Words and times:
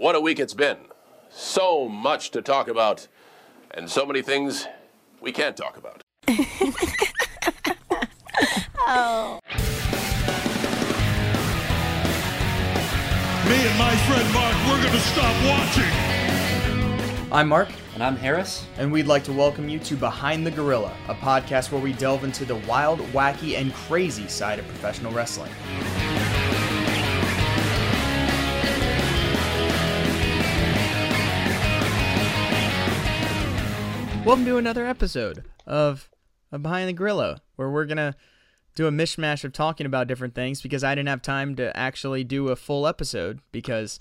What 0.00 0.16
a 0.16 0.20
week 0.20 0.40
it's 0.40 0.54
been. 0.54 0.78
So 1.28 1.86
much 1.86 2.30
to 2.30 2.40
talk 2.40 2.68
about, 2.68 3.06
and 3.70 3.90
so 3.90 4.06
many 4.06 4.22
things 4.22 4.66
we 5.20 5.30
can't 5.30 5.54
talk 5.54 5.76
about. 5.76 6.00
oh. 8.78 9.40
Me 13.44 13.56
and 13.58 13.78
my 13.78 13.94
friend 14.06 14.32
Mark, 14.32 14.56
we're 14.68 14.82
gonna 14.82 15.00
stop 15.00 15.36
watching. 15.44 15.84
I'm 17.30 17.48
Mark, 17.48 17.68
And 17.92 18.02
I'm 18.02 18.16
Harris. 18.16 18.64
and 18.78 18.90
we'd 18.90 19.06
like 19.06 19.24
to 19.24 19.34
welcome 19.34 19.68
you 19.68 19.78
to 19.80 19.96
Behind 19.96 20.46
the 20.46 20.50
Gorilla, 20.50 20.96
a 21.08 21.14
podcast 21.14 21.72
where 21.72 21.82
we 21.82 21.92
delve 21.92 22.24
into 22.24 22.46
the 22.46 22.56
wild, 22.66 23.00
wacky, 23.12 23.58
and 23.60 23.74
crazy 23.74 24.28
side 24.28 24.58
of 24.58 24.66
professional 24.66 25.12
wrestling. 25.12 25.52
Welcome 34.30 34.46
to 34.46 34.58
another 34.58 34.86
episode 34.86 35.42
of, 35.66 36.08
of 36.52 36.62
Behind 36.62 36.88
the 36.88 36.92
Gorilla, 36.92 37.40
where 37.56 37.68
we're 37.68 37.84
gonna 37.84 38.14
do 38.76 38.86
a 38.86 38.92
mishmash 38.92 39.42
of 39.42 39.52
talking 39.52 39.86
about 39.86 40.06
different 40.06 40.36
things 40.36 40.62
because 40.62 40.84
I 40.84 40.94
didn't 40.94 41.08
have 41.08 41.20
time 41.20 41.56
to 41.56 41.76
actually 41.76 42.22
do 42.22 42.46
a 42.46 42.54
full 42.54 42.86
episode 42.86 43.40
because 43.50 43.98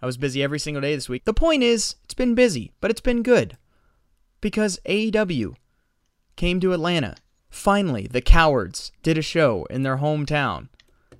I 0.00 0.06
was 0.06 0.16
busy 0.16 0.40
every 0.40 0.60
single 0.60 0.82
day 0.82 0.94
this 0.94 1.08
week. 1.08 1.24
The 1.24 1.34
point 1.34 1.64
is, 1.64 1.96
it's 2.04 2.14
been 2.14 2.36
busy, 2.36 2.70
but 2.80 2.92
it's 2.92 3.00
been 3.00 3.24
good 3.24 3.58
because 4.40 4.78
AEW 4.86 5.56
came 6.36 6.60
to 6.60 6.72
Atlanta. 6.72 7.16
Finally, 7.50 8.06
the 8.06 8.22
cowards 8.22 8.92
did 9.02 9.18
a 9.18 9.20
show 9.20 9.64
in 9.64 9.82
their 9.82 9.96
hometown 9.96 10.68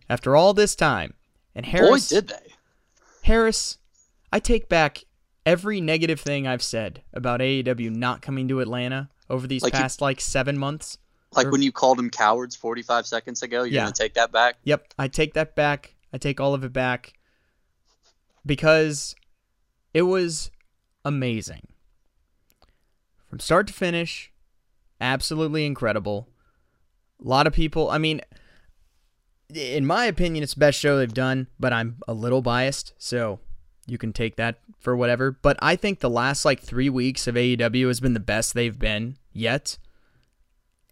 after 0.09 0.37
all 0.37 0.55
this 0.55 0.77
time. 0.77 1.15
And 1.53 1.67
Harris, 1.67 2.12
Boy, 2.12 2.15
did 2.15 2.29
they. 2.29 2.55
Harris, 3.25 3.79
I 4.33 4.39
take 4.39 4.69
back 4.69 5.03
every 5.45 5.80
negative 5.80 6.20
thing 6.20 6.46
I've 6.46 6.62
said 6.62 7.02
about 7.12 7.41
AEW 7.41 7.91
not 7.91 8.22
coming 8.22 8.48
to 8.48 8.61
Atlanta 8.61 9.11
over 9.28 9.47
these 9.47 9.62
Like 9.62 9.72
you- 9.75 9.80
past 9.80 10.00
like 10.00 10.20
seven 10.20 10.56
months. 10.58 10.98
Like 11.34 11.47
Or- 11.47 11.50
when 11.53 11.62
you 11.62 11.72
called 11.72 11.98
them 11.98 12.11
cowards 12.11 12.55
45 12.55 13.06
seconds 13.06 13.42
ago, 13.42 13.58
you're 13.62 13.75
Yeah. 13.75 13.83
going 13.83 13.92
to 13.94 14.02
take 14.02 14.14
that 14.14 14.30
back? 14.33 14.56
Yep, 14.64 14.94
I 14.98 15.08
take 15.08 15.34
that 15.34 15.55
back. 15.56 15.94
I 16.12 16.19
take 16.19 16.41
all 16.41 16.52
of 16.55 16.62
it 16.62 16.72
back 16.72 17.14
because 18.44 19.14
it 19.94 20.02
was 20.02 20.50
amazing. 21.05 21.67
From 23.28 23.41
start 23.41 23.67
to 23.69 23.72
finish, 23.72 24.30
absolutely 25.00 25.64
incredible. 25.64 26.28
A 27.24 27.27
lot 27.28 27.47
of 27.47 27.52
people, 27.55 27.89
I 27.91 27.97
mean, 27.98 28.20
in 29.55 29.86
my 29.86 30.05
opinion, 30.05 30.42
it's 30.42 30.55
the 30.55 30.61
best 30.61 30.78
show 30.78 30.98
they've 30.98 31.12
done, 31.12 31.47
but 31.58 31.72
I'm 31.72 31.97
a 32.06 32.12
little 32.12 32.42
biased, 32.42 32.92
so 32.98 33.41
you 33.86 33.98
can 33.98 34.12
take 34.12 34.36
that 34.36 34.58
for 34.78 34.97
whatever. 34.97 35.33
But 35.33 35.56
I 35.61 35.77
think 35.77 36.00
the 36.00 36.11
last 36.11 36.44
like 36.44 36.61
three 36.61 36.88
weeks 36.88 37.27
of 37.27 37.34
AEW 37.34 37.89
has 37.89 38.00
been 38.00 38.14
the 38.14 38.20
best 38.20 38.55
they've 38.55 38.78
been 38.78 39.16
yet. 39.33 39.78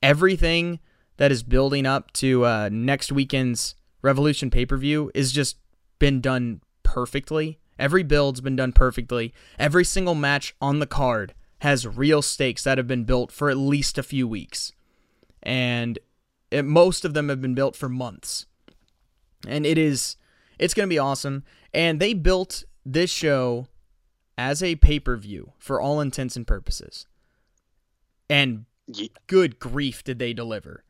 Everything 0.02 0.80
that 1.18 1.30
is 1.30 1.42
building 1.42 1.86
up 1.86 2.12
to 2.14 2.44
uh, 2.44 2.68
next 2.72 3.12
weekend's 3.12 3.74
Revolution 4.02 4.50
pay 4.50 4.64
per 4.64 4.78
view 4.78 5.10
is 5.14 5.30
just 5.30 5.58
been 5.98 6.22
done 6.22 6.62
perfectly. 6.82 7.58
Every 7.78 8.02
build's 8.02 8.40
been 8.40 8.56
done 8.56 8.72
perfectly. 8.72 9.34
Every 9.58 9.84
single 9.84 10.14
match 10.14 10.54
on 10.60 10.78
the 10.78 10.86
card 10.86 11.34
has 11.60 11.86
real 11.86 12.22
stakes 12.22 12.64
that 12.64 12.78
have 12.78 12.86
been 12.86 13.04
built 13.04 13.30
for 13.30 13.50
at 13.50 13.58
least 13.58 13.98
a 13.98 14.02
few 14.02 14.26
weeks. 14.26 14.72
And 15.42 15.98
it, 16.50 16.64
most 16.64 17.04
of 17.04 17.12
them 17.12 17.28
have 17.28 17.42
been 17.42 17.54
built 17.54 17.76
for 17.76 17.88
months. 17.88 18.46
And 19.46 19.66
it 19.66 19.76
is 19.76 20.16
it's 20.58 20.74
going 20.74 20.88
to 20.88 20.94
be 20.94 20.98
awesome. 20.98 21.44
And 21.72 22.00
they 22.00 22.14
built 22.14 22.64
this 22.84 23.10
show 23.10 23.66
as 24.38 24.62
a 24.62 24.76
pay-per-view 24.76 25.52
for 25.58 25.80
all 25.80 26.00
intents 26.00 26.36
and 26.36 26.46
purposes. 26.46 27.06
And 28.28 28.64
Ye- 28.86 29.12
good 29.26 29.58
grief 29.58 30.02
did 30.02 30.18
they 30.18 30.32
deliver. 30.32 30.84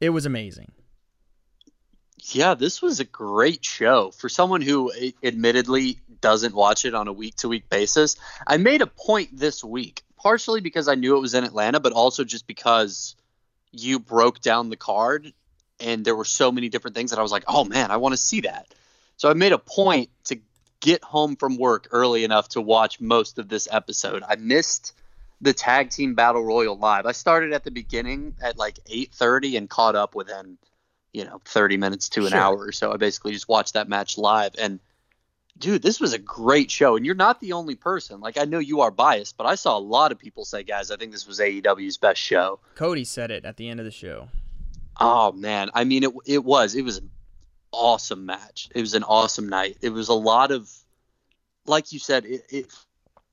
It 0.00 0.10
was 0.10 0.26
amazing. 0.26 0.72
Yeah, 2.30 2.54
this 2.54 2.80
was 2.80 3.00
a 3.00 3.04
great 3.04 3.64
show. 3.64 4.10
For 4.12 4.28
someone 4.28 4.60
who 4.60 4.92
admittedly 5.22 5.98
doesn't 6.20 6.54
watch 6.54 6.84
it 6.84 6.94
on 6.94 7.08
a 7.08 7.12
week 7.12 7.36
to 7.36 7.48
week 7.48 7.68
basis, 7.68 8.16
I 8.46 8.58
made 8.58 8.80
a 8.80 8.86
point 8.86 9.30
this 9.36 9.64
week, 9.64 10.02
partially 10.16 10.60
because 10.60 10.86
I 10.86 10.94
knew 10.94 11.16
it 11.16 11.20
was 11.20 11.34
in 11.34 11.42
Atlanta, 11.42 11.80
but 11.80 11.92
also 11.92 12.22
just 12.22 12.46
because 12.46 13.16
you 13.72 13.98
broke 13.98 14.40
down 14.40 14.68
the 14.68 14.76
card 14.76 15.32
and 15.80 16.04
there 16.04 16.14
were 16.14 16.24
so 16.24 16.52
many 16.52 16.68
different 16.68 16.94
things 16.94 17.10
that 17.10 17.18
I 17.18 17.22
was 17.22 17.32
like, 17.32 17.44
oh 17.48 17.64
man, 17.64 17.90
I 17.90 17.96
want 17.96 18.12
to 18.12 18.18
see 18.18 18.42
that. 18.42 18.72
So 19.16 19.28
I 19.28 19.34
made 19.34 19.52
a 19.52 19.58
point 19.58 20.10
to 20.24 20.38
get 20.82 21.02
home 21.02 21.36
from 21.36 21.56
work 21.56 21.88
early 21.92 22.24
enough 22.24 22.48
to 22.50 22.60
watch 22.60 23.00
most 23.00 23.38
of 23.38 23.48
this 23.48 23.66
episode. 23.70 24.22
I 24.28 24.36
missed 24.36 24.92
the 25.40 25.54
tag 25.54 25.88
team 25.90 26.14
battle 26.14 26.44
royal 26.44 26.76
live. 26.76 27.06
I 27.06 27.12
started 27.12 27.52
at 27.54 27.64
the 27.64 27.70
beginning 27.70 28.34
at 28.42 28.58
like 28.58 28.78
8:30 28.84 29.56
and 29.56 29.70
caught 29.70 29.96
up 29.96 30.14
within 30.14 30.58
you 31.14 31.24
know 31.24 31.40
30 31.46 31.78
minutes 31.78 32.08
to 32.10 32.26
an 32.26 32.32
Sure. 32.32 32.38
hour 32.38 32.58
or 32.58 32.72
so. 32.72 32.92
I 32.92 32.96
basically 32.98 33.32
just 33.32 33.48
watched 33.48 33.72
that 33.74 33.88
match 33.88 34.18
live 34.18 34.52
and 34.58 34.78
dude, 35.58 35.82
this 35.82 36.00
was 36.00 36.12
a 36.14 36.18
great 36.18 36.70
show 36.70 36.96
and 36.96 37.04
you're 37.06 37.14
not 37.14 37.38
the 37.40 37.52
only 37.52 37.74
person. 37.76 38.20
Like 38.20 38.36
I 38.38 38.44
know 38.44 38.58
you 38.58 38.80
are 38.80 38.90
biased, 38.90 39.36
but 39.36 39.46
I 39.46 39.54
saw 39.54 39.78
a 39.78 39.80
lot 39.80 40.10
of 40.12 40.18
people 40.18 40.44
say, 40.44 40.62
"Guys, 40.64 40.90
I 40.90 40.96
think 40.96 41.12
this 41.12 41.26
was 41.26 41.38
AEW's 41.40 41.96
best 41.96 42.20
show." 42.20 42.58
Cody 42.74 43.04
said 43.04 43.30
it 43.30 43.44
at 43.44 43.56
the 43.56 43.68
end 43.68 43.78
of 43.80 43.84
the 43.86 43.92
show. 43.92 44.28
Oh 45.00 45.32
man, 45.32 45.70
I 45.74 45.84
mean 45.84 46.02
it 46.04 46.10
it 46.26 46.44
was 46.44 46.74
it 46.74 46.82
was 46.82 47.00
awesome 47.72 48.26
match. 48.26 48.68
It 48.74 48.80
was 48.80 48.94
an 48.94 49.04
awesome 49.04 49.48
night. 49.48 49.78
It 49.82 49.90
was 49.90 50.08
a 50.08 50.14
lot 50.14 50.50
of 50.50 50.70
like 51.66 51.92
you 51.92 51.98
said 51.98 52.24
it, 52.24 52.42
it 52.50 52.66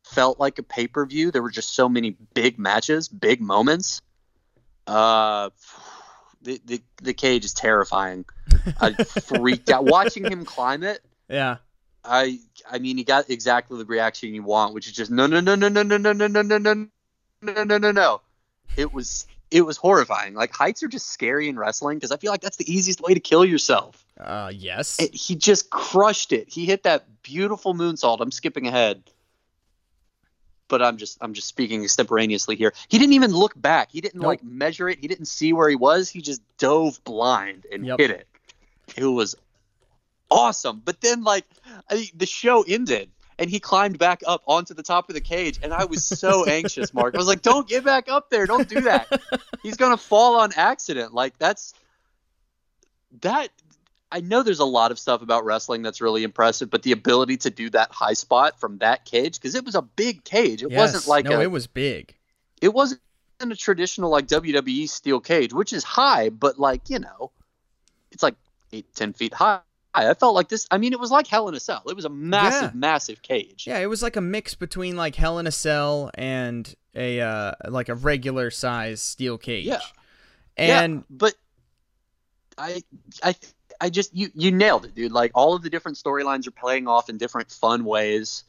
felt 0.03 0.39
like 0.39 0.59
a 0.59 0.63
pay-per-view. 0.63 1.31
There 1.31 1.41
were 1.41 1.51
just 1.51 1.73
so 1.73 1.89
many 1.89 2.15
big 2.33 2.57
matches, 2.59 3.07
big 3.07 3.41
moments. 3.41 4.01
Uh 4.87 5.49
the 6.41 6.61
the, 6.65 6.81
the 7.01 7.13
cage 7.13 7.45
is 7.45 7.53
terrifying. 7.53 8.25
I 8.79 8.93
freaked 8.93 9.69
out 9.69 9.85
watching 9.85 10.25
him 10.25 10.45
climb 10.45 10.83
it. 10.83 11.01
Yeah. 11.27 11.57
I 12.03 12.39
I 12.69 12.79
mean 12.79 12.97
he 12.97 13.03
got 13.03 13.29
exactly 13.29 13.77
the 13.77 13.85
reaction 13.85 14.33
you 14.33 14.43
want, 14.43 14.73
which 14.73 14.87
is 14.87 14.93
just 14.93 15.11
no 15.11 15.27
no 15.27 15.39
no 15.39 15.55
no 15.55 15.67
no 15.67 15.83
no 15.83 15.97
no 15.97 16.13
no 16.13 16.27
no 16.27 16.41
no 16.41 16.57
no 16.57 16.87
no 17.41 17.63
no 17.63 17.77
no 17.77 17.91
no. 17.91 18.21
It 18.77 18.93
was 18.93 19.27
it 19.51 19.61
was 19.61 19.77
horrifying. 19.77 20.33
Like 20.33 20.53
heights 20.53 20.83
are 20.83 20.87
just 20.87 21.07
scary 21.07 21.49
in 21.49 21.57
wrestling 21.57 21.97
because 21.97 22.11
I 22.11 22.17
feel 22.17 22.31
like 22.31 22.41
that's 22.41 22.57
the 22.57 22.71
easiest 22.71 23.01
way 23.01 23.13
to 23.13 23.19
kill 23.19 23.43
yourself. 23.43 24.05
Uh 24.19 24.51
yes. 24.53 24.99
And 24.99 25.09
he 25.13 25.35
just 25.35 25.69
crushed 25.69 26.33
it. 26.33 26.49
He 26.49 26.65
hit 26.65 26.83
that 26.83 27.05
beautiful 27.23 27.73
moonsault. 27.73 28.19
I'm 28.19 28.31
skipping 28.31 28.67
ahead. 28.67 29.03
But 30.67 30.81
I'm 30.83 30.97
just 30.97 31.17
I'm 31.21 31.33
just 31.33 31.47
speaking 31.47 31.83
extemporaneously 31.83 32.55
here. 32.55 32.73
He 32.89 32.99
didn't 32.99 33.13
even 33.13 33.31
look 33.31 33.59
back. 33.59 33.91
He 33.91 34.01
didn't 34.01 34.19
Nope. 34.21 34.27
like 34.27 34.43
measure 34.43 34.89
it. 34.89 34.99
He 34.99 35.07
didn't 35.07 35.25
see 35.25 35.53
where 35.53 35.69
he 35.69 35.75
was. 35.75 36.09
He 36.09 36.21
just 36.21 36.41
dove 36.57 37.03
blind 37.05 37.65
and 37.71 37.85
Yep. 37.85 37.99
hit 37.99 38.11
it. 38.11 38.27
It 38.95 39.05
was 39.05 39.35
awesome. 40.29 40.81
But 40.83 41.01
then 41.01 41.23
like 41.23 41.45
I, 41.89 42.09
the 42.13 42.25
show 42.27 42.63
ended 42.67 43.09
and 43.39 43.49
he 43.49 43.59
climbed 43.59 43.97
back 43.97 44.21
up 44.27 44.43
onto 44.45 44.73
the 44.73 44.83
top 44.83 45.09
of 45.09 45.15
the 45.15 45.21
cage 45.21 45.59
and 45.63 45.73
I 45.73 45.85
was 45.85 46.03
so 46.03 46.43
anxious, 46.47 46.93
Mark. 46.93 47.15
I 47.15 47.17
was 47.17 47.27
like, 47.27 47.41
"Don't 47.41 47.67
get 47.67 47.83
back 47.85 48.09
up 48.09 48.29
there. 48.29 48.45
Don't 48.45 48.67
do 48.67 48.81
that. 48.81 49.17
He's 49.63 49.77
going 49.77 49.91
to 49.91 50.03
fall 50.03 50.35
on 50.39 50.51
accident." 50.55 51.13
Like 51.13 51.37
that's 51.39 51.73
that 53.21 53.49
I 54.11 54.21
know 54.21 54.41
there's 54.41 54.59
a 54.59 54.65
lot 54.65 54.91
of 54.91 54.97
stuff 54.99 55.21
about 55.21 55.45
wrestling 55.45 55.83
that's 55.83 56.01
really 56.01 56.23
impressive, 56.23 56.69
but 56.69 56.81
the 56.83 56.91
ability 56.91 57.37
to 57.37 57.49
do 57.51 57.69
that 57.71 57.91
high 57.91 58.13
spot 58.13 58.59
from 58.59 58.79
that 58.79 59.05
cage 59.05 59.35
because 59.39 59.53
it 59.55 59.63
was 59.63 59.75
a 59.75 59.81
big 59.83 60.23
cage. 60.23 60.63
It 60.63 60.71
Yes. 60.71 60.93
wasn't 60.93 61.07
like 61.07 61.25
no, 61.25 61.39
a, 61.39 61.43
it 61.43 61.51
was 61.51 61.67
big. 61.67 62.15
it 62.61 62.73
wasn't 62.73 63.01
a 63.39 63.55
traditional 63.55 64.09
like 64.09 64.27
WWE 64.27 64.89
steel 64.89 65.19
cage, 65.19 65.53
which 65.53 65.73
is 65.73 65.83
high, 65.83 66.29
but 66.29 66.59
like 66.59 66.89
you 66.89 66.99
know, 66.99 67.31
it's 68.11 68.23
like 68.23 68.35
eight 68.73 68.93
ten 68.95 69.13
feet 69.13 69.33
high. 69.33 69.59
I 69.93 70.13
felt 70.13 70.35
like 70.35 70.49
this. 70.49 70.67
I 70.71 70.77
mean, 70.77 70.93
it 70.93 70.99
was 70.99 71.09
like 71.11 71.25
Hell 71.27 71.47
in 71.49 71.55
a 71.55 71.59
Cell. 71.59 71.81
It 71.87 71.95
was 71.95 72.05
a 72.05 72.09
massive, 72.09 72.71
Yeah. 72.73 72.79
massive 72.79 73.21
cage. 73.23 73.65
Yeah, 73.67 73.79
it 73.79 73.87
was 73.87 74.01
like 74.03 74.15
a 74.15 74.21
mix 74.21 74.53
between 74.55 74.95
like 74.95 75.15
Hell 75.15 75.39
in 75.39 75.47
a 75.47 75.51
Cell 75.51 76.11
and 76.13 76.73
a 76.95 77.21
uh 77.21 77.53
like 77.67 77.89
a 77.89 77.95
regular 77.95 78.49
size 78.51 79.01
steel 79.01 79.37
cage. 79.37 79.65
Yeah. 79.65 79.79
And 80.57 80.95
yeah, 80.95 81.01
but 81.09 81.33
I, 82.57 82.83
I, 83.23 83.35
I 83.81 83.89
just 83.89 84.15
you 84.15 84.29
you 84.35 84.51
nailed 84.51 84.85
it, 84.85 84.95
dude. 84.95 85.11
Like 85.11 85.31
all 85.33 85.53
of 85.53 85.61
the 85.61 85.69
different 85.69 85.97
storylines 85.97 86.47
are 86.47 86.51
playing 86.51 86.87
off 86.87 87.09
in 87.09 87.17
different 87.17 87.51
fun 87.51 87.85
ways. 87.85 88.43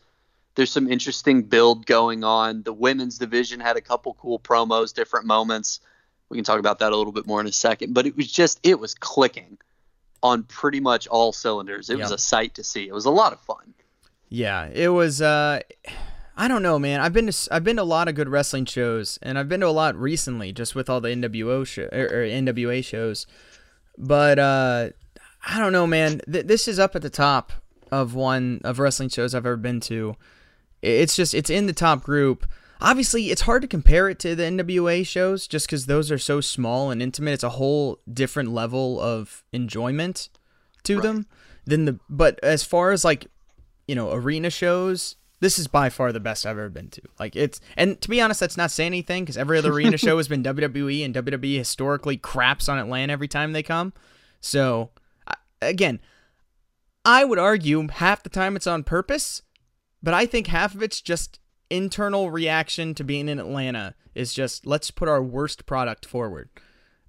There's 0.57 0.71
some 0.71 0.91
interesting 0.91 1.43
build 1.43 1.87
going 1.87 2.25
on. 2.25 2.63
The 2.63 2.73
women's 2.73 3.19
division 3.19 3.61
had 3.61 3.77
a 3.77 3.81
couple 3.81 4.15
cool 4.15 4.39
promos, 4.39 4.93
different 4.93 5.27
moments. 5.27 5.81
We 6.29 6.37
can 6.37 6.45
talk 6.45 6.59
about 6.59 6.81
that 6.81 6.93
a 6.93 6.97
little 6.97 7.13
bit 7.13 7.27
more 7.27 7.41
in 7.41 7.47
a 7.47 7.53
second. 7.53 7.95
But 7.95 8.07
it 8.07 8.17
was 8.17 8.31
just 8.31 8.59
it 8.63 8.79
was 8.79 8.95
clicking 8.95 9.59
on 10.23 10.43
pretty 10.45 10.81
much 10.81 11.07
all 11.07 11.33
cylinders. 11.33 11.91
It 11.91 11.99
was 11.99 12.11
a 12.11 12.19
sight 12.19 12.55
to 12.57 12.65
see. 12.65 12.87
It 12.87 12.93
was 12.93 13.07
a 13.07 13.11
lot 13.11 13.33
of 13.33 13.41
fun. 13.41 13.75
Yeah, 14.29 14.69
it 14.73 14.89
was. 14.89 15.23
Uh, 15.23 15.61
I 16.37 16.49
don't 16.49 16.63
know, 16.63 16.79
man. 16.79 17.01
I've 17.01 17.13
been 17.13 17.31
to 17.31 17.55
I've 17.55 17.65
been 17.65 17.77
to 17.77 17.83
a 17.83 17.85
lot 17.85 18.09
of 18.09 18.15
good 18.15 18.29
wrestling 18.29 18.65
shows, 18.65 19.19
and 19.23 19.39
I've 19.39 19.49
been 19.49 19.61
to 19.61 19.67
a 19.67 19.69
lot 19.69 19.97
recently, 19.97 20.53
just 20.53 20.75
with 20.75 20.89
all 20.89 21.01
the 21.01 21.09
NWO 21.09 21.67
show, 21.67 21.89
or, 21.93 22.05
or 22.05 22.25
NWA 22.25 22.85
shows. 22.85 23.27
But 23.99 24.39
uh, 24.39 24.91
I 25.45 25.59
don't 25.59 25.73
know, 25.73 25.87
man. 25.87 26.21
Th- 26.31 26.47
this 26.47 26.69
is 26.69 26.79
up 26.79 26.95
at 26.95 27.03
the 27.03 27.11
top 27.11 27.53
of 27.91 28.15
one 28.15 28.61
of 28.65 28.79
wrestling 28.79 29.09
shows 29.09 29.35
I've 29.35 29.47
ever 29.47 29.57
been 29.57 29.81
to. 29.81 30.17
It's 30.83 31.17
just 31.17 31.35
it's 31.35 31.51
in 31.51 31.67
the 31.67 31.73
top 31.73 32.03
group. 32.03 32.47
Obviously, 32.81 33.31
it's 33.31 33.43
hard 33.43 33.61
to 33.63 33.69
compare 33.69 34.09
it 34.09 34.19
to 34.21 34.35
the 34.35 34.45
NWA 34.45 35.07
shows 35.07 35.47
just 35.47 35.67
because 35.67 35.85
those 35.87 36.11
are 36.11 36.19
so 36.19 36.41
small 36.41 36.91
and 36.91 37.03
intimate. 37.03 37.33
It's 37.33 37.45
a 37.45 37.51
whole 37.51 37.99
different 38.11 38.53
level 38.53 38.99
of 39.01 39.45
enjoyment 39.53 40.31
to 40.85 40.97
right. 40.97 41.03
them 41.03 41.27
than 41.67 41.85
the. 41.85 41.99
But 42.09 42.41
as 42.43 42.63
far 42.63 42.93
as 42.93 43.05
like, 43.05 43.27
you 43.87 43.95
know, 43.95 44.13
arena 44.13 44.49
shows, 44.49 45.17
this 45.41 45.59
is 45.59 45.67
by 45.67 45.91
far 45.91 46.13
the 46.13 46.21
best 46.21 46.47
I've 46.47 46.57
ever 46.57 46.71
been 46.71 46.89
to. 46.91 47.03
Like 47.19 47.37
it's, 47.37 47.61
and 47.77 48.01
to 48.01 48.09
be 48.09 48.21
honest, 48.21 48.41
that's 48.41 48.57
not 48.57 48.71
saying 48.71 48.89
anything 48.89 49.25
because 49.25 49.37
every 49.37 49.59
other 49.59 49.73
arena 49.73 49.97
show 49.99 50.17
has 50.17 50.29
been 50.29 50.43
WWE, 50.43 51.05
and 51.05 51.15
WWE 51.15 51.59
historically 51.59 52.17
craps 52.17 52.69
on 52.69 52.79
Atlanta 52.79 53.13
every 53.13 53.29
time 53.29 53.53
they 53.53 53.63
come. 53.63 53.93
So, 54.41 54.91
again, 55.63 56.01
I 57.05 57.25
would 57.25 57.39
argue 57.39 57.89
half 57.89 58.23
the 58.23 58.29
time 58.29 58.57
it's 58.57 58.67
on 58.67 58.85
purpose, 58.85 59.43
but 60.03 60.15
I 60.15 60.27
think 60.27 60.49
half 60.49 60.75
of 60.75 60.83
it's 60.83 61.01
just 61.01 61.39
internal 61.71 62.31
reaction 62.31 62.95
to 62.95 63.05
being 63.05 63.29
in 63.29 63.39
Atlanta 63.39 63.95
is 64.15 64.35
just 64.35 64.67
let's 64.67 64.91
put 64.91 65.09
our 65.09 65.23
worst 65.23 65.67
product 65.67 66.05
forward. 66.05 66.51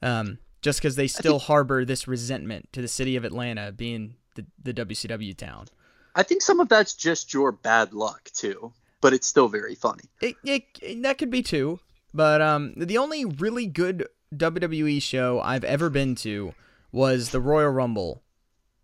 Um, 0.02 0.40
just 0.62 0.80
because 0.80 0.96
they 0.96 1.08
still 1.08 1.40
think, 1.40 1.48
harbor 1.48 1.86
this 1.86 2.08
resentment 2.08 2.72
to 2.74 2.82
the 2.82 2.88
city 2.88 3.16
of 3.16 3.26
Atlanta 3.26 3.72
being 3.72 4.16
the, 4.36 4.46
the 4.62 4.74
WCW 4.74 5.36
town. 5.36 5.66
I 6.16 6.24
think 6.24 6.42
some 6.42 6.60
of 6.60 6.70
that's 6.70 6.94
just 6.94 7.34
your 7.34 7.52
bad 7.52 7.94
luck 7.94 8.30
too, 8.34 8.74
but 9.02 9.14
it's 9.14 9.28
still 9.28 9.48
very 9.48 9.76
funny. 9.76 10.04
It, 10.22 10.36
it, 10.44 11.02
that 11.04 11.18
could 11.18 11.32
be 11.32 11.42
too, 11.42 11.80
but 12.14 12.42
um, 12.42 12.74
the 12.78 12.98
only 12.98 13.26
really 13.26 13.66
good 13.66 14.08
WWE 14.36 15.02
show 15.02 15.42
I've 15.42 15.64
ever 15.64 15.90
been 15.90 16.16
to 16.16 16.54
was 16.92 17.32
the 17.32 17.42
Royal 17.42 17.70
Rumble, 17.70 18.22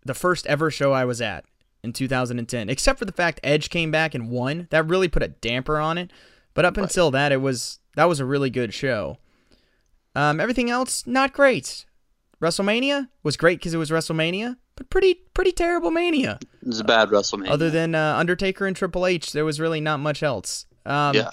the 0.08 0.14
first 0.14 0.46
ever 0.48 0.70
show 0.72 0.92
I 0.92 1.04
was 1.04 1.20
at 1.20 1.44
in 1.84 1.92
2010, 1.92 2.68
except 2.68 2.98
for 2.98 3.04
the 3.04 3.12
fact 3.12 3.38
Edge 3.44 3.70
came 3.70 3.92
back 3.92 4.14
and 4.14 4.30
won. 4.30 4.66
That 4.70 4.88
really 4.88 5.06
put 5.06 5.22
a 5.22 5.28
damper 5.28 5.78
on 5.78 5.96
it. 5.98 6.10
But 6.54 6.64
up 6.64 6.76
right. 6.76 6.82
until 6.82 7.12
that, 7.12 7.30
it 7.30 7.40
was 7.40 7.78
that 7.94 8.06
was 8.06 8.18
a 8.18 8.24
really 8.24 8.50
good 8.50 8.74
show. 8.74 9.18
Um, 10.16 10.40
everything 10.40 10.70
else 10.70 11.06
not 11.06 11.32
great. 11.32 11.84
WrestleMania 12.40 13.08
was 13.22 13.36
great 13.36 13.58
because 13.58 13.74
it 13.74 13.78
was 13.78 13.90
WrestleMania, 13.90 14.56
but 14.74 14.90
pretty 14.90 15.14
pretty 15.34 15.52
terrible 15.52 15.92
Mania. 15.92 16.38
It 16.42 16.66
was 16.66 16.80
a 16.80 16.84
bad 16.84 17.10
WrestleMania. 17.10 17.50
Other 17.50 17.70
than 17.70 17.94
uh, 17.94 18.16
Undertaker 18.16 18.66
and 18.66 18.74
Triple 18.74 19.06
H, 19.06 19.32
there 19.32 19.44
was 19.44 19.60
really 19.60 19.80
not 19.80 20.00
much 20.00 20.22
else. 20.22 20.66
Um, 20.84 21.14
yeah. 21.14 21.30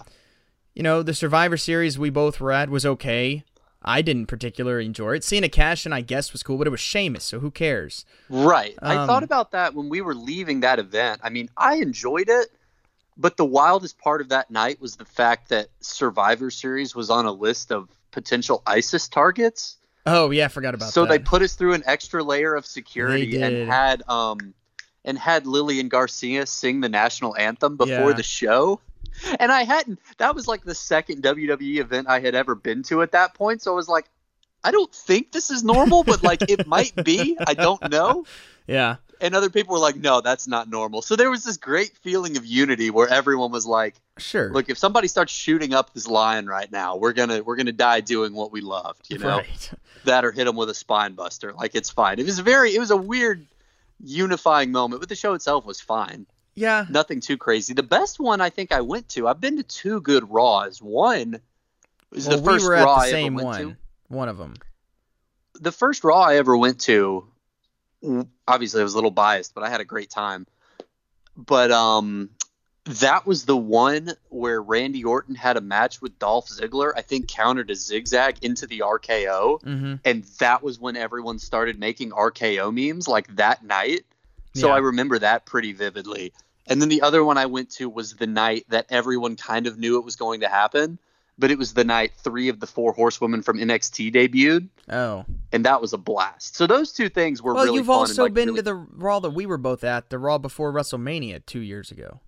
You 0.76 0.84
know, 0.84 1.02
the 1.02 1.14
Survivor 1.14 1.58
Series 1.58 1.98
we 1.98 2.10
both 2.10 2.40
were 2.40 2.52
at 2.52 2.70
was 2.70 2.86
okay. 2.86 3.44
I 3.86 4.02
didn't 4.02 4.26
particularly 4.26 4.86
enjoy 4.86 5.16
it. 5.16 5.24
Seeing 5.24 5.44
a 5.44 5.50
cash 5.50 5.86
in, 5.86 5.94
I 5.94 6.02
guess, 6.02 6.34
was 6.34 6.42
cool, 6.44 6.58
but 6.58 6.68
it 6.68 6.72
was 6.72 6.80
Sheamus, 6.80 7.24
so 7.24 7.40
who 7.40 7.52
cares? 7.52 8.04
Right. 8.30 8.76
Um, 8.82 8.98
I 8.98 9.06
thought 9.06 9.24
about 9.24 9.52
that 9.52 9.76
when 9.76 9.90
we 9.90 10.02
were 10.02 10.16
leaving 10.16 10.62
that 10.62 10.80
event. 10.80 11.22
I 11.24 11.30
mean, 11.30 11.50
I 11.56 11.76
enjoyed 11.76 12.28
it, 12.28 12.52
but 13.16 13.38
the 13.38 13.46
wildest 13.46 14.00
part 14.00 14.22
of 14.22 14.30
that 14.30 14.50
night 14.50 14.82
was 14.82 14.96
the 14.96 15.06
fact 15.06 15.50
that 15.50 15.68
Survivor 15.80 16.50
Series 16.50 16.96
was 16.96 17.12
on 17.12 17.26
a 17.26 17.32
list 17.32 17.72
of 17.72 17.88
potential 18.12 18.64
ISIS 18.66 19.08
targets. 19.08 19.78
Oh 20.08 20.32
yeah, 20.32 20.46
I 20.46 20.48
forgot 20.48 20.74
about 20.74 20.90
so 20.90 21.02
that. 21.02 21.08
So 21.08 21.12
they 21.12 21.20
put 21.20 21.42
us 21.42 21.54
through 21.54 21.74
an 21.74 21.84
extra 21.86 22.24
layer 22.24 22.56
of 22.56 22.66
security 22.66 23.42
and 23.42 23.68
had 23.68 24.08
um 24.08 24.54
and 25.04 25.18
had 25.18 25.46
Lillian 25.46 25.90
Garcia 25.90 26.46
sing 26.46 26.82
the 26.82 26.90
national 26.90 27.36
anthem 27.38 27.78
before 27.78 28.10
yeah. 28.10 28.16
the 28.16 28.24
show 28.24 28.80
and 29.40 29.52
I 29.52 29.64
hadn't. 29.64 30.00
That 30.18 30.36
was 30.36 30.48
like 30.48 30.64
the 30.64 30.76
second 30.76 31.24
WWE 31.24 31.78
event 31.78 32.08
I 32.10 32.20
had 32.20 32.36
ever 32.36 32.56
been 32.56 32.84
to 32.84 33.02
at 33.02 33.12
that 33.14 33.34
point. 33.34 33.62
So 33.62 33.72
I 33.72 33.76
was 33.76 33.90
like, 33.90 34.06
I 34.64 34.72
don't 34.72 34.92
think 34.94 35.32
this 35.32 35.52
is 35.52 35.64
normal, 35.64 36.04
but 36.04 36.24
like 36.24 36.50
it 36.50 36.68
might 36.76 36.96
be. 37.04 37.38
I 37.46 37.54
don't 37.54 37.90
know. 37.90 38.26
Yeah. 38.68 38.96
And 39.22 39.34
other 39.36 39.50
people 39.50 39.74
were 39.74 39.80
like, 39.80 39.96
no, 39.96 40.22
that's 40.22 40.48
not 40.48 40.70
normal. 40.70 41.02
So 41.02 41.16
there 41.16 41.30
was 41.30 41.44
this 41.44 41.58
great 41.58 41.96
feeling 41.98 42.36
of 42.36 42.46
unity 42.46 42.90
where 42.90 43.08
everyone 43.08 43.52
was 43.52 43.66
like, 43.66 43.96
sure. 44.18 44.52
Look, 44.52 44.70
if 44.70 44.78
somebody 44.78 45.08
starts 45.08 45.32
shooting 45.32 45.74
up 45.74 45.94
this 45.94 46.08
lion 46.08 46.48
right 46.48 46.70
now, 46.70 46.98
we're 46.98 47.14
gonna 47.14 47.42
we're 47.44 47.56
gonna 47.56 47.72
die 47.72 48.02
doing 48.02 48.34
what 48.34 48.52
we 48.52 48.62
loved, 48.62 49.10
you 49.10 49.20
know, 49.20 49.38
right. 49.38 49.72
that 50.06 50.26
or 50.26 50.32
hit 50.32 50.48
him 50.48 50.56
with 50.56 50.70
a 50.70 50.74
spine 50.74 51.14
buster. 51.14 51.54
Like 51.54 51.76
it's 51.76 51.90
fine. 51.90 52.20
It 52.20 52.26
was 52.26 52.40
very. 52.40 52.76
It 52.76 52.80
was 52.80 52.92
a 52.92 52.98
weird 52.98 53.46
unifying 54.04 54.72
moment, 54.72 55.02
but 55.02 55.10
the 55.10 55.16
show 55.16 55.34
itself 55.34 55.66
was 55.66 55.80
fine. 55.80 56.26
Yeah. 56.56 56.86
Nothing 56.90 57.20
too 57.20 57.38
crazy. 57.38 57.74
The 57.74 57.84
best 57.84 58.20
one 58.20 58.42
I 58.42 58.50
think 58.50 58.72
I 58.72 58.82
went 58.82 59.10
to, 59.10 59.28
I've 59.28 59.42
been 59.42 59.58
to 59.58 59.64
two 59.64 60.02
good 60.02 60.30
Raws. 60.32 60.82
One 60.82 61.42
was 62.12 62.28
well, 62.28 62.38
the 62.38 62.44
first 62.44 62.64
we 62.64 62.70
were 62.70 62.76
Raw 62.76 63.02
at 63.02 63.06
the 63.06 63.12
same 63.12 63.36
one. 63.36 63.62
To. 63.62 63.78
One 64.08 64.30
of 64.30 64.38
them. 64.38 64.56
The 65.60 65.72
first 65.72 66.04
Raw 66.04 66.22
I 66.22 66.38
ever 66.38 66.56
went 66.56 66.82
to, 66.82 67.28
obviously 68.48 68.82
I 68.82 68.84
was 68.84 68.94
a 68.94 68.98
little 68.98 69.12
biased, 69.12 69.54
but 69.54 69.64
I 69.64 69.70
had 69.70 69.82
a 69.82 69.86
great 69.86 70.10
time. 70.10 70.48
But 71.36 71.72
um, 71.72 72.30
that 72.86 73.26
was 73.26 73.46
the 73.46 73.58
one 73.58 74.12
where 74.30 74.62
Randy 74.62 75.04
Orton 75.04 75.36
had 75.36 75.58
a 75.58 75.62
match 75.62 76.02
with 76.02 76.18
Dolph 76.20 76.48
Ziggler. 76.48 76.94
I 76.96 77.02
think 77.02 77.28
countered 77.28 77.70
a 77.72 77.76
zigzag 77.76 78.38
into 78.44 78.68
the 78.68 78.80
RKO, 78.80 79.62
mm-hmm. 79.62 79.96
and 80.06 80.24
that 80.40 80.64
was 80.64 80.80
when 80.80 80.96
everyone 80.96 81.40
started 81.40 81.80
making 81.80 82.12
RKO 82.12 82.74
memes 82.74 83.08
like 83.08 83.36
that 83.36 83.64
night. 83.64 84.06
So 84.54 84.68
yeah. 84.68 84.76
I 84.76 84.78
remember 84.78 85.20
that 85.20 85.46
pretty 85.46 85.74
vividly. 85.74 86.32
And 86.68 86.82
then 86.82 86.90
the 86.90 87.02
other 87.02 87.24
one 87.24 87.38
I 87.38 87.46
went 87.46 87.70
to 87.72 87.90
was 87.90 88.14
the 88.14 88.28
night 88.28 88.66
that 88.70 88.88
everyone 88.90 89.36
kind 89.36 89.68
of 89.68 89.78
knew 89.78 89.98
it 89.98 90.06
was 90.06 90.16
going 90.16 90.42
to 90.42 90.48
happen, 90.48 90.98
but 91.38 91.52
it 91.52 91.58
was 91.58 91.74
the 91.74 91.84
night 91.84 92.14
three 92.18 92.50
of 92.50 92.60
the 92.60 92.68
four 92.68 92.94
horsewomen 92.94 93.42
from 93.42 93.58
NXT 93.58 94.14
debuted. 94.14 94.68
Oh. 94.90 95.26
And 95.52 95.66
that 95.66 95.82
was 95.82 95.94
a 95.94 95.98
blast. 95.98 96.56
So 96.56 96.66
those 96.66 96.92
two 96.92 97.10
things 97.10 97.42
were 97.42 97.54
well, 97.54 97.66
really 97.66 97.78
you've 97.78 97.90
also 97.90 98.24
like 98.24 98.34
been 98.34 98.50
really... 98.50 98.60
to 98.60 98.64
the 98.64 98.74
Raw 98.76 99.20
that 99.20 99.32
we 99.32 99.46
were 99.46 99.58
both 99.58 99.84
at, 99.84 100.10
the 100.10 100.18
Raw 100.18 100.38
before 100.38 100.74
WrestleMania 100.74 101.46
two 101.46 101.62
years 101.62 101.92
ago. 101.92 102.20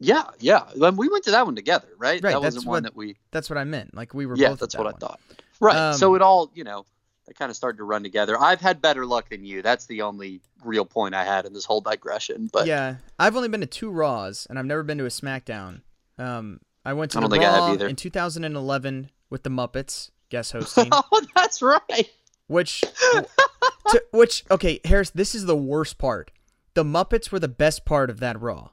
Yeah, 0.00 0.24
yeah. 0.38 0.64
we 0.90 1.08
went 1.08 1.24
to 1.24 1.30
that 1.30 1.46
one 1.46 1.54
together, 1.54 1.88
right? 1.98 2.22
Right. 2.22 2.32
That 2.32 2.42
that's 2.42 2.56
wasn't 2.56 2.66
what, 2.66 2.72
one 2.72 2.82
that 2.82 2.96
we. 2.96 3.16
That's 3.30 3.48
what 3.48 3.58
I 3.58 3.64
meant. 3.64 3.94
Like 3.94 4.12
we 4.12 4.26
were. 4.26 4.36
Yeah, 4.36 4.50
both 4.50 4.60
that's 4.60 4.74
that 4.74 4.82
what 4.82 4.86
one. 4.86 4.94
I 4.94 4.98
thought. 4.98 5.20
Right. 5.60 5.76
Um, 5.76 5.94
so 5.94 6.14
it 6.14 6.22
all, 6.22 6.50
you 6.54 6.64
know, 6.64 6.84
they 7.26 7.32
kind 7.32 7.50
of 7.50 7.56
started 7.56 7.78
to 7.78 7.84
run 7.84 8.02
together. 8.02 8.38
I've 8.40 8.60
had 8.60 8.82
better 8.82 9.06
luck 9.06 9.30
than 9.30 9.44
you. 9.44 9.62
That's 9.62 9.86
the 9.86 10.02
only 10.02 10.40
real 10.62 10.84
point 10.84 11.14
I 11.14 11.24
had 11.24 11.46
in 11.46 11.52
this 11.52 11.64
whole 11.64 11.80
digression. 11.80 12.50
But 12.52 12.66
yeah, 12.66 12.96
I've 13.18 13.36
only 13.36 13.48
been 13.48 13.60
to 13.60 13.66
two 13.66 13.90
Raws, 13.90 14.46
and 14.48 14.58
I've 14.58 14.66
never 14.66 14.82
been 14.82 14.98
to 14.98 15.04
a 15.04 15.08
SmackDown. 15.08 15.80
Um, 16.18 16.60
I 16.84 16.92
went 16.92 17.12
to 17.12 17.20
I 17.20 17.28
the 17.28 17.38
Raw 17.38 17.72
in 17.72 17.96
2011 17.96 19.10
with 19.30 19.42
the 19.42 19.50
Muppets 19.50 20.10
guest 20.28 20.52
hosting. 20.52 20.88
oh, 20.92 21.22
that's 21.34 21.62
right. 21.62 22.10
Which, 22.46 22.80
to, 23.88 24.04
which 24.12 24.44
okay, 24.50 24.80
Harris, 24.84 25.10
this 25.10 25.34
is 25.34 25.46
the 25.46 25.56
worst 25.56 25.96
part. 25.96 26.30
The 26.74 26.84
Muppets 26.84 27.30
were 27.32 27.38
the 27.38 27.48
best 27.48 27.84
part 27.84 28.10
of 28.10 28.20
that 28.20 28.40
Raw. 28.40 28.70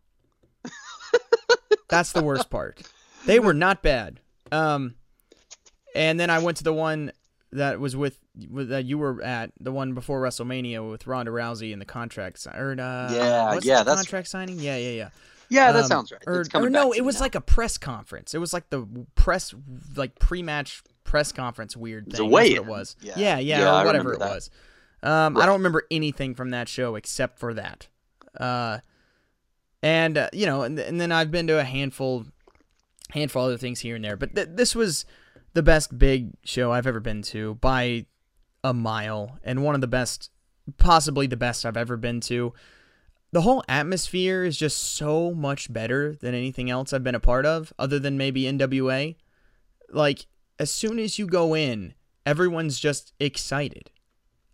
that's 1.88 2.12
the 2.12 2.24
worst 2.24 2.50
part. 2.50 2.82
They 3.26 3.40
were 3.40 3.54
not 3.54 3.82
bad. 3.82 4.20
Um, 4.52 4.96
and 5.96 6.20
then 6.20 6.30
I 6.30 6.40
went 6.40 6.58
to 6.58 6.64
the 6.64 6.74
one 6.74 7.12
that 7.54 7.80
was 7.80 7.96
with, 7.96 8.20
with 8.50 8.70
that 8.70 8.86
you 8.86 8.98
were 8.98 9.22
at 9.22 9.52
the 9.60 9.72
one 9.72 9.94
before 9.94 10.22
WrestleMania 10.22 10.90
with 10.90 11.06
Ronda 11.06 11.32
Rousey 11.32 11.74
and 11.74 11.82
the 11.82 11.86
contract 11.86 12.46
or 12.48 12.72
uh, 12.72 13.14
yeah 13.14 13.60
yeah 13.62 13.84
that's 13.84 14.02
contract 14.02 14.28
signing? 14.28 14.60
Yeah 14.60 14.78
yeah 14.78 14.90
yeah. 14.90 15.10
Yeah 15.50 15.72
that 15.74 15.84
um, 15.84 15.88
sounds 15.88 16.12
right. 16.12 16.22
or, 16.26 16.46
or 16.54 16.70
no 16.70 16.94
it 16.94 17.02
was 17.02 17.16
now. 17.16 17.22
like 17.22 17.36
a 17.36 17.42
press 17.42 17.78
conference. 17.78 18.34
It 18.34 18.38
was 18.38 18.54
like 18.54 18.70
the 18.70 18.88
press 19.16 19.54
like 19.96 20.18
pre-match 20.18 20.82
press 21.04 21.32
conference 21.32 21.76
weird 21.76 22.12
thing 22.12 22.26
it, 22.26 22.30
was 22.30 22.50
it 22.50 22.66
was. 22.66 22.96
Yeah. 23.02 23.14
Yeah, 23.18 23.40
yeah, 23.40 23.60
yeah 23.60 23.82
or 23.82 23.86
whatever 23.86 24.14
it 24.14 24.20
that. 24.20 24.30
was. 24.30 24.50
Um, 25.04 25.36
right. 25.36 25.44
I 25.44 25.46
don't 25.46 25.58
remember 25.58 25.84
anything 25.92 26.36
from 26.36 26.52
that 26.52 26.70
show 26.70 26.96
except 26.96 27.40
for 27.40 27.54
that. 27.56 27.88
Uh, 28.40 28.80
and 29.84 30.18
uh, 30.18 30.30
you 30.32 30.46
know 30.46 30.62
and, 30.62 30.80
and 30.80 31.02
then 31.02 31.12
I've 31.12 31.32
been 31.32 31.48
to 31.48 31.60
a 31.60 31.64
handful 31.64 32.28
handful 33.10 33.44
other 33.44 33.58
things 33.58 33.82
here 33.82 33.98
and 33.98 34.06
there 34.06 34.16
but 34.16 34.36
th- 34.36 34.50
this 34.54 34.74
was 34.74 35.06
the 35.54 35.64
best 35.64 35.98
big 35.98 36.32
show 36.44 36.72
I've 36.72 36.88
ever 36.88 37.00
been 37.00 37.22
to 37.24 37.56
by 37.56 38.06
a 38.64 38.74
mile, 38.74 39.40
and 39.44 39.64
one 39.64 39.76
of 39.76 39.82
the 39.82 39.88
best, 39.88 40.30
possibly 40.78 41.28
the 41.28 41.38
best 41.38 41.66
I've 41.66 41.78
ever 41.78 41.98
been 41.98 42.20
to. 42.22 42.54
The 43.32 43.42
whole 43.42 43.64
atmosphere 43.68 44.44
is 44.44 44.58
just 44.58 44.78
so 44.78 45.34
much 45.34 45.72
better 45.72 46.16
than 46.16 46.36
anything 46.36 46.70
else 46.70 46.94
I've 46.94 47.04
been 47.04 47.16
a 47.16 47.20
part 47.20 47.46
of, 47.46 47.74
other 47.80 47.98
than 47.98 48.18
maybe 48.18 48.44
NWA. 48.44 49.16
Like, 49.90 50.28
as 50.60 50.72
soon 50.72 51.00
as 51.00 51.18
you 51.18 51.28
go 51.28 51.56
in, 51.56 51.94
everyone's 52.26 52.80
just 52.80 53.14
excited. 53.20 53.90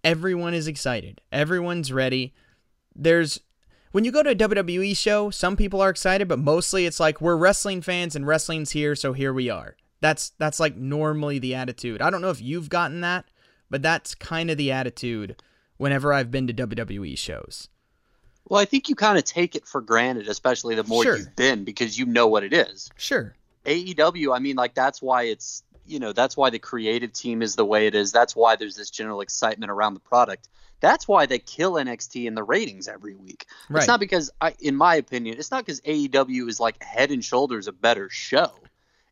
Everyone 0.03 0.53
is 0.53 0.67
excited. 0.67 1.21
Everyone's 1.31 1.91
ready. 1.91 2.33
There's 2.95 3.41
when 3.91 4.03
you 4.03 4.11
go 4.11 4.21
to 4.21 4.29
a 4.29 4.35
WWE 4.35 4.95
show, 4.95 5.29
some 5.29 5.55
people 5.55 5.81
are 5.81 5.89
excited, 5.89 6.27
but 6.27 6.39
mostly 6.39 6.85
it's 6.85 6.99
like 6.99 7.19
we're 7.19 7.35
wrestling 7.35 7.81
fans 7.81 8.15
and 8.15 8.27
wrestling's 8.27 8.71
here, 8.71 8.95
so 8.95 9.13
here 9.13 9.33
we 9.33 9.49
are. 9.49 9.75
That's 9.99 10.31
that's 10.37 10.59
like 10.59 10.75
normally 10.75 11.39
the 11.39 11.55
attitude. 11.55 12.01
I 12.01 12.09
don't 12.09 12.21
know 12.21 12.29
if 12.29 12.41
you've 12.41 12.69
gotten 12.69 13.01
that, 13.01 13.25
but 13.69 13.81
that's 13.81 14.15
kind 14.15 14.51
of 14.51 14.57
the 14.57 14.71
attitude 14.71 15.41
whenever 15.77 16.13
I've 16.13 16.31
been 16.31 16.47
to 16.47 16.53
WWE 16.53 17.17
shows. 17.17 17.69
Well, 18.49 18.61
I 18.61 18.65
think 18.65 18.87
you 18.87 18.95
kind 18.95 19.17
of 19.17 19.23
take 19.25 19.55
it 19.55 19.67
for 19.67 19.81
granted, 19.81 20.27
especially 20.27 20.75
the 20.75 20.83
more 20.83 21.03
sure. 21.03 21.17
you've 21.17 21.35
been, 21.35 21.65
because 21.65 21.99
you 21.99 22.05
know 22.05 22.27
what 22.27 22.43
it 22.43 22.53
is. 22.53 22.89
Sure. 22.95 23.35
AEW, 23.65 24.33
I 24.33 24.39
mean, 24.39 24.55
like 24.55 24.73
that's 24.73 25.01
why 25.01 25.23
it's 25.23 25.63
you 25.85 25.99
know 25.99 26.13
that's 26.13 26.37
why 26.37 26.49
the 26.49 26.59
creative 26.59 27.11
team 27.13 27.41
is 27.41 27.55
the 27.55 27.65
way 27.65 27.87
it 27.87 27.95
is. 27.95 28.11
That's 28.11 28.35
why 28.35 28.55
there's 28.55 28.75
this 28.75 28.89
general 28.89 29.21
excitement 29.21 29.71
around 29.71 29.95
the 29.95 29.99
product 29.99 30.47
That's 30.79 31.07
why 31.07 31.25
they 31.25 31.39
kill 31.39 31.73
NXT 31.73 32.25
in 32.25 32.35
the 32.35 32.43
ratings 32.43 32.87
every 32.87 33.15
week. 33.15 33.47
Right. 33.69 33.79
It's 33.79 33.87
not 33.87 33.99
because, 33.99 34.29
I, 34.39 34.55
in 34.59 34.75
my 34.75 34.95
opinion, 34.95 35.37
it's 35.37 35.51
not 35.51 35.65
because 35.65 35.81
AEW 35.81 36.47
is 36.47 36.59
like 36.59 36.81
head 36.81 37.11
and 37.11 37.23
shoulders 37.23 37.67
a 37.67 37.73
better 37.73 38.09
show. 38.09 38.51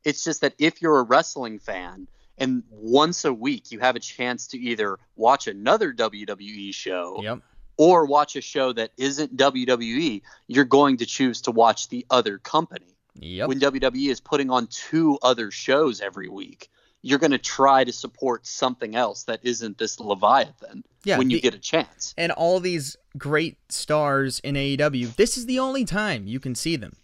It's 0.05 0.23
just 0.23 0.41
that 0.41 0.53
if 0.59 0.81
you're 0.81 0.99
a 0.99 1.03
wrestling 1.03 1.59
fan 1.59 2.07
and 2.37 2.63
once 2.69 3.25
a 3.25 3.33
week 3.33 3.71
you 3.71 3.79
have 3.79 3.95
a 3.95 3.99
chance 3.99 4.47
to 4.47 4.57
either 4.59 4.99
watch 5.15 5.47
another 5.47 5.91
WWE 5.93 6.73
show 6.73 7.19
Yep. 7.21 7.39
or 7.77 8.05
watch 8.05 8.35
a 8.35 8.41
show 8.41 8.71
that 8.73 8.91
isn't 8.97 9.35
WWE, 9.35 10.21
you're 10.47 10.65
going 10.65 10.97
to 10.97 11.05
choose 11.05 11.41
to 11.41 11.51
watch 11.51 11.89
the 11.89 12.05
other 12.09 12.37
company. 12.37 12.95
Yep. 13.19 13.47
When 13.47 13.59
WWE 13.59 14.09
is 14.11 14.19
putting 14.19 14.49
on 14.51 14.67
two 14.67 15.17
other 15.21 15.49
shows 15.49 16.01
every 16.01 16.27
week, 16.29 16.69
you're 17.01 17.19
going 17.19 17.31
to 17.31 17.37
try 17.37 17.83
to 17.83 17.93
support 17.93 18.45
something 18.45 18.95
else 18.95 19.23
that 19.23 19.39
isn't 19.43 19.77
this 19.77 19.99
Leviathan 19.99 20.83
Yeah, 21.03 21.17
when 21.17 21.29
you 21.29 21.37
the- 21.37 21.41
get 21.41 21.53
a 21.53 21.59
chance. 21.59 22.13
and 22.17 22.31
all 22.31 22.59
these 22.59 22.97
great 23.17 23.57
stars 23.69 24.39
in 24.39 24.55
AEW, 24.55 25.15
this 25.15 25.37
is 25.37 25.45
the 25.45 25.59
only 25.59 25.85
time 25.85 26.27
you 26.27 26.39
can 26.39 26.55
see 26.55 26.75
them. 26.75 26.95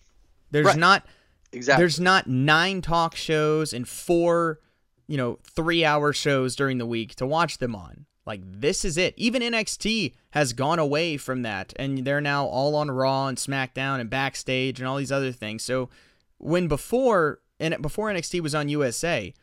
There's 0.51 0.65
Right. 0.65 0.77
not 0.77 1.05
Exactly. 1.53 1.81
there's 1.81 1.99
not 1.99 2.27
nine 2.27 2.81
talk 2.81 3.15
shows 3.15 3.73
and 3.73 3.87
four, 3.87 4.59
you 5.07 5.17
know, 5.17 5.39
three 5.43 5.83
hour 5.83 6.13
shows 6.13 6.55
during 6.55 6.77
the 6.77 6.85
week 6.85 7.15
to 7.15 7.25
watch 7.25 7.57
them 7.57 7.75
on. 7.75 8.05
Like 8.25 8.41
this 8.43 8.85
is 8.85 8.97
it. 8.97 9.13
Even 9.17 9.41
NXT 9.41 10.13
has 10.31 10.53
gone 10.53 10.79
away 10.79 11.17
from 11.17 11.41
that, 11.41 11.73
and 11.77 12.05
they're 12.05 12.21
now 12.21 12.45
all 12.45 12.75
on 12.75 12.89
Raw 12.91 13.27
and 13.27 13.37
SmackDown 13.37 13.99
and 13.99 14.09
backstage 14.09 14.79
and 14.79 14.87
all 14.87 14.97
these 14.97 15.11
other 15.11 15.31
things. 15.31 15.63
So 15.63 15.89
when 16.37 16.67
before 16.67 17.39
and 17.59 17.81
before 17.81 18.09
NXT 18.09 18.41
was 18.41 18.55
on 18.55 18.69
USA, 18.69 19.33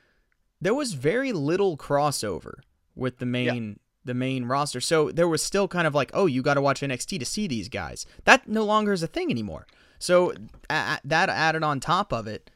there 0.61 0.75
was 0.75 0.95
very 0.95 1.33
little 1.33 1.77
crossover 1.77 2.61
with 2.95 3.19
the 3.19 3.27
main 3.27 3.81
the 4.05 4.15
main 4.15 4.47
roster. 4.47 4.81
So 4.81 5.11
there 5.11 5.29
was 5.29 5.43
still 5.43 5.69
kind 5.69 5.87
of 5.87 5.95
like, 5.95 6.11
oh, 6.15 6.27
you 6.27 6.41
got 6.41 6.55
to 6.55 6.62
watch 6.62 6.81
NXT 6.81 7.19
to 7.19 7.27
see 7.27 7.47
these 7.47 7.69
guys. 7.69 8.07
That 8.25 8.49
no 8.49 8.65
longer 8.65 8.93
is 8.93 9.03
a 9.03 9.07
thing 9.07 9.31
anymore. 9.31 9.67
So 9.99 10.33
a- 10.71 10.99
that 11.05 11.28
added 11.28 11.62
on 11.62 11.81
top 11.81 12.12
of 12.12 12.26
it, 12.26 12.50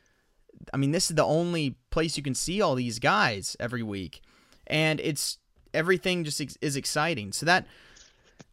I 0.72 0.76
mean, 0.76 0.92
this 0.92 1.10
is 1.10 1.16
the 1.16 1.24
only 1.24 1.76
place 1.90 2.16
you 2.16 2.22
can 2.22 2.34
see 2.34 2.60
all 2.60 2.74
these 2.74 2.98
guys 2.98 3.56
every 3.58 3.82
week, 3.82 4.22
and 4.66 5.00
it's 5.00 5.38
everything 5.74 6.24
just 6.24 6.40
ex- 6.40 6.58
is 6.60 6.76
exciting. 6.76 7.32
So 7.32 7.46
that 7.46 7.66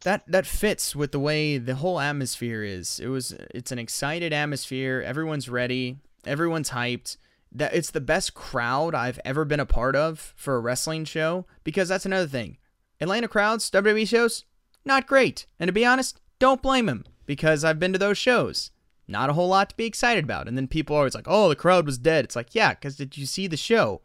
that 0.02 0.24
that 0.26 0.46
fits 0.46 0.96
with 0.96 1.12
the 1.12 1.20
way 1.20 1.58
the 1.58 1.76
whole 1.76 2.00
atmosphere 2.00 2.62
is. 2.62 2.98
It 3.00 3.08
was 3.08 3.32
it's 3.54 3.72
an 3.72 3.78
excited 3.78 4.32
atmosphere. 4.32 5.02
Everyone's 5.06 5.48
ready. 5.48 5.98
Everyone's 6.26 6.70
hyped. 6.70 7.16
That 7.52 7.74
it's 7.74 7.90
the 7.90 8.00
best 8.00 8.34
crowd 8.34 8.94
I've 8.94 9.20
ever 9.24 9.44
been 9.44 9.60
a 9.60 9.66
part 9.66 9.96
of 9.96 10.32
for 10.36 10.56
a 10.56 10.60
wrestling 10.60 11.04
show 11.04 11.46
because 11.64 11.88
that's 11.88 12.06
another 12.06 12.28
thing. 12.28 12.58
Atlanta 13.00 13.28
crowds, 13.28 13.70
WWE 13.70 14.06
shows, 14.06 14.44
not 14.84 15.06
great. 15.06 15.46
And 15.58 15.68
to 15.68 15.72
be 15.72 15.84
honest, 15.86 16.20
don't 16.38 16.62
blame 16.62 16.86
them 16.86 17.04
because 17.26 17.64
I've 17.64 17.78
been 17.78 17.92
to 17.92 17.98
those 17.98 18.18
shows. 18.18 18.70
Not 19.10 19.30
a 19.30 19.32
whole 19.32 19.48
lot 19.48 19.70
to 19.70 19.76
be 19.76 19.86
excited 19.86 20.24
about. 20.24 20.48
And 20.48 20.56
then 20.56 20.68
people 20.68 20.96
are 20.96 21.00
always 21.00 21.14
like, 21.14 21.28
"Oh, 21.28 21.48
the 21.48 21.56
crowd 21.56 21.86
was 21.86 21.98
dead." 21.98 22.24
It's 22.24 22.36
like, 22.36 22.54
"Yeah, 22.54 22.74
cuz 22.74 22.96
did 22.96 23.16
you 23.16 23.26
see 23.26 23.46
the 23.46 23.56
show?" 23.56 24.02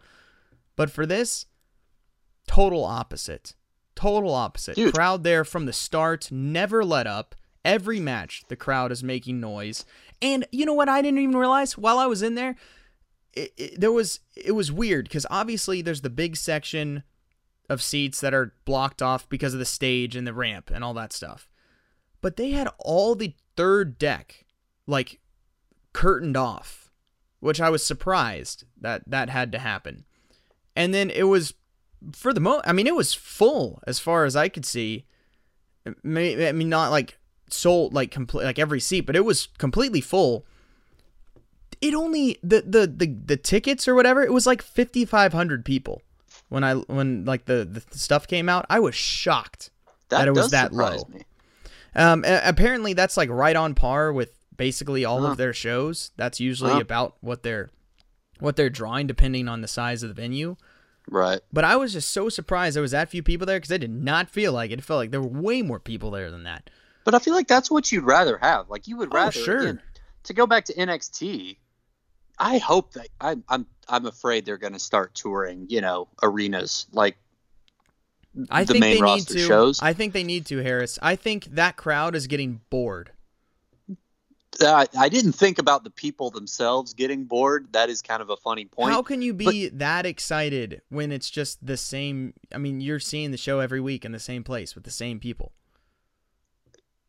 But 0.75 0.91
for 0.91 1.05
this, 1.05 1.45
total 2.47 2.83
opposite. 2.83 3.55
Total 3.95 4.33
opposite. 4.33 4.75
Dude. 4.75 4.93
Crowd 4.93 5.23
there 5.23 5.45
from 5.45 5.65
the 5.65 5.73
start, 5.73 6.31
never 6.31 6.83
let 6.83 7.07
up. 7.07 7.35
Every 7.63 7.99
match, 7.99 8.43
the 8.49 8.55
crowd 8.55 8.91
is 8.91 9.03
making 9.03 9.39
noise. 9.39 9.85
And 10.21 10.45
you 10.51 10.65
know 10.65 10.73
what? 10.73 10.89
I 10.89 11.01
didn't 11.01 11.19
even 11.19 11.37
realize 11.37 11.77
while 11.77 11.97
I 11.97 12.05
was 12.05 12.21
in 12.21 12.35
there, 12.35 12.55
it, 13.33 13.53
it, 13.57 13.81
there 13.81 13.91
was 13.91 14.19
it 14.35 14.51
was 14.53 14.71
weird 14.71 15.05
because 15.05 15.25
obviously 15.29 15.81
there's 15.81 16.01
the 16.01 16.09
big 16.09 16.35
section 16.35 17.03
of 17.69 17.81
seats 17.81 18.21
that 18.21 18.33
are 18.33 18.53
blocked 18.65 19.01
off 19.01 19.27
because 19.29 19.53
of 19.53 19.59
the 19.59 19.65
stage 19.65 20.15
and 20.15 20.27
the 20.27 20.33
ramp 20.33 20.69
and 20.73 20.83
all 20.83 20.93
that 20.93 21.13
stuff. 21.13 21.49
But 22.21 22.37
they 22.37 22.51
had 22.51 22.69
all 22.79 23.15
the 23.15 23.33
third 23.55 23.97
deck 23.97 24.44
like 24.87 25.19
curtained 25.93 26.37
off, 26.37 26.91
which 27.39 27.61
I 27.61 27.69
was 27.69 27.85
surprised 27.85 28.65
that 28.79 29.03
that 29.07 29.29
had 29.29 29.51
to 29.53 29.59
happen. 29.59 30.05
And 30.75 30.93
then 30.93 31.09
it 31.09 31.23
was 31.23 31.53
for 32.13 32.33
the 32.33 32.39
mo 32.39 32.61
I 32.65 32.73
mean 32.73 32.87
it 32.87 32.95
was 32.95 33.13
full 33.13 33.81
as 33.87 33.99
far 33.99 34.25
as 34.25 34.35
I 34.35 34.49
could 34.49 34.65
see. 34.65 35.05
May- 36.03 36.47
I 36.47 36.51
mean 36.51 36.69
not 36.69 36.91
like 36.91 37.17
sold 37.49 37.93
like 37.93 38.11
complete 38.11 38.43
like 38.43 38.59
every 38.59 38.79
seat, 38.79 39.01
but 39.01 39.15
it 39.15 39.25
was 39.25 39.47
completely 39.57 40.01
full. 40.01 40.45
It 41.81 41.93
only 41.93 42.37
the 42.41 42.61
the 42.61 42.87
the, 42.87 43.07
the 43.25 43.37
tickets 43.37 43.87
or 43.87 43.95
whatever, 43.95 44.23
it 44.23 44.33
was 44.33 44.47
like 44.47 44.61
5500 44.61 45.65
people 45.65 46.01
when 46.49 46.63
I 46.63 46.75
when 46.75 47.25
like 47.25 47.45
the 47.45 47.65
the 47.65 47.97
stuff 47.97 48.27
came 48.27 48.49
out. 48.49 48.65
I 48.69 48.79
was 48.79 48.95
shocked. 48.95 49.71
that 50.09 50.19
that 50.19 50.27
it 50.27 50.31
was 50.31 50.51
that 50.51 50.73
low. 50.73 51.05
me. 51.09 51.23
Um, 51.95 52.25
apparently 52.27 52.93
that's 52.93 53.15
like 53.15 53.29
right 53.29 53.55
on 53.55 53.73
par 53.73 54.11
with 54.11 54.37
basically 54.57 55.05
all 55.05 55.21
Huh. 55.21 55.31
of 55.31 55.37
their 55.37 55.53
shows. 55.53 56.11
That's 56.17 56.39
usually 56.39 56.71
Huh. 56.71 56.79
about 56.81 57.15
what 57.21 57.43
they're 57.43 57.69
what 58.39 58.57
they're 58.57 58.69
drawing 58.69 59.07
depending 59.07 59.47
on 59.47 59.61
the 59.61 59.67
size 59.67 60.03
of 60.03 60.09
the 60.09 60.13
venue. 60.21 60.57
Right. 61.09 61.39
But 61.53 61.63
I 61.63 61.75
was 61.77 61.93
just 61.93 62.11
so 62.11 62.27
surprised 62.27 62.75
there 62.75 62.81
was 62.81 62.91
that 62.91 63.09
few 63.09 63.23
people 63.23 63.45
there 63.47 63.57
because 63.57 63.71
I 63.71 63.77
did 63.77 63.91
not 63.91 64.29
feel 64.29 64.51
like 64.51 64.71
it. 64.71 64.79
It 64.79 64.83
felt 64.83 64.97
like 64.97 65.11
there 65.11 65.21
were 65.21 65.41
way 65.41 65.61
more 65.61 65.79
people 65.79 66.11
there 66.11 66.29
than 66.31 66.43
that. 66.43 66.69
But 67.05 67.13
I 67.15 67.19
feel 67.19 67.33
like 67.33 67.47
that's 67.47 67.71
what 67.71 67.91
you'd 67.91 68.03
rather 68.03 68.37
have. 68.39 68.69
Like 68.69 68.87
you 68.87 68.97
would 68.97 69.09
Oh, 69.13 69.15
rather 69.15 69.31
sure. 69.31 69.59
again, 69.59 69.81
to 70.23 70.33
go 70.33 70.45
back 70.47 70.65
to 70.65 70.73
NXT. 70.73 71.57
I 72.37 72.57
hope 72.57 72.93
that 72.93 73.07
I'm 73.21 73.43
I'm 73.47 73.65
I'm 73.87 74.05
afraid 74.05 74.45
they're 74.45 74.57
going 74.57 74.73
to 74.73 74.79
start 74.79 75.15
touring, 75.15 75.67
you 75.69 75.79
know, 75.79 76.09
arenas 76.21 76.87
like 76.91 77.15
I 78.49 78.65
the 78.65 78.73
think 78.73 78.81
main 78.81 78.95
they 78.95 79.01
need 79.01 79.01
roster 79.01 79.33
to. 79.35 79.39
shows. 79.47 79.79
I 79.81 79.93
think 79.93 80.11
they 80.11 80.23
need 80.23 80.45
to, 80.47 80.57
Harris. 80.61 80.99
I 81.01 81.15
think 81.15 81.45
that 81.51 81.77
crowd 81.77 82.15
is 82.15 82.27
getting 82.27 82.59
bored. 82.69 83.11
Uh, 84.61 84.85
I 84.97 85.09
didn't 85.09 85.33
think 85.33 85.59
about 85.59 85.83
the 85.83 85.89
people 85.89 86.29
themselves 86.31 86.93
getting 86.93 87.25
bored. 87.25 87.67
That 87.73 87.89
is 87.89 88.01
kind 88.01 88.21
of 88.21 88.29
a 88.29 88.37
funny 88.37 88.65
point. 88.65 88.93
How 88.93 89.01
can 89.01 89.21
you 89.21 89.33
be 89.33 89.69
that 89.69 90.05
excited 90.05 90.81
when 90.89 91.11
it's 91.11 91.29
just 91.29 91.65
the 91.65 91.77
same? 91.77 92.33
I 92.53 92.57
mean, 92.57 92.79
you're 92.81 92.99
seeing 92.99 93.31
the 93.31 93.37
show 93.37 93.59
every 93.59 93.81
week 93.81 94.05
in 94.05 94.11
the 94.11 94.19
same 94.19 94.43
place 94.43 94.75
with 94.75 94.83
the 94.83 94.91
same 94.91 95.19
people. 95.19 95.51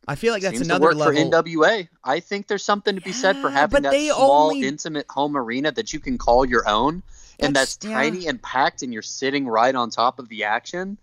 I 0.09 0.15
feel 0.15 0.33
like 0.33 0.43
that's 0.43 0.61
another 0.61 0.85
work 0.87 0.95
level. 0.95 1.15
for 1.31 1.43
NWA. 1.43 1.88
I 2.05 2.21
think 2.21 2.47
there's 2.47 2.62
something 2.65 2.95
to 2.95 3.00
be 3.00 3.12
said 3.12 3.37
for 3.38 3.50
having 3.50 3.73
but 3.73 3.83
that 3.85 3.93
they 3.93 4.09
small, 4.09 4.49
only- 4.53 4.67
intimate 4.67 5.07
home 5.09 5.37
arena 5.37 5.73
that 5.73 5.93
you 5.93 5.99
can 5.99 6.17
call 6.17 6.45
your 6.45 6.69
own, 6.69 7.03
and 7.41 7.55
That's- 7.55 7.75
that's, 7.76 7.87
yeah. 7.87 7.95
tiny 7.95 8.26
and 8.29 8.41
packed, 8.41 8.83
and 8.83 8.93
you're 8.93 9.03
sitting 9.03 9.49
right 9.49 9.75
on 9.75 9.91
top 9.91 10.19
of 10.21 10.29
the 10.29 10.45
action. 10.45 10.97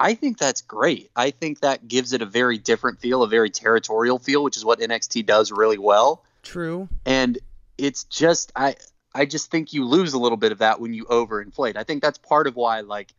I 0.00 0.14
think 0.14 0.38
that's 0.38 0.60
great. 0.62 1.10
I 1.14 1.30
think 1.30 1.60
that 1.60 1.86
gives 1.86 2.12
it 2.12 2.20
a 2.22 2.26
very 2.26 2.58
different 2.58 3.00
feel, 3.00 3.22
a 3.22 3.28
very 3.28 3.50
territorial 3.50 4.18
feel, 4.18 4.42
which 4.42 4.56
is 4.56 4.64
what 4.64 4.80
NXT 4.80 5.24
does 5.26 5.52
really 5.52 5.78
well. 5.78 6.22
True. 6.42 6.88
And 7.06 7.38
it's 7.78 8.04
just 8.04 8.52
I 8.56 8.76
I 9.14 9.24
just 9.26 9.50
think 9.50 9.72
you 9.72 9.84
lose 9.84 10.12
a 10.12 10.18
little 10.18 10.36
bit 10.36 10.52
of 10.52 10.58
that 10.58 10.80
when 10.80 10.92
you 10.94 11.04
overinflate. 11.06 11.76
I 11.76 11.84
think 11.84 12.02
that's 12.02 12.18
part 12.18 12.46
of 12.46 12.56
why 12.56 12.80
like 12.80 13.12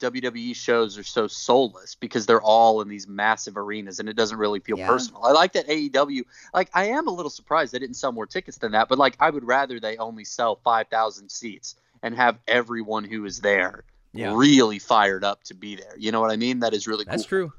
WWE 0.00 0.54
shows 0.56 0.98
are 0.98 1.04
so 1.04 1.28
soulless 1.28 1.94
because 1.94 2.26
they're 2.26 2.42
all 2.42 2.80
in 2.82 2.88
these 2.88 3.06
massive 3.06 3.56
arenas 3.56 4.00
and 4.00 4.08
it 4.08 4.16
doesn't 4.16 4.36
really 4.36 4.58
feel 4.60 4.78
Yeah. 4.78 4.86
personal. 4.88 5.24
I 5.24 5.30
like 5.32 5.52
that 5.52 5.68
AEW 5.68 6.24
like 6.52 6.70
I 6.74 6.86
am 6.86 7.06
a 7.06 7.12
little 7.12 7.30
surprised 7.30 7.72
they 7.72 7.78
didn't 7.78 7.96
sell 7.96 8.12
more 8.12 8.26
tickets 8.26 8.58
than 8.58 8.72
that, 8.72 8.88
but 8.88 8.98
like 8.98 9.16
I 9.20 9.30
would 9.30 9.44
rather 9.44 9.78
they 9.80 9.96
only 9.96 10.24
sell 10.24 10.56
5,000 10.56 11.30
seats 11.30 11.76
and 12.02 12.16
have 12.16 12.38
everyone 12.48 13.04
who 13.04 13.24
is 13.24 13.40
there 13.40 13.84
Yeah. 14.14 14.34
really 14.36 14.78
fired 14.78 15.24
up 15.24 15.42
to 15.44 15.54
be 15.54 15.76
there. 15.76 15.94
You 15.98 16.12
know 16.12 16.20
what 16.20 16.30
I 16.30 16.36
mean? 16.36 16.60
That 16.60 16.74
is 16.74 16.86
really 16.86 17.04
That's 17.04 17.24
true. 17.24 17.52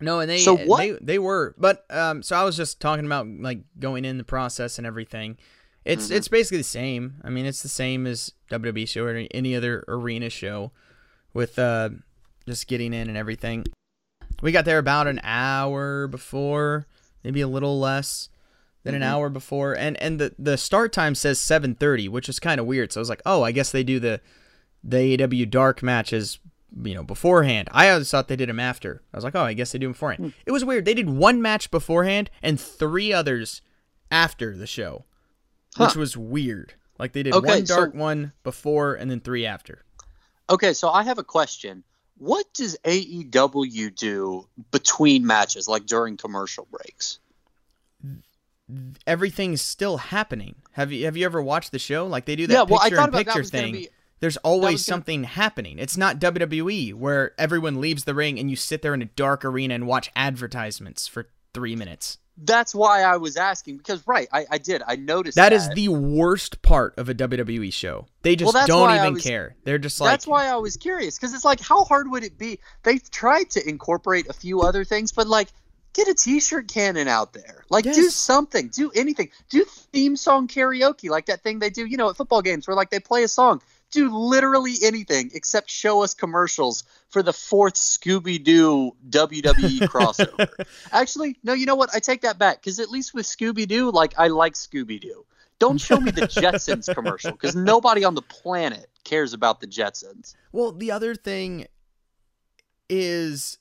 No, 0.00 0.20
and 0.20 0.30
they 0.30 0.38
So 0.38 0.56
what- 0.56 0.78
they 0.78 0.92
they 1.00 1.18
were, 1.18 1.54
but 1.58 1.84
um, 1.90 2.22
so 2.22 2.34
I 2.36 2.44
was 2.44 2.56
just 2.56 2.80
talking 2.80 3.04
about 3.04 3.26
like 3.26 3.60
going 3.78 4.04
in 4.04 4.16
the 4.18 4.24
process 4.24 4.78
and 4.78 4.86
everything. 4.86 5.36
It's 5.84 6.06
Mm-hmm. 6.06 6.14
it's 6.16 6.28
basically 6.28 6.58
the 6.58 6.64
same. 6.64 7.16
I 7.24 7.30
mean, 7.30 7.44
it's 7.46 7.62
the 7.62 7.68
same 7.68 8.06
as 8.06 8.32
WWE 8.50 8.86
show 8.88 9.04
or 9.04 9.26
any 9.32 9.54
other 9.56 9.84
arena 9.88 10.30
show, 10.30 10.72
with 11.34 11.58
uh, 11.58 11.90
just 12.46 12.66
getting 12.66 12.92
in 12.94 13.08
and 13.08 13.16
everything. 13.16 13.66
We 14.42 14.52
got 14.52 14.64
there 14.64 14.78
about 14.78 15.06
an 15.06 15.20
hour 15.22 16.06
before, 16.06 16.86
maybe 17.24 17.40
a 17.42 17.48
little 17.48 17.78
less 17.78 18.28
than 18.84 18.94
Mm-hmm. 18.94 19.02
an 19.02 19.08
hour 19.08 19.28
before, 19.28 19.74
and 19.76 19.96
and 20.02 20.18
the 20.18 20.34
the 20.38 20.56
start 20.56 20.92
time 20.94 21.14
says 21.14 21.38
seven 21.40 21.74
thirty, 21.74 22.08
which 22.08 22.28
is 22.28 22.40
kind 22.40 22.58
of 22.60 22.64
weird. 22.66 22.92
So 22.92 23.00
I 23.00 23.02
was 23.02 23.10
like, 23.10 23.22
oh, 23.26 23.42
I 23.42 23.52
guess 23.52 23.70
they 23.70 23.82
do 23.84 24.00
the 24.00 24.20
the 24.82 25.16
AEW 25.16 25.50
dark 25.50 25.82
matches, 25.82 26.38
you 26.82 26.94
know, 26.94 27.02
beforehand. 27.02 27.68
I 27.72 27.90
always 27.90 28.10
thought 28.10 28.28
they 28.28 28.36
did 28.36 28.48
them 28.48 28.60
after. 28.60 29.02
I 29.12 29.16
was 29.16 29.24
like, 29.24 29.34
oh, 29.34 29.42
I 29.42 29.52
guess 29.54 29.72
they 29.72 29.78
do 29.78 29.86
them 29.86 29.92
beforehand. 29.92 30.24
Hmm. 30.32 30.40
It 30.46 30.52
was 30.52 30.64
weird. 30.64 30.84
They 30.84 30.94
did 30.94 31.10
one 31.10 31.42
match 31.42 31.70
beforehand 31.70 32.30
and 32.42 32.58
three 32.60 33.12
others 33.12 33.62
after 34.10 34.56
the 34.56 34.66
show, 34.66 35.04
which 35.76 35.94
was 35.96 36.16
weird. 36.16 36.74
Like 36.98 37.12
they 37.12 37.22
did 37.22 37.34
Okay, 37.34 37.46
one 37.48 37.66
so- 37.66 37.76
dark 37.76 37.94
one 37.94 38.32
before 38.42 38.94
and 38.94 39.10
then 39.10 39.20
three 39.20 39.46
after. 39.46 39.84
Okay, 40.48 40.72
so 40.72 40.88
I 40.90 41.02
have 41.04 41.18
a 41.18 41.24
question. 41.24 41.84
What 42.18 42.44
does 42.52 42.76
AEW 42.84 43.94
do 43.94 44.46
between 44.72 45.26
matches, 45.26 45.66
like 45.68 45.86
during 45.86 46.16
commercial 46.18 46.66
breaks? 46.70 47.18
Everything's 49.06 49.60
still 49.62 49.96
happening. 49.96 50.54
Have 50.72 50.92
you 50.92 51.04
have 51.06 51.16
you 51.16 51.24
ever 51.24 51.42
watched 51.42 51.72
the 51.72 51.78
show? 51.78 52.06
Like 52.06 52.24
they 52.26 52.36
do 52.36 52.46
that 52.46 52.52
yeah, 52.52 52.62
well, 52.62 52.78
I 52.78 52.84
picture 52.84 52.96
thought 52.96 53.02
in 53.04 53.08
about 53.08 53.18
that 53.18 53.24
picture 53.26 53.38
was 53.40 53.50
thing. 53.50 53.72
be 53.72 53.88
There's 54.20 54.36
always 54.38 54.72
gonna- 54.72 54.78
something 54.78 55.24
happening. 55.24 55.78
It's 55.78 55.96
not 55.96 56.18
WWE 56.20 56.92
where 56.94 57.32
everyone 57.38 57.80
leaves 57.80 58.04
the 58.04 58.14
ring 58.14 58.38
and 58.38 58.50
you 58.50 58.56
sit 58.56 58.82
there 58.82 58.94
in 58.94 59.02
a 59.02 59.06
dark 59.06 59.44
arena 59.44 59.74
and 59.74 59.86
watch 59.86 60.10
advertisements 60.14 61.06
for 61.06 61.28
three 61.54 61.74
minutes. 61.74 62.18
That's 62.42 62.74
why 62.74 63.02
I 63.02 63.18
was 63.18 63.36
asking 63.36 63.78
because 63.78 64.06
right, 64.06 64.26
I, 64.32 64.46
I 64.50 64.58
did. 64.58 64.82
I 64.86 64.96
noticed 64.96 65.36
that 65.36 65.50
that 65.50 65.52
is 65.54 65.68
the 65.70 65.88
worst 65.88 66.62
part 66.62 66.96
of 66.96 67.08
a 67.10 67.14
WWE 67.14 67.70
show. 67.72 68.06
They 68.22 68.34
just 68.34 68.54
that's 68.54 68.66
don't 68.66 68.94
even 68.94 69.14
was- 69.14 69.22
care. 69.22 69.56
They're 69.64 69.78
just 69.78 70.00
like 70.00 70.10
That's 70.10 70.26
why 70.26 70.46
I 70.46 70.56
was 70.56 70.76
curious 70.76 71.18
because 71.18 71.34
it's 71.34 71.44
like, 71.44 71.60
how 71.60 71.84
hard 71.84 72.10
would 72.10 72.24
it 72.24 72.38
be? 72.38 72.60
They've 72.82 73.10
tried 73.10 73.50
to 73.50 73.68
incorporate 73.68 74.28
a 74.28 74.32
few 74.32 74.62
other 74.62 74.84
things, 74.84 75.12
but 75.12 75.26
like, 75.26 75.48
get 75.92 76.08
a 76.08 76.14
T-shirt 76.14 76.68
cannon 76.68 77.08
out 77.08 77.34
there. 77.34 77.64
Like, 77.68 77.84
do 77.84 78.08
something. 78.08 78.68
Do 78.68 78.90
anything. 78.94 79.30
Do 79.50 79.64
theme 79.64 80.16
song 80.16 80.48
karaoke, 80.48 81.10
like 81.10 81.26
that 81.26 81.42
thing 81.42 81.58
they 81.58 81.70
do, 81.70 81.84
you 81.84 81.98
know, 81.98 82.08
at 82.08 82.16
football 82.16 82.40
games 82.42 82.66
where 82.66 82.76
like 82.76 82.90
they 82.90 83.00
play 83.00 83.22
a 83.22 83.28
song. 83.28 83.60
Do 83.90 84.16
literally 84.16 84.74
anything 84.82 85.30
except 85.34 85.70
show 85.70 86.02
us 86.02 86.14
commercials 86.14 86.84
for 87.08 87.22
the 87.22 87.32
fourth 87.32 87.74
Scooby 87.74 88.42
Doo 88.42 88.92
WWE 89.08 89.80
crossover. 89.88 90.48
Actually, 90.92 91.38
no, 91.42 91.52
you 91.52 91.66
know 91.66 91.74
what? 91.74 91.90
I 91.94 91.98
take 91.98 92.22
that 92.22 92.38
back 92.38 92.60
because 92.60 92.78
at 92.78 92.90
least 92.90 93.14
with 93.14 93.26
Scooby 93.26 93.66
Doo, 93.66 93.90
like 93.90 94.14
I 94.18 94.28
like 94.28 94.54
Scooby 94.54 95.00
Doo. 95.00 95.24
Don't 95.58 95.78
show 95.78 96.00
me 96.00 96.10
the 96.10 96.22
Jetsons 96.22 96.92
commercial 96.94 97.32
because 97.32 97.54
nobody 97.54 98.04
on 98.04 98.14
the 98.14 98.22
planet 98.22 98.88
cares 99.04 99.34
about 99.34 99.60
the 99.60 99.66
Jetsons. 99.66 100.34
Well, 100.52 100.72
the 100.72 100.92
other 100.92 101.14
thing 101.14 101.66
is 102.88 103.58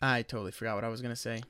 I 0.00 0.22
totally 0.22 0.52
forgot 0.52 0.76
what 0.76 0.84
I 0.84 0.88
was 0.88 1.02
gonna 1.02 1.16
say. 1.16 1.42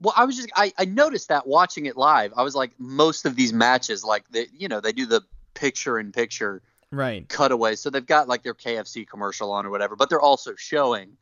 Well, 0.00 0.14
I 0.16 0.24
was 0.24 0.36
just 0.36 0.50
I, 0.56 0.72
I 0.78 0.84
noticed 0.84 1.28
that 1.28 1.46
watching 1.46 1.86
it 1.86 1.96
live. 1.96 2.32
I 2.36 2.42
was 2.42 2.54
like, 2.54 2.72
most 2.78 3.26
of 3.26 3.36
these 3.36 3.52
matches, 3.52 4.02
like 4.04 4.28
they 4.30 4.46
you 4.52 4.68
know, 4.68 4.80
they 4.80 4.92
do 4.92 5.06
the 5.06 5.22
picture 5.54 5.98
in 5.98 6.12
picture 6.12 6.62
Right. 6.92 7.28
cutaway. 7.28 7.76
So 7.76 7.88
they've 7.90 8.04
got 8.04 8.28
like 8.28 8.42
their 8.42 8.54
KFC 8.54 9.08
commercial 9.08 9.52
on 9.52 9.64
or 9.66 9.70
whatever, 9.70 9.94
but 9.96 10.08
they're 10.08 10.20
also 10.20 10.54
showing 10.56 11.16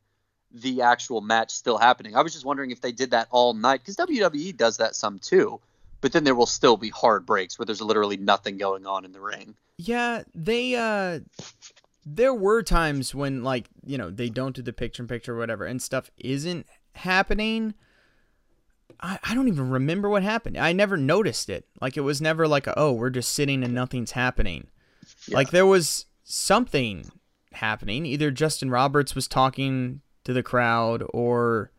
the 0.51 0.81
actual 0.83 1.21
match 1.21 1.51
still 1.51 1.77
happening. 1.77 2.17
I 2.17 2.23
was 2.23 2.33
just 2.33 2.45
wondering 2.47 2.71
if 2.71 2.81
they 2.81 2.93
did 2.93 3.11
that 3.11 3.29
all 3.31 3.53
night 3.53 3.81
because 3.83 3.97
WWE 3.97 4.57
does 4.57 4.79
that 4.79 4.97
some 4.97 5.19
too. 5.19 5.61
But 6.01 6.13
then 6.13 6.25
there 6.25 6.35
will 6.35 6.47
still 6.47 6.77
be 6.77 6.89
hard 6.91 7.27
breaks 7.27 7.59
where 7.59 7.67
there's 7.67 7.83
literally 7.83 8.17
nothing 8.17 8.57
going 8.57 8.87
on 8.87 9.05
in 9.05 9.13
the 9.13 9.21
ring. 9.21 9.55
Yeah, 9.77 10.23
they 10.35 10.75
uh 10.75 11.21
there 12.07 12.33
were 12.33 12.63
times 12.63 13.15
when 13.15 13.45
like, 13.45 13.69
you 13.85 13.99
know, 13.99 14.11
they 14.11 14.31
don't 14.31 14.57
do 14.57 14.63
the 14.63 14.73
picture 14.73 15.03
in 15.03 15.09
picture 15.09 15.35
or 15.35 15.39
whatever 15.39 15.67
and 15.67 15.83
stuff 15.83 16.11
isn't 16.17 16.67
happening. 16.93 17.75
I, 19.01 19.19
I 19.23 19.35
don't 19.35 19.49
even 19.49 19.71
remember 19.71 20.09
what 20.09 20.23
happened. 20.23 20.57
I 20.57 20.73
never 20.73 20.97
noticed 20.97 21.49
it. 21.49 21.67
Like 21.81 21.97
it 21.97 22.01
was 22.03 22.21
never 22.21 22.49
like, 22.49 22.67
a, 22.67 22.79
oh, 22.79 22.93
we're 22.93 23.11
just 23.11 23.33
sitting 23.33 23.63
and 23.63 23.75
nothing's 23.75 24.13
happening. 24.13 24.69
Like 25.31 25.51
there 25.51 25.67
was 25.67 26.07
something 26.25 27.11
happening. 27.53 28.07
Either 28.07 28.31
Justin 28.31 28.71
Roberts 28.71 29.15
was 29.15 29.29
talking 29.29 30.01
to 30.25 30.33
the 30.33 30.43
crowd 30.43 31.03
or 31.11 31.71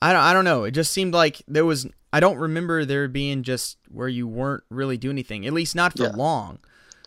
I 0.00 0.12
don't 0.12 0.22
I 0.22 0.32
don't 0.32 0.44
know. 0.44 0.64
It 0.64 0.72
just 0.72 0.92
seemed 0.92 1.12
like 1.12 1.42
there 1.48 1.64
was 1.64 1.86
I 2.12 2.20
don't 2.20 2.38
remember 2.38 2.84
there 2.84 3.08
being 3.08 3.42
just 3.42 3.78
where 3.88 4.08
you 4.08 4.26
weren't 4.26 4.64
really 4.70 4.96
doing 4.96 5.14
anything, 5.14 5.46
at 5.46 5.52
least 5.52 5.74
not 5.74 5.96
for 5.96 6.04
Yeah. 6.04 6.10
long. 6.14 6.58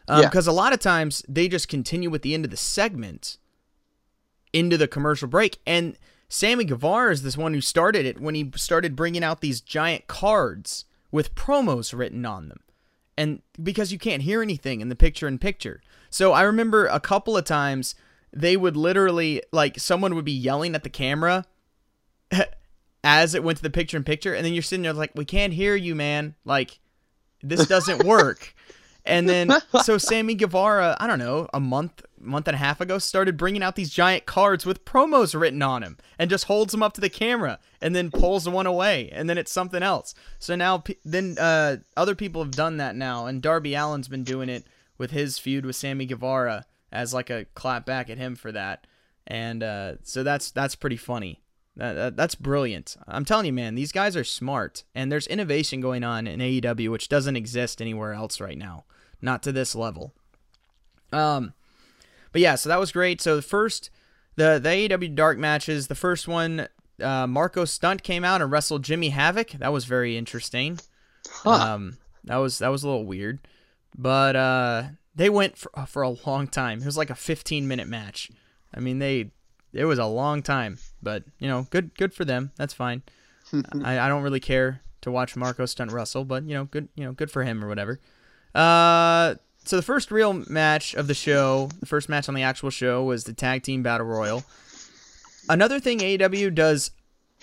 Um, 0.07 0.23
yeah. 0.23 0.29
Because 0.29 0.47
a 0.47 0.51
lot 0.51 0.73
of 0.73 0.79
times 0.79 1.23
they 1.27 1.47
just 1.47 1.67
continue 1.67 2.13
at 2.13 2.21
the 2.21 2.33
end 2.33 2.45
of 2.45 2.51
the 2.51 2.57
segment 2.57 3.37
into 4.51 4.77
the 4.77 4.87
commercial 4.87 5.27
break. 5.27 5.59
And 5.65 5.97
Sammy 6.33 6.63
Guevara 6.63 7.11
is 7.11 7.23
this 7.23 7.35
one 7.35 7.53
who 7.53 7.59
started 7.59 8.05
it 8.05 8.21
when 8.21 8.35
he 8.35 8.49
started 8.55 8.95
bringing 8.95 9.21
out 9.21 9.41
these 9.41 9.59
giant 9.59 10.07
cards 10.07 10.85
with 11.11 11.35
promos 11.35 11.93
written 11.95 12.25
on 12.25 12.47
them. 12.47 12.61
And 13.17 13.41
because 13.61 13.91
you 13.91 13.99
can't 13.99 14.23
hear 14.23 14.41
anything 14.41 14.79
in 14.79 14.87
the 14.87 14.95
picture 14.95 15.27
in 15.27 15.39
picture. 15.39 15.81
So 16.09 16.31
I 16.31 16.43
remember 16.43 16.85
a 16.85 17.01
couple 17.01 17.35
of 17.35 17.43
times 17.43 17.95
they 18.31 18.55
would 18.55 18.77
literally, 18.77 19.43
like, 19.51 19.77
someone 19.77 20.15
would 20.15 20.23
be 20.23 20.31
yelling 20.31 20.73
at 20.73 20.83
the 20.83 20.89
camera 20.89 21.43
as 23.03 23.35
it 23.35 23.43
went 23.43 23.57
to 23.57 23.63
the 23.63 23.69
picture 23.69 23.97
in 23.97 24.05
picture. 24.05 24.33
And 24.33 24.45
then 24.45 24.53
you're 24.53 24.63
sitting 24.63 24.83
there 24.83 24.93
like, 24.93 25.11
we 25.13 25.25
can't 25.25 25.51
hear 25.51 25.75
you, 25.75 25.95
man. 25.95 26.35
Like, 26.45 26.79
this 27.43 27.67
doesn't 27.67 28.05
work. 28.05 28.55
And 29.03 29.27
then, 29.27 29.51
so 29.81 29.97
Sammy 29.97 30.35
Guevara, 30.35 30.95
I 30.99 31.07
don't 31.07 31.17
know, 31.17 31.47
a 31.55 31.59
month, 31.59 32.03
month 32.21 32.47
and 32.47 32.55
a 32.55 32.59
half 32.59 32.81
ago, 32.81 32.97
started 32.97 33.37
bringing 33.37 33.63
out 33.63 33.75
these 33.75 33.89
giant 33.89 34.25
cards 34.25 34.65
with 34.65 34.85
promos 34.85 35.39
written 35.39 35.61
on 35.61 35.81
them, 35.81 35.97
and 36.17 36.29
just 36.29 36.45
holds 36.45 36.71
them 36.71 36.83
up 36.83 36.93
to 36.93 37.01
the 37.01 37.09
camera, 37.09 37.59
and 37.81 37.95
then 37.95 38.11
pulls 38.11 38.47
one 38.47 38.65
away, 38.65 39.09
and 39.11 39.29
then 39.29 39.37
it's 39.37 39.51
something 39.51 39.83
else. 39.83 40.13
So 40.39 40.55
now, 40.55 40.83
then 41.03 41.37
uh, 41.37 41.77
other 41.97 42.15
people 42.15 42.43
have 42.43 42.51
done 42.51 42.77
that 42.77 42.95
now, 42.95 43.25
and 43.25 43.41
Darby 43.41 43.75
Allin's 43.75 44.07
been 44.07 44.23
doing 44.23 44.49
it 44.49 44.65
with 44.97 45.11
his 45.11 45.39
feud 45.39 45.65
with 45.65 45.75
Sammy 45.75 46.05
Guevara 46.05 46.65
as 46.91 47.13
like 47.13 47.29
a 47.29 47.45
clap 47.55 47.85
back 47.85 48.09
at 48.09 48.17
him 48.17 48.35
for 48.35 48.51
that, 48.51 48.85
and 49.27 49.63
uh, 49.63 49.93
so 50.03 50.23
that's 50.23 50.51
that's 50.51 50.75
pretty 50.75 50.97
funny. 50.97 51.41
That, 51.77 51.93
that, 51.93 52.17
that's 52.17 52.35
brilliant. 52.35 52.97
I'm 53.07 53.23
telling 53.23 53.45
you, 53.45 53.53
man, 53.53 53.75
these 53.75 53.93
guys 53.93 54.17
are 54.17 54.25
smart, 54.25 54.83
and 54.93 55.11
there's 55.11 55.27
innovation 55.27 55.79
going 55.79 56.03
on 56.03 56.27
in 56.27 56.39
AEW 56.39 56.91
which 56.91 57.09
doesn't 57.09 57.37
exist 57.37 57.81
anywhere 57.81 58.13
else 58.13 58.41
right 58.41 58.57
now, 58.57 58.83
not 59.21 59.41
to 59.43 59.51
this 59.51 59.73
level. 59.73 60.13
Um, 61.13 61.53
but 62.31 62.41
yeah, 62.41 62.55
so 62.55 62.69
that 62.69 62.79
was 62.79 62.91
great. 62.91 63.21
So 63.21 63.35
the 63.35 63.41
first, 63.41 63.89
the 64.35 64.59
the 64.59 64.69
AEW 64.69 65.15
Dark 65.15 65.37
matches, 65.37 65.87
the 65.87 65.95
first 65.95 66.27
one, 66.27 66.67
uh, 67.01 67.27
Marko 67.27 67.65
Stunt 67.65 68.03
came 68.03 68.23
out 68.23 68.41
and 68.41 68.51
wrestled 68.51 68.83
Jimmy 68.83 69.09
Havoc. 69.09 69.51
That 69.51 69.73
was 69.73 69.85
very 69.85 70.17
interesting. 70.17 70.79
Um, 71.45 71.97
that 72.23 72.37
was 72.37 72.59
that 72.59 72.69
was 72.69 72.83
a 72.83 72.87
little 72.87 73.05
weird, 73.05 73.39
but 73.97 74.35
uh, 74.35 74.83
they 75.15 75.29
went 75.29 75.57
for 75.57 75.71
for 75.87 76.01
a 76.01 76.15
long 76.25 76.47
time. 76.47 76.81
It 76.81 76.85
was 76.85 76.97
like 76.97 77.09
a 77.09 77.15
15 77.15 77.67
minute 77.67 77.87
match. 77.87 78.31
I 78.73 78.79
mean, 78.79 78.99
they 78.99 79.31
it 79.73 79.85
was 79.85 79.99
a 79.99 80.05
long 80.05 80.41
time, 80.41 80.77
but 81.01 81.23
you 81.39 81.47
know, 81.47 81.67
good 81.69 81.95
good 81.97 82.13
for 82.13 82.25
them. 82.25 82.51
That's 82.57 82.73
fine. 82.73 83.03
I, 83.83 83.99
I 83.99 84.07
don't 84.07 84.23
really 84.23 84.39
care 84.39 84.81
to 85.01 85.11
watch 85.11 85.35
Marko 85.35 85.65
Stunt 85.65 85.91
wrestle, 85.91 86.25
but 86.25 86.43
you 86.43 86.53
know, 86.53 86.65
good 86.65 86.89
you 86.95 87.03
know, 87.03 87.11
good 87.11 87.31
for 87.31 87.43
him 87.43 87.63
or 87.63 87.67
whatever. 87.67 87.99
Uh, 88.53 89.35
so 89.63 89.75
the 89.75 89.81
first 89.81 90.11
real 90.11 90.33
match 90.33 90.93
of 90.95 91.07
the 91.07 91.13
show, 91.13 91.69
the 91.79 91.85
first 91.85 92.09
match 92.09 92.27
on 92.27 92.35
the 92.35 92.43
actual 92.43 92.69
show 92.69 93.03
was 93.03 93.23
the 93.25 93.33
tag 93.33 93.63
team 93.63 93.83
battle 93.83 94.07
royal. 94.07 94.43
Another 95.49 95.79
thing 95.79 95.99
AEW 95.99 96.53
does 96.53 96.91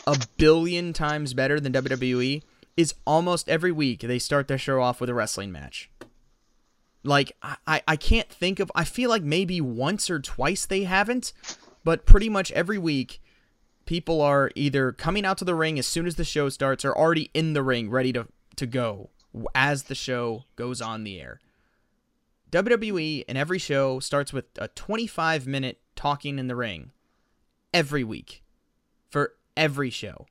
a 0.07 0.17
billion 0.37 0.93
times 0.93 1.35
better 1.35 1.61
than 1.61 1.73
WWE 1.73 2.43
is 2.77 2.95
almost 3.07 3.49
every 3.49 3.73
week 3.73 4.01
they 4.01 4.19
start 4.19 4.47
their 4.49 4.59
show 4.59 4.81
off 4.81 5.01
with 5.01 5.11
a 5.11 5.15
wrestling 5.15 5.51
match. 5.53 5.91
Like 7.05 7.33
I, 7.43 7.83
I- 7.87 7.97
can't 7.97 8.29
think 8.29 8.61
of 8.61 8.71
I 8.75 8.85
feel 8.85 9.11
like 9.11 9.23
maybe 9.23 9.61
once 9.61 10.11
or 10.11 10.21
twice 10.21 10.67
they 10.67 10.85
haven't, 10.85 11.33
but 11.85 12.07
pretty 12.07 12.29
much 12.29 12.51
every 12.53 12.79
week 12.79 13.21
people 13.87 14.21
are 14.21 14.51
either 14.55 14.93
coming 14.93 15.25
out 15.25 15.39
to 15.39 15.45
the 15.45 15.55
ring 15.55 15.79
as 15.79 15.87
soon 15.87 16.07
as 16.07 16.17
the 16.17 16.25
show 16.25 16.49
starts 16.49 16.85
or 16.85 16.97
already 16.97 17.31
in 17.35 17.53
the 17.53 17.63
ring 17.63 17.91
ready 17.91 18.13
to 18.13 18.27
to 18.57 18.67
go 18.67 19.11
as 19.55 19.85
the 19.85 19.95
show 19.95 20.45
goes 20.57 20.81
on 20.81 21.05
the 21.05 21.21
air. 21.21 21.41
WWE 22.51 23.25
in 23.29 23.37
every 23.37 23.59
show 23.59 24.01
starts 24.01 24.33
with 24.33 24.47
a 24.59 24.69
25 24.69 25.47
minute 25.47 25.81
talking 25.97 26.39
in 26.39 26.47
the 26.49 26.57
ring 26.57 26.93
every 27.75 28.05
week 28.05 28.43
for 29.11 29.35
every 29.57 29.91
show. 29.91 30.27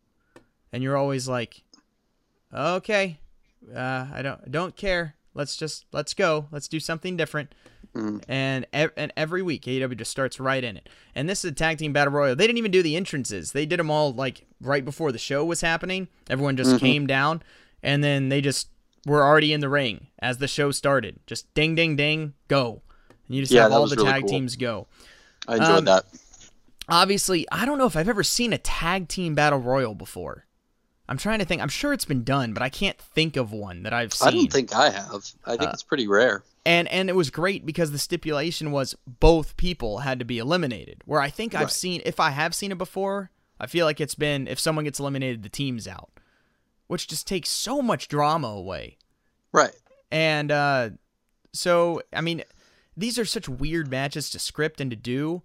And 0.72 0.82
you're 0.84 0.98
always 0.98 1.28
like, 1.28 1.64
okay, 2.54 3.20
uh, 3.76 4.08
I 4.14 4.22
don't 4.22 4.52
don't 4.52 4.76
care. 4.76 5.16
Let's 5.34 5.56
just 5.56 5.86
let's 5.92 6.14
go. 6.14 6.48
Let's 6.52 6.68
do 6.68 6.80
something 6.80 7.18
different. 7.18 7.54
And 8.28 8.68
ev- 8.74 8.92
and 8.96 9.12
every 9.18 9.42
week 9.42 9.64
AEW 9.64 9.98
just 9.98 10.12
starts 10.12 10.40
right 10.40 10.64
in 10.64 10.78
it. 10.78 10.88
And 11.16 11.28
this 11.28 11.44
is 11.44 11.52
a 11.52 11.54
tag 11.56 11.80
team 11.80 11.94
battle 11.94 12.14
royal. 12.14 12.36
They 12.36 12.46
didn't 12.46 12.60
even 12.60 12.72
do 12.72 12.84
the 12.84 12.96
entrances. 12.96 13.54
They 13.54 13.66
did 13.66 13.80
them 13.80 13.90
all 13.90 14.14
like 14.14 14.46
right 14.62 14.86
before 14.86 15.12
the 15.12 15.18
show 15.18 15.44
was 15.46 15.62
happening. 15.62 16.08
Everyone 16.30 16.58
just 16.58 16.72
came 16.80 17.08
down, 17.08 17.42
and 17.82 18.04
then 18.04 18.30
they 18.30 18.40
just 18.42 18.68
were 19.08 19.24
already 19.24 19.54
in 19.54 19.62
the 19.62 19.70
ring 19.70 20.08
as 20.20 20.38
the 20.38 20.48
show 20.48 20.72
started. 20.72 21.20
Just 21.26 21.52
ding 21.54 21.74
ding 21.76 21.96
ding, 21.96 22.34
go. 22.48 22.82
And 23.28 23.36
you 23.36 23.42
just 23.42 23.52
Yeah, 23.52 23.64
have 23.64 23.72
all 23.72 23.88
the 23.88 23.96
really 23.96 24.08
tag 24.12 24.22
cool. 24.22 24.30
teams 24.30 24.56
go 24.56 24.88
I 25.48 25.56
enjoyed 25.56 25.70
Um, 25.80 25.86
that. 25.86 26.06
obviously, 26.90 27.46
I 27.52 27.66
don't 27.66 27.78
know 27.78 27.86
if 27.86 27.96
I've 27.96 28.10
ever 28.10 28.24
seen 28.24 28.54
a 28.54 28.58
tag 28.58 29.08
team 29.08 29.36
battle 29.36 29.60
royal 29.60 29.96
before. 29.96 30.46
I'm 31.10 31.18
trying 31.18 31.40
to 31.40 31.46
think. 31.46 31.62
I'm 31.62 31.70
sure 31.70 31.94
it's 31.94 32.04
been 32.06 32.24
done, 32.26 32.54
but 32.54 32.62
I 32.62 32.70
can't 32.70 32.98
think 33.00 33.38
of 33.38 33.52
one 33.54 33.84
that 33.84 33.94
I've 33.94 34.14
seen. 34.14 34.28
I 34.28 34.32
don't 34.32 34.52
think 34.52 34.76
I 34.76 34.90
have. 34.90 35.26
I 35.46 35.54
Uh, 35.54 35.58
think 35.58 35.74
it's 35.74 35.84
pretty 35.84 36.06
rare. 36.08 36.44
and 36.66 36.86
and 36.90 37.10
it 37.10 37.16
was 37.16 37.30
great 37.30 37.66
because 37.66 37.92
the 37.92 37.98
stipulation 37.98 38.72
was 38.72 38.94
both 39.08 39.56
people 39.56 40.00
had 40.00 40.20
to 40.20 40.26
be 40.26 40.38
eliminated. 40.38 41.02
Where 41.06 41.22
I 41.22 41.30
think 41.30 41.56
I've 41.56 41.72
seen, 41.72 42.02
if 42.06 42.20
I 42.20 42.32
have 42.32 42.54
seen 42.54 42.74
it 42.74 42.78
before, 42.78 43.32
I 43.58 43.68
feel 43.68 43.86
like 43.86 44.02
it's 44.02 44.16
been 44.16 44.48
if 44.50 44.60
someone 44.60 44.84
gets 44.84 45.00
eliminated, 45.00 45.44
the 45.44 45.50
team's 45.50 45.88
out, 45.88 46.10
which 46.88 47.08
just 47.08 47.26
takes 47.26 47.50
so 47.50 47.82
much 47.82 48.10
drama 48.10 48.48
away. 48.50 48.97
Right. 49.58 49.76
And 50.12 50.52
uh, 50.52 50.90
so, 51.52 52.02
I 52.14 52.22
mean, 52.22 52.44
these 52.96 53.18
are 53.18 53.26
such 53.26 53.50
weird 53.50 53.90
matches 53.90 54.30
to 54.30 54.40
script 54.40 54.80
and 54.80 54.92
to 54.92 54.98
do. 54.98 55.42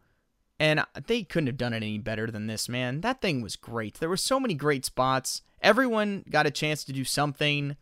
And 0.60 0.84
they 1.06 1.22
couldn't 1.24 1.46
have 1.48 1.56
done 1.56 1.72
it 1.72 1.78
any 1.78 1.98
better 1.98 2.30
than 2.30 2.46
this, 2.46 2.68
man. 2.68 3.00
That 3.00 3.20
thing 3.20 3.40
was 3.40 3.56
great. 3.56 3.94
There 3.94 4.08
were 4.08 4.16
so 4.18 4.38
many 4.38 4.54
great 4.54 4.84
spots. 4.84 5.40
Everyone 5.62 6.24
got 6.30 6.46
a 6.46 6.50
chance 6.50 6.84
to 6.84 6.92
do 6.92 7.04
something. 7.04 7.76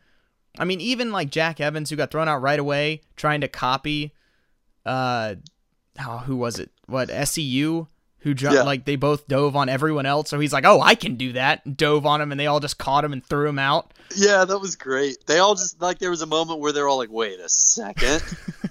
I 0.59 0.65
mean, 0.65 0.81
even 0.81 1.13
like 1.13 1.31
Jack 1.31 1.61
Evans, 1.61 1.91
who 1.91 1.97
got 1.97 2.11
thrown 2.11 2.29
out 2.29 2.41
right 2.41 2.59
away, 2.59 3.03
trying 3.17 3.41
to 3.43 3.49
copy, 3.49 4.15
uh, 4.87 5.35
oh, 6.01 6.19
who 6.19 6.37
was 6.37 6.59
it? 6.59 6.71
What 6.87 7.09
SCU? 7.09 7.89
Who 8.23 8.35
ju- 8.35 8.49
Yeah. 8.53 8.63
like 8.65 8.85
they 8.85 8.97
both 8.97 9.27
dove 9.29 9.57
on 9.57 9.69
everyone 9.71 10.05
else, 10.05 10.29
so 10.29 10.39
he's 10.39 10.53
like, 10.53 10.67
"Oh, 10.67 10.81
I 10.83 10.95
can 10.95 11.15
do 11.17 11.33
that." 11.33 11.65
and 11.65 11.75
Dove 11.77 12.05
on 12.05 12.21
him, 12.21 12.31
and 12.33 12.39
they 12.39 12.47
all 12.47 12.61
just 12.61 12.77
caught 12.77 13.03
him 13.05 13.13
and 13.15 13.25
threw 13.25 13.49
him 13.49 13.59
out. 13.59 13.93
Yeah, 14.15 14.45
that 14.45 14.59
was 14.59 14.77
great. 14.77 15.25
They 15.27 15.39
all 15.39 15.55
just 15.55 15.81
like 15.81 16.01
there 16.01 16.11
was 16.11 16.21
a 16.21 16.27
moment 16.27 16.61
where 16.61 16.73
they're 16.73 16.87
all 16.89 16.99
like, 16.99 17.11
"Wait 17.11 17.41
a 17.41 17.49
second. 17.49 18.23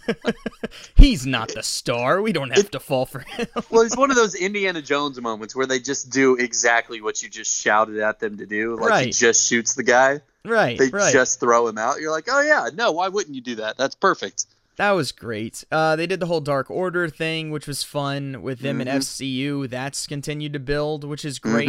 He's 0.96 1.26
not 1.26 1.50
the 1.54 1.64
star. 1.64 2.22
We 2.22 2.32
don't 2.32 2.52
have 2.56 2.72
to 2.72 2.80
fall 2.80 3.06
for 3.06 3.20
him. 3.20 3.48
well, 3.70 3.82
it's 3.84 3.98
one 3.98 4.10
of 4.12 4.16
those 4.18 4.36
Indiana 4.36 4.82
Jones 4.82 5.20
moments 5.20 5.56
where 5.56 5.66
they 5.66 5.80
just 5.80 6.10
do 6.12 6.36
exactly 6.36 7.02
what 7.02 7.22
you 7.24 7.30
just 7.30 7.60
shouted 7.62 8.00
at 8.00 8.20
them 8.20 8.38
to 8.38 8.46
do. 8.46 8.76
Like 8.76 9.06
he 9.06 9.12
just 9.12 9.48
shoots 9.48 9.76
the 9.76 9.84
guy. 9.84 10.22
right, 10.46 10.78
They 10.78 10.90
right. 10.90 11.12
just 11.14 11.40
throw 11.40 11.68
him 11.68 11.78
out. 11.78 12.00
You're 12.02 12.12
like, 12.12 12.28
oh 12.30 12.42
yeah, 12.42 12.70
no, 12.74 12.92
why 12.92 13.08
wouldn't 13.08 13.36
you 13.36 13.42
do 13.42 13.56
that? 13.56 13.78
That's 13.78 13.96
perfect. 13.96 14.46
That 14.80 14.92
was 14.92 15.12
great. 15.12 15.66
Uh, 15.72 15.98
they 15.98 16.08
did 16.08 16.22
the 16.22 16.26
whole 16.26 16.40
Dark 16.40 16.72
Order 16.72 17.10
thing, 17.10 17.52
which 17.52 17.68
was 17.68 17.84
fun 17.84 18.42
with 18.42 18.60
them 18.60 18.78
Mhm. 18.78 18.82
and 18.82 18.90
SCU. 18.90 19.68
That's 19.68 20.08
continued 20.08 20.54
to 20.54 20.60
build, 20.60 21.04
which 21.04 21.26
is 21.26 21.38
great. 21.38 21.68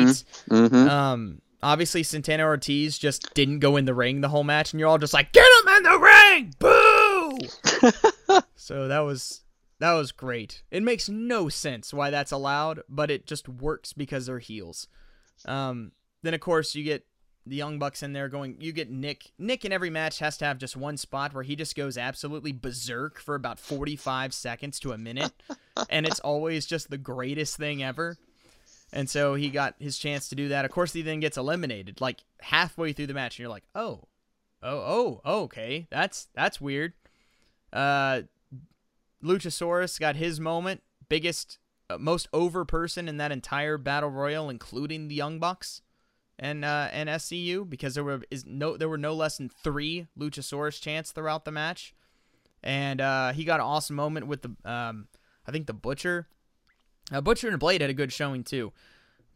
Mm-hmm. 0.49 0.75
Um, 0.89 1.43
obviously 1.61 2.05
Santana 2.05 2.45
Ortiz 2.45 2.99
just 2.99 3.35
didn't 3.35 3.59
go 3.59 3.77
in 3.77 3.85
the 3.85 3.95
ring 3.95 4.21
the 4.21 4.29
whole 4.29 4.45
match, 4.45 4.73
and 4.73 4.79
you're 4.79 4.89
all 4.89 4.97
just 4.97 5.13
like, 5.13 5.33
"Get 5.33 5.45
him 5.45 5.69
in 5.77 5.83
the 5.83 5.99
ring! 5.99 6.55
Boo!" 6.61 8.41
so 8.55 8.87
that 8.87 9.01
was 9.01 9.43
that 9.81 9.95
was 9.95 10.13
great. 10.13 10.63
It 10.71 10.85
makes 10.85 11.09
no 11.09 11.49
sense 11.49 11.93
why 11.93 12.11
that's 12.11 12.31
allowed, 12.31 12.83
but 12.89 13.11
it 13.11 13.27
just 13.27 13.49
works 13.49 13.93
because 13.93 14.27
they're 14.27 14.39
heels. 14.39 14.87
Um, 15.47 15.91
then 16.23 16.33
of 16.35 16.41
course 16.41 16.77
you 16.77 16.85
get 16.85 17.05
the 17.47 17.57
Young 17.57 17.79
Bucks 17.79 18.03
in 18.03 18.13
there 18.13 18.29
going. 18.29 18.57
You 18.61 18.73
get 18.73 18.91
Nick. 18.91 19.33
Nick 19.39 19.65
in 19.65 19.73
every 19.73 19.91
match 19.91 20.19
has 20.19 20.37
to 20.39 20.45
have 20.45 20.59
just 20.59 20.77
one 20.77 20.97
spot 20.97 21.35
where 21.35 21.43
he 21.43 21.57
just 21.57 21.75
goes 21.75 21.97
absolutely 21.97 22.53
berserk 22.53 23.19
for 23.19 23.35
about 23.35 23.59
45 23.59 24.35
seconds 24.35 24.79
to 24.81 24.93
a 24.93 24.99
minute, 24.99 25.33
and 25.91 26.07
it's 26.07 26.21
always 26.21 26.67
just 26.67 26.91
the 26.91 26.99
greatest 26.99 27.57
thing 27.57 27.83
ever. 27.83 28.17
And 28.93 29.09
so 29.09 29.35
he 29.35 29.51
got 29.51 29.77
his 29.79 29.99
chance 29.99 30.29
to 30.29 30.35
do 30.35 30.49
that. 30.49 30.65
Of 30.65 30.73
course, 30.73 30.93
he 30.93 31.03
then 31.03 31.21
gets 31.21 31.37
eliminated 31.39 32.01
like 32.01 32.25
halfway 32.41 32.93
through 32.93 33.07
the 33.07 33.15
match, 33.15 33.37
and 33.37 33.41
you're 33.41 33.49
like, 33.49 33.65
oh, 33.75 34.05
oh, 34.63 35.21
oh, 35.25 35.43
okay, 35.43 35.87
that's 35.91 36.29
that's 36.35 36.61
weird. 36.61 36.93
Uh, 37.73 38.23
Luchasaurus 39.23 40.01
got 40.01 40.17
his 40.17 40.41
moment, 40.41 40.83
biggest, 41.09 41.59
uh, 41.89 41.99
most 41.99 42.29
over 42.33 42.65
person 42.65 43.09
in 43.09 43.17
that 43.19 43.33
entire 43.33 43.79
battle 43.79 44.11
royal, 44.11 44.51
including 44.51 45.09
the 45.09 45.15
Young 45.15 45.39
Bucks 45.39 45.83
and 46.41 46.65
uh, 46.65 46.89
and 46.91 47.09
SCU, 47.09 47.69
because 47.69 47.95
there 47.95 48.03
were 48.03 48.23
is 48.31 48.45
no 48.47 48.77
there 48.77 48.89
were 48.89 48.99
no 48.99 49.15
less 49.15 49.37
than 49.37 49.51
three 49.51 50.07
Luchasaurus 50.19 50.81
chants 50.81 51.13
throughout 51.13 51.45
the 51.45 51.53
match, 51.53 51.95
and 52.63 53.01
uh, 53.01 53.33
he 53.33 53.45
got 53.45 53.61
an 53.61 53.67
awesome 53.67 53.95
moment 53.95 54.27
with 54.27 54.43
the 54.43 54.57
um, 54.65 55.07
I 55.47 55.53
think 55.53 55.67
the 55.67 55.75
Butcher. 55.75 56.27
Uh, 57.13 57.21
Butcher 57.21 57.49
and 57.49 57.59
Blade 57.59 57.81
had 57.83 57.91
a 57.91 57.95
good 57.95 58.13
showing 58.13 58.43
too, 58.43 58.73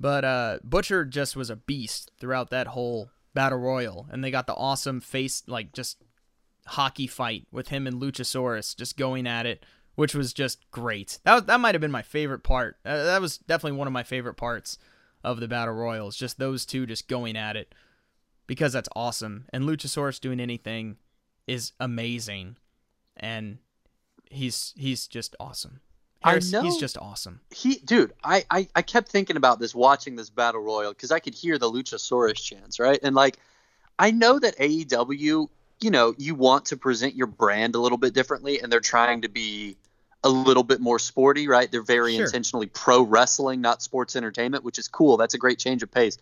but 0.00 0.24
uh, 0.24 0.58
Butcher 0.64 1.04
just 1.04 1.36
was 1.36 1.50
a 1.50 1.56
beast 1.56 2.10
throughout 2.18 2.50
that 2.50 2.68
whole 2.68 3.10
battle 3.34 3.58
royal, 3.58 4.06
and 4.10 4.24
they 4.24 4.30
got 4.30 4.46
the 4.46 4.54
awesome 4.54 5.00
face 5.00 5.42
like 5.46 5.72
just 5.72 6.02
hockey 6.66 7.06
fight 7.06 7.46
with 7.52 7.68
him 7.68 7.86
and 7.86 8.00
Luchasaurus 8.00 8.74
just 8.74 8.96
going 8.96 9.26
at 9.26 9.44
it, 9.44 9.66
which 9.94 10.14
was 10.14 10.32
just 10.32 10.70
great. 10.70 11.18
That 11.24 11.34
was, 11.34 11.44
that 11.44 11.60
might 11.60 11.74
have 11.74 11.82
been 11.82 11.90
my 11.90 12.00
favorite 12.00 12.44
part. 12.44 12.78
Uh, 12.86 13.04
that 13.04 13.20
was 13.20 13.36
definitely 13.36 13.76
one 13.76 13.86
of 13.86 13.92
my 13.92 14.04
favorite 14.04 14.34
parts 14.34 14.78
of 15.24 15.40
the 15.40 15.48
battle 15.48 15.74
royals. 15.74 16.16
Just 16.16 16.38
those 16.38 16.64
two 16.64 16.86
just 16.86 17.08
going 17.08 17.36
at 17.36 17.56
it 17.56 17.74
because 18.46 18.72
that's 18.72 18.88
awesome. 18.94 19.46
And 19.52 19.64
Luchasaurus 19.64 20.20
doing 20.20 20.40
anything 20.40 20.96
is 21.46 21.72
amazing, 21.80 22.56
and 23.16 23.58
he's 24.30 24.74
he's 24.76 25.06
just 25.06 25.34
awesome. 25.40 25.80
I 26.24 26.40
know. 26.50 26.62
he's 26.62 26.78
just 26.78 26.96
awesome. 26.96 27.40
He, 27.54 27.76
dude, 27.76 28.14
I, 28.24 28.44
I, 28.50 28.66
I 28.74 28.80
kept 28.80 29.10
thinking 29.10 29.36
about 29.36 29.58
this 29.58 29.74
watching 29.74 30.16
this 30.16 30.30
battle 30.30 30.62
royal 30.62 30.92
because 30.92 31.10
I 31.10 31.18
could 31.18 31.34
hear 31.34 31.58
the 31.58 31.70
Luchasaurus 31.70 32.36
chants, 32.36 32.80
right? 32.80 32.98
And 33.02 33.14
like, 33.14 33.38
I 33.98 34.10
know 34.10 34.38
that 34.38 34.56
AEW, 34.56 35.48
you 35.82 35.90
know, 35.90 36.14
you 36.16 36.34
want 36.34 36.64
to 36.66 36.78
present 36.78 37.14
your 37.14 37.26
brand 37.26 37.74
a 37.74 37.78
little 37.78 37.98
bit 37.98 38.14
differently, 38.14 38.58
and 38.60 38.72
they're 38.72 38.80
trying 38.80 39.20
to 39.20 39.28
be 39.28 39.76
a 40.24 40.28
little 40.28 40.64
bit 40.64 40.80
more 40.80 40.98
sporty, 40.98 41.46
right? 41.46 41.70
They're 41.70 41.82
very 41.82 42.16
Sure. 42.16 42.24
intentionally 42.24 42.66
pro 42.66 43.02
wrestling, 43.02 43.60
not 43.60 43.82
sports 43.82 44.16
entertainment, 44.16 44.64
which 44.64 44.78
is 44.78 44.88
cool. 44.88 45.16
That's 45.16 45.34
a 45.34 45.38
great 45.38 45.58
change 45.58 45.82
of 45.82 45.90
pace. 45.92 46.18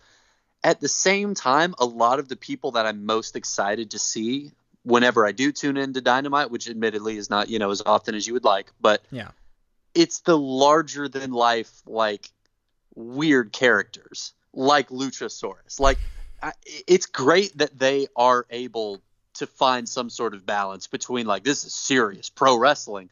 At 0.64 0.80
the 0.80 0.88
same 0.88 1.34
time, 1.34 1.74
a 1.78 1.86
lot 1.86 2.18
of 2.18 2.28
the 2.28 2.36
people 2.36 2.72
that 2.72 2.84
I'm 2.84 3.06
most 3.06 3.36
excited 3.36 3.92
to 3.92 3.98
see 3.98 4.52
whenever 4.84 5.24
I 5.26 5.32
do 5.32 5.52
tune 5.52 5.76
into 5.76 6.00
Dynamite, 6.00 6.50
which 6.50 6.68
admittedly 6.68 7.16
is 7.16 7.30
not, 7.30 7.48
you 7.48 7.58
know, 7.58 7.70
as 7.70 7.82
often 7.86 8.14
as 8.14 8.26
you 8.26 8.34
would 8.34 8.44
like, 8.44 8.72
but 8.80 9.02
Yeah. 9.10 9.28
it's 9.94 10.20
the 10.20 10.36
larger 10.36 11.08
than 11.08 11.32
life 11.32 11.70
like 11.86 12.30
weird 12.94 13.52
characters 13.52 14.32
like 14.52 14.88
luchasaurus 14.90 15.80
like 15.80 15.96
I, 16.42 16.52
it's 16.86 17.06
great 17.06 17.56
that 17.58 17.78
they 17.78 18.06
are 18.14 18.44
able 18.50 19.00
to 19.34 19.46
find 19.46 19.88
some 19.88 20.10
sort 20.10 20.34
of 20.34 20.44
balance 20.44 20.88
between 20.88 21.26
like 21.26 21.42
this 21.42 21.64
is 21.64 21.72
serious 21.74 22.28
pro 22.28 22.56
wrestling 22.58 23.08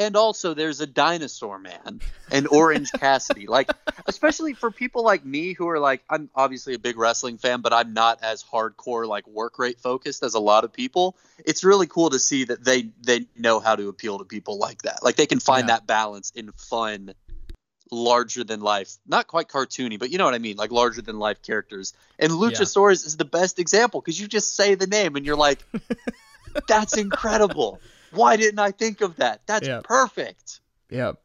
and 0.00 0.16
also 0.16 0.54
there's 0.54 0.80
a 0.80 0.86
dinosaur 0.86 1.58
man 1.58 2.00
and 2.32 2.48
orange 2.48 2.90
cassidy. 2.92 3.46
Like 3.46 3.70
especially 4.06 4.54
for 4.54 4.70
people 4.70 5.04
like 5.04 5.24
me 5.24 5.52
who 5.52 5.68
are 5.68 5.78
like 5.78 6.02
i'm 6.08 6.30
obviously 6.34 6.74
a 6.74 6.78
big 6.78 6.96
wrestling 6.96 7.36
fan 7.36 7.60
but 7.60 7.72
i'm 7.72 7.92
not 7.92 8.18
as 8.22 8.42
hardcore 8.42 9.06
like 9.06 9.26
work 9.28 9.58
rate 9.58 9.78
focused 9.78 10.22
as 10.22 10.34
a 10.34 10.40
lot 10.40 10.64
of 10.64 10.72
people. 10.72 11.16
It's 11.44 11.62
really 11.62 11.86
cool 11.86 12.10
to 12.10 12.18
see 12.18 12.44
that 12.44 12.64
they 12.64 12.88
they 13.02 13.26
know 13.36 13.60
how 13.60 13.76
to 13.76 13.88
appeal 13.88 14.18
to 14.18 14.24
people 14.24 14.58
like 14.58 14.82
that. 14.82 15.02
Like 15.04 15.16
they 15.16 15.26
can 15.26 15.38
find 15.38 15.68
Yeah. 15.68 15.74
that 15.74 15.86
balance 15.86 16.32
in 16.34 16.50
fun 16.52 17.14
larger 17.92 18.44
than 18.44 18.60
life 18.60 18.92
not 19.04 19.26
quite 19.26 19.48
cartoony 19.48 19.98
but 19.98 20.10
you 20.10 20.18
know 20.18 20.24
what 20.24 20.32
i 20.32 20.38
mean 20.38 20.56
like 20.56 20.70
larger 20.70 21.02
than 21.02 21.18
life 21.18 21.42
characters. 21.42 21.92
And 22.20 22.32
luchasaurus 22.32 23.04
is 23.04 23.16
the 23.16 23.24
best 23.24 23.58
example 23.58 24.00
because 24.00 24.18
you 24.20 24.28
just 24.28 24.54
say 24.54 24.76
the 24.76 24.86
name 24.86 25.16
and 25.16 25.26
you're 25.26 25.36
like 25.36 25.58
that's 26.68 26.96
incredible 26.96 27.80
why 28.12 28.36
didn't 28.36 28.58
i 28.58 28.70
think 28.70 29.00
of 29.00 29.16
that 29.16 29.40
that's 29.46 29.66
Yeah. 29.68 29.80
perfect 29.84 30.60
Yep. 30.90 31.20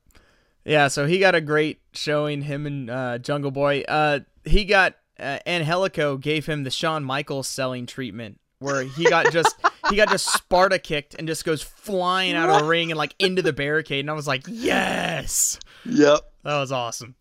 Yeah, 0.64 0.88
so 0.90 1.06
he 1.08 1.20
got 1.20 1.34
a 1.36 1.42
great 1.42 1.80
showing, 1.94 2.42
him 2.44 2.66
and 2.66 2.90
uh, 2.90 3.18
Jungle 3.20 3.52
Boy. 3.52 3.84
Uh, 3.88 4.20
he 4.44 4.66
got, 4.66 4.96
uh, 5.20 5.38
Angelico 5.46 6.18
gave 6.18 6.46
him 6.48 6.64
the 6.64 6.72
Shawn 6.72 7.04
Michaels 7.04 7.48
selling 7.48 7.86
treatment, 7.86 8.40
where 8.60 8.82
he 8.84 9.08
got 9.10 9.32
just, 9.32 9.56
he 9.90 9.96
got 9.96 10.10
just 10.10 10.32
Sparta 10.34 10.80
kicked 10.80 11.14
and 11.16 11.28
just 11.28 11.46
goes 11.46 11.62
flying 11.62 12.34
out 12.36 12.50
of 12.50 12.60
the 12.62 12.66
ring 12.68 12.92
and 12.92 12.98
like 12.98 13.14
into 13.20 13.42
the 13.44 13.54
barricade. 13.54 14.00
And 14.02 14.10
I 14.10 14.14
was 14.14 14.28
like, 14.28 14.44
yes! 14.48 15.60
yep 15.86 16.20
That 16.44 16.60
was 16.60 16.72
awesome. 16.72 17.16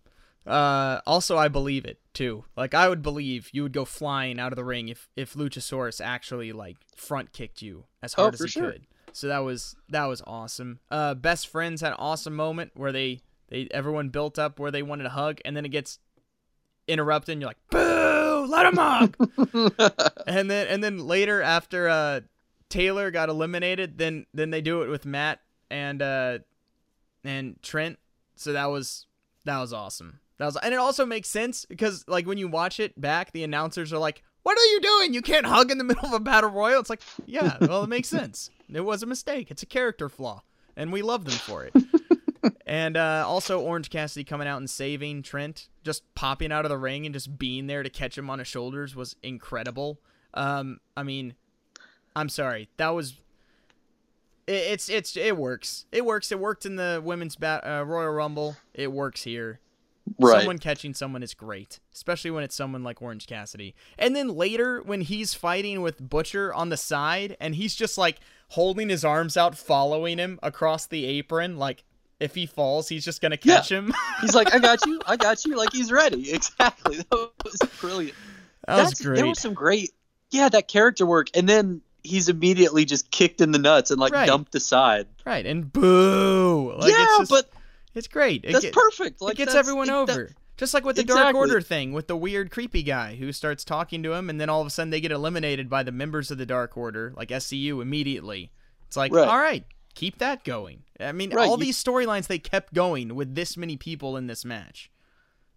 Uh, 0.46 1.00
also, 1.06 1.36
I 1.38 1.48
believe 1.48 1.84
it 1.86 1.98
too. 2.12 2.44
Like, 2.56 2.74
I 2.74 2.88
would 2.90 3.02
believe 3.02 3.48
you 3.52 3.62
would 3.62 3.72
go 3.72 3.84
flying 3.86 4.38
out 4.38 4.52
of 4.52 4.56
the 4.56 4.64
ring 4.64 4.88
if 4.88 5.08
if 5.16 5.32
Luchasaurus 5.34 6.02
actually 6.04 6.52
like 6.52 6.76
front 6.96 7.32
kicked 7.32 7.62
you 7.62 7.84
as 8.02 8.14
Oh, 8.18 8.22
hard 8.22 8.34
as 8.34 8.40
he 8.40 8.48
sure. 8.48 8.72
could. 8.72 8.86
So 9.14 9.28
that 9.28 9.38
was 9.38 9.76
that 9.90 10.06
was 10.06 10.22
awesome. 10.26 10.80
Uh, 10.90 11.14
best 11.14 11.46
friends 11.46 11.80
had 11.80 11.92
an 11.92 11.98
awesome 12.00 12.34
moment 12.34 12.72
where 12.74 12.90
they 12.90 13.20
they 13.48 13.68
everyone 13.70 14.08
built 14.08 14.40
up 14.40 14.58
where 14.58 14.72
they 14.72 14.82
wanted 14.82 15.06
a 15.06 15.10
hug, 15.10 15.40
and 15.44 15.56
then 15.56 15.64
it 15.64 15.68
gets 15.68 16.00
interrupted, 16.88 17.34
and 17.34 17.40
you're 17.40 17.50
like, 17.50 17.70
"Boo! 17.70 18.46
Let 18.48 18.66
him 18.66 18.76
hug!" 18.76 19.16
and 20.26 20.50
then 20.50 20.66
and 20.66 20.82
then 20.82 20.98
later 20.98 21.40
after 21.42 21.88
uh 21.88 22.20
Taylor 22.68 23.12
got 23.12 23.28
eliminated, 23.28 23.98
then 23.98 24.26
then 24.34 24.50
they 24.50 24.60
do 24.60 24.82
it 24.82 24.88
with 24.88 25.06
Matt 25.06 25.40
and 25.70 26.02
uh 26.02 26.38
and 27.22 27.62
Trent. 27.62 28.00
So 28.34 28.52
that 28.52 28.66
was 28.66 29.06
that 29.44 29.60
was 29.60 29.72
awesome. 29.72 30.18
That 30.38 30.46
was 30.46 30.56
and 30.56 30.74
it 30.74 30.80
also 30.80 31.06
makes 31.06 31.28
sense 31.28 31.64
because 31.66 32.04
like 32.08 32.26
when 32.26 32.38
you 32.38 32.48
watch 32.48 32.80
it 32.80 33.00
back, 33.00 33.30
the 33.30 33.44
announcers 33.44 33.92
are 33.92 33.98
like, 33.98 34.24
"What 34.44 34.56
are 34.56 34.64
you 34.66 34.80
doing? 34.80 35.12
You 35.14 35.22
can't 35.22 35.46
hug 35.46 35.72
in 35.72 35.78
the 35.78 35.84
middle 35.90 36.06
of 36.06 36.12
a 36.12 36.20
battle 36.20 36.50
royal." 36.50 36.80
It's 36.80 36.90
like, 36.90 37.02
yeah, 37.26 37.56
well, 37.60 37.82
it 37.82 37.88
makes 37.88 38.08
sense. 38.08 38.50
It 38.72 38.82
was 38.82 39.02
a 39.02 39.06
mistake. 39.06 39.50
It's 39.50 39.62
a 39.64 39.66
character 39.66 40.08
flaw, 40.08 40.42
and 40.76 40.92
we 40.92 41.02
love 41.02 41.24
them 41.24 41.34
for 41.34 41.64
it. 41.64 41.74
and 42.66 42.96
uh, 42.96 43.24
also 43.26 43.60
Orange 43.60 43.90
Cassidy 43.90 44.24
coming 44.24 44.46
out 44.46 44.58
and 44.58 44.68
saving 44.68 45.22
Trent, 45.22 45.68
just 45.82 46.02
popping 46.14 46.52
out 46.52 46.64
of 46.64 46.68
the 46.68 46.78
ring 46.78 47.06
and 47.06 47.12
just 47.12 47.38
being 47.38 47.66
there 47.66 47.82
to 47.82 47.90
catch 47.90 48.16
him 48.16 48.30
on 48.30 48.38
his 48.38 48.48
shoulders 48.48 48.94
was 48.94 49.16
incredible. 49.22 49.98
Um, 50.34 50.78
I 50.96 51.02
mean, 51.02 51.34
I'm 52.14 52.28
sorry, 52.28 52.68
that 52.76 52.90
was. 52.90 53.20
It, 54.46 54.52
it's 54.52 54.88
it's 54.88 55.16
it 55.16 55.36
works. 55.36 55.86
It 55.90 56.04
works. 56.04 56.30
It 56.30 56.38
worked 56.38 56.66
in 56.66 56.76
the 56.76 57.00
women's 57.02 57.36
bat, 57.36 57.66
uh, 57.66 57.84
Royal 57.84 58.12
Rumble. 58.12 58.56
It 58.74 58.92
works 58.92 59.22
here. 59.24 59.60
Right 60.18 60.38
Someone 60.40 60.58
catching 60.58 60.94
someone 60.94 61.22
is 61.22 61.34
great, 61.34 61.80
especially 61.94 62.30
when 62.30 62.44
it's 62.44 62.54
someone 62.54 62.82
like 62.82 63.00
Orange 63.02 63.26
Cassidy. 63.26 63.74
And 63.98 64.14
then 64.14 64.28
later, 64.28 64.82
when 64.82 65.00
he's 65.00 65.34
fighting 65.34 65.80
with 65.82 66.06
Butcher 66.08 66.52
on 66.52 66.68
the 66.68 66.76
side, 66.76 67.36
and 67.40 67.54
he's 67.54 67.74
just 67.74 67.96
like 67.98 68.20
holding 68.50 68.88
his 68.88 69.04
arms 69.04 69.36
out, 69.36 69.56
following 69.56 70.18
him 70.18 70.38
across 70.42 70.86
the 70.86 71.04
apron, 71.06 71.56
like 71.56 71.84
if 72.20 72.34
he 72.34 72.46
falls, 72.46 72.88
he's 72.88 73.04
just 73.04 73.20
gonna 73.20 73.36
catch 73.36 73.70
him. 73.70 73.92
he's 74.20 74.34
like 74.34 74.54
i 74.54 74.58
got 74.58 74.84
you 74.86 75.00
i 75.06 75.16
got 75.16 75.44
you 75.44 75.56
like 75.56 75.72
he's 75.72 75.90
ready 75.90 76.32
exactly 76.34 76.96
that 76.98 77.10
was 77.44 77.56
brilliant 77.80 78.16
that 78.66 78.76
was 78.76 78.90
That's- 78.90 79.00
great. 79.02 79.16
There 79.16 79.26
was 79.26 79.38
some 79.40 79.52
great, 79.52 79.90
yeah, 80.30 80.48
that 80.48 80.68
character 80.68 81.04
work, 81.04 81.28
and 81.34 81.46
then 81.48 81.82
he's 82.02 82.28
immediately 82.28 82.84
just 82.84 83.10
kicked 83.10 83.40
in 83.40 83.50
the 83.52 83.58
nuts 83.58 83.90
and 83.90 83.98
like 84.00 84.12
Right. 84.12 84.26
dumped 84.26 84.54
aside. 84.54 85.06
Right, 85.26 85.44
and 85.44 85.70
boo. 85.72 86.74
Like, 86.78 86.90
yeah, 86.90 87.04
it's 87.08 87.18
just, 87.18 87.30
but 87.30 87.50
it's 87.94 88.08
great. 88.08 88.44
It 88.44 88.52
that's 88.52 88.64
get- 88.64 88.74
perfect. 88.74 89.20
Like 89.20 89.34
it 89.34 89.38
gets 89.38 89.54
everyone 89.54 89.88
it- 89.88 89.92
that- 90.06 90.10
over. 90.10 90.30
Just 90.56 90.72
like 90.72 90.84
with 90.84 90.94
the 90.94 91.02
Dark 91.02 91.34
Order 91.34 91.60
thing, 91.60 91.92
with 91.92 92.06
the 92.06 92.16
weird, 92.16 92.52
creepy 92.52 92.84
guy 92.84 93.16
who 93.16 93.32
starts 93.32 93.64
talking 93.64 94.04
to 94.04 94.12
him, 94.12 94.30
and 94.30 94.40
then 94.40 94.48
all 94.48 94.60
of 94.60 94.66
a 94.68 94.70
sudden 94.70 94.90
they 94.90 95.00
get 95.00 95.10
eliminated 95.10 95.68
by 95.68 95.82
the 95.82 95.90
members 95.90 96.30
of 96.30 96.38
the 96.38 96.46
Dark 96.46 96.76
Order, 96.76 97.12
like 97.16 97.30
SCU, 97.30 97.82
immediately. 97.82 98.52
It's 98.86 98.96
like, 98.96 99.12
Right. 99.12 99.26
all 99.26 99.40
right, 99.40 99.64
keep 99.96 100.18
that 100.18 100.44
going. 100.44 100.84
I 101.00 101.10
mean, 101.10 101.30
Right, 101.30 101.48
all 101.48 101.58
you- 101.58 101.64
these 101.64 101.82
storylines 101.82 102.28
they 102.28 102.38
kept 102.38 102.72
going 102.72 103.16
with 103.16 103.34
this 103.34 103.56
many 103.56 103.76
people 103.76 104.16
in 104.16 104.28
this 104.28 104.44
match, 104.44 104.92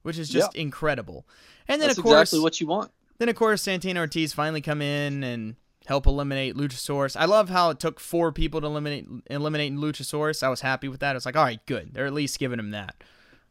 which 0.01 0.17
is 0.17 0.29
just 0.29 0.55
incredible. 0.55 1.27
And 1.67 1.79
then 1.79 1.89
that's 1.89 1.99
of 1.99 2.03
course, 2.03 2.21
exactly 2.29 2.39
what 2.39 2.59
you 2.59 2.65
want. 2.65 2.91
then 3.19 3.29
of 3.29 3.35
course 3.35 3.61
Santana 3.61 3.99
Ortiz 3.99 4.33
finally 4.33 4.61
come 4.61 4.81
in 4.81 5.23
and 5.23 5.57
help 5.87 6.05
eliminate 6.05 6.55
Luchasaurus. 6.55 7.15
I 7.17 7.25
love 7.25 7.47
how 7.47 7.69
it 7.69 7.79
took 7.79 8.01
four 8.01 8.33
people 8.33 8.59
to 8.59 8.67
eliminate 8.67 9.07
eliminate 9.29 9.73
Luchasaurus. 9.73 10.43
I 10.43 10.49
was 10.49 10.59
happy 10.59 10.89
with 10.89 10.99
that. 10.99 11.11
I 11.11 11.13
was 11.13 11.25
like, 11.25 11.37
all 11.37 11.45
right, 11.45 11.65
good. 11.65 11.93
They're 11.93 12.05
at 12.05 12.13
least 12.13 12.39
giving 12.39 12.59
him 12.59 12.71
that. 12.71 12.95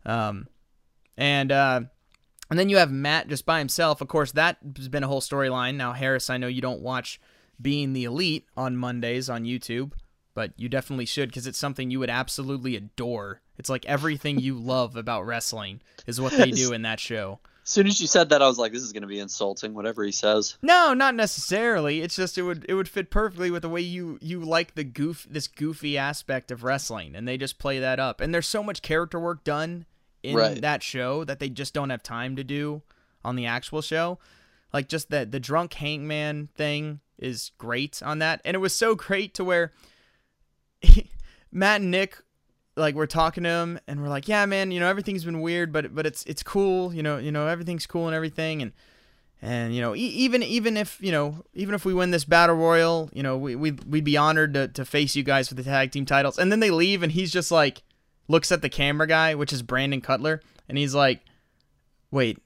Um, 0.05 0.47
and 1.17 1.51
uh, 1.51 1.81
and 2.51 2.59
then 2.59 2.69
you 2.69 2.77
have 2.77 2.93
Matt 2.93 3.29
just 3.29 3.47
by 3.47 3.59
himself. 3.59 4.03
Of 4.03 4.09
course, 4.09 4.33
that 4.33 4.59
has 4.77 4.89
been 4.89 5.03
a 5.03 5.09
whole 5.09 5.23
storyline. 5.23 5.77
Now, 5.77 5.95
Harris, 5.95 6.29
I 6.29 6.37
know 6.37 6.47
you 6.47 6.61
don't 6.61 6.83
watch 6.83 7.19
Being 7.61 7.95
the 7.95 8.05
Elite 8.05 8.45
on 8.55 8.77
Mondays 8.77 9.31
on 9.31 9.45
YouTube, 9.45 9.93
but 10.35 10.53
you 10.59 10.69
definitely 10.69 11.07
should 11.07 11.31
because 11.31 11.47
it's 11.47 11.59
something 11.59 11.91
you 11.91 12.01
would 12.01 12.11
absolutely 12.11 12.77
adore. 12.77 13.41
It's 13.57 13.71
like 13.71 13.87
everything 13.87 14.39
you 14.39 14.59
love 14.59 14.95
about 14.95 15.25
wrestling 15.25 15.81
is 16.07 16.21
what 16.21 16.35
they 16.35 16.51
do 16.51 16.75
in 16.75 16.83
that 16.83 17.01
show. 17.01 17.41
As 17.67 17.73
soon 17.73 17.89
as 17.89 18.01
you 18.01 18.07
said 18.07 18.29
that, 18.29 18.41
I 18.43 18.47
was 18.47 18.59
like, 18.59 18.73
this 18.73 18.83
is 18.83 18.93
going 18.93 19.03
to 19.03 19.09
be 19.09 19.19
insulting. 19.19 19.75
Whatever 19.75 20.05
he 20.05 20.13
says. 20.13 20.57
No, 20.63 20.95
not 20.95 21.17
necessarily. 21.17 22.01
It's 22.01 22.15
just 22.15 22.39
it 22.39 22.43
would 22.43 22.65
it 22.69 22.75
would 22.75 22.89
fit 22.89 23.11
perfectly 23.11 23.51
with 23.51 23.63
the 23.63 23.69
way 23.69 23.81
you 23.81 24.19
you 24.23 24.41
like 24.41 24.77
the 24.77 24.85
goof 24.85 25.27
this 25.29 25.49
goofy 25.49 25.99
aspect 25.99 26.53
of 26.53 26.63
wrestling, 26.63 27.17
and 27.17 27.27
they 27.27 27.37
just 27.37 27.59
play 27.59 27.81
that 27.81 27.99
up. 27.99 28.21
And 28.21 28.33
there's 28.33 28.47
so 28.47 28.63
much 28.63 28.83
character 28.83 29.19
work 29.19 29.43
done 29.43 29.85
in 30.23 30.37
Right. 30.37 30.61
that 30.61 30.83
show 30.85 31.25
that 31.25 31.41
they 31.41 31.49
just 31.49 31.75
don't 31.75 31.91
have 31.91 32.03
time 32.05 32.37
to 32.37 32.45
do 32.45 32.83
on 33.25 33.35
the 33.35 33.47
actual 33.47 33.83
show. 33.83 34.21
Like 34.73 34.89
just 34.89 35.11
that 35.11 35.33
the 35.33 35.41
drunk 35.41 35.73
hangman 35.75 36.49
thing 36.55 37.01
is 37.19 37.51
great 37.59 38.01
on 38.01 38.21
that, 38.21 38.41
and 38.45 38.55
it 38.55 38.59
was 38.59 38.77
so 38.77 38.95
great 38.95 39.35
to 39.35 39.45
where 39.45 39.73
Matt 41.51 41.81
and 41.81 41.91
Nick 41.91 42.19
like 42.77 42.95
we're 42.95 43.07
talking 43.07 43.45
to 43.45 43.49
him 43.49 43.81
and 43.89 44.03
we're 44.03 44.09
like, 44.09 44.29
yeah, 44.29 44.45
man, 44.47 44.71
you 44.71 44.81
know 44.81 44.89
everything's 44.89 45.25
been 45.25 45.41
weird, 45.41 45.73
but 45.73 45.95
but 45.95 46.07
it's 46.07 46.25
it's 46.25 46.43
cool, 46.43 46.93
you 46.95 47.03
know, 47.03 47.19
you 47.19 47.33
know 47.33 47.47
everything's 47.47 47.87
cool 47.87 48.07
and 48.07 48.15
everything, 48.15 48.63
and 48.63 48.73
and 49.43 49.75
you 49.75 49.81
know 49.81 49.95
e- 49.95 50.01
even 50.01 50.43
even 50.43 50.77
if 50.77 50.99
you 51.01 51.13
know 51.13 51.45
even 51.55 51.75
if 51.75 51.85
we 51.85 51.95
win 51.95 52.11
this 52.11 52.25
battle 52.25 52.57
royal, 52.57 53.11
you 53.13 53.23
know 53.23 53.37
we 53.37 53.57
we'd, 53.57 53.85
we'd 53.85 54.05
be 54.05 54.17
honored 54.17 54.55
to, 54.55 54.69
to 54.69 54.85
face 54.85 55.17
you 55.17 55.23
guys 55.23 55.49
for 55.49 55.55
the 55.55 55.63
tag 55.63 55.91
team 55.91 56.05
titles, 56.05 56.39
and 56.39 56.53
then 56.53 56.61
they 56.61 56.71
leave 56.71 57.03
and 57.03 57.13
he's 57.13 57.33
just 57.33 57.51
like 57.51 57.83
looks 58.29 58.53
at 58.53 58.63
the 58.63 58.69
camera 58.69 59.07
guy, 59.07 59.35
which 59.35 59.53
is 59.53 59.63
Brandon 59.63 60.01
Cutler, 60.01 60.41
and 60.69 60.77
he's 60.77 60.95
like, 60.95 61.21
wait, 62.11 62.39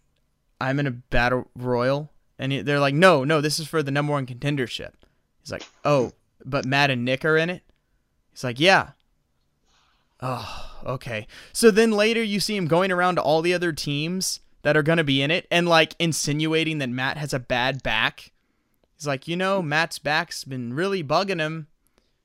I'm 0.61 0.79
in 0.79 0.87
a 0.87 0.91
battle 0.91 1.49
royal, 1.57 2.13
and 2.39 2.53
he, 2.53 2.61
they're 2.63 2.81
like, 2.81 2.95
no, 2.95 3.25
no, 3.25 3.41
this 3.41 3.59
is 3.59 3.67
for 3.67 3.83
the 3.83 3.91
number 3.91 4.13
one 4.13 4.27
contendership. 4.27 4.93
He's 5.41 5.51
like, 5.51 5.67
oh, 5.85 6.13
but 6.45 6.65
Matt 6.65 6.91
and 6.91 7.05
Nick 7.05 7.25
are 7.25 7.37
in 7.37 7.51
it. 7.51 7.63
He's 8.33 8.45
like, 8.45 8.61
yeah. 8.61 8.91
Oh, 10.23 10.81
okay. 10.85 11.27
So 11.53 11.71
then 11.71 11.93
later 11.93 12.23
you 12.23 12.41
see 12.41 12.57
him 12.57 12.67
going 12.67 12.93
around 12.93 13.17
to 13.17 13.23
all 13.23 13.43
the 13.43 13.55
other 13.55 13.73
teams 13.73 14.41
that 14.63 14.77
are 14.77 14.83
going 14.83 14.99
to 14.99 15.05
be 15.05 15.23
in 15.23 15.31
it 15.31 15.47
and 15.51 15.69
like 15.69 15.95
insinuating 15.99 16.79
that 16.79 16.91
Matt 16.91 17.17
has 17.17 17.33
a 17.33 17.39
bad 17.39 17.83
back. 17.83 18.33
He's 18.97 19.07
like, 19.07 19.27
you 19.27 19.37
know, 19.37 19.63
Matt's 19.63 19.99
back's 19.99 20.45
been 20.45 20.75
really 20.75 21.03
bugging 21.03 21.41
him. 21.41 21.69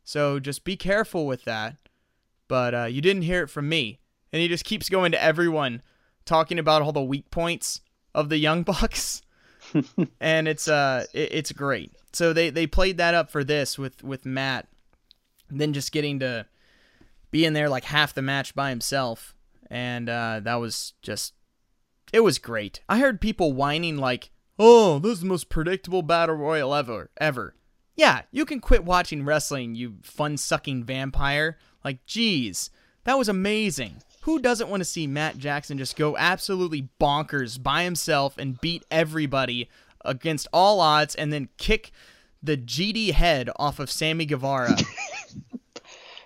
So 0.04 0.40
just 0.40 0.66
be 0.66 0.76
careful 0.76 1.26
with 1.26 1.46
that. 1.46 1.78
But 2.48 2.76
uh, 2.76 2.86
you 2.86 3.02
didn't 3.02 3.24
hear 3.24 3.44
it 3.44 3.50
from 3.50 3.70
me. 3.70 4.00
And 4.34 4.42
he 4.42 4.48
just 4.48 4.66
keeps 4.66 4.90
going 4.90 5.14
to 5.14 5.24
everyone 5.24 5.82
talking 6.26 6.60
about 6.60 6.82
all 6.82 6.92
the 6.92 7.02
weak 7.02 7.32
points 7.32 7.82
of 8.14 8.30
the 8.30 8.38
Young 8.38 8.64
Bucks. 8.64 9.22
and 10.20 10.48
it's 10.48 10.68
uh 10.68 11.06
it, 11.14 11.30
it's 11.32 11.52
great. 11.52 11.94
So 12.14 12.34
they 12.34 12.50
they 12.50 12.68
played 12.68 12.98
that 12.98 13.14
up 13.14 13.32
for 13.32 13.44
this 13.44 13.80
with 13.80 14.04
with 14.04 14.26
Matt 14.26 14.68
then 15.50 15.74
just 15.74 15.92
getting 15.92 16.20
to 16.20 16.46
be 17.36 17.44
in 17.44 17.52
there 17.52 17.68
like 17.68 17.84
half 17.84 18.14
the 18.14 18.22
match 18.22 18.56
by 18.56 18.70
himself. 18.70 19.36
And 19.70 20.08
uh, 20.08 20.40
that 20.44 20.56
was 20.56 20.94
just 21.02 21.34
it 22.14 22.22
was 22.22 22.40
great. 22.40 22.80
I 22.88 23.00
heard 23.00 23.20
people 23.20 23.52
whining 23.52 23.98
like 23.98 24.30
oh 24.58 25.00
this 25.00 25.14
is 25.14 25.20
the 25.20 25.26
most 25.26 25.50
predictable 25.50 26.02
battle 26.02 26.36
royal 26.36 26.74
ever 26.74 27.12
ever. 27.18 27.54
Yeah 27.98 28.22
you 28.32 28.46
can 28.46 28.62
quit 28.62 28.86
watching 28.86 29.26
wrestling 29.26 29.76
you 29.76 29.96
fun-sucking 30.02 30.86
vampire. 30.86 31.58
Like 31.84 32.06
geez 32.06 32.70
that 33.04 33.18
was 33.18 33.28
amazing. 33.28 34.02
Who 34.22 34.40
doesn't 34.40 34.70
want 34.70 34.80
to 34.80 34.86
see 34.86 35.06
matt 35.06 35.38
jackson 35.38 35.78
just 35.78 35.98
go 35.98 36.16
absolutely 36.16 36.88
bonkers 37.02 37.62
by 37.62 37.84
himself 37.84 38.38
and 38.38 38.62
beat 38.62 38.86
everybody 38.90 39.70
against 40.06 40.48
all 40.54 40.80
odds 40.80 41.16
and 41.16 41.34
then 41.34 41.50
kick 41.58 41.92
the 42.42 42.56
gd 42.56 43.12
head 43.12 43.50
off 43.58 43.80
of 43.80 43.90
sammy 43.90 44.26
guevara 44.26 44.78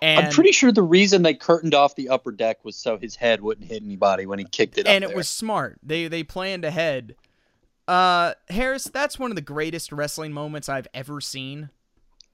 and 0.01 0.25
I'm 0.27 0.31
pretty 0.31 0.51
sure 0.51 0.71
the 0.71 0.81
reason 0.83 1.23
they 1.23 1.33
curtained 1.33 1.73
off 1.73 1.95
the 1.95 2.09
upper 2.09 2.31
deck 2.31 2.63
was 2.63 2.75
so 2.75 2.97
his 2.97 3.15
head 3.15 3.41
wouldn't 3.41 3.67
hit 3.67 3.83
anybody 3.83 4.25
when 4.25 4.39
he 4.39 4.45
kicked 4.45 4.77
it. 4.77 4.87
and 4.87 5.03
it 5.03 5.07
there. 5.07 5.15
was 5.17 5.27
smart. 5.27 5.79
They 5.83 6.07
they 6.07 6.23
planned 6.23 6.65
ahead. 6.65 7.15
Uh, 7.87 8.33
Harris, 8.49 8.83
that's 8.83 9.17
one 9.17 9.31
of 9.31 9.35
the 9.35 9.41
greatest 9.41 9.91
wrestling 9.91 10.31
moments 10.31 10.69
I've 10.69 10.87
ever 10.93 11.19
seen, 11.19 11.69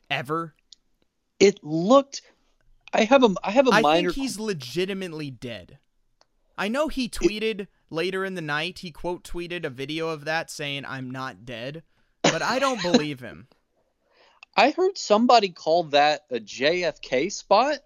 ever. 0.10 0.54
It 1.40 1.64
looked. 1.64 2.22
I 2.94 3.06
have 3.06 3.24
a. 3.24 3.34
I 3.44 3.52
have 3.52 3.68
a 3.68 3.72
I 3.72 3.82
minor. 3.82 4.12
think 4.12 4.22
he's 4.22 4.40
legitimately 4.40 5.32
dead. 5.32 5.80
I 6.58 6.68
know 6.68 6.88
he 6.88 7.10
tweeted 7.10 7.68
later 7.90 8.24
in 8.26 8.36
the 8.36 8.42
night. 8.42 8.80
He 8.80 8.92
quote 8.92 9.24
tweeted 9.24 9.66
a 9.66 9.70
video 9.70 10.10
of 10.10 10.26
that 10.26 10.50
saying, 10.52 10.86
"I'm 10.86 11.10
not 11.10 11.46
dead," 11.46 11.84
but 12.22 12.42
I 12.42 12.60
don't 12.60 12.82
believe 12.82 13.20
him. 13.22 13.48
I 14.56 14.72
heard 14.72 14.98
somebody 14.98 15.50
call 15.50 15.84
that 15.86 16.26
a 16.32 16.40
JFK 16.40 17.32
spot. 17.32 17.80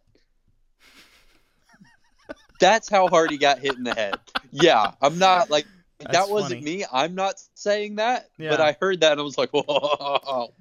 That's 2.59 2.89
how 2.89 3.07
hard 3.07 3.31
he 3.31 3.37
got 3.37 3.59
hit 3.59 3.77
in 3.77 3.83
the 3.83 3.93
head. 3.93 4.19
Yeah, 4.51 4.91
I'm 5.01 5.17
not 5.17 5.49
like 5.49 5.65
That's 5.99 6.11
that 6.11 6.29
wasn't 6.29 6.61
funny. 6.61 6.77
me. 6.77 6.85
I'm 6.91 7.15
not 7.15 7.41
saying 7.55 7.95
that, 7.95 8.29
but 8.37 8.59
I 8.59 8.75
heard 8.79 9.01
that 9.01 9.13
and 9.13 9.21
I 9.21 9.23
was 9.23 9.37
like, 9.37 9.51
"Whoa, 9.51 10.53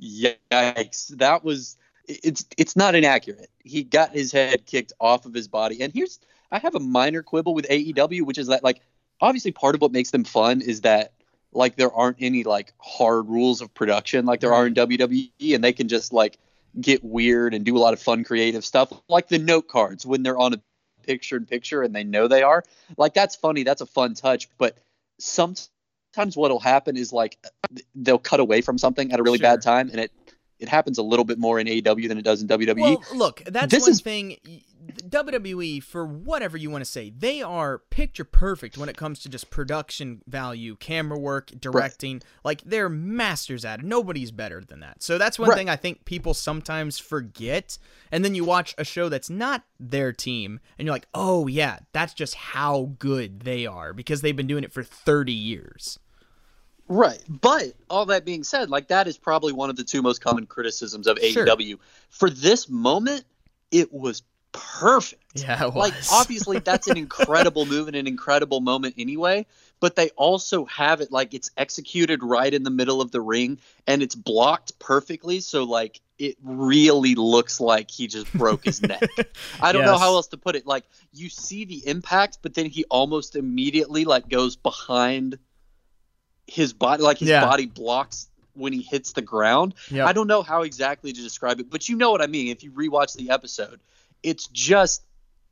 yikes!" 0.00 1.08
That 1.16 1.44
was 1.44 1.76
it's 2.06 2.44
it's 2.56 2.76
not 2.76 2.94
inaccurate. 2.94 3.50
He 3.58 3.82
got 3.82 4.12
his 4.12 4.30
head 4.32 4.66
kicked 4.66 4.92
off 5.00 5.26
of 5.26 5.34
his 5.34 5.48
body, 5.48 5.80
and 5.82 5.92
here's 5.92 6.20
I 6.52 6.58
have 6.58 6.74
a 6.74 6.80
minor 6.80 7.22
quibble 7.22 7.54
with 7.54 7.66
AEW, 7.68 8.22
which 8.22 8.38
is 8.38 8.48
that 8.48 8.62
like 8.62 8.80
obviously 9.20 9.52
part 9.52 9.74
of 9.74 9.80
what 9.80 9.92
makes 9.92 10.10
them 10.10 10.24
fun 10.24 10.60
is 10.60 10.82
that 10.82 11.12
like 11.52 11.76
there 11.76 11.92
aren't 11.92 12.18
any 12.20 12.44
like 12.44 12.72
hard 12.78 13.28
rules 13.28 13.60
of 13.60 13.72
production 13.72 14.26
like 14.26 14.40
there 14.40 14.52
are 14.52 14.66
in 14.66 14.74
mm-hmm. 14.74 15.12
WWE, 15.12 15.54
and 15.54 15.64
they 15.64 15.72
can 15.72 15.88
just 15.88 16.12
like 16.12 16.38
get 16.80 17.02
weird 17.02 17.54
and 17.54 17.64
do 17.64 17.76
a 17.76 17.80
lot 17.80 17.92
of 17.94 18.00
fun 18.00 18.24
creative 18.24 18.64
stuff, 18.64 18.92
like 19.08 19.28
the 19.28 19.38
note 19.38 19.68
cards 19.68 20.04
when 20.06 20.22
they're 20.22 20.38
on 20.38 20.54
a 20.54 20.60
picture 21.02 21.36
in 21.36 21.46
picture 21.46 21.82
and 21.82 21.94
they 21.94 22.04
know 22.04 22.28
they 22.28 22.42
are. 22.42 22.62
Like 22.96 23.14
that's 23.14 23.34
funny, 23.36 23.62
that's 23.62 23.80
a 23.80 23.86
fun 23.86 24.14
touch, 24.14 24.48
but 24.58 24.76
sometimes 25.18 25.70
what'll 26.34 26.60
happen 26.60 26.96
is 26.96 27.12
like 27.12 27.38
they'll 27.94 28.18
cut 28.18 28.40
away 28.40 28.60
from 28.60 28.78
something 28.78 29.12
at 29.12 29.18
a 29.18 29.22
really 29.22 29.38
Sure. 29.38 29.48
bad 29.48 29.62
time, 29.62 29.88
and 29.90 30.00
it 30.00 30.12
it 30.58 30.68
happens 30.68 30.98
a 30.98 31.02
little 31.02 31.24
bit 31.24 31.38
more 31.38 31.60
in 31.60 31.68
AEW 31.68 32.08
than 32.08 32.18
it 32.18 32.24
does 32.24 32.42
in 32.42 32.48
WWE. 32.48 32.80
Well, 32.80 33.02
look, 33.14 33.42
that's 33.46 33.72
This 33.72 33.82
one 33.82 33.90
is- 33.92 34.00
thing. 34.00 34.36
WWE, 34.88 35.82
for 35.82 36.04
whatever 36.04 36.56
you 36.56 36.70
want 36.70 36.84
to 36.84 36.90
say, 36.90 37.10
they 37.10 37.42
are 37.42 37.78
picture 37.78 38.24
perfect 38.24 38.76
when 38.78 38.88
it 38.88 38.96
comes 38.96 39.18
to 39.20 39.28
just 39.28 39.50
production 39.50 40.22
value, 40.26 40.76
camera 40.76 41.18
work, 41.18 41.50
directing. 41.58 42.22
Like 42.44 42.62
they're 42.62 42.88
masters 42.88 43.64
at 43.64 43.80
it. 43.80 43.84
Nobody's 43.84 44.30
better 44.30 44.62
than 44.62 44.80
that. 44.80 45.02
So 45.02 45.18
that's 45.18 45.38
one 45.38 45.50
Right. 45.50 45.56
thing 45.56 45.68
I 45.68 45.76
think 45.76 46.04
people 46.04 46.34
sometimes 46.34 46.98
forget. 46.98 47.78
And 48.10 48.24
then 48.24 48.34
you 48.34 48.44
watch 48.44 48.74
a 48.78 48.84
show 48.84 49.08
that's 49.08 49.30
not 49.30 49.64
their 49.78 50.12
team, 50.12 50.60
and 50.78 50.86
you're 50.86 50.94
like, 50.94 51.08
oh 51.14 51.46
yeah, 51.46 51.78
that's 51.92 52.14
just 52.14 52.34
how 52.34 52.92
good 52.98 53.40
they 53.40 53.66
are 53.66 53.92
because 53.92 54.20
they've 54.22 54.36
been 54.36 54.46
doing 54.46 54.64
it 54.64 54.72
for 54.72 54.82
30 54.82 55.32
years. 55.32 55.98
Right. 56.90 57.22
But 57.28 57.74
all 57.90 58.06
that 58.06 58.24
being 58.24 58.42
said, 58.44 58.70
like 58.70 58.88
that 58.88 59.06
is 59.06 59.18
probably 59.18 59.52
one 59.52 59.68
of 59.68 59.76
the 59.76 59.84
two 59.84 60.00
most 60.00 60.22
common 60.22 60.46
criticisms 60.46 61.06
of 61.06 61.18
Sure. 61.18 61.44
AEW. 61.46 61.78
For 62.08 62.30
this 62.30 62.68
moment, 62.68 63.24
it 63.70 63.92
was 63.92 64.22
perfect. 64.52 65.22
Yeah, 65.34 65.64
Like 65.66 65.94
obviously 66.12 66.58
that's 66.58 66.86
an 66.88 66.96
incredible 67.04 67.66
move 67.66 67.86
and 67.86 67.96
an 67.96 68.06
incredible 68.06 68.60
moment 68.60 68.94
anyway, 68.98 69.46
but 69.80 69.94
they 69.94 70.10
also 70.10 70.64
have 70.64 71.00
it 71.00 71.12
like 71.12 71.34
it's 71.34 71.50
executed 71.56 72.22
right 72.22 72.52
in 72.52 72.62
the 72.64 72.70
middle 72.70 73.00
of 73.00 73.10
the 73.12 73.20
ring 73.20 73.58
and 73.86 74.02
it's 74.02 74.14
blocked 74.14 74.78
perfectly 74.78 75.40
so 75.40 75.64
like 75.64 76.00
it 76.18 76.36
really 76.42 77.14
looks 77.14 77.60
like 77.60 77.88
he 77.90 78.08
just 78.08 78.32
broke 78.32 78.64
his 78.64 78.82
neck. 78.82 79.02
I 79.60 79.70
don't 79.70 79.84
know 79.84 79.98
how 79.98 80.14
else 80.14 80.26
to 80.28 80.36
put 80.36 80.56
it. 80.56 80.66
Like 80.66 80.84
you 81.12 81.28
see 81.28 81.64
the 81.64 81.86
impact, 81.86 82.38
but 82.42 82.54
then 82.54 82.66
he 82.66 82.84
almost 82.90 83.36
immediately 83.36 84.04
like 84.04 84.28
goes 84.28 84.56
behind 84.56 85.38
his 86.48 86.72
body, 86.72 87.02
like 87.04 87.18
his 87.18 87.28
Yeah. 87.28 87.44
body 87.44 87.66
blocks 87.66 88.28
when 88.54 88.72
he 88.72 88.82
hits 88.82 89.12
the 89.12 89.22
ground. 89.22 89.74
Yep. 89.90 90.08
I 90.08 90.12
don't 90.12 90.26
know 90.26 90.42
how 90.42 90.62
exactly 90.62 91.12
to 91.12 91.22
describe 91.22 91.60
it, 91.60 91.70
but 91.70 91.88
you 91.88 91.94
know 91.96 92.10
what 92.10 92.20
I 92.22 92.26
mean. 92.26 92.48
If 92.48 92.64
you 92.64 92.72
rewatch 92.72 93.14
the 93.16 93.30
episode, 93.30 93.78
it's 94.22 94.46
just 94.48 95.02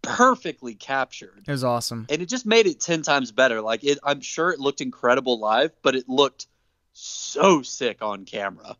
perfectly 0.03 0.75
captured. 0.75 1.45
It 1.47 1.51
was 1.51 1.65
awesome. 1.65 2.07
and 2.11 2.23
it 2.23 2.29
just 2.29 2.47
made 2.47 2.67
it 2.67 2.79
10 2.81 3.03
times 3.03 3.33
better 3.33 3.61
like 3.61 3.83
it 3.83 3.99
i'm 4.05 4.21
sure 4.21 4.51
it 4.51 4.61
looked 4.61 4.81
incredible 4.81 5.39
live 5.41 5.73
but 5.83 5.97
it 5.97 6.09
looked 6.09 6.47
so 6.93 7.63
sick 7.63 7.99
on 8.03 8.25
camera 8.25 8.77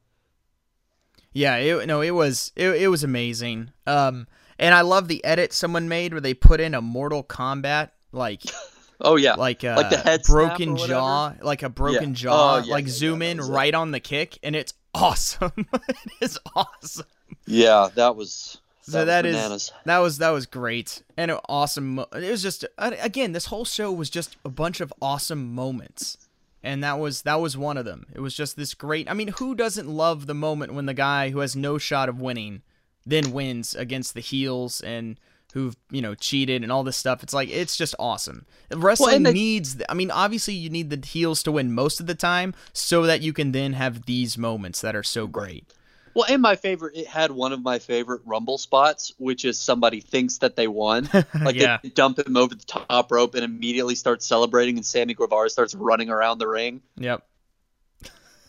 Yeah, 1.33 1.57
it, 1.57 1.87
no, 1.87 2.01
it 2.01 2.13
was 2.13 2.53
it, 2.57 2.71
it 2.83 2.89
was 2.89 3.05
amazing. 3.05 3.73
Um, 3.87 4.27
and 4.59 4.75
I 4.75 4.81
love 4.81 5.07
the 5.09 5.23
edit 5.25 5.53
someone 5.53 5.87
made 5.89 6.13
where 6.15 6.21
they 6.21 6.33
put 6.33 6.61
in 6.61 6.73
a 6.75 6.81
Mortal 6.81 7.23
Kombat 7.25 7.91
like 8.13 8.43
oh 9.03 9.17
yeah 9.17 9.35
like 9.35 9.63
uh, 9.65 9.75
Like 9.77 9.91
the 9.91 9.99
head 9.99 10.23
broken 10.23 10.77
jaw, 10.79 11.35
like 11.43 11.63
a 11.63 11.69
broken 11.69 12.11
Yeah. 12.11 12.15
jaw, 12.15 12.55
Oh, 12.55 12.65
yeah, 12.65 12.73
like 12.73 12.87
yeah, 12.87 12.93
zoom 12.93 13.21
in 13.21 13.37
was 13.39 13.49
it. 13.49 13.53
right 13.53 13.75
on 13.75 13.91
the 13.91 14.01
kick, 14.01 14.39
and 14.43 14.57
it's 14.57 14.73
awesome. 14.95 15.53
it 15.89 15.97
is 16.23 16.39
awesome. 16.55 17.05
yeah 17.47 17.89
that 17.97 18.17
was 18.17 18.59
So 18.89 19.05
that 19.05 19.25
was 19.25 19.35
is 19.35 19.73
that 19.85 19.99
was 19.99 20.19
that 20.19 20.31
was 20.31 20.47
great 20.47 21.03
and 21.17 21.31
an 21.31 21.39
awesome. 21.49 21.99
It 21.99 22.31
was 22.31 22.43
just 22.43 22.65
again, 22.79 23.33
this 23.33 23.47
whole 23.47 23.65
show 23.65 23.91
was 23.93 24.09
just 24.09 24.37
a 24.45 24.49
bunch 24.49 24.81
of 24.81 24.93
awesome 25.03 25.53
moments, 25.55 26.19
and 26.63 26.85
that 26.85 26.99
was 26.99 27.23
that 27.23 27.41
was 27.41 27.57
one 27.57 27.77
of 27.77 27.85
them. 27.85 28.07
It 28.15 28.21
was 28.21 28.35
just 28.35 28.57
this 28.57 28.75
great. 28.75 29.11
I 29.11 29.15
mean, 29.15 29.29
who 29.39 29.57
doesn't 29.57 29.89
love 29.89 30.27
the 30.27 30.35
moment 30.35 30.75
when 30.75 30.87
the 30.87 30.95
guy 30.95 31.31
who 31.31 31.41
has 31.41 31.57
no 31.57 31.79
shot 31.79 32.09
of 32.09 32.21
winning 32.21 32.63
then 33.05 33.33
wins 33.33 33.75
against 33.75 34.15
the 34.15 34.21
heels 34.21 34.81
and 34.81 35.19
who've 35.53 35.77
you 35.91 36.03
know 36.03 36.15
cheated 36.15 36.63
and 36.63 36.71
all 36.71 36.85
this 36.85 36.97
stuff? 36.97 37.25
It's 37.25 37.35
like 37.35 37.49
it's 37.49 37.77
just 37.77 37.97
awesome. 37.99 38.47
Wrestling 38.71 39.25
the- 39.25 39.33
needs. 39.33 39.83
I 39.89 39.95
mean, 39.95 40.13
obviously 40.13 40.55
you 40.55 40.71
need 40.71 40.91
the 40.91 41.05
heels 41.05 41.43
to 41.43 41.51
win 41.51 41.73
most 41.73 41.99
of 41.99 42.07
the 42.07 42.15
time 42.15 42.55
so 42.73 43.03
that 43.03 43.21
you 43.21 43.33
can 43.33 43.51
then 43.51 43.73
have 43.73 44.07
these 44.07 44.39
moments 44.39 44.81
that 44.81 44.95
are 44.95 45.03
so 45.03 45.27
great. 45.27 45.73
Well 46.17 46.25
and 46.29 46.41
my 46.43 46.57
favorite 46.57 46.97
it 46.97 47.07
had 47.07 47.31
one 47.31 47.53
of 47.53 47.63
my 47.63 47.79
favorite 47.79 48.23
rumble 48.25 48.59
spots 48.59 49.13
which 49.19 49.45
is 49.45 49.59
somebody 49.59 50.01
thinks 50.01 50.39
that 50.39 50.57
they 50.57 50.67
won 50.67 51.09
like 51.43 51.55
Yeah. 51.57 51.79
they 51.83 51.91
dump 51.91 52.19
him 52.19 52.37
over 52.37 52.55
the 52.55 52.65
top 52.65 53.13
rope 53.13 53.35
and 53.37 53.45
immediately 53.45 53.95
start 53.95 54.23
celebrating 54.23 54.77
and 54.77 54.85
sammy 54.87 55.13
guevara 55.15 55.51
starts 55.51 55.75
running 55.75 56.09
around 56.11 56.39
the 56.39 56.49
ring 56.49 56.81
Yep. 56.97 57.23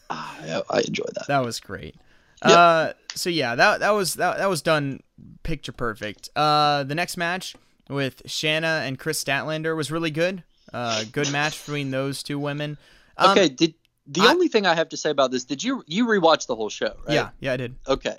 ah, 0.09 0.37
yeah, 0.45 0.61
i 0.69 0.79
enjoyed 0.79 1.11
that 1.15 1.27
That 1.27 1.43
was 1.43 1.59
great. 1.59 1.95
Yep. 2.45 2.57
Uh, 2.57 2.93
so 3.15 3.29
yeah, 3.29 3.55
that 3.55 3.79
that 3.79 3.89
was 3.91 4.13
that, 4.15 4.37
that 4.37 4.47
was 4.47 4.61
done 4.61 5.01
picture 5.41 5.71
perfect. 5.71 6.29
Uh, 6.35 6.83
the 6.83 6.93
next 6.93 7.17
match 7.17 7.55
with 7.89 8.21
Shanna 8.27 8.83
and 8.85 8.99
Kris 8.99 9.23
Statlander 9.23 9.75
was 9.75 9.91
really 9.91 10.11
good. 10.11 10.43
Uh, 10.71 11.03
good 11.11 11.31
match 11.31 11.59
between 11.65 11.89
those 11.89 12.21
two 12.21 12.37
women. 12.37 12.77
Um, 13.17 13.31
okay 13.31 13.49
did 13.49 13.73
the 14.07 14.21
I- 14.21 14.31
only 14.31 14.47
thing 14.47 14.65
i 14.65 14.73
have 14.75 14.89
to 14.89 14.97
say 14.97 15.09
about 15.09 15.31
this 15.31 15.43
did 15.45 15.63
you 15.63 15.83
you 15.87 16.05
rewatch 16.07 16.47
the 16.47 16.55
whole 16.55 16.69
show 16.69 16.95
right 17.05 17.13
Yeah, 17.13 17.29
yeah, 17.39 17.53
I 17.53 17.57
did. 17.57 17.75
Okay. 17.87 18.17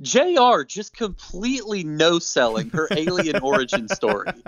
JR 0.00 0.62
just 0.66 0.96
completely 0.96 1.84
no 1.84 2.18
selling 2.18 2.70
her 2.70 2.88
alien 2.96 3.40
origin 3.42 3.88
story 3.88 4.32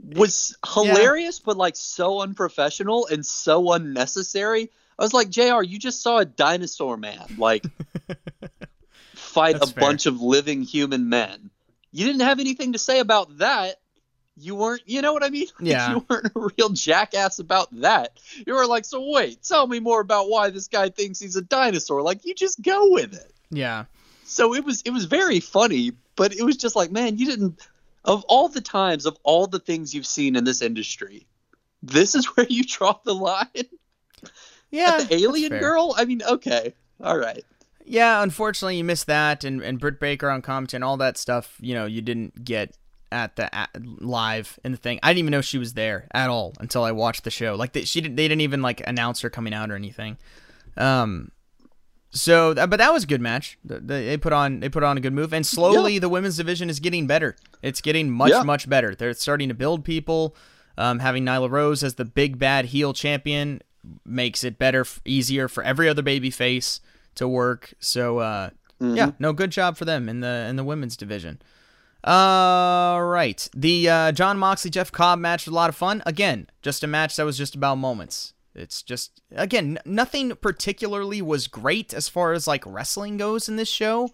was 0.00 0.56
hilarious, 0.74 1.40
but 1.40 1.56
like 1.56 1.74
so 1.74 2.20
unprofessional 2.20 3.06
and 3.06 3.24
so 3.26 3.72
unnecessary. 3.72 4.70
I 4.98 5.02
was 5.02 5.12
like, 5.14 5.30
JR, 5.30 5.62
you 5.62 5.78
just 5.78 6.02
saw 6.02 6.18
a 6.18 6.24
dinosaur 6.24 6.96
man 6.96 7.24
like 7.38 7.64
fight 9.14 9.58
That's 9.58 9.70
a 9.70 9.74
fair. 9.74 9.80
bunch 9.80 10.06
of 10.06 10.20
living 10.20 10.62
human 10.62 11.08
men. 11.08 11.50
You 11.90 12.04
didn't 12.06 12.20
have 12.20 12.38
anything 12.40 12.74
to 12.74 12.78
say 12.78 13.00
about 13.00 13.38
that. 13.38 13.76
You 14.40 14.54
weren't, 14.54 14.82
you 14.86 15.02
know 15.02 15.12
what 15.12 15.24
I 15.24 15.30
mean? 15.30 15.46
Yeah. 15.60 15.90
You 15.90 16.06
weren't 16.08 16.26
a 16.26 16.48
real 16.56 16.70
jackass 16.70 17.38
about 17.38 17.68
that. 17.80 18.18
You 18.46 18.54
were 18.54 18.66
like, 18.66 18.84
so 18.84 19.10
wait, 19.10 19.42
tell 19.42 19.66
me 19.66 19.80
more 19.80 20.00
about 20.00 20.28
why 20.28 20.50
this 20.50 20.68
guy 20.68 20.88
thinks 20.88 21.18
he's 21.18 21.36
a 21.36 21.42
dinosaur. 21.42 22.02
Like, 22.02 22.24
you 22.24 22.34
just 22.34 22.62
go 22.62 22.90
with 22.92 23.14
it 23.14 23.32
Yeah, 23.50 23.84
so 24.28 24.54
it 24.54 24.64
was 24.64 24.82
it 24.82 24.90
was 24.90 25.06
very 25.06 25.40
funny 25.40 25.92
but 26.14 26.34
it 26.34 26.44
was 26.44 26.56
just 26.56 26.76
like 26.76 26.92
man 26.92 27.16
you 27.16 27.26
didn't 27.26 27.66
of 28.04 28.24
all 28.28 28.48
the 28.48 28.60
times 28.60 29.06
of 29.06 29.16
all 29.24 29.46
the 29.46 29.58
things 29.58 29.94
you've 29.94 30.06
seen 30.06 30.36
in 30.36 30.44
this 30.44 30.62
industry 30.62 31.26
this 31.82 32.14
is 32.14 32.26
where 32.36 32.46
you 32.48 32.62
draw 32.62 32.94
the 33.04 33.14
line 33.14 33.46
yeah. 34.70 34.98
the 35.02 35.14
alien 35.14 35.58
girl 35.58 35.94
i 35.96 36.04
mean 36.04 36.22
okay 36.22 36.74
all 37.02 37.18
right 37.18 37.44
Yeah, 37.90 38.22
unfortunately, 38.22 38.76
you 38.76 38.84
missed 38.84 39.06
that, 39.06 39.44
and 39.44 39.62
and 39.62 39.80
Britt 39.80 39.98
Baker 39.98 40.28
on 40.28 40.42
commentary 40.42 40.76
and 40.76 40.84
all 40.84 40.98
that 40.98 41.16
stuff. 41.16 41.56
You 41.58 41.72
know, 41.72 41.86
you 41.86 42.02
didn't 42.02 42.44
get 42.44 42.76
at 43.10 43.36
the 43.36 43.52
at, 43.54 43.70
live 43.82 44.58
in 44.64 44.72
the 44.72 44.78
thing. 44.78 44.98
I 45.02 45.08
didn't 45.10 45.20
even 45.20 45.30
know 45.32 45.40
she 45.40 45.58
was 45.58 45.74
there 45.74 46.06
at 46.12 46.28
all 46.30 46.54
until 46.60 46.84
I 46.84 46.92
watched 46.92 47.24
the 47.24 47.30
show. 47.30 47.54
Like 47.54 47.72
they, 47.72 47.84
she 47.84 48.00
didn't, 48.00 48.16
they 48.16 48.28
didn't 48.28 48.42
even 48.42 48.62
like 48.62 48.82
announce 48.86 49.20
her 49.20 49.30
coming 49.30 49.54
out 49.54 49.70
or 49.70 49.74
anything. 49.76 50.16
Um, 50.76 51.30
so 52.10 52.54
but 52.54 52.76
that 52.78 52.92
was 52.92 53.04
a 53.04 53.06
good 53.06 53.20
match. 53.20 53.58
They 53.64 53.78
they 54.06 54.16
put 54.16 54.32
on 54.32 54.60
they 54.60 54.68
put 54.68 54.82
on 54.82 54.96
a 54.96 55.00
good 55.00 55.12
move, 55.12 55.32
and 55.34 55.46
slowly 55.46 55.98
the 55.98 56.08
women's 56.08 56.36
division 56.36 56.70
is 56.70 56.80
getting 56.80 57.06
better. 57.06 57.36
It's 57.62 57.80
getting 57.80 58.10
much 58.10 58.30
Yeah. 58.30 58.42
much 58.42 58.68
better. 58.68 58.94
They're 58.94 59.12
starting 59.14 59.48
to 59.48 59.54
build 59.54 59.84
people. 59.84 60.34
Um, 60.78 61.00
having 61.00 61.24
Nyla 61.24 61.50
Rose 61.50 61.82
as 61.82 61.96
the 61.96 62.04
big 62.04 62.38
bad 62.38 62.66
heel 62.66 62.92
champion 62.92 63.62
makes 64.06 64.44
it 64.44 64.58
better, 64.58 64.86
easier 65.04 65.48
for 65.48 65.62
every 65.64 65.88
other 65.88 66.02
baby 66.02 66.30
face 66.30 66.80
to 67.16 67.26
work. 67.26 67.74
So 67.80 68.18
uh, 68.18 68.50
yeah, 68.80 69.10
no 69.18 69.32
good 69.32 69.50
job 69.50 69.76
for 69.76 69.84
them 69.84 70.08
in 70.08 70.20
the 70.20 70.46
in 70.48 70.56
the 70.56 70.64
women's 70.64 70.96
division. 70.96 71.42
All 72.04 73.04
right, 73.04 73.48
the 73.54 73.88
uh, 73.88 74.12
Jon 74.12 74.38
Moxley 74.38 74.70
Jeff 74.70 74.92
Cobb 74.92 75.18
match 75.18 75.46
was 75.46 75.52
a 75.52 75.56
lot 75.56 75.68
of 75.68 75.74
fun. 75.76 76.02
Again, 76.06 76.48
just 76.62 76.84
a 76.84 76.86
match 76.86 77.16
that 77.16 77.24
was 77.26 77.36
just 77.36 77.54
about 77.54 77.76
moments. 77.76 78.34
It's 78.54 78.82
just 78.82 79.20
again 79.32 79.78
nothing 79.84 80.34
particularly 80.36 81.22
was 81.22 81.46
great 81.48 81.92
as 81.94 82.08
far 82.08 82.32
as 82.32 82.46
like 82.46 82.64
wrestling 82.66 83.16
goes 83.16 83.48
in 83.48 83.56
this 83.56 83.68
show, 83.68 84.10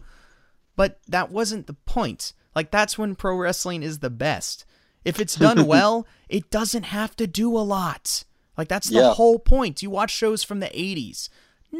but 0.77 0.99
that 1.09 1.31
wasn't 1.31 1.67
the 1.67 1.75
point. 1.75 2.33
Like 2.55 2.71
that's 2.71 2.99
when 2.99 3.17
pro 3.17 3.37
wrestling 3.37 3.83
is 3.83 3.99
the 4.01 4.11
best. 4.11 4.65
If 5.05 5.21
it's 5.21 5.37
done 5.37 5.67
well, 5.67 6.07
it 6.29 6.51
doesn't 6.51 6.85
have 6.85 7.17
to 7.17 7.27
do 7.27 7.57
a 7.57 7.61
lot. 7.61 8.25
Like 8.57 8.69
that's 8.69 8.89
the 8.89 8.97
Yeah. 9.01 9.15
whole 9.15 9.39
point. 9.39 9.83
You 9.83 9.91
watch 9.91 10.11
shows 10.11 10.43
from 10.43 10.61
the 10.61 10.67
80s. 10.69 11.29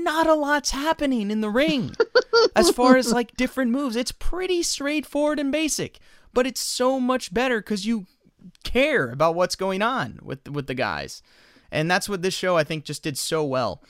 Not 0.03 0.27
a 0.27 0.35
lot's 0.35 0.73
happening 0.73 1.31
in 1.31 1.41
the 1.41 1.51
ring. 1.51 1.95
as 2.57 2.71
far 2.71 2.97
as 2.97 3.13
like 3.13 3.37
different 3.37 3.71
moves, 3.71 3.95
it's 3.95 4.13
pretty 4.13 4.63
straightforward 4.63 5.39
and 5.39 5.53
basic, 5.53 6.01
but 6.33 6.47
it's 6.47 6.61
so 6.61 6.99
much 6.99 7.33
better 7.33 7.63
cuz 7.63 7.87
you 7.87 8.07
care 8.65 9.11
about 9.11 9.35
what's 9.35 9.57
going 9.57 9.83
on 9.83 10.19
with 10.23 10.49
with 10.49 10.67
the 10.67 10.75
guys. 10.75 11.23
And 11.71 11.91
that's 11.91 12.09
what 12.09 12.23
this 12.23 12.35
show 12.35 12.57
I 12.57 12.65
think 12.65 12.85
just 12.85 13.03
did 13.03 13.17
so 13.17 13.45
well. 13.45 13.83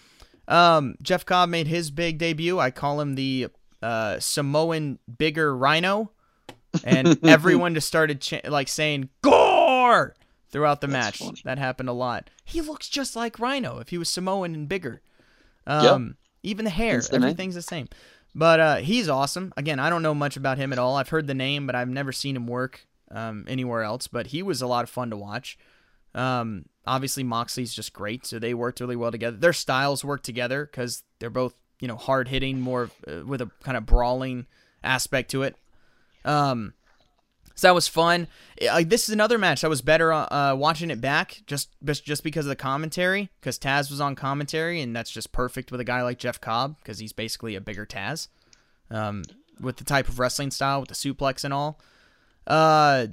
Um, 0.46 0.96
Jeff 1.02 1.24
Cobb 1.24 1.48
made 1.48 1.68
his 1.68 1.90
big 1.90 2.18
debut. 2.18 2.58
I 2.58 2.70
call 2.70 3.00
him 3.00 3.14
the 3.14 3.48
uh, 3.82 4.18
Samoan 4.20 4.98
bigger 5.18 5.56
rhino, 5.56 6.10
and 6.84 7.18
everyone 7.24 7.74
just 7.74 7.88
started 7.88 8.20
cha- 8.20 8.40
like 8.48 8.68
saying 8.68 9.08
"gore" 9.22 10.14
throughout 10.50 10.80
the 10.80 10.88
match. 10.88 11.18
funny. 11.18 11.40
That 11.44 11.58
happened 11.58 11.88
a 11.88 11.92
lot. 11.94 12.30
He 12.44 12.60
looks 12.60 12.88
just 12.88 13.16
like 13.16 13.38
Rhino 13.38 13.78
if 13.78 13.88
he 13.88 13.98
was 13.98 14.08
Samoan 14.08 14.54
and 14.54 14.68
bigger. 14.68 15.00
Um, 15.66 16.16
even 16.42 16.64
the 16.64 16.70
hair, 16.70 17.00
the 17.00 17.18
name. 17.18 17.24
everything's 17.24 17.54
the 17.54 17.62
same. 17.62 17.88
But 18.34 18.60
uh, 18.60 18.76
he's 18.76 19.08
awesome. 19.08 19.52
Again, 19.56 19.78
I 19.78 19.90
don't 19.90 20.02
know 20.02 20.14
much 20.14 20.36
about 20.36 20.58
him 20.58 20.72
at 20.72 20.78
all. 20.78 20.96
I've 20.96 21.08
heard 21.08 21.26
the 21.26 21.34
name, 21.34 21.66
but 21.66 21.76
I've 21.76 21.88
never 21.88 22.12
seen 22.12 22.36
him 22.36 22.46
work 22.46 22.86
um, 23.10 23.44
anywhere 23.48 23.82
else. 23.82 24.08
But 24.08 24.28
he 24.28 24.42
was 24.42 24.60
a 24.60 24.66
lot 24.66 24.82
of 24.82 24.90
fun 24.90 25.10
to 25.10 25.16
watch. 25.16 25.56
Um, 26.14 26.66
obviously 26.86 27.24
Moxley's 27.24 27.74
just 27.74 27.92
great, 27.92 28.26
so 28.26 28.38
they 28.38 28.54
worked 28.54 28.80
really 28.80 28.96
well 28.96 29.10
together. 29.10 29.36
Their 29.36 29.52
styles 29.52 30.04
work 30.04 30.22
together 30.22 30.66
because 30.66 31.02
they're 31.18 31.30
both 31.30 31.54
you 31.80 31.88
know 31.88 31.96
hard 31.96 32.28
hitting, 32.28 32.60
more 32.60 32.90
uh, 33.08 33.24
with 33.24 33.40
a 33.40 33.50
kind 33.62 33.76
of 33.76 33.86
brawling 33.86 34.46
aspect 34.82 35.30
to 35.32 35.42
it. 35.42 35.56
Um, 36.24 36.74
so 37.54 37.68
that 37.68 37.74
was 37.74 37.86
fun. 37.88 38.26
Uh, 38.68 38.82
this 38.86 39.08
is 39.08 39.12
another 39.12 39.38
match 39.38 39.60
that 39.60 39.70
was 39.70 39.80
better 39.80 40.12
uh, 40.12 40.54
watching 40.54 40.90
it 40.90 41.00
back, 41.00 41.42
just 41.46 41.70
just 41.84 42.04
just 42.04 42.24
because 42.24 42.46
of 42.46 42.50
the 42.50 42.56
commentary, 42.56 43.30
because 43.40 43.58
Taz 43.58 43.90
was 43.90 44.00
on 44.00 44.14
commentary, 44.14 44.80
and 44.80 44.94
that's 44.94 45.10
just 45.10 45.32
perfect 45.32 45.70
with 45.70 45.80
a 45.80 45.84
guy 45.84 46.02
like 46.02 46.18
Jeff 46.18 46.40
Cobb, 46.40 46.76
because 46.78 46.98
he's 46.98 47.12
basically 47.12 47.54
a 47.54 47.60
bigger 47.60 47.86
Taz, 47.86 48.28
um, 48.90 49.22
with 49.60 49.76
the 49.76 49.84
type 49.84 50.08
of 50.08 50.18
wrestling 50.18 50.50
style, 50.50 50.80
with 50.80 50.88
the 50.88 50.94
suplex 50.94 51.44
and 51.44 51.54
all. 51.54 51.80
Uh, 52.46 53.06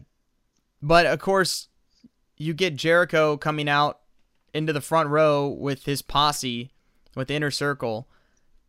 but 0.81 1.05
of 1.05 1.19
course, 1.19 1.67
you 2.37 2.53
get 2.53 2.75
Jericho 2.75 3.37
coming 3.37 3.69
out 3.69 3.99
into 4.53 4.73
the 4.73 4.81
front 4.81 5.09
row 5.09 5.47
with 5.47 5.85
his 5.85 6.01
posse, 6.01 6.71
with 7.15 7.27
the 7.27 7.35
inner 7.35 7.51
circle, 7.51 8.07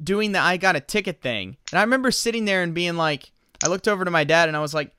doing 0.03 0.33
the 0.33 0.39
I 0.39 0.59
got 0.59 0.77
a 0.77 0.81
ticket 0.81 1.23
thing. 1.23 1.57
And 1.71 1.79
I 1.79 1.83
remember 1.83 2.11
sitting 2.11 2.45
there 2.45 2.63
and 2.63 2.75
being 2.75 2.97
like, 2.97 3.33
I 3.65 3.69
looked 3.69 3.89
over 3.89 4.05
to 4.05 4.11
my 4.11 4.25
dad 4.25 4.49
and 4.49 4.57
I 4.57 4.61
was 4.61 4.75
like, 4.75 4.95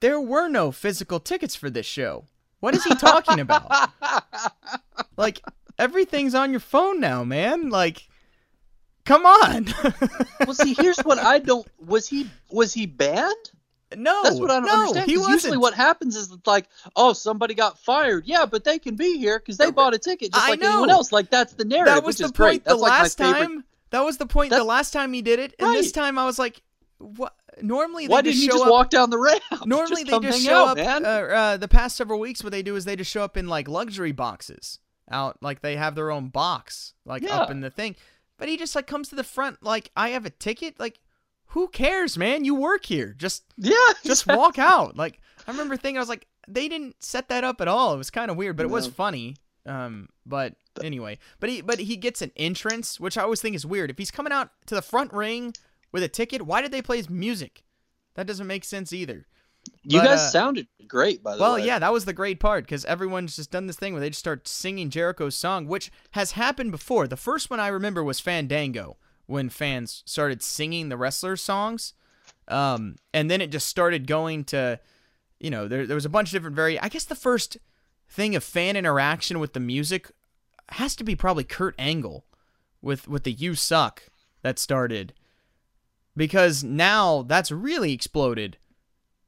there 0.00 0.20
were 0.20 0.48
no 0.48 0.70
physical 0.72 1.20
tickets 1.20 1.54
for 1.54 1.70
this 1.70 1.86
show. 1.86 2.24
What 2.60 2.74
is 2.74 2.84
he 2.84 2.94
talking 2.94 3.40
about? 3.40 3.90
like, 5.16 5.40
everything's 5.78 6.34
on 6.34 6.50
your 6.50 6.60
phone 6.60 7.00
now, 7.00 7.24
man. 7.24 7.70
Like, 7.70 8.06
come 9.04 9.24
on. 9.24 9.66
well 10.46 10.54
see 10.54 10.74
here's 10.74 10.98
what 11.00 11.18
i 11.18 11.38
don't 11.38 11.66
was 11.78 12.06
he 12.06 12.28
was 12.50 12.72
he 12.72 12.86
banned 12.86 13.34
no, 13.96 14.22
that's 14.22 14.38
what 14.38 14.50
i 14.50 14.60
don't 14.60 14.66
no, 14.66 14.72
understand 14.82 15.10
He 15.10 15.16
wasn't. 15.16 15.34
usually 15.34 15.56
what 15.58 15.74
happens 15.74 16.14
is 16.14 16.30
it's 16.30 16.46
like 16.46 16.68
oh 16.94 17.12
somebody 17.12 17.54
got 17.54 17.76
fired 17.78 18.24
yeah 18.26 18.46
but 18.46 18.62
they 18.62 18.78
can 18.78 18.94
be 18.94 19.18
here 19.18 19.40
because 19.40 19.56
they 19.56 19.70
bought 19.72 19.94
a 19.94 19.98
ticket 19.98 20.32
just 20.32 20.46
I 20.46 20.50
like 20.50 20.62
anyone 20.62 20.88
know. 20.88 20.94
else 20.94 21.10
like 21.10 21.28
that's 21.30 21.54
the 21.54 21.64
narrative 21.64 21.94
that 21.94 22.04
was 22.04 22.18
the 22.18 22.30
point 22.30 22.64
that's 22.64 22.76
the 22.76 22.80
like 22.80 22.90
last 22.90 23.18
favorite 23.18 23.40
time 23.40 23.64
That 23.90 24.04
was 24.04 24.18
the 24.18 24.26
point. 24.26 24.50
the 24.50 24.62
last 24.62 24.92
time 24.92 25.12
he 25.12 25.22
did 25.22 25.40
it, 25.40 25.54
and 25.58 25.74
this 25.74 25.90
time 25.90 26.16
I 26.18 26.24
was 26.24 26.38
like, 26.38 26.62
"What?" 27.00 27.34
Normally 27.62 28.06
they 28.06 28.12
Why 28.12 28.22
just 28.22 28.36
didn't 28.38 28.44
you 28.44 28.50
just 28.52 28.64
up. 28.64 28.70
walk 28.70 28.90
down 28.90 29.10
the 29.10 29.18
ramp? 29.18 29.42
Normally 29.66 30.04
they 30.04 30.18
just 30.20 30.44
show 30.44 30.66
out, 30.68 30.78
up. 30.78 31.02
man. 31.02 31.04
Uh, 31.04 31.08
uh, 31.08 31.56
the 31.56 31.68
past 31.68 31.96
several 31.96 32.20
weeks, 32.20 32.42
what 32.44 32.52
they 32.52 32.62
do 32.62 32.76
is 32.76 32.84
they 32.84 32.96
just 32.96 33.10
show 33.10 33.22
up 33.22 33.36
in 33.36 33.48
like 33.48 33.68
luxury 33.68 34.12
boxes 34.12 34.78
out, 35.10 35.38
like 35.42 35.60
they 35.60 35.76
have 35.76 35.94
their 35.94 36.10
own 36.10 36.28
box, 36.28 36.94
like 37.04 37.24
up 37.24 37.50
in 37.50 37.60
the 37.60 37.70
thing. 37.70 37.96
But 38.38 38.48
he 38.48 38.56
just 38.56 38.74
like 38.74 38.86
comes 38.86 39.08
to 39.10 39.14
the 39.16 39.24
front, 39.24 39.62
like 39.62 39.90
I 39.96 40.10
have 40.10 40.24
a 40.24 40.30
ticket. 40.30 40.78
Like, 40.78 41.00
who 41.46 41.68
cares, 41.68 42.16
man? 42.16 42.44
You 42.44 42.54
work 42.54 42.86
here. 42.86 43.14
Just 43.18 43.44
yeah, 43.56 43.74
just 44.04 44.26
walk 44.26 44.58
out. 44.58 44.96
Like 44.96 45.20
I 45.46 45.50
remember 45.50 45.76
thinking, 45.76 45.98
I 45.98 46.00
was 46.00 46.08
like, 46.08 46.26
they 46.48 46.68
didn't 46.68 47.02
set 47.02 47.28
that 47.28 47.44
up 47.44 47.60
at 47.60 47.68
all. 47.68 47.94
It 47.94 47.98
was 47.98 48.10
kind 48.10 48.30
of 48.30 48.36
weird, 48.36 48.56
but 48.56 48.64
it 48.64 48.70
was 48.70 48.86
funny. 48.86 49.36
Um, 49.66 50.08
but 50.24 50.54
anyway, 50.82 51.18
but 51.38 51.50
he 51.50 51.60
but 51.60 51.80
he 51.80 51.96
gets 51.96 52.22
an 52.22 52.32
entrance, 52.36 52.98
which 52.98 53.18
I 53.18 53.22
always 53.22 53.40
think 53.40 53.56
is 53.56 53.66
weird. 53.66 53.90
If 53.90 53.98
he's 53.98 54.10
coming 54.10 54.32
out 54.32 54.50
to 54.66 54.74
the 54.74 54.82
front 54.82 55.12
ring 55.12 55.52
with 55.92 56.02
a 56.02 56.08
ticket, 56.08 56.42
why 56.42 56.62
did 56.62 56.72
they 56.72 56.82
play 56.82 56.96
his 56.96 57.10
music? 57.10 57.64
That 58.14 58.26
doesn't 58.26 58.46
make 58.46 58.64
sense 58.64 58.92
either. 58.92 59.26
You 59.82 60.00
But, 60.00 60.06
guys 60.06 60.20
uh, 60.20 60.30
sounded 60.30 60.68
great, 60.86 61.22
by 61.22 61.36
the 61.36 61.40
Well, 61.40 61.54
way. 61.54 61.60
Well, 61.60 61.66
yeah, 61.66 61.78
that 61.78 61.92
was 61.92 62.04
the 62.04 62.12
great 62.12 62.40
part 62.40 62.64
because 62.64 62.84
everyone's 62.86 63.36
just 63.36 63.50
done 63.50 63.66
this 63.66 63.76
thing 63.76 63.92
where 63.92 64.00
they 64.00 64.10
just 64.10 64.20
start 64.20 64.48
singing 64.48 64.90
Jericho's 64.90 65.36
song, 65.36 65.66
which 65.66 65.90
has 66.12 66.32
happened 66.32 66.70
before. 66.70 67.06
The 67.06 67.16
first 67.16 67.50
one 67.50 67.60
I 67.60 67.68
remember 67.68 68.02
was 68.02 68.20
Fandango 68.20 68.96
when 69.26 69.48
fans 69.48 70.02
started 70.06 70.42
singing 70.42 70.88
the 70.88 70.96
wrestlers' 70.96 71.42
songs, 71.42 71.92
um, 72.48 72.96
and 73.14 73.30
then 73.30 73.40
it 73.40 73.52
just 73.52 73.66
started 73.66 74.06
going 74.06 74.44
to, 74.44 74.80
you 75.38 75.50
know, 75.50 75.68
there 75.68 75.86
there 75.86 75.94
was 75.94 76.06
a 76.06 76.10
bunch 76.10 76.28
of 76.28 76.32
different 76.32 76.56
very. 76.56 76.80
I 76.80 76.88
guess 76.88 77.04
the 77.04 77.14
first 77.14 77.58
thing 78.08 78.34
of 78.34 78.42
fan 78.42 78.76
interaction 78.76 79.38
with 79.38 79.52
the 79.52 79.60
music 79.60 80.10
has 80.70 80.96
to 80.96 81.04
be 81.04 81.14
probably 81.14 81.44
Kurt 81.44 81.74
Angle 81.78 82.24
with 82.82 83.06
with 83.06 83.24
the 83.24 83.32
"You 83.32 83.54
Suck" 83.54 84.04
that 84.42 84.58
started 84.58 85.12
because 86.16 86.62
now 86.64 87.22
that's 87.22 87.50
really 87.50 87.92
exploded 87.92 88.56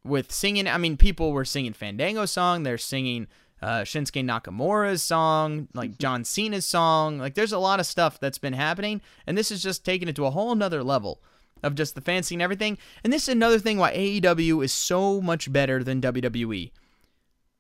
with 0.04 0.32
singing. 0.32 0.66
I 0.66 0.78
mean, 0.78 0.96
people 0.96 1.32
were 1.32 1.44
singing 1.44 1.72
Fandango 1.72 2.26
song. 2.26 2.62
They're 2.62 2.78
singing 2.78 3.28
uh, 3.62 3.82
Shinsuke 3.82 4.24
Nakamura's 4.24 5.02
song, 5.02 5.68
like 5.74 5.98
John 5.98 6.24
Cena's 6.24 6.66
song. 6.66 7.18
Like, 7.18 7.34
there's 7.34 7.52
a 7.52 7.58
lot 7.58 7.78
of 7.80 7.86
stuff 7.86 8.18
that's 8.18 8.38
been 8.38 8.54
happening, 8.54 9.00
and 9.26 9.38
this 9.38 9.50
is 9.52 9.62
just 9.62 9.84
taking 9.84 10.08
it 10.08 10.16
to 10.16 10.26
a 10.26 10.30
whole 10.30 10.54
nother 10.54 10.82
level 10.82 11.22
of 11.62 11.76
just 11.76 11.94
the 11.94 12.00
fancy 12.00 12.34
and 12.34 12.42
everything. 12.42 12.76
And 13.04 13.12
this 13.12 13.22
is 13.22 13.28
another 13.28 13.60
thing 13.60 13.78
why 13.78 13.94
AEW 13.94 14.64
is 14.64 14.72
so 14.72 15.20
much 15.20 15.52
better 15.52 15.84
than 15.84 16.00
WWE. 16.00 16.72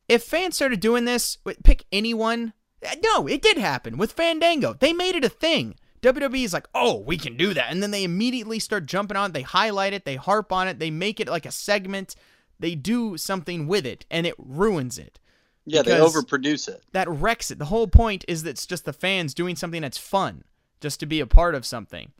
If 0.08 0.24
fans 0.24 0.56
started 0.56 0.80
doing 0.80 1.04
this, 1.04 1.38
pick 1.62 1.84
anyone. 1.92 2.52
uh, 2.84 2.96
No, 3.04 3.28
it 3.28 3.40
did 3.40 3.56
happen 3.58 3.96
with 3.96 4.10
Fandango. 4.10 4.72
They 4.74 4.92
made 4.92 5.14
it 5.14 5.24
a 5.24 5.28
thing. 5.28 5.76
WWE 6.02 6.44
is 6.44 6.52
like, 6.52 6.66
oh, 6.74 6.98
we 6.98 7.16
can 7.16 7.36
do 7.36 7.54
that. 7.54 7.70
And 7.70 7.82
then 7.82 7.92
they 7.92 8.04
immediately 8.04 8.58
start 8.58 8.86
jumping 8.86 9.16
on 9.16 9.30
it. 9.30 9.32
They 9.34 9.42
highlight 9.42 9.92
it. 9.92 10.04
They 10.04 10.16
harp 10.16 10.52
on 10.52 10.68
it. 10.68 10.78
They 10.78 10.90
make 10.90 11.20
it 11.20 11.28
like 11.28 11.46
a 11.46 11.52
segment. 11.52 12.16
They 12.58 12.74
do 12.74 13.16
something 13.16 13.66
with 13.66 13.86
it, 13.86 14.04
and 14.10 14.26
it 14.26 14.34
ruins 14.38 14.98
it. 14.98 15.18
yeah, 15.64 15.82
they 15.82 15.98
overproduce 15.98 16.68
it. 16.68 16.82
That 16.92 17.08
wrecks 17.08 17.50
it. 17.50 17.58
The 17.58 17.66
whole 17.66 17.88
point 17.88 18.24
is 18.28 18.42
that 18.42 18.50
it's 18.50 18.66
just 18.66 18.84
the 18.84 18.92
fans 18.92 19.34
doing 19.34 19.56
something 19.56 19.82
that's 19.82 19.98
fun, 19.98 20.44
just 20.80 21.00
to 21.00 21.06
be 21.06 21.20
a 21.20 21.26
part 21.26 21.54
of 21.54 21.66
something. 21.66 22.12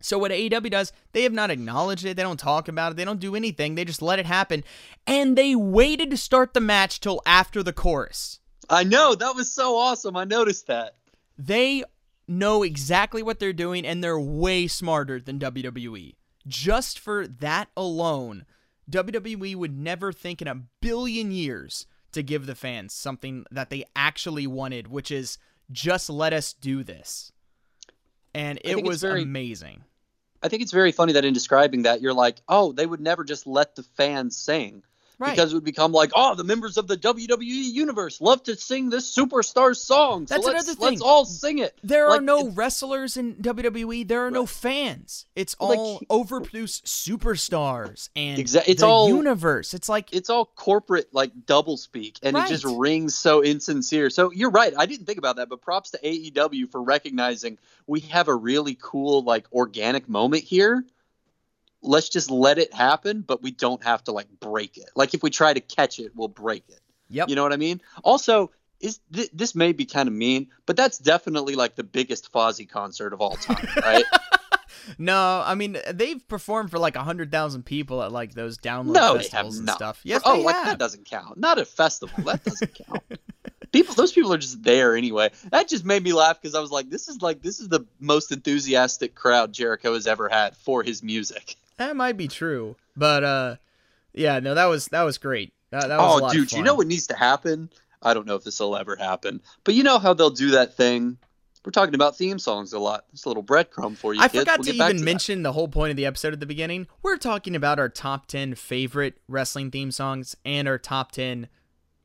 So 0.00 0.16
what 0.16 0.30
AEW 0.30 0.70
does, 0.70 0.92
they 1.12 1.24
have 1.24 1.32
not 1.32 1.50
acknowledged 1.50 2.04
it. 2.04 2.16
They 2.16 2.22
don't 2.22 2.38
talk 2.38 2.68
about 2.68 2.92
it. 2.92 2.96
They 2.96 3.04
don't 3.04 3.20
do 3.20 3.34
anything. 3.34 3.74
They 3.74 3.84
just 3.84 4.00
let 4.00 4.18
it 4.18 4.26
happen. 4.26 4.62
And 5.06 5.36
they 5.36 5.54
waited 5.56 6.10
to 6.10 6.16
start 6.16 6.54
the 6.54 6.60
match 6.60 7.00
till 7.00 7.20
after 7.26 7.62
the 7.62 7.72
chorus. 7.72 8.38
I 8.70 8.84
know 8.84 9.14
that 9.14 9.34
was 9.34 9.52
so 9.52 9.76
awesome. 9.76 10.16
I 10.16 10.24
noticed 10.24 10.68
that. 10.68 10.96
They 11.36 11.84
know 12.28 12.62
exactly 12.62 13.22
what 13.22 13.38
they're 13.38 13.52
doing 13.52 13.86
and 13.86 14.02
they're 14.02 14.18
way 14.18 14.66
smarter 14.66 15.20
than 15.20 15.38
WWE. 15.38 16.14
Just 16.46 16.98
for 16.98 17.26
that 17.26 17.68
alone, 17.76 18.44
WWE 18.90 19.56
would 19.56 19.76
never 19.76 20.12
think 20.12 20.40
in 20.40 20.48
a 20.48 20.62
billion 20.80 21.30
years 21.30 21.86
to 22.12 22.22
give 22.22 22.46
the 22.46 22.54
fans 22.54 22.92
something 22.92 23.44
that 23.50 23.70
they 23.70 23.84
actually 23.94 24.46
wanted, 24.46 24.88
which 24.88 25.10
is 25.10 25.38
just 25.70 26.08
let 26.08 26.32
us 26.32 26.52
do 26.52 26.82
this. 26.82 27.32
And 28.34 28.58
it 28.64 28.82
was 28.82 29.00
very- 29.00 29.22
amazing. 29.22 29.84
I 30.42 30.48
think 30.48 30.62
it's 30.62 30.72
very 30.72 30.92
funny 30.92 31.12
that 31.14 31.24
in 31.24 31.34
describing 31.34 31.82
that, 31.82 32.00
you're 32.00 32.14
like, 32.14 32.40
oh, 32.48 32.72
they 32.72 32.86
would 32.86 33.00
never 33.00 33.24
just 33.24 33.46
let 33.46 33.74
the 33.74 33.82
fans 33.82 34.36
sing. 34.36 34.84
Right. 35.18 35.30
Because 35.30 35.52
it 35.52 35.56
would 35.56 35.64
become 35.64 35.92
like, 35.92 36.10
oh, 36.14 36.34
the 36.36 36.44
members 36.44 36.76
of 36.76 36.86
the 36.86 36.96
WWE 36.96 37.40
universe 37.40 38.20
love 38.20 38.42
to 38.44 38.54
sing 38.54 38.88
this 38.88 39.14
superstar 39.14 39.76
song. 39.76 40.26
So 40.26 40.34
That's 40.34 40.46
let's, 40.46 40.64
another 40.68 40.78
thing. 40.78 40.90
Let's 40.90 41.02
all 41.02 41.24
sing 41.24 41.58
it. 41.58 41.76
There 41.82 42.06
are 42.08 42.20
no 42.20 42.50
wrestlers 42.50 43.16
in 43.16 43.34
WWE. 43.36 44.06
There 44.06 44.24
are 44.26 44.30
no 44.30 44.46
fans. 44.46 45.26
It's 45.34 45.56
Like- 45.60 45.78
all 45.78 46.00
overproduced 46.08 46.84
superstars 46.84 48.08
and 48.14 48.38
Exa- 48.38 48.64
it's 48.66 48.80
the 48.80 48.86
all- 48.86 49.08
universe. 49.08 49.74
It's 49.74 49.88
like 49.88 50.12
it's 50.12 50.30
all 50.30 50.46
corporate 50.46 51.08
like 51.12 51.32
double 51.46 51.76
speak 51.76 52.18
and 52.22 52.36
it 52.36 52.46
just 52.48 52.64
rings 52.64 53.14
so 53.14 53.42
insincere 53.42 54.10
so 54.10 54.30
you're 54.32 54.50
right 54.50 54.72
i 54.76 54.86
didn't 54.86 55.06
think 55.06 55.18
about 55.18 55.36
that 55.36 55.48
but 55.48 55.60
props 55.60 55.90
to 55.90 55.98
aew 55.98 56.70
for 56.70 56.82
recognizing 56.82 57.58
we 57.86 58.00
have 58.00 58.28
a 58.28 58.34
really 58.34 58.76
cool 58.80 59.22
like 59.22 59.46
organic 59.52 60.08
moment 60.08 60.44
here 60.44 60.84
let's 61.82 62.08
just 62.08 62.30
let 62.30 62.58
it 62.58 62.72
happen 62.74 63.22
but 63.22 63.42
we 63.42 63.50
don't 63.50 63.82
have 63.84 64.02
to 64.04 64.12
like 64.12 64.28
break 64.40 64.76
it. 64.76 64.90
Like 64.96 65.14
if 65.14 65.22
we 65.22 65.30
try 65.30 65.52
to 65.52 65.60
catch 65.60 65.98
it 65.98 66.12
we'll 66.14 66.28
break 66.28 66.64
it. 66.68 66.80
Yep. 67.10 67.30
you 67.30 67.36
know 67.36 67.42
what 67.42 67.52
i 67.52 67.56
mean? 67.56 67.80
Also 68.04 68.50
is 68.80 69.00
th- 69.12 69.30
this 69.32 69.54
may 69.54 69.72
be 69.72 69.84
kind 69.86 70.08
of 70.08 70.14
mean 70.14 70.48
but 70.66 70.76
that's 70.76 70.98
definitely 70.98 71.54
like 71.54 71.74
the 71.74 71.84
biggest 71.84 72.32
Fozzy 72.32 72.68
concert 72.68 73.12
of 73.12 73.20
all 73.20 73.36
time 73.36 73.66
right? 73.82 74.04
No, 74.96 75.42
I 75.44 75.54
mean 75.54 75.76
they've 75.92 76.26
performed 76.28 76.70
for 76.70 76.78
like 76.78 76.96
a 76.96 77.02
hundred 77.02 77.30
thousand 77.30 77.64
people 77.64 78.02
at 78.02 78.12
like 78.12 78.32
those 78.34 78.58
download 78.58 78.94
no 78.94 79.16
festivals 79.16 79.58
and 79.58 79.66
not. 79.66 79.76
stuff. 79.76 80.00
Yes, 80.04 80.22
oh 80.24 80.40
like 80.40 80.56
have. 80.56 80.66
that 80.66 80.78
doesn't 80.78 81.04
count. 81.04 81.36
Not 81.38 81.58
a 81.58 81.64
festival. 81.64 82.24
That 82.24 82.44
doesn't 82.44 82.74
count. 82.86 83.02
People 83.72 83.94
those 83.94 84.12
people 84.12 84.32
are 84.32 84.38
just 84.38 84.62
there 84.62 84.96
anyway. 84.96 85.30
That 85.50 85.68
just 85.68 85.84
made 85.84 86.02
me 86.02 86.12
laugh 86.12 86.40
because 86.40 86.54
i 86.54 86.60
was 86.60 86.70
like 86.70 86.90
this 86.90 87.08
is 87.08 87.20
like 87.20 87.42
this 87.42 87.60
is 87.60 87.68
the 87.68 87.84
most 88.00 88.32
enthusiastic 88.32 89.14
crowd 89.14 89.52
jericho 89.52 89.94
has 89.94 90.06
ever 90.06 90.28
had 90.28 90.56
for 90.56 90.82
his 90.82 91.02
music 91.02 91.56
That 91.78 91.96
might 91.96 92.16
be 92.16 92.28
true, 92.28 92.76
but 92.96 93.24
uh, 93.24 93.56
yeah, 94.12 94.40
no, 94.40 94.54
that 94.54 94.66
was 94.66 94.86
that 94.88 95.02
was 95.02 95.16
great. 95.18 95.52
That, 95.70 95.88
that 95.88 95.98
was 95.98 96.22
oh 96.22 96.32
dude 96.32 96.52
you 96.52 96.62
know 96.62 96.74
what 96.74 96.86
needs 96.86 97.08
to 97.08 97.14
happen 97.14 97.68
i 98.00 98.14
don't 98.14 98.26
know 98.26 98.36
if 98.36 98.42
this 98.42 98.58
will 98.58 98.74
ever 98.74 98.96
happen 98.96 99.42
but 99.64 99.74
you 99.74 99.82
know 99.82 99.98
how 99.98 100.14
they'll 100.14 100.30
do 100.30 100.52
that 100.52 100.78
thing 100.78 101.18
we're 101.62 101.72
talking 101.72 101.94
about 101.94 102.16
theme 102.16 102.38
songs 102.38 102.72
a 102.72 102.78
lot 102.78 103.04
it's 103.12 103.26
a 103.26 103.28
little 103.28 103.44
breadcrumb 103.44 103.94
for 103.94 104.14
you 104.14 104.20
I 104.20 104.28
kids. 104.28 104.38
forgot 104.44 104.60
We'll 104.60 104.64
to 104.64 104.72
even 104.82 104.96
that. 104.96 105.02
mention 105.04 105.42
the 105.42 105.52
whole 105.52 105.68
point 105.68 105.90
of 105.90 105.98
the 105.98 106.06
episode 106.06 106.32
at 106.32 106.40
the 106.40 106.46
beginning. 106.46 106.86
We're 107.02 107.18
talking 107.18 107.54
about 107.54 107.78
our 107.78 107.90
top 107.90 108.28
10 108.28 108.54
favorite 108.54 109.18
wrestling 109.28 109.70
theme 109.70 109.90
songs 109.90 110.34
and 110.42 110.66
our 110.66 110.78
top 110.78 111.12
10 111.12 111.48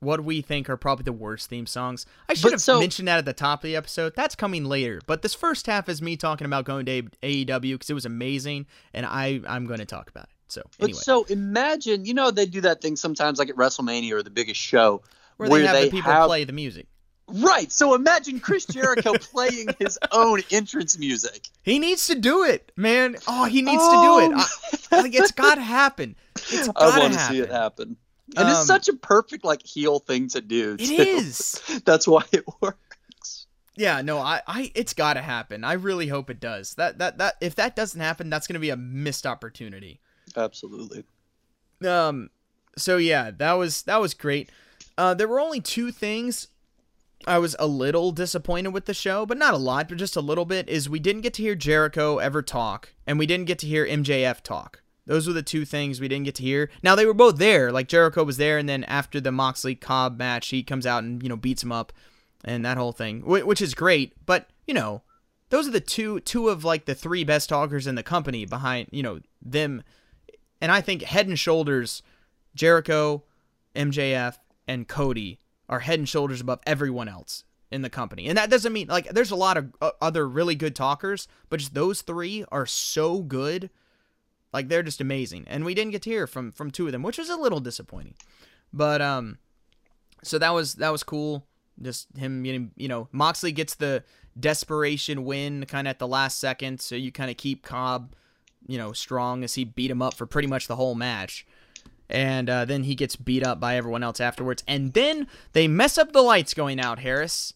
what 0.03 0.23
we 0.23 0.41
think 0.41 0.69
are 0.69 0.77
probably 0.77 1.03
the 1.03 1.13
worst 1.13 1.49
theme 1.49 1.65
songs. 1.65 2.05
I 2.29 2.33
should 2.33 2.43
But 2.43 2.51
have 2.53 2.61
so- 2.61 2.79
mentioned 2.79 3.07
that 3.07 3.17
at 3.17 3.25
the 3.25 3.33
top 3.33 3.59
of 3.59 3.63
the 3.63 3.75
episode. 3.75 4.13
That's 4.15 4.35
coming 4.35 4.65
later. 4.65 5.01
But 5.07 5.21
this 5.21 5.33
first 5.33 5.65
half 5.67 5.89
is 5.89 6.01
me 6.01 6.15
talking 6.17 6.45
about 6.45 6.65
going 6.65 6.85
to 6.85 7.03
AEW 7.23 7.73
because 7.73 7.89
it 7.89 7.93
was 7.93 8.05
amazing 8.05 8.65
and 8.93 9.05
I, 9.05 9.41
I'm 9.47 9.65
going 9.65 9.79
to 9.79 9.85
talk 9.85 10.09
about 10.09 10.25
it. 10.25 10.29
So, 10.49 10.61
But 10.77 10.85
anyway. 10.89 10.99
so 11.01 11.23
imagine, 11.23 12.05
you 12.05 12.13
know, 12.13 12.29
they 12.29 12.45
do 12.45 12.61
that 12.61 12.81
thing 12.81 12.95
sometimes, 12.95 13.39
like 13.39 13.49
at 13.49 13.55
WrestleMania 13.55 14.11
or 14.11 14.21
the 14.21 14.29
biggest 14.29 14.59
show, 14.59 15.01
where 15.37 15.49
they 15.49 15.65
have 15.65 15.75
the 15.81 15.89
people 15.89 16.11
have- 16.11 16.27
play 16.27 16.43
the 16.43 16.53
music. 16.53 16.87
Right. 17.29 17.71
So 17.71 17.95
imagine 17.95 18.41
Chris 18.41 18.65
Jericho 18.65 19.13
playing 19.19 19.69
his 19.79 19.97
own 20.11 20.41
entrance 20.51 20.99
music. 20.99 21.47
He 21.63 21.79
needs 21.79 22.05
to 22.07 22.15
do 22.15 22.43
it, 22.43 22.71
man. 22.75 23.15
Oh, 23.27 23.45
he 23.45 23.61
needs 23.61 23.81
Oh, 23.81 24.19
to 24.19 24.27
do 24.27 24.35
it. 24.35 24.37
Oh, 24.37 24.97
I, 24.97 25.01
like 25.01 25.15
it's 25.15 25.31
got 25.31 25.55
to 25.55 25.61
happen. 25.61 26.17
It's 26.51 26.67
I 26.67 26.73
got 26.73 26.99
want 26.99 27.13
to 27.13 27.19
to 27.19 27.25
see 27.25 27.39
it 27.39 27.49
happen. 27.49 27.95
And 28.35 28.47
Um, 28.47 28.51
it's 28.51 28.65
such 28.65 28.87
a 28.87 28.93
perfect 28.93 29.43
like 29.43 29.65
heel 29.65 29.99
thing 29.99 30.27
to 30.29 30.41
do. 30.41 30.75
It 30.79 30.87
too. 30.87 31.01
is. 31.01 31.61
That's 31.85 32.07
why 32.07 32.23
it 32.31 32.45
works. 32.61 33.47
Yeah, 33.75 34.01
no, 34.01 34.19
I, 34.19 34.41
I, 34.45 34.71
it's 34.75 34.93
got 34.93 35.15
to 35.15 35.21
happen. 35.21 35.63
I 35.63 35.73
really 35.73 36.07
hope 36.07 36.29
it 36.29 36.39
does. 36.39 36.75
That, 36.75 36.99
that, 36.99 37.17
that, 37.17 37.35
if 37.41 37.55
that 37.55 37.75
doesn't 37.75 37.99
happen, 37.99 38.29
that's 38.29 38.45
gonna 38.45 38.59
be 38.59 38.69
a 38.69 38.77
missed 38.77 39.25
opportunity. 39.25 39.99
Absolutely. 40.37 41.03
Um, 41.83 42.29
so 42.77 42.97
yeah, 42.97 43.31
that 43.31 43.53
was 43.53 43.81
that 43.83 43.99
was 43.99 44.13
great. 44.13 44.51
Uh, 44.95 45.15
there 45.15 45.27
were 45.27 45.39
only 45.39 45.59
two 45.59 45.91
things 45.91 46.49
I 47.25 47.39
was 47.39 47.55
a 47.57 47.65
little 47.65 48.11
disappointed 48.11 48.73
with 48.73 48.85
the 48.85 48.93
show, 48.93 49.25
but 49.25 49.39
not 49.39 49.55
a 49.55 49.57
lot, 49.57 49.89
but 49.89 49.97
just 49.97 50.15
a 50.15 50.21
little 50.21 50.45
bit. 50.45 50.69
Is 50.69 50.87
we 50.87 50.99
didn't 50.99 51.21
get 51.21 51.33
to 51.35 51.41
hear 51.41 51.55
Jericho 51.55 52.19
ever 52.19 52.43
talk, 52.43 52.93
and 53.07 53.17
we 53.17 53.25
didn't 53.25 53.45
get 53.45 53.57
to 53.59 53.67
hear 53.67 53.87
MJF 53.87 54.41
talk. 54.41 54.82
Those 55.05 55.27
were 55.27 55.33
the 55.33 55.43
two 55.43 55.65
things 55.65 55.99
we 55.99 56.07
didn't 56.07 56.25
get 56.25 56.35
to 56.35 56.43
hear. 56.43 56.69
Now 56.81 56.95
they 56.95 57.05
were 57.05 57.13
both 57.13 57.37
there, 57.37 57.71
like 57.71 57.87
Jericho 57.87 58.23
was 58.23 58.37
there, 58.37 58.57
and 58.57 58.69
then 58.69 58.83
after 58.85 59.19
the 59.19 59.31
Moxley 59.31 59.75
Cobb 59.75 60.17
match, 60.17 60.49
he 60.49 60.63
comes 60.63 60.85
out 60.85 61.03
and 61.03 61.21
you 61.21 61.29
know 61.29 61.35
beats 61.35 61.63
him 61.63 61.71
up, 61.71 61.91
and 62.43 62.63
that 62.65 62.77
whole 62.77 62.93
thing, 62.93 63.25
which 63.25 63.61
is 63.61 63.73
great. 63.73 64.13
But 64.25 64.49
you 64.65 64.73
know, 64.73 65.01
those 65.49 65.67
are 65.67 65.71
the 65.71 65.81
two 65.81 66.19
two 66.21 66.49
of 66.49 66.63
like 66.63 66.85
the 66.85 66.95
three 66.95 67.23
best 67.23 67.49
talkers 67.49 67.85
in 67.85 67.95
the 67.95 68.03
company 68.03 68.45
behind 68.45 68.87
you 68.91 69.03
know 69.03 69.19
them, 69.41 69.83
and 70.61 70.71
I 70.71 70.79
think 70.79 71.01
head 71.01 71.27
and 71.27 71.37
shoulders, 71.37 72.01
Jericho, 72.55 73.23
MJF, 73.75 74.37
and 74.67 74.87
Cody 74.87 75.39
are 75.67 75.81
head 75.81 75.99
and 75.99 76.07
shoulders 76.07 76.41
above 76.41 76.59
everyone 76.65 77.09
else 77.09 77.43
in 77.71 77.81
the 77.81 77.89
company. 77.89 78.27
And 78.27 78.37
that 78.37 78.49
doesn't 78.49 78.71
mean 78.71 78.87
like 78.87 79.09
there's 79.09 79.31
a 79.31 79.35
lot 79.35 79.57
of 79.57 79.73
uh, 79.81 79.91
other 80.01 80.27
really 80.27 80.55
good 80.55 80.75
talkers, 80.75 81.27
but 81.49 81.59
just 81.59 81.73
those 81.73 82.01
three 82.01 82.45
are 82.51 82.65
so 82.65 83.21
good. 83.21 83.69
Like 84.53 84.69
they're 84.69 84.83
just 84.83 85.01
amazing. 85.01 85.45
And 85.47 85.65
we 85.65 85.73
didn't 85.73 85.91
get 85.91 86.03
to 86.03 86.09
hear 86.09 86.27
from 86.27 86.51
from 86.51 86.71
two 86.71 86.85
of 86.85 86.91
them, 86.91 87.03
which 87.03 87.17
was 87.17 87.29
a 87.29 87.35
little 87.35 87.59
disappointing. 87.59 88.15
But 88.71 89.01
um 89.01 89.39
so 90.23 90.37
that 90.39 90.51
was 90.51 90.75
that 90.75 90.91
was 90.91 91.03
cool. 91.03 91.45
Just 91.81 92.07
him 92.15 92.43
getting, 92.43 92.71
you 92.75 92.87
know, 92.87 93.07
Moxley 93.11 93.51
gets 93.51 93.75
the 93.75 94.03
desperation 94.39 95.25
win 95.25 95.65
kind 95.65 95.87
of 95.87 95.91
at 95.91 95.99
the 95.99 96.07
last 96.07 96.39
second, 96.39 96.79
so 96.81 96.95
you 96.95 97.11
kind 97.11 97.31
of 97.31 97.37
keep 97.37 97.63
Cobb, 97.63 98.13
you 98.67 98.77
know, 98.77 98.93
strong 98.93 99.43
as 99.43 99.55
he 99.55 99.63
beat 99.63 99.91
him 99.91 100.01
up 100.01 100.13
for 100.13 100.25
pretty 100.25 100.47
much 100.47 100.67
the 100.67 100.75
whole 100.75 100.95
match. 100.95 101.45
And 102.09 102.49
uh, 102.49 102.65
then 102.65 102.83
he 102.83 102.95
gets 102.95 103.15
beat 103.15 103.43
up 103.43 103.59
by 103.59 103.75
everyone 103.75 104.03
else 104.03 104.19
afterwards. 104.19 104.63
And 104.67 104.93
then 104.93 105.27
they 105.53 105.67
mess 105.67 105.97
up 105.97 106.11
the 106.11 106.21
lights 106.21 106.53
going 106.53 106.79
out, 106.79 106.99
Harris, 106.99 107.53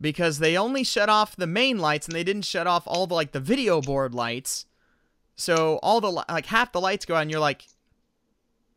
because 0.00 0.38
they 0.38 0.56
only 0.56 0.82
shut 0.82 1.08
off 1.08 1.36
the 1.36 1.46
main 1.46 1.78
lights 1.78 2.06
and 2.06 2.14
they 2.14 2.24
didn't 2.24 2.46
shut 2.46 2.66
off 2.66 2.84
all 2.86 3.06
the 3.06 3.14
like 3.14 3.32
the 3.32 3.40
video 3.40 3.80
board 3.80 4.14
lights. 4.14 4.66
So 5.38 5.78
all 5.84 6.00
the 6.00 6.10
like 6.10 6.46
half 6.46 6.72
the 6.72 6.80
lights 6.80 7.06
go 7.06 7.14
out, 7.14 7.22
and 7.22 7.30
you're 7.30 7.40
like, 7.40 7.64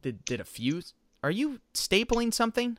did 0.04 0.24
did 0.24 0.40
a 0.40 0.46
fuse? 0.46 0.94
Are 1.24 1.32
you 1.32 1.60
stapling 1.74 2.32
something? 2.34 2.78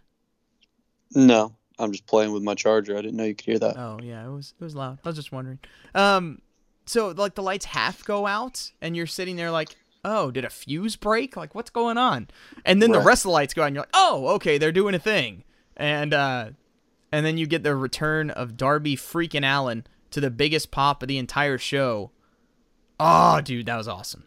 No, 1.15 1.55
I'm 1.79 1.91
just 1.91 2.07
playing 2.07 2.33
with 2.33 2.45
my 2.45 2.55
charger. 2.55 2.97
I 2.97 3.03
didn't 3.03 3.17
know 3.17 3.25
you 3.25 3.35
could 3.35 3.45
hear 3.45 3.59
that. 3.59 3.77
Oh 3.77 3.99
yeah, 4.01 4.25
it 4.25 4.31
was 4.31 4.55
it 4.59 4.65
was 4.65 4.77
loud. 4.77 5.01
I 5.05 5.09
was 5.09 5.17
just 5.17 5.33
wondering. 5.33 5.59
Um, 5.97 6.41
so 6.87 7.09
like 7.09 7.35
the 7.35 7.43
lights 7.43 7.67
half 7.67 8.05
go 8.05 8.27
out, 8.27 8.71
and 8.81 8.97
you're 8.97 9.07
sitting 9.07 9.35
there 9.35 9.51
like, 9.51 9.77
oh, 10.05 10.31
did 10.31 10.45
a 10.45 10.51
fuse 10.51 10.95
break? 10.95 11.37
Like 11.37 11.55
what's 11.55 11.71
going 11.71 11.99
on? 11.99 12.29
And 12.65 12.81
then 12.81 12.93
the 12.93 13.01
rest 13.01 13.25
of 13.25 13.31
the 13.31 13.33
lights 13.33 13.53
go 13.53 13.63
out, 13.63 13.67
and 13.67 13.75
you're 13.75 13.83
like, 13.83 13.95
oh, 13.95 14.29
okay, 14.37 14.59
they're 14.59 14.71
doing 14.71 14.95
a 14.95 15.01
thing. 15.01 15.43
And 15.77 16.15
uh, 16.15 16.51
and 17.11 17.27
then 17.27 17.37
you 17.37 17.49
get 17.49 17.65
the 17.65 17.75
return 17.75 18.31
of 18.31 18.57
Darby 18.57 18.97
freaking 18.97 19.45
Allin 19.45 19.85
to 20.13 20.21
the 20.21 20.31
biggest 20.31 20.71
pop 20.71 21.03
of 21.03 21.09
the 21.09 21.19
entire 21.19 21.59
show. 21.59 22.13
Oh, 22.99 23.41
dude, 23.41 23.67
that 23.67 23.77
was 23.77 23.89
awesome. 23.89 24.25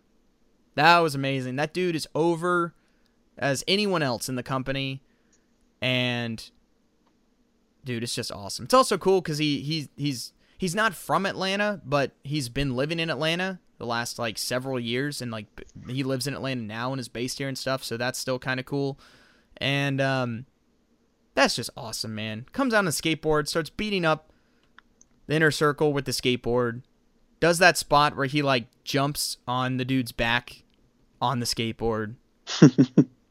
That 0.76 1.00
was 1.00 1.16
amazing. 1.16 1.56
That 1.56 1.74
dude 1.74 1.96
is 1.96 2.08
over 2.14 2.74
as 3.38 3.64
anyone 3.68 4.04
else 4.04 4.30
in 4.30 4.36
the 4.36 4.44
company, 4.44 5.02
and 5.82 6.50
dude, 7.84 8.04
it's 8.04 8.16
just 8.16 8.32
awesome. 8.32 8.66
It's 8.66 8.74
also 8.74 8.98
cool 8.98 9.22
because 9.22 9.38
he 9.38 9.60
he's 9.62 9.90
he's 9.96 10.34
he's 10.58 10.76
not 10.76 10.94
from 10.94 11.26
Atlanta, 11.26 11.82
but 11.86 12.12
he's 12.24 12.50
been 12.50 12.76
living 12.76 13.00
in 13.00 13.10
Atlanta 13.10 13.60
the 13.78 13.86
last 13.86 14.20
like 14.20 14.38
several 14.38 14.80
years, 14.80 15.22
and 15.22 15.32
like 15.32 15.48
he 15.88 16.04
lives 16.04 16.28
in 16.28 16.34
Atlanta 16.34 16.62
now 16.62 16.92
and 16.92 17.00
is 17.00 17.08
based 17.08 17.38
here 17.38 17.48
and 17.48 17.58
stuff. 17.58 17.84
So 17.84 17.98
that's 17.98 18.20
still 18.20 18.40
kind 18.40 18.60
of 18.60 18.66
cool, 18.66 19.00
and 19.58 20.02
um, 20.02 20.46
that's 21.36 21.56
just 21.56 21.70
awesome, 21.78 22.16
man. 22.16 22.46
Comes 22.52 22.74
on 22.74 22.88
a 22.88 22.92
skateboard, 22.92 23.48
starts 23.48 23.70
beating 23.70 24.06
up 24.06 24.32
the 25.28 25.36
inner 25.36 25.52
circle 25.52 25.94
with 25.94 26.06
the 26.06 26.12
skateboard. 26.12 26.82
Does 27.40 27.60
that 27.60 27.78
spot 27.78 28.16
where 28.16 28.26
he 28.26 28.42
like 28.42 28.68
jumps 28.84 29.38
on 29.48 29.78
the 29.78 29.86
dude's 29.86 30.12
back 30.12 30.64
on 31.22 31.40
the 31.40 31.46
skateboard. 31.46 32.16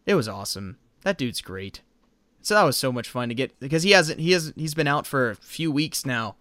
it 0.06 0.14
was 0.14 0.28
awesome. 0.28 0.76
That 1.02 1.18
dude's 1.18 1.40
great. 1.40 1.80
So 2.42 2.54
that 2.54 2.64
was 2.64 2.76
so 2.76 2.92
much 2.92 3.08
fun 3.08 3.30
to 3.30 3.34
get 3.34 3.58
because 3.58 3.84
he 3.84 3.92
hasn't 3.92 4.20
he 4.20 4.32
hasn't 4.32 4.58
he's 4.58 4.74
been 4.74 4.88
out 4.88 5.06
for 5.06 5.30
a 5.30 5.36
few 5.36 5.72
weeks 5.72 6.04
now 6.04 6.36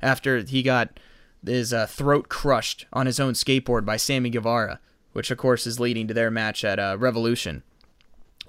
after 0.00 0.40
he 0.40 0.62
got 0.62 1.00
his 1.44 1.72
uh, 1.72 1.86
throat 1.86 2.28
crushed 2.28 2.86
on 2.92 3.06
his 3.06 3.18
own 3.18 3.32
skateboard 3.32 3.84
by 3.84 3.96
Sammy 3.96 4.30
Guevara, 4.30 4.78
which 5.12 5.30
of 5.30 5.38
course 5.38 5.66
is 5.66 5.80
leading 5.80 6.06
to 6.06 6.14
their 6.14 6.30
match 6.30 6.64
at 6.64 6.78
uh, 6.78 6.96
Revolution. 6.98 7.64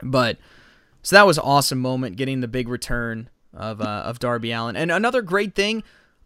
But 0.03 0.37
so 1.01 1.15
that 1.15 1.25
was 1.25 1.39
awesome 1.39 1.79
moment 1.79 2.17
getting 2.17 2.41
the 2.41 2.47
big 2.47 2.67
return 2.67 3.29
of 3.53 3.81
uh, 3.81 4.03
of 4.05 4.19
Darby 4.19 4.51
Allin. 4.51 4.75
And 4.75 4.91
another 4.91 5.23
great 5.23 5.55
thing, 5.55 5.83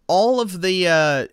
all 0.08 0.42
of 0.42 0.62
the 0.62 0.88
uh, 0.88 1.28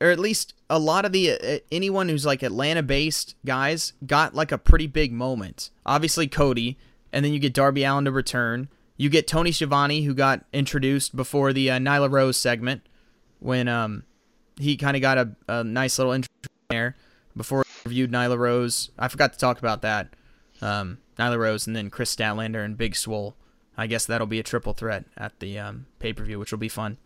or 0.00 0.10
at 0.10 0.18
least 0.18 0.54
a 0.70 0.78
lot 0.78 1.04
of 1.04 1.12
the 1.12 1.32
uh, 1.32 1.58
anyone 1.72 2.08
who's 2.08 2.26
like 2.26 2.42
Atlanta 2.42 2.82
based 2.82 3.34
guys 3.44 3.92
got 4.06 4.34
like 4.34 4.52
a 4.52 4.58
pretty 4.58 4.86
big 4.86 5.12
moment. 5.12 5.70
Obviously 5.84 6.26
Cody, 6.26 6.78
and 7.12 7.24
then 7.24 7.32
you 7.32 7.38
get 7.38 7.54
Darby 7.54 7.84
Allin 7.84 8.04
to 8.04 8.12
return. 8.12 8.68
You 8.96 9.08
get 9.08 9.26
Tony 9.26 9.52
Schiavone 9.52 10.02
who 10.02 10.14
got 10.14 10.44
introduced 10.52 11.14
before 11.14 11.52
the 11.52 11.70
uh, 11.70 11.78
Nyla 11.78 12.10
Rose 12.10 12.36
segment 12.36 12.82
when 13.40 13.68
um 13.68 14.04
he 14.58 14.76
kind 14.76 14.96
of 14.96 15.02
got 15.02 15.18
a, 15.18 15.36
a 15.48 15.64
nice 15.64 15.98
little 15.98 16.12
intro 16.12 16.28
there 16.68 16.96
before 17.36 17.64
he 17.64 17.88
reviewed 17.88 18.10
Nyla 18.10 18.36
Rose. 18.36 18.90
I 18.98 19.08
forgot 19.08 19.32
to 19.32 19.38
talk 19.38 19.58
about 19.58 19.82
that. 19.82 20.14
Um, 20.60 20.98
Nyla 21.18 21.38
Rose 21.38 21.66
and 21.66 21.76
then 21.76 21.90
Kris 21.90 22.14
Statlander 22.14 22.64
and 22.64 22.76
Big 22.76 22.96
Swole. 22.96 23.36
I 23.76 23.86
guess 23.86 24.06
that'll 24.06 24.26
be 24.26 24.40
a 24.40 24.44
triple 24.44 24.72
threat 24.72 25.04
at 25.16 25.38
the 25.38 25.58
um, 25.58 25.86
pay 26.00 26.12
per 26.12 26.24
view, 26.24 26.38
which 26.40 26.50
will 26.50 26.58
be 26.58 26.68
fun. 26.68 26.98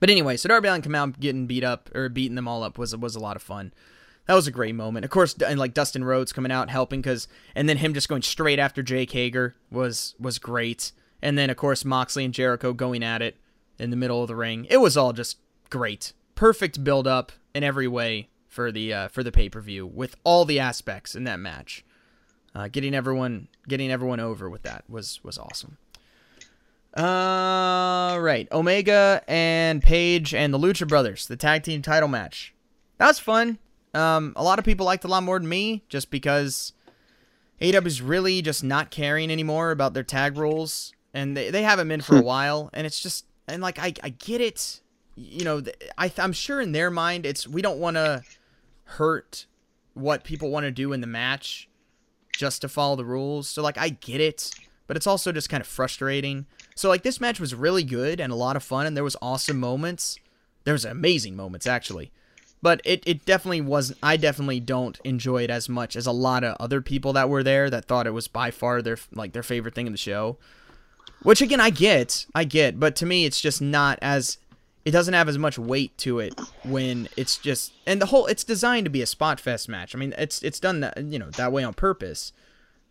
But 0.00 0.10
anyway, 0.10 0.36
so 0.36 0.48
Darby 0.48 0.68
Allin 0.68 0.82
come 0.82 0.94
out 0.94 1.18
getting 1.18 1.46
beat 1.46 1.64
up 1.64 1.94
or 1.94 2.08
beating 2.08 2.36
them 2.36 2.48
all 2.48 2.62
up 2.62 2.78
was 2.78 2.96
was 2.96 3.16
a 3.16 3.20
lot 3.20 3.36
of 3.36 3.42
fun. 3.42 3.72
That 4.26 4.34
was 4.34 4.46
a 4.46 4.52
great 4.52 4.74
moment. 4.74 5.04
Of 5.04 5.10
course, 5.10 5.34
and 5.34 5.58
like 5.58 5.74
Dustin 5.74 6.04
Rhodes 6.04 6.32
coming 6.32 6.52
out 6.52 6.68
helping 6.68 7.00
because, 7.00 7.28
and 7.54 7.66
then 7.66 7.78
him 7.78 7.94
just 7.94 8.10
going 8.10 8.22
straight 8.22 8.58
after 8.58 8.82
Jake 8.82 9.10
Hager 9.12 9.56
was 9.70 10.14
was 10.20 10.38
great. 10.38 10.92
And 11.22 11.36
then 11.36 11.50
of 11.50 11.56
course 11.56 11.84
Moxley 11.84 12.24
and 12.24 12.34
Jericho 12.34 12.72
going 12.72 13.02
at 13.02 13.22
it 13.22 13.38
in 13.78 13.90
the 13.90 13.96
middle 13.96 14.22
of 14.22 14.28
the 14.28 14.36
ring. 14.36 14.66
It 14.70 14.78
was 14.78 14.96
all 14.96 15.12
just 15.12 15.38
great, 15.70 16.12
perfect 16.34 16.84
build 16.84 17.06
up 17.06 17.32
in 17.54 17.64
every 17.64 17.88
way 17.88 18.28
for 18.46 18.70
the 18.70 18.92
uh, 18.92 19.08
for 19.08 19.22
the 19.22 19.32
pay 19.32 19.48
per 19.48 19.60
view 19.60 19.86
with 19.86 20.16
all 20.24 20.44
the 20.44 20.60
aspects 20.60 21.14
in 21.14 21.24
that 21.24 21.40
match. 21.40 21.84
Uh, 22.54 22.68
getting 22.68 22.94
everyone 22.94 23.48
getting 23.66 23.90
everyone 23.90 24.20
over 24.20 24.48
with 24.50 24.62
that 24.62 24.84
was 24.88 25.22
was 25.24 25.38
awesome. 25.38 25.78
Uh, 26.94 28.18
right. 28.20 28.48
Omega 28.50 29.22
and 29.28 29.82
Page 29.82 30.34
and 30.34 30.52
the 30.52 30.58
Lucha 30.58 30.88
Brothers, 30.88 31.26
the 31.26 31.36
tag 31.36 31.62
team 31.62 31.82
title 31.82 32.08
match. 32.08 32.54
That 32.98 33.06
was 33.06 33.18
fun. 33.18 33.58
Um, 33.94 34.32
a 34.36 34.42
lot 34.42 34.58
of 34.58 34.64
people 34.64 34.86
liked 34.86 35.04
it 35.04 35.08
a 35.08 35.10
lot 35.10 35.22
more 35.22 35.38
than 35.38 35.48
me, 35.48 35.82
just 35.88 36.10
because 36.10 36.72
AEW 37.60 37.86
is 37.86 38.02
really 38.02 38.42
just 38.42 38.62
not 38.62 38.90
caring 38.90 39.30
anymore 39.30 39.70
about 39.70 39.94
their 39.94 40.02
tag 40.02 40.36
rules, 40.36 40.92
and 41.14 41.36
they, 41.36 41.50
they 41.50 41.62
haven't 41.62 41.88
been 41.88 42.00
for 42.00 42.16
a 42.16 42.22
while. 42.22 42.70
And 42.72 42.86
it's 42.86 43.00
just 43.00 43.24
and 43.46 43.62
like 43.62 43.78
I 43.78 43.94
I 44.02 44.10
get 44.10 44.40
it, 44.40 44.80
you 45.16 45.44
know. 45.44 45.62
I 45.96 46.12
I'm 46.18 46.32
sure 46.32 46.60
in 46.60 46.72
their 46.72 46.90
mind 46.90 47.26
it's 47.26 47.46
we 47.46 47.62
don't 47.62 47.78
want 47.78 47.96
to 47.96 48.22
hurt 48.84 49.46
what 49.94 50.24
people 50.24 50.50
want 50.50 50.64
to 50.64 50.70
do 50.70 50.92
in 50.92 51.00
the 51.00 51.06
match 51.06 51.68
just 52.32 52.60
to 52.62 52.68
follow 52.68 52.96
the 52.96 53.04
rules. 53.04 53.48
So 53.48 53.62
like 53.62 53.78
I 53.78 53.88
get 53.88 54.20
it, 54.20 54.50
but 54.86 54.96
it's 54.96 55.06
also 55.06 55.32
just 55.32 55.48
kind 55.48 55.60
of 55.60 55.66
frustrating. 55.66 56.46
So 56.78 56.88
like 56.88 57.02
this 57.02 57.20
match 57.20 57.40
was 57.40 57.56
really 57.56 57.82
good 57.82 58.20
and 58.20 58.32
a 58.32 58.36
lot 58.36 58.54
of 58.54 58.62
fun 58.62 58.86
and 58.86 58.96
there 58.96 59.02
was 59.02 59.16
awesome 59.20 59.58
moments. 59.58 60.16
There 60.62 60.74
was 60.74 60.84
amazing 60.84 61.34
moments 61.34 61.66
actually. 61.66 62.12
But 62.62 62.80
it, 62.84 63.02
it 63.04 63.24
definitely 63.24 63.62
wasn't 63.62 63.98
I 64.00 64.16
definitely 64.16 64.60
don't 64.60 64.96
enjoy 65.02 65.42
it 65.42 65.50
as 65.50 65.68
much 65.68 65.96
as 65.96 66.06
a 66.06 66.12
lot 66.12 66.44
of 66.44 66.56
other 66.60 66.80
people 66.80 67.12
that 67.14 67.28
were 67.28 67.42
there 67.42 67.68
that 67.68 67.86
thought 67.86 68.06
it 68.06 68.12
was 68.12 68.28
by 68.28 68.52
far 68.52 68.80
their 68.80 68.96
like 69.12 69.32
their 69.32 69.42
favorite 69.42 69.74
thing 69.74 69.86
in 69.86 69.92
the 69.92 69.98
show. 69.98 70.38
Which 71.24 71.42
again 71.42 71.60
I 71.60 71.70
get, 71.70 72.26
I 72.32 72.44
get, 72.44 72.78
but 72.78 72.94
to 72.96 73.06
me 73.06 73.24
it's 73.24 73.40
just 73.40 73.60
not 73.60 73.98
as 74.00 74.38
it 74.84 74.92
doesn't 74.92 75.14
have 75.14 75.28
as 75.28 75.36
much 75.36 75.58
weight 75.58 75.98
to 75.98 76.20
it 76.20 76.40
when 76.62 77.08
it's 77.16 77.38
just 77.38 77.72
and 77.88 78.00
the 78.00 78.06
whole 78.06 78.26
it's 78.26 78.44
designed 78.44 78.84
to 78.84 78.90
be 78.90 79.02
a 79.02 79.06
spot 79.06 79.40
fest 79.40 79.68
match. 79.68 79.96
I 79.96 79.98
mean, 79.98 80.14
it's 80.16 80.44
it's 80.44 80.60
done 80.60 80.78
that 80.78 81.02
you 81.02 81.18
know 81.18 81.30
that 81.30 81.50
way 81.50 81.64
on 81.64 81.74
purpose. 81.74 82.32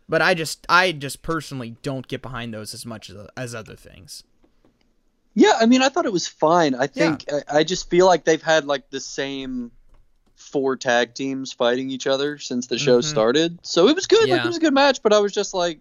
But 0.08 0.22
I 0.22 0.34
just 0.34 0.64
I 0.68 0.92
just 0.92 1.22
personally 1.22 1.76
don't 1.82 2.08
get 2.08 2.22
behind 2.22 2.54
those 2.54 2.72
as 2.74 2.86
much 2.86 3.10
as 3.10 3.16
as 3.36 3.54
other 3.54 3.76
things. 3.76 4.22
Yeah, 5.34 5.52
I 5.60 5.66
mean, 5.66 5.82
I 5.82 5.88
thought 5.88 6.06
it 6.06 6.12
was 6.12 6.26
fine. 6.26 6.74
I 6.74 6.86
think 6.86 7.24
I, 7.30 7.58
I 7.58 7.64
just 7.64 7.88
feel 7.90 8.06
like 8.06 8.24
they've 8.24 8.42
had 8.42 8.64
like 8.64 8.90
the 8.90 9.00
same 9.00 9.70
four 10.34 10.76
tag 10.76 11.14
teams 11.14 11.52
fighting 11.52 11.90
each 11.90 12.06
other 12.06 12.38
since 12.38 12.66
the 12.68 12.78
show 12.78 13.00
Mhm. 13.00 13.04
started. 13.04 13.58
So 13.62 13.88
it 13.88 13.94
was 13.94 14.06
good. 14.06 14.28
Like 14.28 14.44
it 14.44 14.46
was 14.46 14.56
a 14.56 14.60
good 14.60 14.72
match, 14.74 15.02
but 15.02 15.12
I 15.12 15.18
was 15.18 15.32
just 15.32 15.52
like, 15.54 15.80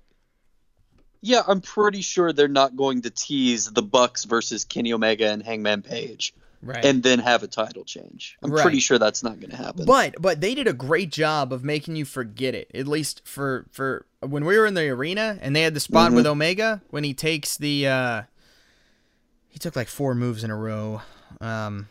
yeah, 1.21 1.41
I'm 1.47 1.61
pretty 1.61 2.01
sure 2.01 2.33
they're 2.33 2.47
not 2.47 2.75
going 2.75 3.01
to 3.03 3.09
tease 3.09 3.71
the 3.71 3.81
Bucks 3.81 4.25
versus 4.25 4.65
Kenny 4.65 4.93
Omega 4.93 5.29
and 5.29 5.41
Hangman 5.41 5.81
Page 5.81 6.33
Right. 6.61 6.83
and 6.83 7.01
then 7.03 7.19
have 7.19 7.43
a 7.43 7.47
title 7.47 7.83
change. 7.83 8.37
I'm 8.43 8.51
Right. 8.51 8.61
pretty 8.61 8.79
sure 8.79 8.97
that's 8.99 9.23
not 9.23 9.39
going 9.39 9.51
to 9.51 9.57
happen. 9.57 9.85
But 9.85 10.15
but 10.21 10.41
they 10.41 10.53
did 10.55 10.67
a 10.67 10.73
great 10.73 11.11
job 11.11 11.53
of 11.53 11.63
making 11.63 11.95
you 11.95 12.05
forget 12.05 12.53
it. 12.55 12.69
At 12.73 12.87
least 12.87 13.21
for 13.25 13.65
for 13.71 14.05
when 14.27 14.45
we 14.45 14.57
were 14.57 14.65
in 14.65 14.73
the 14.73 14.87
arena 14.89 15.37
and 15.41 15.55
they 15.55 15.61
had 15.61 15.73
the 15.73 15.79
spot 15.79 16.11
with 16.11 16.25
Omega 16.25 16.81
when 16.89 17.03
he 17.03 17.13
takes 17.13 17.57
the 17.57 17.87
uh 17.87 18.21
he 19.47 19.59
took 19.59 19.75
like 19.75 19.87
four 19.87 20.13
moves 20.13 20.43
in 20.43 20.51
a 20.51 20.55
row. 20.55 21.01
Um 21.41 21.89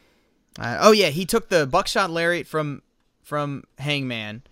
uh, 0.59 0.79
oh 0.81 0.93
yeah, 0.93 1.09
he 1.09 1.27
took 1.27 1.49
the 1.49 1.67
buckshot 1.67 2.11
lariat 2.11 2.47
from 2.47 2.83
from 3.23 3.65
Hangman 3.79 4.43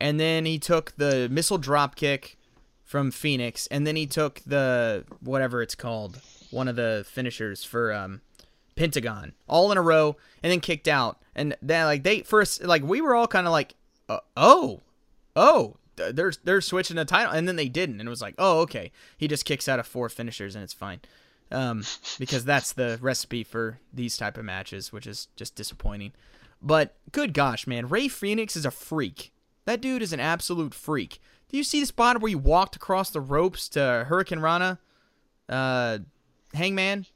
and 0.00 0.18
then 0.18 0.44
he 0.44 0.58
took 0.58 0.96
the 0.96 1.28
missile 1.30 1.58
drop 1.58 1.94
kick 1.94 2.36
from 2.84 3.10
Fenix 3.10 3.66
and 3.68 3.86
then 3.86 3.96
he 3.96 4.06
took 4.06 4.40
the 4.46 5.04
whatever 5.20 5.62
it's 5.62 5.74
called, 5.74 6.20
one 6.50 6.68
of 6.68 6.76
the 6.76 7.04
finishers 7.08 7.64
for 7.64 7.92
um 7.92 8.20
Pentagon 8.74 9.34
all 9.48 9.70
in 9.70 9.78
a 9.78 9.82
row 9.82 10.16
and 10.42 10.50
then 10.50 10.60
kicked 10.60 10.88
out. 10.88 11.18
And 11.34 11.56
then 11.62 11.86
like 11.86 12.02
they 12.02 12.22
first 12.22 12.64
like 12.64 12.82
we 12.82 13.00
were 13.00 13.14
all 13.14 13.26
kind 13.26 13.46
of 13.46 13.52
like 13.52 13.74
uh, 14.08 14.20
oh 14.36 14.80
oh 15.36 15.76
they're 16.10 16.32
they're 16.42 16.60
switching 16.60 16.96
the 16.96 17.04
title 17.04 17.32
and 17.32 17.46
then 17.46 17.56
they 17.56 17.68
didn't 17.68 18.00
and 18.00 18.08
it 18.08 18.10
was 18.10 18.22
like 18.22 18.34
oh 18.38 18.60
okay 18.60 18.90
he 19.16 19.28
just 19.28 19.44
kicks 19.44 19.68
out 19.68 19.78
of 19.78 19.86
four 19.86 20.08
finishers 20.08 20.54
and 20.56 20.64
it's 20.64 20.72
fine. 20.72 21.00
um, 21.52 21.84
because 22.18 22.44
that's 22.44 22.72
the 22.72 22.98
recipe 23.02 23.44
for 23.44 23.78
these 23.92 24.16
type 24.16 24.38
of 24.38 24.44
matches, 24.44 24.90
which 24.90 25.06
is 25.06 25.28
just 25.36 25.54
disappointing. 25.54 26.12
But 26.62 26.96
good 27.12 27.34
gosh, 27.34 27.66
man, 27.66 27.88
Rey 27.90 28.08
Fenix 28.08 28.56
is 28.56 28.64
a 28.64 28.70
freak. 28.70 29.32
That 29.66 29.80
dude 29.82 30.00
is 30.00 30.12
an 30.14 30.20
absolute 30.20 30.72
freak. 30.72 31.20
Do 31.50 31.58
you 31.58 31.62
see 31.64 31.80
the 31.80 31.86
spot 31.86 32.20
where 32.22 32.30
he 32.30 32.34
walked 32.34 32.74
across 32.76 33.10
the 33.10 33.20
ropes 33.20 33.68
to 33.70 34.06
hurricanrana, 34.08 34.78
uh, 35.48 35.98
Hangman? 36.54 37.06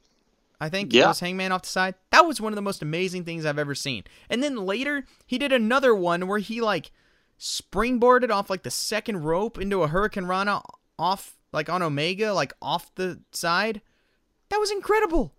I 0.59 0.69
think 0.69 0.93
it 0.93 0.97
Yeah. 0.97 1.07
was 1.07 1.19
Hangman 1.19 1.51
off 1.51 1.63
the 1.63 1.69
side. 1.69 1.95
That 2.11 2.25
was 2.25 2.41
one 2.41 2.51
of 2.51 2.55
the 2.55 2.61
most 2.61 2.81
amazing 2.81 3.23
things 3.25 3.45
I've 3.45 3.59
ever 3.59 3.75
seen. 3.75 4.03
And 4.29 4.41
then 4.43 4.55
later, 4.57 5.05
he 5.25 5.37
did 5.37 5.51
another 5.51 5.93
one 5.95 6.27
where 6.27 6.39
he 6.39 6.61
like 6.61 6.91
springboarded 7.39 8.31
off 8.31 8.49
like 8.49 8.63
the 8.63 8.71
second 8.71 9.23
rope 9.23 9.57
into 9.57 9.83
a 9.83 9.89
hurricanrana 9.89 10.63
off 10.97 11.37
like 11.51 11.69
on 11.69 11.81
Omega, 11.81 12.33
like 12.33 12.53
off 12.61 12.93
the 12.95 13.19
side. 13.31 13.81
That 14.49 14.59
was 14.59 14.71
incredible. 14.71 15.33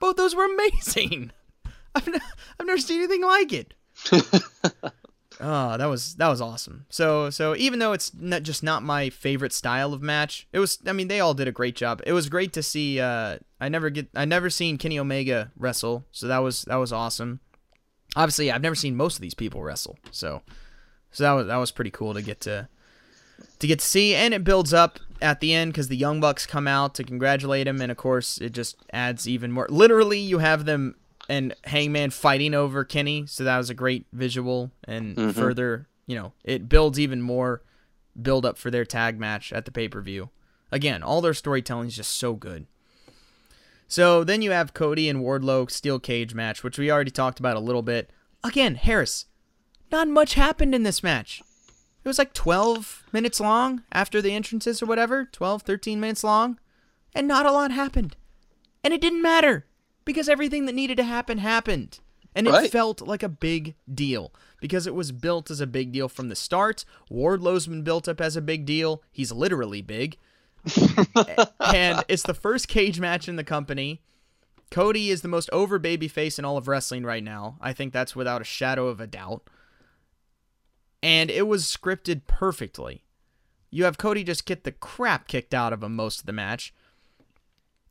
Both 0.00 0.16
those 0.16 0.34
were 0.34 0.44
amazing. 0.44 1.32
I've, 1.94 2.06
ne- 2.06 2.18
I've 2.58 2.66
never 2.66 2.78
seen 2.78 2.98
anything 2.98 3.22
like 3.22 3.52
it. 3.52 3.74
oh, 5.40 5.76
that 5.76 5.86
was 5.86 6.14
that 6.16 6.28
was 6.28 6.40
awesome. 6.40 6.86
So 6.88 7.30
so 7.30 7.56
even 7.56 7.78
though 7.78 7.92
it's 7.92 8.14
not 8.14 8.42
just 8.42 8.62
not 8.62 8.82
my 8.82 9.10
favorite 9.10 9.52
style 9.52 9.92
of 9.92 10.02
match, 10.02 10.46
it 10.52 10.58
was. 10.58 10.78
I 10.86 10.92
mean, 10.92 11.08
they 11.08 11.20
all 11.20 11.34
did 11.34 11.48
a 11.48 11.52
great 11.52 11.76
job. 11.76 12.00
It 12.06 12.12
was 12.12 12.28
great 12.28 12.52
to 12.54 12.62
see. 12.62 13.00
Uh, 13.00 13.38
I 13.60 13.68
never 13.68 13.90
get. 13.90 14.08
I 14.14 14.24
never 14.24 14.50
seen 14.50 14.78
Kenny 14.78 14.98
Omega 14.98 15.50
wrestle, 15.56 16.04
so 16.12 16.26
that 16.28 16.38
was 16.38 16.62
that 16.62 16.76
was 16.76 16.92
awesome. 16.92 17.40
Obviously, 18.16 18.50
I've 18.50 18.62
never 18.62 18.74
seen 18.74 18.96
most 18.96 19.16
of 19.16 19.20
these 19.20 19.34
people 19.34 19.62
wrestle, 19.62 19.98
so 20.10 20.42
so 21.12 21.24
that 21.24 21.32
was 21.32 21.46
that 21.46 21.56
was 21.56 21.70
pretty 21.70 21.90
cool 21.90 22.14
to 22.14 22.22
get 22.22 22.40
to 22.42 22.68
to 23.58 23.66
get 23.66 23.80
to 23.80 23.86
see, 23.86 24.14
and 24.14 24.34
it 24.34 24.44
builds 24.44 24.72
up 24.72 24.98
at 25.22 25.40
the 25.40 25.54
end 25.54 25.72
because 25.72 25.88
the 25.88 25.96
Young 25.96 26.20
Bucks 26.20 26.46
come 26.46 26.66
out 26.66 26.94
to 26.94 27.04
congratulate 27.04 27.66
him, 27.66 27.80
and 27.80 27.90
of 27.90 27.98
course, 27.98 28.38
it 28.38 28.50
just 28.50 28.76
adds 28.92 29.28
even 29.28 29.52
more. 29.52 29.66
Literally, 29.68 30.18
you 30.18 30.38
have 30.38 30.64
them 30.64 30.96
and 31.28 31.54
Hangman 31.64 32.10
fighting 32.10 32.54
over 32.54 32.84
Kenny, 32.84 33.26
so 33.26 33.44
that 33.44 33.56
was 33.56 33.70
a 33.70 33.74
great 33.74 34.06
visual, 34.12 34.72
and 34.84 35.16
mm-hmm. 35.16 35.30
further, 35.30 35.86
you 36.06 36.16
know, 36.16 36.32
it 36.42 36.68
builds 36.68 36.98
even 36.98 37.22
more 37.22 37.62
build 38.20 38.44
up 38.44 38.58
for 38.58 38.70
their 38.70 38.84
tag 38.84 39.18
match 39.18 39.52
at 39.52 39.64
the 39.64 39.70
pay 39.70 39.88
per 39.88 40.00
view. 40.00 40.30
Again, 40.72 41.02
all 41.02 41.20
their 41.20 41.34
storytelling 41.34 41.88
is 41.88 41.96
just 41.96 42.16
so 42.16 42.34
good. 42.34 42.66
So 43.88 44.22
then 44.22 44.40
you 44.40 44.52
have 44.52 44.74
Cody 44.74 45.08
and 45.08 45.20
Wardlow 45.20 45.70
steel 45.70 45.98
cage 45.98 46.34
match, 46.34 46.62
which 46.62 46.78
we 46.78 46.90
already 46.90 47.10
talked 47.10 47.40
about 47.40 47.56
a 47.56 47.60
little 47.60 47.82
bit. 47.82 48.10
Again, 48.44 48.76
Harris, 48.76 49.26
not 49.92 50.08
much 50.08 50.34
happened 50.34 50.74
in 50.74 50.82
this 50.82 51.02
match. 51.02 51.42
It 52.04 52.08
was 52.08 52.18
like 52.18 52.32
12 52.32 53.04
minutes 53.12 53.40
long 53.40 53.82
after 53.92 54.22
the 54.22 54.32
entrances 54.34 54.82
or 54.82 54.86
whatever, 54.86 55.26
12, 55.26 55.62
13 55.62 56.00
minutes 56.00 56.24
long, 56.24 56.58
and 57.14 57.28
not 57.28 57.46
a 57.46 57.52
lot 57.52 57.70
happened. 57.70 58.16
And 58.82 58.94
it 58.94 59.00
didn't 59.00 59.22
matter 59.22 59.66
because 60.04 60.28
everything 60.28 60.64
that 60.66 60.74
needed 60.74 60.96
to 60.96 61.04
happen 61.04 61.38
happened. 61.38 62.00
And 62.34 62.46
it 62.46 62.52
Right. 62.52 62.70
felt 62.70 63.00
like 63.02 63.22
a 63.22 63.28
big 63.28 63.74
deal 63.92 64.32
because 64.60 64.86
it 64.86 64.94
was 64.94 65.12
built 65.12 65.50
as 65.50 65.60
a 65.60 65.66
big 65.66 65.92
deal 65.92 66.08
from 66.08 66.28
the 66.28 66.36
start. 66.36 66.84
Wardlow's 67.10 67.66
been 67.66 67.82
built 67.82 68.08
up 68.08 68.20
as 68.20 68.36
a 68.36 68.40
big 68.40 68.64
deal. 68.64 69.02
He's 69.10 69.32
literally 69.32 69.82
big. 69.82 70.16
and 71.60 72.04
it's 72.08 72.22
the 72.22 72.34
first 72.34 72.68
cage 72.68 73.00
match 73.00 73.28
in 73.28 73.36
the 73.36 73.44
company. 73.44 74.00
Cody 74.70 75.10
is 75.10 75.22
the 75.22 75.28
most 75.28 75.50
over 75.52 75.80
babyface 75.80 76.38
in 76.38 76.44
all 76.44 76.56
of 76.56 76.68
wrestling 76.68 77.02
right 77.04 77.24
now. 77.24 77.56
I 77.60 77.72
think 77.72 77.92
that's 77.92 78.14
without 78.14 78.40
a 78.40 78.44
shadow 78.44 78.86
of 78.88 79.00
a 79.00 79.06
doubt. 79.06 79.42
And 81.02 81.30
it 81.30 81.46
was 81.46 81.64
scripted 81.64 82.22
perfectly. 82.26 83.04
You 83.70 83.84
have 83.84 83.98
Cody 83.98 84.24
just 84.24 84.46
get 84.46 84.64
the 84.64 84.72
crap 84.72 85.28
kicked 85.28 85.54
out 85.54 85.72
of 85.72 85.82
him 85.82 85.96
most 85.96 86.20
of 86.20 86.26
the 86.26 86.32
match. 86.32 86.74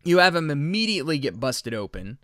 You 0.04 0.20
have 0.20 0.36
him 0.36 0.52
immediately 0.52 1.18
get 1.18 1.40
busted 1.40 1.74
open. 1.74 2.20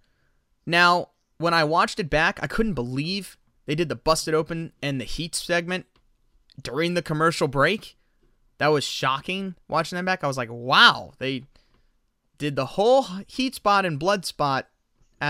Now, 0.65 1.09
when 1.37 1.53
I 1.53 1.63
watched 1.63 1.99
it 1.99 2.09
back, 2.09 2.39
I 2.41 2.47
couldn't 2.47 2.73
believe 2.73 3.37
they 3.65 3.75
did 3.75 3.89
the 3.89 3.95
busted 3.95 4.33
open 4.33 4.73
and 4.81 4.99
the 4.99 5.05
heat 5.05 5.35
segment 5.35 5.85
during 6.61 6.93
the 6.93 7.01
commercial 7.01 7.47
break. 7.47 7.97
That 8.57 8.67
was 8.67 8.83
shocking 8.83 9.55
watching 9.67 9.95
them 9.97 10.05
back. 10.05 10.23
I 10.23 10.27
was 10.27 10.37
like, 10.37 10.49
wow, 10.51 11.13
they 11.17 11.43
did 12.37 12.55
the 12.55 12.65
whole 12.65 13.07
heat 13.27 13.55
spot 13.55 13.85
and 13.85 13.99
blood 13.99 14.25
spot 14.25 14.67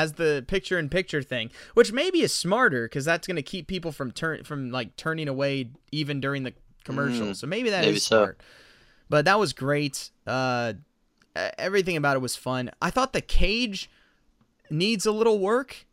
as 0.02 0.14
the 0.14 0.44
picture 0.48 0.78
in 0.80 0.90
picture 0.90 1.22
thing, 1.24 1.50
which 1.74 1.92
maybe 1.92 2.20
is 2.22 2.34
smarter 2.34 2.84
because 2.88 3.06
that's 3.06 3.26
going 3.28 3.36
to 3.38 3.42
keep 3.54 3.68
people 3.68 3.92
from 3.92 4.12
turn 4.12 4.44
from 4.44 4.70
like 4.72 4.96
turning 4.98 5.28
away 5.28 5.70
even 5.92 6.20
during 6.20 6.44
the 6.44 6.54
commercial. 6.84 7.34
so 7.34 7.48
maybe 7.48 7.70
that 7.70 7.84
is 7.84 7.88
maybe 7.88 8.00
so. 8.00 8.18
smart. 8.18 8.42
But 9.10 9.26
that 9.26 9.40
was 9.40 9.54
great. 9.54 10.10
Uh, 10.28 10.74
everything 11.58 11.98
about 11.98 12.16
it 12.16 12.22
was 12.22 12.36
fun. 12.36 12.72
I 12.82 12.90
thought 12.90 13.14
the 13.14 13.22
cage 13.22 13.90
needs 14.70 15.06
a 15.06 15.12
little 15.12 15.40
work. 15.40 15.86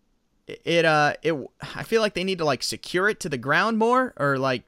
It- 0.46 0.62
It 0.64 0.84
uh 0.84 1.14
it 1.22 1.34
I 1.76 1.82
feel 1.84 2.00
like 2.02 2.14
they 2.14 2.24
need 2.24 2.38
to 2.38 2.44
like 2.44 2.62
secure 2.62 3.08
it 3.08 3.20
to 3.20 3.28
the 3.28 3.38
ground 3.38 3.78
more 3.78 4.12
or 4.16 4.38
like 4.38 4.62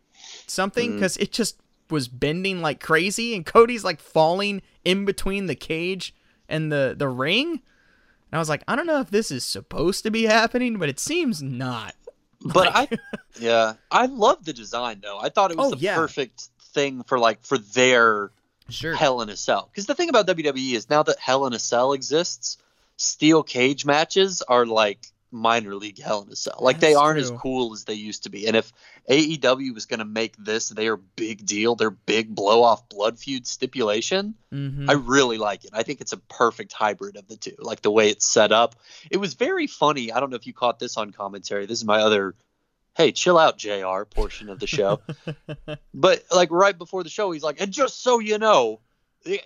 something 0.46 0.94
because 0.94 1.16
it 1.16 1.32
just 1.32 1.58
was 1.90 2.06
bending 2.08 2.62
like 2.62 2.80
crazy 2.80 3.34
and 3.34 3.44
Cody's 3.44 3.84
like 3.84 4.00
falling 4.00 4.62
in 4.84 5.04
between 5.04 5.46
the 5.46 5.54
cage 5.56 6.14
and 6.48 6.70
the 6.70 6.94
the 6.96 7.08
ring. 7.08 7.60
And 8.34 8.38
I 8.38 8.40
was 8.40 8.48
like, 8.48 8.64
I 8.66 8.74
don't 8.74 8.88
know 8.88 8.98
if 8.98 9.10
this 9.12 9.30
is 9.30 9.44
supposed 9.44 10.02
to 10.02 10.10
be 10.10 10.24
happening, 10.24 10.76
but 10.78 10.88
it 10.88 10.98
seems 10.98 11.40
not. 11.40 11.94
But 12.44 12.66
I, 12.74 12.88
yeah, 13.40 13.74
I 13.92 14.06
love 14.06 14.44
the 14.44 14.52
design 14.52 14.98
though. 15.00 15.20
I 15.20 15.28
thought 15.28 15.52
it 15.52 15.56
was 15.56 15.68
Oh, 15.68 15.76
the 15.76 15.80
yeah. 15.80 15.94
perfect 15.94 16.48
thing 16.72 17.04
for 17.04 17.16
like 17.20 17.44
for 17.44 17.58
their 17.58 18.32
Sure. 18.68 18.92
Hell 18.92 19.20
in 19.22 19.28
a 19.28 19.36
Cell. 19.36 19.68
Because 19.70 19.86
the 19.86 19.94
thing 19.94 20.08
about 20.08 20.26
WWE 20.26 20.72
is 20.74 20.90
now 20.90 21.04
that 21.04 21.20
Hell 21.20 21.46
in 21.46 21.52
a 21.52 21.60
Cell 21.60 21.92
exists, 21.92 22.58
steel 22.96 23.44
cage 23.44 23.86
matches 23.86 24.42
are 24.42 24.66
like 24.66 25.06
minor 25.34 25.74
league 25.74 26.00
Hell 26.00 26.22
in 26.22 26.32
a 26.32 26.36
Cell. 26.36 26.58
Like 26.60 26.80
they 26.80 26.94
aren't 26.94 27.18
as 27.18 27.30
cool 27.30 27.74
as 27.74 27.84
they 27.84 27.94
used 27.94 28.22
to 28.22 28.30
be. 28.30 28.46
And 28.46 28.56
if 28.56 28.72
AEW 29.10 29.74
was 29.74 29.86
going 29.86 29.98
to 29.98 30.04
make 30.04 30.36
this 30.36 30.68
their 30.70 30.96
big 30.96 31.44
deal, 31.44 31.74
their 31.74 31.90
big 31.90 32.34
blow 32.34 32.62
off 32.62 32.88
blood 32.88 33.18
feud 33.18 33.46
stipulation, 33.46 34.34
hmm 34.50 34.88
I 34.88 34.94
really 34.94 35.38
like 35.38 35.64
it. 35.64 35.70
I 35.72 35.82
think 35.82 36.00
it's 36.00 36.12
a 36.12 36.18
perfect 36.18 36.72
hybrid 36.72 37.16
of 37.16 37.26
the 37.26 37.36
two. 37.36 37.56
Like 37.58 37.82
the 37.82 37.90
way 37.90 38.10
it's 38.10 38.26
set 38.26 38.52
up. 38.52 38.76
It 39.10 39.16
was 39.16 39.34
very 39.34 39.66
funny. 39.66 40.12
I 40.12 40.20
don't 40.20 40.30
know 40.30 40.36
if 40.36 40.46
you 40.46 40.52
caught 40.52 40.78
this 40.78 40.96
on 40.96 41.10
commentary. 41.10 41.66
This 41.66 41.78
is 41.78 41.84
my 41.84 42.00
other 42.00 42.34
hey, 42.96 43.12
chill 43.12 43.38
out, 43.38 43.58
JR 43.58 44.04
portion 44.04 44.48
of 44.48 44.60
the 44.60 44.66
show. 44.66 45.00
but 45.94 46.24
like 46.34 46.50
right 46.50 46.76
before 46.76 47.02
the 47.02 47.10
show, 47.10 47.30
he's 47.30 47.42
like, 47.42 47.60
and 47.60 47.72
just 47.72 48.02
so 48.02 48.18
you 48.18 48.38
know, 48.38 48.80
the, 49.24 49.40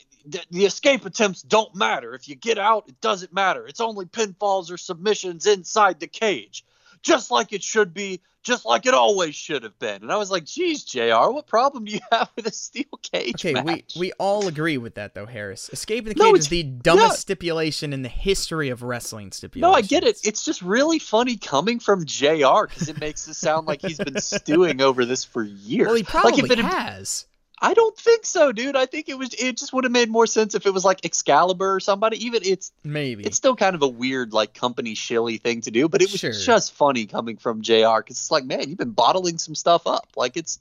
the, 0.50 0.64
escape 0.66 1.04
attempts 1.06 1.42
don't 1.42 1.74
matter. 1.74 2.14
If 2.14 2.28
you 2.28 2.34
get 2.34 2.58
out, 2.58 2.88
it 2.88 3.00
doesn't 3.00 3.32
matter. 3.32 3.66
It's 3.66 3.80
only 3.80 4.06
pinfalls 4.06 4.70
or 4.70 4.76
submissions 4.76 5.46
inside 5.46 6.00
the 6.00 6.06
cage. 6.08 6.64
Just 7.02 7.30
like 7.30 7.52
it 7.52 7.62
should 7.62 7.94
be, 7.94 8.20
just 8.42 8.66
like 8.66 8.84
it 8.84 8.92
always 8.92 9.36
should 9.36 9.62
have 9.62 9.78
been. 9.78 10.02
And 10.02 10.10
I 10.10 10.16
was 10.16 10.32
like, 10.32 10.44
geez, 10.44 10.82
JR, 10.84 11.30
what 11.30 11.46
problem 11.46 11.84
do 11.84 11.92
you 11.92 12.00
have 12.12 12.28
with 12.34 12.46
a 12.48 12.52
steel 12.52 12.84
cage 13.02 13.36
Okay, 13.36 13.54
we, 13.54 13.62
match? 13.62 13.94
we 13.96 14.12
all 14.18 14.48
agree 14.48 14.78
with 14.78 14.96
that 14.96 15.14
though, 15.14 15.26
Harris. 15.26 15.70
Escaping 15.72 16.12
the 16.14 16.18
No, 16.18 16.32
cage 16.32 16.40
is 16.40 16.48
the 16.48 16.64
dumbest 16.64 17.08
yeah. 17.10 17.14
stipulation 17.16 17.92
in 17.92 18.02
the 18.02 18.08
history 18.08 18.68
of 18.70 18.82
wrestling 18.82 19.30
stipulations. 19.30 19.70
No, 19.70 19.72
I 19.76 19.82
get 19.82 20.02
it. 20.02 20.18
It's 20.24 20.44
just 20.44 20.60
really 20.60 20.98
funny 20.98 21.36
coming 21.36 21.78
from 21.78 22.04
JR 22.04 22.66
because 22.66 22.88
it 22.88 22.98
makes 23.00 23.28
it 23.28 23.34
sound 23.34 23.68
like 23.68 23.80
he's 23.82 23.98
been 23.98 24.20
stewing 24.20 24.80
over 24.80 25.04
this 25.04 25.24
for 25.24 25.44
years. 25.44 25.86
well, 25.86 25.94
he 25.94 26.02
like 26.02 26.10
probably 26.10 26.40
if 26.44 26.50
it 26.50 26.58
had- 26.58 26.72
has. 26.94 27.26
I 27.60 27.74
don't 27.74 27.96
think 27.96 28.24
so, 28.24 28.52
dude. 28.52 28.76
I 28.76 28.86
think 28.86 29.08
it 29.08 29.18
was 29.18 29.34
it 29.34 29.56
just 29.56 29.72
would 29.72 29.84
have 29.84 29.92
made 29.92 30.08
more 30.10 30.26
sense 30.26 30.54
if 30.54 30.64
it 30.66 30.72
was 30.72 30.84
like 30.84 31.04
Excalibur 31.04 31.74
or 31.74 31.80
somebody. 31.80 32.24
Even 32.26 32.42
it's 32.44 32.70
Maybe. 32.84 33.24
it's 33.24 33.36
still 33.36 33.56
kind 33.56 33.74
of 33.74 33.82
a 33.82 33.88
weird 33.88 34.32
like 34.32 34.54
company 34.54 34.94
shilly 34.94 35.38
thing 35.38 35.60
to 35.62 35.70
do, 35.70 35.88
but 35.88 36.00
it 36.02 36.10
was 36.10 36.20
Sure. 36.20 36.32
just 36.32 36.72
funny 36.74 37.06
coming 37.06 37.36
from 37.36 37.62
JR 37.62 37.98
because 37.98 38.18
it's 38.18 38.30
like, 38.30 38.44
man, 38.44 38.68
you've 38.68 38.78
been 38.78 38.90
bottling 38.92 39.38
some 39.38 39.54
stuff 39.54 39.86
up. 39.86 40.06
Like 40.16 40.36
it's 40.36 40.58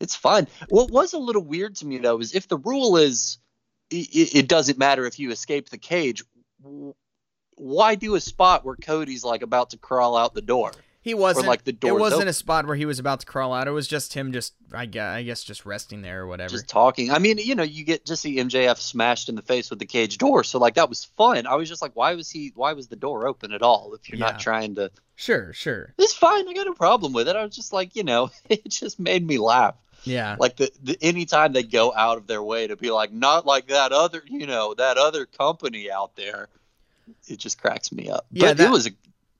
it's 0.00 0.14
fine. 0.14 0.46
What 0.68 0.90
was 0.90 1.12
a 1.14 1.18
little 1.18 1.42
weird 1.42 1.76
to 1.76 1.86
me 1.86 1.98
though 1.98 2.18
is 2.20 2.34
if 2.34 2.46
the 2.46 2.58
rule 2.58 2.96
is 2.98 3.38
it, 3.90 4.34
it 4.36 4.48
doesn't 4.48 4.78
matter 4.78 5.06
if 5.06 5.18
you 5.18 5.30
escape 5.30 5.70
the 5.70 5.78
cage. 5.78 6.22
Why 7.56 7.94
do 7.96 8.14
a 8.14 8.20
spot 8.20 8.64
where 8.64 8.76
Cody's 8.76 9.24
like 9.24 9.42
about 9.42 9.70
to 9.70 9.78
crawl 9.78 10.16
out 10.16 10.34
the 10.34 10.42
door? 10.42 10.72
He 11.00 11.14
wasn't 11.14 11.46
like, 11.46 11.64
the 11.64 11.72
door. 11.72 11.90
It 11.90 12.00
wasn't 12.00 12.18
open. 12.22 12.28
a 12.28 12.32
spot 12.32 12.66
where 12.66 12.76
he 12.76 12.84
was 12.84 12.98
about 12.98 13.20
to 13.20 13.26
crawl 13.26 13.54
out. 13.54 13.66
It 13.68 13.70
was 13.70 13.86
just 13.88 14.12
him 14.14 14.32
just 14.32 14.54
I 14.72 14.84
guess, 14.86 15.02
I 15.14 15.22
guess 15.22 15.42
just 15.44 15.64
resting 15.64 16.02
there 16.02 16.22
or 16.22 16.26
whatever. 16.26 16.50
just 16.50 16.68
talking. 16.68 17.10
I 17.10 17.18
mean, 17.18 17.38
you 17.38 17.54
know, 17.54 17.62
you 17.62 17.84
get 17.84 18.06
to 18.06 18.16
see 18.16 18.36
MJF 18.36 18.76
smashed 18.78 19.28
in 19.28 19.34
the 19.34 19.42
face 19.42 19.70
with 19.70 19.78
the 19.78 19.86
cage 19.86 20.18
door, 20.18 20.44
so 20.44 20.58
like 20.58 20.74
that 20.74 20.88
was 20.88 21.04
fun. 21.04 21.46
I 21.46 21.54
was 21.54 21.68
just 21.68 21.80
like, 21.82 21.92
why 21.94 22.14
was 22.14 22.28
he? 22.30 22.52
Why 22.54 22.72
was 22.74 22.88
the 22.88 22.96
door 22.96 23.26
open 23.26 23.52
at 23.52 23.62
all? 23.62 23.94
If 23.94 24.08
you're 24.08 24.18
Yeah. 24.18 24.32
not 24.32 24.40
trying 24.40 24.74
to, 24.74 24.90
Sure, 25.16 25.52
sure. 25.52 25.94
it's 25.98 26.12
fine. 26.14 26.46
I 26.48 26.52
got 26.52 26.66
no 26.66 26.74
problem 26.74 27.12
with 27.12 27.28
it. 27.28 27.36
I 27.36 27.44
was 27.44 27.54
just 27.56 27.72
like, 27.72 27.96
you 27.96 28.04
know, 28.04 28.30
it 28.48 28.68
just 28.68 28.98
made 29.00 29.26
me 29.26 29.38
laugh. 29.38 29.74
Yeah. 30.04 30.36
Like 30.38 30.56
the, 30.56 30.70
the 30.82 30.96
anytime 31.02 31.52
they 31.52 31.64
go 31.64 31.92
out 31.94 32.18
of 32.18 32.26
their 32.26 32.42
way 32.42 32.66
to 32.68 32.76
be 32.76 32.90
like, 32.90 33.12
not 33.12 33.46
like 33.46 33.68
that 33.68 33.92
other, 33.92 34.22
you 34.26 34.46
know, 34.46 34.74
that 34.74 34.96
other 34.96 35.26
company 35.26 35.90
out 35.90 36.14
there, 36.16 36.48
it 37.26 37.38
just 37.38 37.60
cracks 37.60 37.90
me 37.92 38.08
up. 38.10 38.26
Yeah, 38.30 38.48
but 38.50 38.56
that- 38.58 38.66
it 38.66 38.70
was 38.70 38.86
a. 38.86 38.90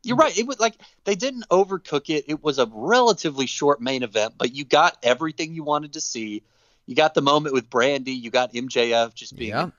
You're 0.05 0.17
right. 0.17 0.37
It 0.39 0.47
was 0.47 0.61
like 0.61 0.75
they 1.05 1.15
didn't 1.15 1.45
overcook 1.51 2.09
it. 2.09 2.25
It 2.29 2.43
was 2.43 2.59
a 2.59 2.67
relatively 2.73 3.47
short 3.47 3.81
main 3.81 4.03
event, 4.03 4.35
but 4.39 4.55
you 4.55 4.65
got 4.65 4.97
everything 5.03 5.55
you 5.55 5.65
wanted 5.65 5.93
to 5.95 6.01
see. 6.01 6.43
You 6.87 6.95
got 6.95 7.15
the 7.15 7.21
moment 7.23 7.55
with 7.55 7.69
Brandi. 7.69 8.19
You 8.19 8.31
got 8.31 8.53
MJF 8.55 9.15
just 9.15 9.37
being 9.37 9.51
Yeah. 9.51 9.71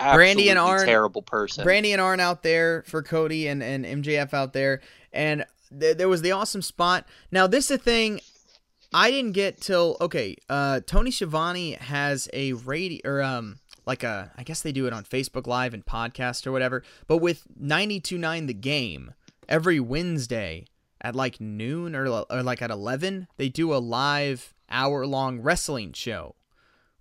Brandi 0.00 0.48
and 0.48 0.58
absolutely 0.58 0.58
Arn- 0.58 0.86
terrible 0.86 1.22
person. 1.22 1.66
Brandi 1.66 1.92
and 1.92 2.00
Arn 2.00 2.20
out 2.20 2.42
there 2.42 2.82
for 2.86 3.02
Cody 3.02 3.46
and, 3.48 3.62
and 3.62 3.84
MJF 3.84 4.32
out 4.34 4.52
there. 4.52 4.80
And 5.12 5.44
th- 5.78 5.96
there 5.96 6.08
was 6.08 6.22
the 6.22 6.32
awesome 6.32 6.62
spot. 6.62 7.06
Now, 7.30 7.46
this 7.46 7.66
is 7.66 7.72
a 7.72 7.78
thing 7.78 8.20
I 8.92 9.10
didn't 9.10 9.32
get 9.32 9.60
till, 9.60 9.96
okay, 10.00 10.36
uh, 10.48 10.80
Tony 10.86 11.10
Schiavone 11.10 11.72
has 11.72 12.28
a 12.32 12.52
radio, 12.54 13.00
or, 13.04 13.22
um, 13.22 13.58
like 13.86 14.02
a, 14.02 14.32
I 14.36 14.42
guess 14.44 14.62
they 14.62 14.72
do 14.72 14.86
it 14.86 14.92
on 14.92 15.04
Facebook 15.04 15.46
Live 15.46 15.74
and 15.74 15.84
podcast 15.84 16.46
or 16.46 16.52
whatever. 16.52 16.82
But 17.06 17.18
with 17.18 17.42
92.9 17.60 18.46
The 18.46 18.54
Game, 18.54 19.14
every 19.48 19.80
Wednesday 19.80 20.66
at 21.00 21.14
like 21.14 21.40
noon 21.40 21.94
or, 21.94 22.06
or 22.30 22.42
like 22.42 22.62
at 22.62 22.70
11, 22.70 23.28
they 23.36 23.48
do 23.48 23.74
a 23.74 23.76
live 23.76 24.54
hour 24.70 25.06
long 25.06 25.40
wrestling 25.40 25.92
show 25.92 26.34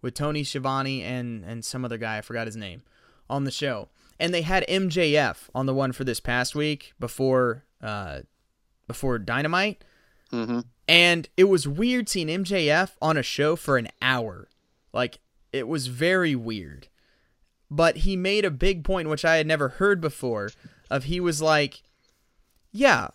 with 0.02 0.14
Tony 0.14 0.44
Schiavone 0.44 1.02
and 1.02 1.44
and 1.46 1.64
some 1.64 1.84
other 1.86 1.98
guy 1.98 2.18
I 2.18 2.22
forgot 2.22 2.46
his 2.46 2.58
name 2.58 2.84
on 3.30 3.46
the 3.46 3.52
show, 3.52 3.88
and 4.20 4.34
they 4.34 4.42
had 4.42 4.68
MJF 4.68 5.50
on 5.56 5.66
the 5.66 5.74
one 5.74 5.94
for 5.94 6.04
this 6.04 6.20
past 6.20 6.54
week 6.54 6.94
before 7.00 7.64
uh 7.82 8.20
before 8.88 9.18
Dynamite, 9.18 9.84
hmm 10.30 10.60
and 10.86 11.30
it 11.38 11.46
was 11.46 11.66
weird 11.66 12.10
seeing 12.10 12.28
MJF 12.28 12.92
on 13.02 13.16
a 13.16 13.24
show 13.24 13.56
for 13.56 13.78
an 13.78 13.88
hour, 14.02 14.50
like 14.92 15.20
it 15.54 15.68
was 15.68 15.88
very 15.88 16.36
weird, 16.36 16.90
but 17.72 17.98
he 17.98 18.18
made 18.18 18.44
a 18.44 18.52
big 18.52 18.84
point 18.84 19.08
which 19.08 19.24
I 19.24 19.38
had 19.38 19.48
never 19.48 19.70
heard 19.70 20.02
before 20.02 20.50
of 20.92 21.06
he 21.06 21.22
was 21.22 21.42
like, 21.42 21.84
yeah. 22.74 23.08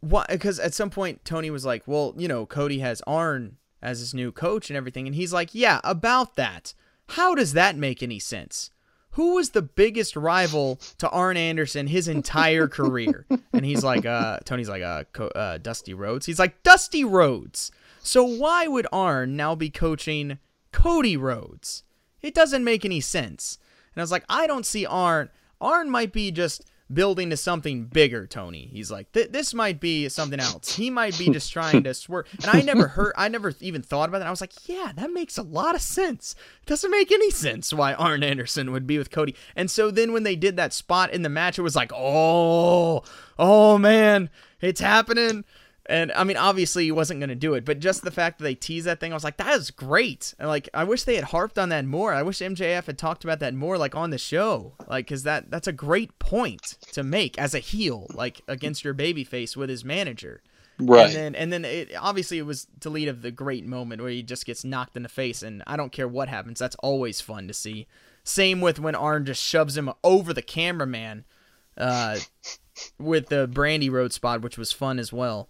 What? 0.00 0.28
Because 0.28 0.58
at 0.58 0.72
some 0.74 0.90
point 0.90 1.24
Tony 1.24 1.50
was 1.50 1.64
like, 1.66 1.82
"Well, 1.86 2.14
you 2.16 2.28
know, 2.28 2.46
Cody 2.46 2.78
has 2.78 3.02
Arn 3.06 3.56
as 3.82 3.98
his 3.98 4.14
new 4.14 4.32
coach 4.32 4.70
and 4.70 4.76
everything," 4.76 5.06
and 5.06 5.14
he's 5.14 5.32
like, 5.32 5.54
"Yeah, 5.54 5.80
about 5.84 6.36
that. 6.36 6.72
How 7.10 7.34
does 7.34 7.52
that 7.54 7.76
make 7.76 8.02
any 8.02 8.18
sense? 8.20 8.70
Who 9.12 9.34
was 9.34 9.50
the 9.50 9.62
biggest 9.62 10.14
rival 10.14 10.80
to 10.98 11.08
Arn 11.10 11.36
Anderson 11.36 11.88
his 11.88 12.06
entire 12.06 12.68
career?" 12.78 13.26
And 13.52 13.64
he's 13.64 13.82
like, 13.82 14.06
"Uh, 14.06 14.38
Tony's 14.44 14.68
like, 14.68 14.82
uh, 14.82 15.04
Co- 15.12 15.28
uh, 15.28 15.58
Dusty 15.58 15.94
Rhodes." 15.94 16.26
He's 16.26 16.38
like, 16.38 16.62
"Dusty 16.62 17.04
Rhodes." 17.04 17.72
So 18.00 18.22
why 18.22 18.68
would 18.68 18.86
Arn 18.92 19.36
now 19.36 19.54
be 19.56 19.68
coaching 19.68 20.38
Cody 20.72 21.16
Rhodes? 21.16 21.82
It 22.22 22.34
doesn't 22.34 22.64
make 22.64 22.84
any 22.84 23.00
sense. 23.00 23.58
And 23.94 24.00
I 24.00 24.02
was 24.02 24.12
like, 24.12 24.24
I 24.28 24.46
don't 24.46 24.64
see 24.64 24.86
Arn. 24.86 25.28
Arn 25.60 25.90
might 25.90 26.12
be 26.12 26.30
just 26.30 26.64
building 26.92 27.30
to 27.30 27.36
something 27.36 27.84
bigger, 27.84 28.26
Tony. 28.26 28.68
He's 28.72 28.90
like, 28.90 29.12
"Th- 29.12 29.30
this 29.30 29.52
might 29.52 29.80
be 29.80 30.08
something 30.08 30.40
else. 30.40 30.76
He 30.76 30.90
might 30.90 31.18
be 31.18 31.28
just 31.30 31.52
trying 31.52 31.82
to 31.84 31.94
swerve. 31.94 32.26
And 32.42 32.50
I 32.50 32.60
never 32.62 32.88
heard, 32.88 33.12
I 33.16 33.28
never 33.28 33.54
even 33.60 33.82
thought 33.82 34.08
about 34.08 34.18
that. 34.18 34.26
I 34.26 34.30
was 34.30 34.40
like, 34.40 34.68
yeah, 34.68 34.92
that 34.96 35.12
makes 35.12 35.38
a 35.38 35.42
lot 35.42 35.74
of 35.74 35.80
sense. 35.82 36.34
It 36.62 36.66
doesn't 36.66 36.90
make 36.90 37.12
any 37.12 37.30
sense 37.30 37.72
why 37.72 37.94
Arn 37.94 38.22
Anderson 38.22 38.72
would 38.72 38.86
be 38.86 38.98
with 38.98 39.10
Cody. 39.10 39.34
And 39.56 39.70
so 39.70 39.90
then 39.90 40.12
when 40.12 40.22
they 40.22 40.36
did 40.36 40.56
that 40.56 40.72
spot 40.72 41.12
in 41.12 41.22
the 41.22 41.28
match, 41.28 41.58
it 41.58 41.62
was 41.62 41.76
like, 41.76 41.92
oh, 41.94 43.02
oh 43.38 43.78
man, 43.78 44.30
it's 44.60 44.80
happening. 44.80 45.44
And 45.88 46.12
I 46.12 46.24
mean, 46.24 46.36
obviously 46.36 46.84
he 46.84 46.92
wasn't 46.92 47.20
going 47.20 47.30
to 47.30 47.34
do 47.34 47.54
it, 47.54 47.64
but 47.64 47.78
just 47.78 48.02
the 48.02 48.10
fact 48.10 48.38
that 48.38 48.44
they 48.44 48.54
teased 48.54 48.86
that 48.86 49.00
thing, 49.00 49.10
I 49.10 49.16
was 49.16 49.24
like, 49.24 49.38
that 49.38 49.54
is 49.54 49.70
great. 49.70 50.34
And 50.38 50.46
like, 50.46 50.68
I 50.74 50.84
wish 50.84 51.04
they 51.04 51.14
had 51.14 51.24
harped 51.24 51.58
on 51.58 51.70
that 51.70 51.86
more. 51.86 52.12
I 52.12 52.22
wish 52.22 52.38
MJF 52.40 52.84
had 52.84 52.98
talked 52.98 53.24
about 53.24 53.40
that 53.40 53.54
more, 53.54 53.78
like 53.78 53.94
on 53.94 54.10
the 54.10 54.18
show, 54.18 54.74
like, 54.86 55.06
cause 55.06 55.22
that 55.22 55.50
that's 55.50 55.66
a 55.66 55.72
great 55.72 56.18
point 56.18 56.76
to 56.92 57.02
make 57.02 57.38
as 57.38 57.54
a 57.54 57.58
heel, 57.58 58.06
like 58.12 58.42
against 58.46 58.84
your 58.84 58.92
babyface 58.92 59.56
with 59.56 59.70
his 59.70 59.82
manager. 59.82 60.42
Right. 60.78 61.06
And 61.06 61.14
then 61.14 61.34
and 61.34 61.52
then 61.52 61.64
it 61.64 61.90
obviously 61.98 62.38
it 62.38 62.46
was 62.46 62.68
to 62.80 62.90
lead 62.90 63.08
of 63.08 63.22
the 63.22 63.30
great 63.30 63.66
moment 63.66 64.00
where 64.00 64.10
he 64.10 64.22
just 64.22 64.46
gets 64.46 64.64
knocked 64.64 64.96
in 64.96 65.02
the 65.02 65.08
face, 65.08 65.42
and 65.42 65.62
I 65.66 65.76
don't 65.76 65.90
care 65.90 66.06
what 66.06 66.28
happens. 66.28 66.58
That's 66.58 66.76
always 66.76 67.20
fun 67.20 67.48
to 67.48 67.54
see. 67.54 67.86
Same 68.24 68.60
with 68.60 68.78
when 68.78 68.94
Arn 68.94 69.24
just 69.24 69.42
shoves 69.42 69.76
him 69.76 69.90
over 70.04 70.34
the 70.34 70.42
cameraman, 70.42 71.24
uh, 71.78 72.18
with 72.98 73.28
the 73.28 73.48
Brandi 73.48 73.90
Rhodes 73.90 74.14
spot, 74.14 74.42
which 74.42 74.58
was 74.58 74.70
fun 74.70 74.98
as 74.98 75.12
well. 75.12 75.48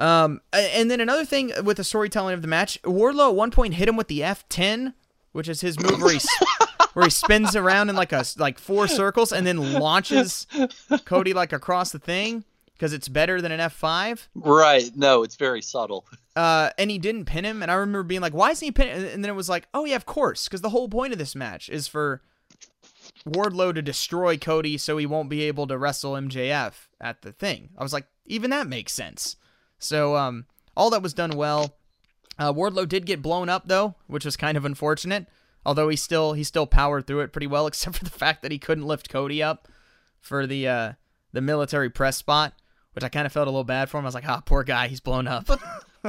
Um, 0.00 0.40
and 0.52 0.90
then 0.90 1.00
another 1.00 1.26
thing 1.26 1.52
with 1.62 1.76
the 1.76 1.84
storytelling 1.84 2.34
of 2.34 2.42
the 2.42 2.48
match, 2.48 2.80
Wardlow 2.82 3.28
at 3.28 3.34
one 3.36 3.50
point 3.50 3.74
hit 3.74 3.86
him 3.88 3.96
with 3.96 4.08
the 4.08 4.20
F10, 4.20 4.94
which 5.32 5.48
is 5.48 5.60
his 5.60 5.78
move 5.78 6.00
where 6.00 6.14
he 6.14 6.20
where 6.94 7.04
he 7.04 7.10
spins 7.10 7.54
around 7.54 7.90
in 7.90 7.96
like 7.96 8.12
a 8.12 8.24
like 8.38 8.58
four 8.58 8.88
circles 8.88 9.30
and 9.30 9.46
then 9.46 9.74
launches 9.74 10.46
Cody 11.04 11.34
like 11.34 11.52
across 11.52 11.92
the 11.92 11.98
thing 11.98 12.44
because 12.72 12.94
it's 12.94 13.08
better 13.08 13.42
than 13.42 13.52
an 13.52 13.60
F5. 13.60 14.28
Right. 14.34 14.90
No, 14.96 15.22
it's 15.22 15.36
very 15.36 15.62
subtle. 15.62 16.06
Uh, 16.36 16.70
and 16.78 16.92
he 16.92 16.96
didn't 16.96 17.24
pin 17.24 17.44
him, 17.44 17.60
and 17.60 17.72
I 17.72 17.74
remember 17.74 18.04
being 18.04 18.20
like, 18.20 18.32
"Why 18.32 18.50
isn't 18.50 18.64
he 18.64 18.70
pin?" 18.70 18.88
And 18.88 19.22
then 19.22 19.28
it 19.28 19.34
was 19.34 19.48
like, 19.48 19.66
"Oh 19.74 19.84
yeah, 19.84 19.96
of 19.96 20.06
course, 20.06 20.44
because 20.46 20.60
the 20.60 20.70
whole 20.70 20.88
point 20.88 21.12
of 21.12 21.18
this 21.18 21.34
match 21.34 21.68
is 21.68 21.88
for 21.88 22.22
Wardlow 23.28 23.74
to 23.74 23.82
destroy 23.82 24.38
Cody, 24.38 24.78
so 24.78 24.96
he 24.96 25.06
won't 25.06 25.28
be 25.28 25.42
able 25.42 25.66
to 25.66 25.76
wrestle 25.76 26.12
MJF 26.12 26.86
at 27.00 27.22
the 27.22 27.32
thing." 27.32 27.70
I 27.76 27.82
was 27.82 27.92
like, 27.92 28.06
even 28.26 28.50
that 28.50 28.68
makes 28.68 28.92
sense. 28.92 29.36
So, 29.80 30.14
um, 30.16 30.46
all 30.76 30.90
that 30.90 31.02
was 31.02 31.12
done 31.12 31.32
well. 31.32 31.76
Uh, 32.38 32.52
Wardlow 32.52 32.88
did 32.88 33.04
get 33.04 33.20
blown 33.20 33.48
up 33.48 33.66
though, 33.66 33.96
which 34.06 34.24
was 34.24 34.36
kind 34.36 34.56
of 34.56 34.64
unfortunate. 34.64 35.26
Although 35.66 35.88
he 35.88 35.96
still 35.96 36.32
he 36.34 36.44
still 36.44 36.66
powered 36.66 37.06
through 37.06 37.20
it 37.20 37.32
pretty 37.32 37.46
well, 37.48 37.66
except 37.66 37.96
for 37.96 38.04
the 38.04 38.10
fact 38.10 38.42
that 38.42 38.52
he 38.52 38.58
couldn't 38.58 38.86
lift 38.86 39.10
Cody 39.10 39.42
up 39.42 39.68
for 40.20 40.46
the 40.46 40.68
uh, 40.68 40.92
the 41.32 41.40
military 41.40 41.90
press 41.90 42.16
spot, 42.16 42.54
which 42.92 43.04
I 43.04 43.08
kind 43.08 43.26
of 43.26 43.32
felt 43.32 43.48
a 43.48 43.50
little 43.50 43.64
bad 43.64 43.90
for 43.90 43.98
him. 43.98 44.04
I 44.04 44.08
was 44.08 44.14
like, 44.14 44.28
ah, 44.28 44.42
poor 44.44 44.62
guy, 44.62 44.88
he's 44.88 45.00
blown 45.00 45.26
up. 45.26 45.48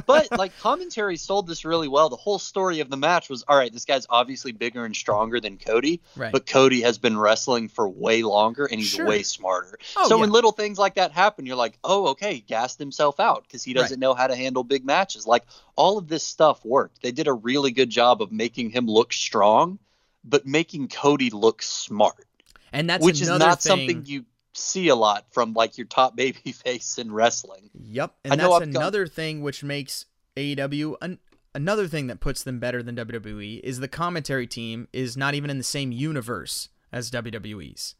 Like 0.07 0.57
commentary 0.59 1.17
sold 1.17 1.47
this 1.47 1.65
really 1.65 1.87
well. 1.87 2.09
The 2.09 2.15
whole 2.15 2.39
story 2.39 2.79
of 2.79 2.89
the 2.89 2.97
match 2.97 3.29
was 3.29 3.43
all 3.47 3.57
right. 3.57 3.71
This 3.71 3.85
guy's 3.85 4.05
obviously 4.09 4.51
bigger 4.51 4.85
and 4.85 4.95
stronger 4.95 5.39
than 5.39 5.57
Cody, 5.57 6.01
Right. 6.15 6.31
but 6.31 6.45
Cody 6.45 6.81
has 6.81 6.97
been 6.97 7.17
wrestling 7.17 7.67
for 7.69 7.87
way 7.89 8.23
longer 8.23 8.65
and 8.65 8.79
he's 8.79 8.89
Sure. 8.89 9.05
way 9.07 9.23
smarter. 9.23 9.77
Oh, 9.97 10.07
so 10.07 10.15
yeah. 10.15 10.21
when 10.21 10.31
little 10.31 10.51
things 10.51 10.77
like 10.79 10.95
that 10.95 11.11
happen, 11.11 11.45
you're 11.45 11.55
like, 11.55 11.77
oh, 11.83 12.07
okay, 12.09 12.35
he 12.35 12.39
gassed 12.41 12.79
himself 12.79 13.19
out 13.19 13.43
because 13.43 13.63
he 13.63 13.73
doesn't 13.73 13.99
know 13.99 14.13
how 14.13 14.27
to 14.27 14.35
handle 14.35 14.63
big 14.63 14.85
matches. 14.85 15.27
Like 15.27 15.43
all 15.75 15.97
of 15.97 16.07
this 16.07 16.23
stuff 16.23 16.63
worked. 16.63 17.01
They 17.01 17.11
did 17.11 17.27
a 17.27 17.33
really 17.33 17.71
good 17.71 17.89
job 17.89 18.21
of 18.21 18.31
making 18.31 18.69
him 18.71 18.87
look 18.87 19.13
strong, 19.13 19.79
but 20.23 20.45
making 20.45 20.87
Cody 20.89 21.29
look 21.31 21.61
smart, 21.61 22.27
And 22.71 22.89
that's 22.89 23.03
which 23.03 23.21
is 23.21 23.27
not 23.29 23.61
thing. 23.61 23.69
something 23.69 24.03
you 24.05 24.25
see 24.53 24.87
a 24.89 24.95
lot 24.95 25.25
from 25.31 25.53
like 25.53 25.77
your 25.77 25.87
top 25.87 26.15
baby 26.17 26.51
face 26.51 26.97
in 26.97 27.11
wrestling. 27.11 27.69
Yep, 27.73 28.15
and 28.25 28.37
know 28.39 28.59
that's 28.59 28.75
another 28.75 29.07
thing 29.07 29.41
which 29.41 29.63
makes 29.63 30.05
AEW 30.35 30.95
an, 31.01 31.19
another 31.53 31.87
thing 31.87 32.07
that 32.07 32.19
puts 32.19 32.43
them 32.43 32.59
better 32.59 32.81
than 32.81 32.95
WWE 32.95 33.59
is 33.61 33.79
the 33.79 33.87
commentary 33.87 34.47
team 34.47 34.87
is 34.93 35.17
not 35.17 35.33
even 35.33 35.49
in 35.49 35.57
the 35.57 35.63
same 35.63 35.91
universe 35.91 36.69
as 36.91 37.11
WWE's. 37.11 37.95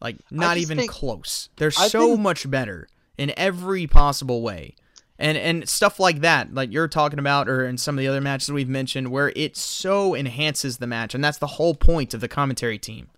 Like 0.00 0.16
not 0.30 0.56
even 0.58 0.78
think- 0.78 0.90
close. 0.90 1.48
They're 1.56 1.72
I 1.78 1.88
so 1.88 2.08
think- 2.10 2.20
much 2.20 2.50
better 2.50 2.88
in 3.16 3.32
every 3.36 3.86
possible 3.86 4.42
way. 4.42 4.74
And 5.20 5.36
and 5.36 5.68
stuff 5.68 5.98
like 5.98 6.20
that, 6.20 6.54
like 6.54 6.70
you're 6.72 6.86
talking 6.86 7.18
about 7.18 7.48
or 7.48 7.66
in 7.66 7.76
some 7.76 7.96
of 7.96 8.00
the 8.00 8.06
other 8.06 8.20
matches 8.20 8.52
we've 8.52 8.68
mentioned 8.68 9.08
where 9.08 9.32
it 9.34 9.56
so 9.56 10.14
enhances 10.14 10.78
the 10.78 10.86
match 10.86 11.12
and 11.12 11.24
that's 11.24 11.38
the 11.38 11.48
whole 11.48 11.74
point 11.74 12.14
of 12.14 12.20
the 12.20 12.28
commentary 12.28 12.78
team. 12.78 13.08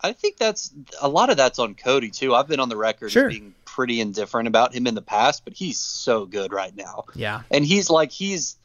I 0.00 0.12
think 0.12 0.36
that's 0.36 0.72
a 1.00 1.08
lot 1.08 1.30
of 1.30 1.36
that's 1.36 1.58
on 1.58 1.74
Cody 1.74 2.10
too. 2.10 2.34
I've 2.34 2.48
been 2.48 2.60
on 2.60 2.68
the 2.68 2.76
record 2.76 3.10
Sure. 3.12 3.28
being 3.28 3.54
pretty 3.64 4.00
indifferent 4.00 4.48
about 4.48 4.74
him 4.74 4.86
in 4.86 4.94
the 4.94 5.02
past, 5.02 5.44
but 5.44 5.54
he's 5.54 5.78
so 5.78 6.26
good 6.26 6.52
right 6.52 6.74
now. 6.74 7.04
Yeah. 7.14 7.42
And 7.50 7.64
he's 7.64 7.90
like 7.90 8.10
he's 8.12 8.56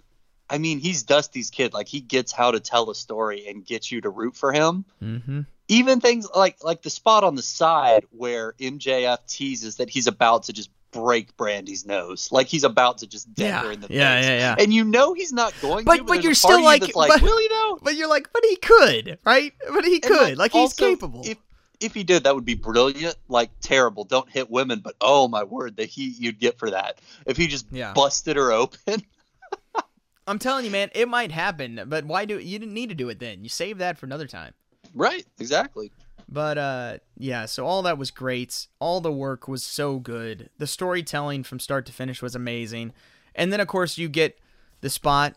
I 0.50 0.58
mean, 0.58 0.80
he's 0.80 1.04
Dusty's 1.04 1.50
kid. 1.50 1.74
Like 1.74 1.88
he 1.88 2.02
gets 2.02 2.34
how 2.34 2.52
to 2.52 2.60
tell 2.60 2.90
a 2.90 2.96
story 2.96 3.48
and 3.48 3.66
get 3.66 3.90
you 3.90 4.02
to 4.02 4.10
root 4.10 4.36
for 4.36 4.52
him. 4.52 4.84
Mhm. 5.02 5.46
Even 5.70 6.02
things 6.02 6.28
like 6.36 6.62
like 6.64 6.82
the 6.82 6.90
spot 6.90 7.24
on 7.24 7.36
the 7.36 7.42
side 7.42 8.06
where 8.12 8.54
MJF 8.60 9.20
teases 9.28 9.78
that 9.78 9.90
he's 9.90 10.08
about 10.08 10.44
to 10.44 10.54
just 10.54 10.70
break 10.92 11.36
Brandi's 11.38 11.86
nose. 11.86 12.30
Like 12.32 12.48
he's 12.48 12.64
about 12.64 12.98
to 13.00 13.08
just 13.08 13.34
dent 13.34 13.50
Yeah. 13.50 13.62
her 13.64 13.72
in 13.72 13.80
the 13.82 13.88
Yeah, 13.90 14.18
face. 14.20 14.26
yeah, 14.30 14.38
yeah. 14.38 14.56
And 14.60 14.74
you 14.74 14.84
know 14.84 15.14
he's 15.14 15.32
not 15.34 15.54
going 15.62 15.86
But- 15.86 15.98
to. 15.98 16.04
but 16.04 16.14
there's 16.14 16.24
you're 16.26 16.34
still 16.36 16.60
you 16.60 16.66
like- 16.66 16.96
like, 16.96 17.10
but- 17.10 17.22
will 17.22 17.38
he 17.38 17.48
though? 17.48 17.80
But 17.82 17.96
you're 17.96 18.10
like, 18.10 18.30
but 18.34 18.44
he 18.46 18.56
could, 18.58 19.18
right? 19.26 19.54
But 19.74 19.86
he 19.86 20.00
could. 20.00 20.38
Like, 20.38 20.52
he's 20.52 20.60
also, 20.60 20.90
capable. 20.90 21.22
If 21.26 21.38
if 21.80 21.96
he 21.96 22.04
did, 22.04 22.26
that 22.26 22.36
would 22.36 22.46
be 22.46 22.54
brilliant. 22.54 23.16
Like 23.28 23.50
terrible. 23.60 24.04
Don't 24.04 24.30
hit 24.30 24.52
women, 24.52 24.82
but 24.84 24.96
oh 25.02 25.28
my 25.28 25.44
word, 25.44 25.78
the 25.78 25.86
heat 25.86 26.16
you'd 26.20 26.40
get 26.40 26.60
for 26.60 26.70
that. 26.70 27.00
If 27.26 27.38
he 27.38 27.48
just 27.48 27.66
Yeah. 27.72 27.94
busted 27.94 28.36
her 28.36 28.52
open. 28.52 29.04
I'm 30.28 30.38
telling 30.40 30.64
you, 30.66 30.72
man, 30.72 30.90
it 30.94 31.08
might 31.10 31.32
happen, 31.32 31.82
but 31.88 32.06
why 32.06 32.26
do 32.26 32.38
you 32.38 32.60
didn't 32.60 32.74
need 32.76 32.90
to 32.90 32.96
do 32.96 33.10
it 33.10 33.20
then? 33.20 33.44
You 33.44 33.50
save 33.50 33.80
that 33.80 33.98
for 33.98 34.06
another 34.06 34.28
time. 34.28 34.54
right. 34.94 35.26
Exactly. 35.40 35.92
But 36.32 36.58
uh 36.58 36.98
yeah, 37.18 37.46
so 37.46 37.66
all 37.66 37.82
that 37.84 37.98
was 37.98 38.10
great. 38.10 38.68
All 38.80 39.02
the 39.02 39.12
work 39.12 39.48
was 39.48 39.64
so 39.64 40.00
good. 40.00 40.50
The 40.58 40.68
storytelling 40.68 41.44
from 41.44 41.60
start 41.60 41.86
to 41.88 41.92
finish 41.92 42.22
was 42.22 42.36
amazing. 42.36 42.94
And 43.36 43.52
then 43.52 43.60
of 43.60 43.68
course 43.68 43.98
you 43.98 44.08
get 44.08 44.40
the 44.80 44.90
spot 44.90 45.36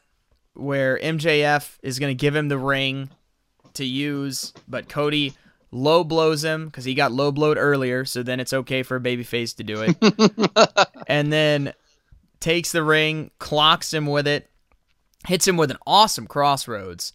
where 0.54 0.98
MJF 1.00 1.78
is 1.82 1.98
going 1.98 2.16
to 2.16 2.20
give 2.20 2.36
him 2.36 2.48
the 2.48 2.58
ring 2.58 3.10
to 3.74 3.84
use, 3.84 4.52
but 4.68 4.88
Cody 4.88 5.34
low 5.72 6.04
blows 6.04 6.44
him 6.44 6.70
cuz 6.70 6.84
he 6.84 6.94
got 6.94 7.10
low 7.10 7.32
blowed 7.32 7.58
earlier, 7.58 8.04
so 8.04 8.22
then 8.22 8.38
it's 8.38 8.52
okay 8.52 8.84
for 8.84 8.96
a 8.96 9.00
babyface 9.00 9.56
to 9.56 9.64
do 9.64 9.82
it. 9.82 10.88
and 11.08 11.32
then 11.32 11.74
takes 12.38 12.70
the 12.70 12.84
ring, 12.84 13.32
clocks 13.40 13.92
him 13.92 14.06
with 14.06 14.28
it, 14.28 14.48
hits 15.26 15.48
him 15.48 15.56
with 15.56 15.72
an 15.72 15.78
awesome 15.86 16.28
crossroads. 16.28 17.14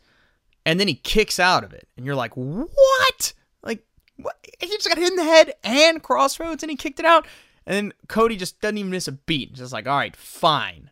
and 0.65 0.79
then 0.79 0.87
he 0.89 0.95
kicks 0.95 1.39
out 1.39 1.63
of 1.63 1.71
it, 1.73 1.87
and 1.95 2.05
you're 2.05 2.15
like, 2.15 2.33
what? 2.35 3.33
He 4.59 4.67
just 4.67 4.87
got 4.87 4.97
hit 4.97 5.11
in 5.11 5.15
the 5.15 5.23
head 5.23 5.53
and 5.63 6.03
crossroads, 6.03 6.63
and 6.63 6.69
he 6.69 6.75
kicked 6.75 6.99
it 6.99 7.05
out. 7.05 7.27
And 7.65 7.75
then 7.75 7.93
Cody 8.07 8.35
just 8.35 8.59
doesn't 8.61 8.77
even 8.77 8.91
miss 8.91 9.07
a 9.07 9.13
beat. 9.13 9.53
Just 9.53 9.73
like, 9.73 9.87
all 9.87 9.97
right, 9.97 10.15
fine, 10.15 10.89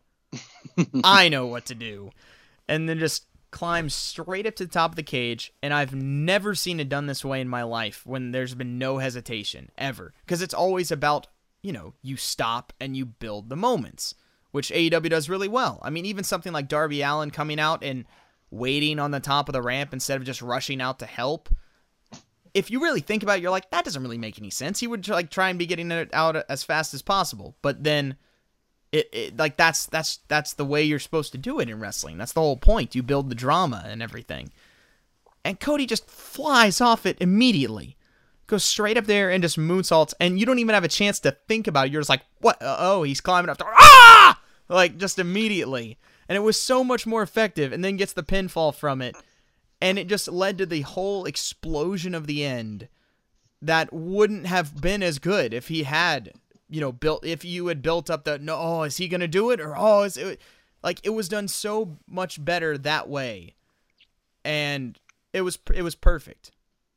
I 1.03 1.30
know 1.30 1.47
what 1.47 1.65
to 1.67 1.75
do, 1.75 2.11
and 2.67 2.88
then 2.88 2.99
just 2.99 3.25
climbs 3.49 3.93
straight 3.93 4.45
up 4.45 4.55
to 4.55 4.65
the 4.65 4.71
top 4.71 4.91
of 4.91 4.95
the 4.95 5.03
cage. 5.03 5.53
And 5.63 5.73
I've 5.73 5.95
never 5.95 6.53
seen 6.53 6.80
it 6.80 6.89
done 6.89 7.07
this 7.07 7.25
way 7.25 7.41
in 7.41 7.49
my 7.49 7.63
life 7.63 8.05
when 8.05 8.32
there's 8.32 8.55
been 8.55 8.78
no 8.78 8.97
hesitation 8.99 9.71
ever, 9.78 10.13
because 10.25 10.41
it's 10.41 10.53
always 10.53 10.91
about 10.91 11.28
you 11.61 11.73
know 11.73 11.93
you 12.01 12.15
stop 12.17 12.73
and 12.80 12.95
you 12.95 13.05
build 13.05 13.49
the 13.49 13.55
moments, 13.55 14.15
which 14.51 14.69
AEW 14.69 15.09
does 15.09 15.30
really 15.30 15.47
well. 15.47 15.80
I 15.82 15.89
mean, 15.89 16.05
even 16.05 16.23
something 16.23 16.53
like 16.53 16.67
Darby 16.67 17.01
Allin 17.01 17.32
coming 17.32 17.59
out 17.59 17.84
and 17.84 18.05
waiting 18.51 18.99
on 18.99 19.11
the 19.11 19.19
top 19.19 19.49
of 19.49 19.53
the 19.53 19.61
ramp 19.61 19.93
instead 19.93 20.17
of 20.17 20.25
just 20.25 20.41
rushing 20.41 20.82
out 20.82 20.99
to 20.99 21.05
help. 21.05 21.49
If 22.53 22.71
you 22.71 22.81
really 22.81 23.01
think 23.01 23.23
about 23.23 23.37
it, 23.37 23.41
you're 23.41 23.51
like, 23.51 23.69
that 23.71 23.85
doesn't 23.85 24.01
really 24.01 24.17
make 24.17 24.37
any 24.37 24.49
sense. 24.49 24.79
He 24.79 24.87
would 24.87 25.07
like 25.07 25.29
try 25.29 25.49
and 25.49 25.59
be 25.59 25.65
getting 25.65 25.91
it 25.91 26.09
out 26.13 26.35
as 26.49 26.63
fast 26.63 26.93
as 26.93 27.01
possible, 27.01 27.55
but 27.61 27.83
then 27.83 28.17
it, 28.91 29.09
it 29.11 29.37
like 29.37 29.57
that's 29.57 29.85
that's 29.87 30.19
that's 30.27 30.53
the 30.53 30.65
way 30.65 30.83
you're 30.83 30.99
supposed 30.99 31.31
to 31.33 31.37
do 31.37 31.59
it 31.59 31.69
in 31.69 31.79
wrestling. 31.79 32.17
That's 32.17 32.33
the 32.33 32.41
whole 32.41 32.57
point. 32.57 32.95
You 32.95 33.03
build 33.03 33.29
the 33.29 33.35
drama 33.35 33.83
and 33.87 34.01
everything. 34.01 34.51
And 35.43 35.59
Cody 35.59 35.85
just 35.85 36.09
flies 36.09 36.81
off 36.81 37.05
it 37.05 37.17
immediately. 37.21 37.95
Goes 38.47 38.63
straight 38.63 38.97
up 38.97 39.05
there 39.05 39.29
and 39.29 39.43
just 39.43 39.57
moonsaults, 39.57 40.13
and 40.19 40.39
you 40.39 40.45
don't 40.45 40.59
even 40.59 40.73
have 40.73 40.85
a 40.85 40.89
chance 40.89 41.19
to 41.21 41.37
think 41.47 41.67
about 41.67 41.87
it. 41.87 41.91
You're 41.91 42.01
just 42.01 42.09
like, 42.09 42.23
what? 42.39 42.57
Oh, 42.61 43.03
he's 43.03 43.21
climbing 43.21 43.49
up 43.49 43.57
there. 43.57 43.67
Ah! 43.69 44.39
Like, 44.69 44.97
just 44.97 45.19
immediately 45.19 45.97
and 46.29 46.35
it 46.35 46.41
was 46.41 46.59
so 46.59 46.83
much 46.83 47.05
more 47.05 47.21
effective 47.21 47.71
and 47.71 47.83
then 47.83 47.97
gets 47.97 48.13
the 48.13 48.23
pinfall 48.23 48.73
from 48.73 49.01
it 49.01 49.15
and 49.82 49.99
it 49.99 50.07
just 50.07 50.28
led 50.28 50.57
to 50.57 50.65
the 50.65 50.82
whole 50.82 51.25
explosion 51.25 52.15
of 52.15 52.28
the 52.28 52.43
end 52.43 52.88
that 53.61 53.91
wouldn't 53.91 54.47
have 54.47 54.80
been 54.82 55.01
as 55.01 55.19
good 55.19 55.53
if 55.53 55.67
he 55.67 55.84
had 55.84 56.34
you 56.69 56.82
know 56.82 56.91
built 56.91 57.25
if 57.25 57.45
you 57.45 57.67
had 57.67 57.82
built 57.82 58.09
up 58.09 58.23
the 58.25 58.38
no 58.39 58.55
oh, 58.57 58.84
is 58.84 58.97
he 58.97 59.07
gonna 59.07 59.28
do 59.28 59.51
it? 59.51 59.59
Or 59.59 59.75
oh 59.78 60.03
is 60.03 60.17
it 60.17 60.41
like 60.84 60.99
it 61.03 61.09
was 61.09 61.30
done 61.30 61.47
so 61.47 61.97
much 62.07 62.43
better 62.43 62.78
that 62.78 63.09
way. 63.09 63.55
And 64.43 64.97
it 65.34 65.41
was 65.41 65.59
it 65.73 65.82
was 65.82 65.95
perfect. 65.95 66.51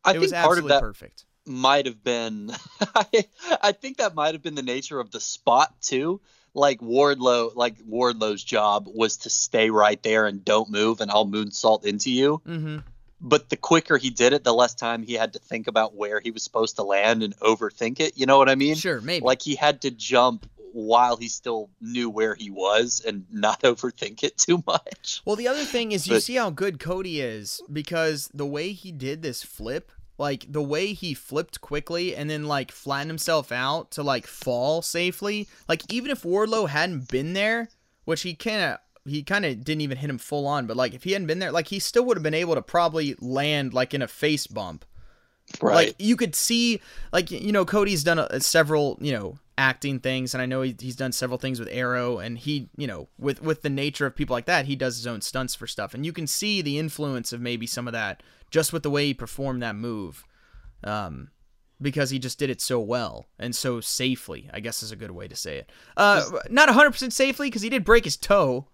I 0.05 0.11
it 0.11 0.12
think 0.14 0.22
was 0.22 0.33
part 0.33 0.45
of 0.45 0.51
absolutely 0.51 0.68
that 0.68 0.81
perfect. 0.81 1.24
might 1.47 1.87
have 1.87 2.03
been 2.03 2.53
I, 2.95 3.24
I 3.62 3.72
think 3.72 3.99
that 3.99 4.14
might 4.14 4.35
have 4.35 4.43
been 4.43 4.55
the 4.55 4.62
nature 4.62 5.01
of 5.01 5.11
the 5.11 5.20
spot 5.20 5.74
too 5.81 6.20
like 6.55 6.80
Wardlow, 6.80 7.55
like 7.55 7.76
Wardlow's 7.88 8.42
job 8.42 8.86
was 8.86 9.18
to 9.18 9.30
stay 9.30 9.70
right 9.70 10.03
there 10.03 10.26
and 10.26 10.44
don't 10.44 10.70
move, 10.70 11.01
and 11.01 11.11
I'll 11.11 11.26
moonsault 11.26 11.84
into 11.84 12.11
you. 12.11 12.40
mm-hmm. 12.46 12.78
But 13.22 13.51
the 13.51 13.57
quicker 13.57 13.98
he 13.98 14.09
did 14.09 14.32
it, 14.32 14.44
the 14.44 14.55
less 14.55 14.74
time 14.74 15.03
he 15.03 15.12
had 15.12 15.34
to 15.34 15.38
think 15.38 15.66
about 15.66 15.94
where 15.94 16.20
he 16.20 16.30
was 16.30 16.42
supposed 16.42 16.76
to 16.76 16.82
land 16.82 17.22
and 17.22 17.36
overthink 17.40 18.01
it. 18.01 18.16
You 18.16 18.24
know 18.24 18.38
what 18.38 18.48
I 18.48 18.55
mean? 18.55 18.76
sure 18.76 19.03
maybe 19.03 19.22
Like 19.22 19.42
he 19.42 19.57
had 19.57 19.82
to 19.82 19.90
jump 19.90 20.48
while 20.72 21.16
he 21.16 21.28
still 21.28 21.68
knew 21.80 22.09
where 22.09 22.34
he 22.34 22.51
was 22.51 23.03
and 23.07 23.26
not 23.30 23.61
overthink 23.62 24.22
it 24.22 24.38
too 24.38 24.62
much. 24.66 25.20
Well, 25.24 25.36
the 25.36 25.48
other 25.48 25.64
thing 25.64 25.92
is 25.92 26.07
you 26.07 26.20
see 26.20 26.36
how 26.36 26.51
good 26.51 26.78
Cody 26.78 27.20
is 27.20 27.61
because 27.70 28.30
the 28.32 28.46
way 28.46 28.72
he 28.72 28.92
did 28.92 29.22
this 29.22 29.42
flip, 29.42 29.92
like 30.21 30.53
the 30.53 30.62
way 30.62 30.93
he 30.93 31.14
flipped 31.14 31.62
quickly 31.62 32.14
and 32.14 32.29
then 32.29 32.45
like 32.45 32.71
flattened 32.71 33.11
himself 33.11 33.51
out 33.51 33.91
to 33.93 34.03
like 34.03 34.27
fall 34.27 34.83
safely, 34.83 35.49
like 35.66 35.83
even 35.91 36.11
if 36.11 36.25
Wardlow 36.25 36.68
hadn't 36.68 37.09
been 37.09 37.33
there, 37.33 37.71
which 38.05 38.21
he 38.21 38.35
kind 38.35 38.61
of 38.61 38.79
he 39.11 39.23
kind 39.23 39.47
of 39.47 39.64
didn't 39.64 39.81
even 39.81 39.97
hit 39.97 40.11
him 40.11 40.18
full 40.18 40.47
on, 40.47 40.66
but 40.66 40.77
like 40.77 40.93
if 40.93 41.05
he 41.05 41.12
hadn't 41.12 41.27
been 41.27 41.39
there, 41.39 41.51
like 41.51 41.68
he 41.68 41.79
still 41.79 42.05
would 42.05 42.18
have 42.18 42.23
been 42.23 42.35
able 42.35 42.55
to 42.55 42.61
probably 42.61 43.16
land 43.18 43.73
like 43.73 43.95
in 43.95 44.03
a 44.03 44.07
face 44.07 44.47
bump. 44.47 44.85
Right. 45.62 45.89
Like 45.89 45.97
you 45.99 46.16
could 46.16 46.35
see, 46.35 46.83
like 47.14 47.31
you 47.31 47.51
know, 47.51 47.64
Cody's 47.64 48.05
done 48.05 48.18
a, 48.18 48.41
several, 48.41 48.99
you 49.01 49.12
know, 49.12 49.39
acting 49.57 50.01
things, 50.01 50.35
and 50.35 50.43
I 50.43 50.47
know 50.47 50.61
he, 50.61 50.77
he's 50.79 50.97
done 50.97 51.12
several 51.12 51.39
things 51.39 51.59
with 51.59 51.68
Arrow, 51.73 52.18
and 52.18 52.37
he, 52.37 52.68
you 52.77 52.87
know, 52.87 53.09
with 53.18 53.43
with 53.43 53.62
the 53.62 53.71
nature 53.71 54.05
of 54.05 54.14
people 54.14 54.35
like 54.35 54.47
that, 54.47 54.66
he 54.66 54.77
does 54.77 54.97
his 54.97 55.07
own 55.07 55.23
stunts 55.23 55.55
for 55.55 55.66
stuff, 55.66 55.95
and 55.95 56.05
you 56.05 56.12
can 56.12 56.27
see 56.27 56.61
the 56.61 56.79
influence 56.79 57.33
of 57.33 57.41
maybe 57.41 57.66
some 57.66 57.89
of 57.89 57.93
that 57.95 58.23
just 58.51 58.72
with 58.72 58.82
the 58.82 58.90
way 58.90 59.07
he 59.07 59.14
performed 59.14 59.62
that 59.62 59.76
move, 59.76 60.24
um, 60.84 61.30
because 61.80 62.11
he 62.11 62.18
just 62.18 62.38
did 62.38 62.51
it 62.51 62.61
so 62.61 62.80
well 62.80 63.28
and 63.38 63.55
so 63.55 63.80
safely. 63.80 64.51
I 64.53 64.61
guess 64.61 64.82
is 64.82 64.92
a 64.92 64.96
good 64.96 65.12
way 65.12 65.28
to 65.28 65.36
say 65.36 65.59
it. 65.59 65.70
Uh, 65.96 66.24
not 66.51 66.68
100 66.68 66.90
percent 66.90 67.12
safely 67.12 67.48
because 67.48 67.62
he 67.62 67.70
did 67.70 67.84
break 67.84 68.05
his 68.05 68.16
toe 68.16 68.66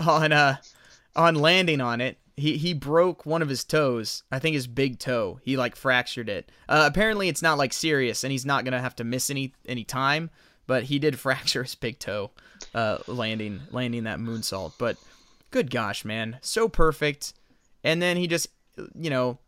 on 0.00 0.32
uh 0.32 0.56
on 1.14 1.34
landing 1.34 1.80
on 1.80 2.00
it. 2.00 2.18
He 2.36 2.56
he 2.56 2.72
broke 2.72 3.26
one 3.26 3.42
of 3.42 3.48
his 3.48 3.64
toes. 3.64 4.22
I 4.32 4.38
think 4.38 4.54
his 4.54 4.66
big 4.66 4.98
toe. 4.98 5.38
He 5.42 5.56
like 5.56 5.76
fractured 5.76 6.28
it. 6.28 6.50
Uh, 6.68 6.84
apparently 6.90 7.28
it's 7.28 7.42
not 7.42 7.58
like 7.58 7.72
serious, 7.72 8.24
and 8.24 8.32
he's 8.32 8.46
not 8.46 8.64
gonna 8.64 8.80
have 8.80 8.96
to 8.96 9.04
miss 9.04 9.28
any 9.28 9.52
any 9.66 9.84
time. 9.84 10.30
But 10.66 10.84
he 10.84 10.98
did 10.98 11.18
fracture 11.18 11.62
his 11.62 11.74
big 11.74 11.98
toe, 11.98 12.30
uh, 12.74 12.98
landing 13.06 13.60
landing 13.70 14.04
that 14.04 14.18
moonsault. 14.18 14.74
But 14.78 14.96
good 15.50 15.70
gosh, 15.70 16.04
man, 16.04 16.38
so 16.40 16.68
perfect. 16.68 17.34
And 17.84 18.00
then 18.00 18.16
he 18.16 18.26
just 18.26 18.48
you 18.94 19.10
know 19.10 19.38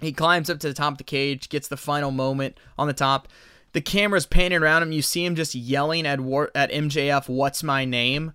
he 0.00 0.12
climbs 0.12 0.50
up 0.50 0.60
to 0.60 0.68
the 0.68 0.74
top 0.74 0.92
of 0.92 0.98
the 0.98 1.04
cage, 1.04 1.48
gets 1.48 1.68
the 1.68 1.76
final 1.76 2.10
moment 2.10 2.58
on 2.78 2.86
the 2.86 2.92
top. 2.92 3.28
The 3.72 3.80
camera's 3.80 4.26
panning 4.26 4.58
around 4.58 4.82
him. 4.82 4.92
You 4.92 5.02
see 5.02 5.24
him 5.24 5.34
just 5.34 5.54
yelling 5.54 6.06
at 6.06 6.20
War- 6.20 6.50
at 6.54 6.70
MJF, 6.70 7.28
"What's 7.28 7.62
my 7.62 7.84
name?" 7.84 8.32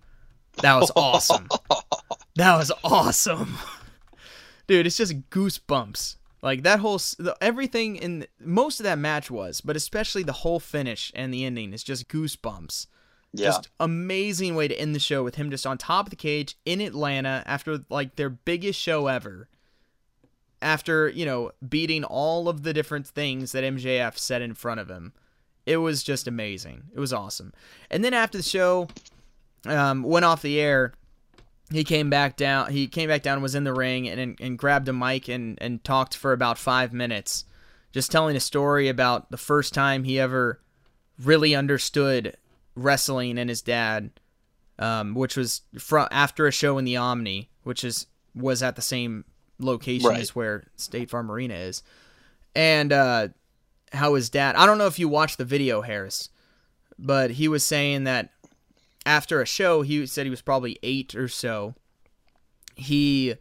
That 0.61 0.75
was 0.75 0.91
awesome. 0.95 1.47
that 2.35 2.57
was 2.57 2.71
awesome, 2.83 3.57
dude. 4.67 4.85
It's 4.85 4.97
just 4.97 5.29
goosebumps. 5.29 6.17
Like 6.41 6.63
that 6.63 6.79
whole 6.79 6.97
the, 6.97 7.35
everything 7.41 7.97
in 7.97 8.25
most 8.39 8.79
of 8.79 8.85
that 8.85 8.97
match 8.97 9.29
was, 9.29 9.61
but 9.61 9.75
especially 9.75 10.23
the 10.23 10.31
whole 10.31 10.59
finish 10.59 11.11
and 11.15 11.33
the 11.33 11.45
ending 11.45 11.73
is 11.73 11.83
just 11.83 12.07
goosebumps. 12.07 12.87
Yeah. 13.33 13.47
Just 13.47 13.69
amazing 13.79 14.55
way 14.55 14.67
to 14.67 14.79
end 14.79 14.95
the 14.95 14.99
show 14.99 15.23
with 15.23 15.35
him 15.35 15.51
just 15.51 15.67
on 15.67 15.77
top 15.77 16.07
of 16.07 16.09
the 16.09 16.15
cage 16.15 16.57
in 16.65 16.81
Atlanta 16.81 17.43
after 17.45 17.79
like 17.89 18.15
their 18.15 18.29
biggest 18.29 18.79
show 18.79 19.07
ever. 19.07 19.47
After, 20.61 21.07
you 21.07 21.25
know, 21.25 21.51
beating 21.67 22.03
all 22.03 22.49
of 22.49 22.63
the 22.63 22.73
different 22.73 23.07
things 23.07 23.53
that 23.53 23.63
MJF 23.63 24.17
said 24.17 24.41
in 24.41 24.53
front 24.53 24.79
of 24.79 24.89
him. 24.89 25.13
It 25.65 25.77
was 25.77 26.03
just 26.03 26.27
amazing. 26.27 26.83
It 26.93 26.99
was 26.99 27.13
awesome. 27.13 27.53
And 27.89 28.03
then 28.03 28.13
after 28.13 28.37
the 28.37 28.43
show 28.43 28.87
um, 29.65 30.03
went 30.03 30.25
off 30.25 30.41
the 30.41 30.59
air, 30.59 30.93
he 31.71 31.83
came 31.83 32.09
back 32.09 32.35
down. 32.35 32.71
He 32.71 32.87
came 32.87 33.07
back 33.07 33.21
down 33.21 33.41
was 33.41 33.55
in 33.55 33.63
the 33.63 33.73
ring 33.73 34.09
and, 34.09 34.19
and, 34.19 34.41
and 34.41 34.57
grabbed 34.57 34.89
a 34.89 34.93
mic 34.93 35.29
and, 35.29 35.57
and 35.61 35.83
talked 35.83 36.17
for 36.17 36.33
about 36.33 36.57
five 36.57 36.91
minutes, 36.91 37.45
just 37.91 38.11
telling 38.11 38.35
a 38.35 38.41
story 38.41 38.89
about 38.89 39.29
the 39.29 39.37
first 39.37 39.73
time 39.73 40.03
he 40.03 40.19
ever 40.19 40.59
really 41.19 41.53
understood 41.53 42.35
wrestling 42.83 43.37
and 43.37 43.49
his 43.49 43.61
dad, 43.61 44.11
um, 44.77 45.13
which 45.15 45.35
was 45.37 45.61
from 45.77 46.07
after 46.11 46.47
a 46.47 46.51
show 46.51 46.77
in 46.77 46.85
the 46.85 46.97
Omni, 46.97 47.49
which 47.63 47.83
is 47.83 48.07
was 48.35 48.61
at 48.63 48.75
the 48.75 48.81
same 48.81 49.25
location 49.59 50.09
Right. 50.09 50.19
as 50.21 50.35
where 50.35 50.67
State 50.77 51.09
Farm 51.09 51.29
Arena 51.31 51.55
is, 51.55 51.83
and 52.55 52.93
uh, 52.93 53.27
how 53.91 54.15
his 54.15 54.29
dad. 54.29 54.55
I 54.55 54.65
don't 54.65 54.77
know 54.77 54.87
if 54.87 54.99
you 54.99 55.09
watched 55.09 55.37
the 55.37 55.45
video, 55.45 55.81
Harris, 55.81 56.29
but 56.97 57.31
he 57.31 57.47
was 57.47 57.65
saying 57.65 58.05
that 58.05 58.29
after 59.05 59.41
a 59.41 59.45
show, 59.45 59.81
he 59.81 60.05
said 60.05 60.25
he 60.25 60.29
was 60.29 60.41
probably 60.41 60.77
eight 60.83 61.15
or 61.15 61.27
so. 61.27 61.75
He, 62.75 63.35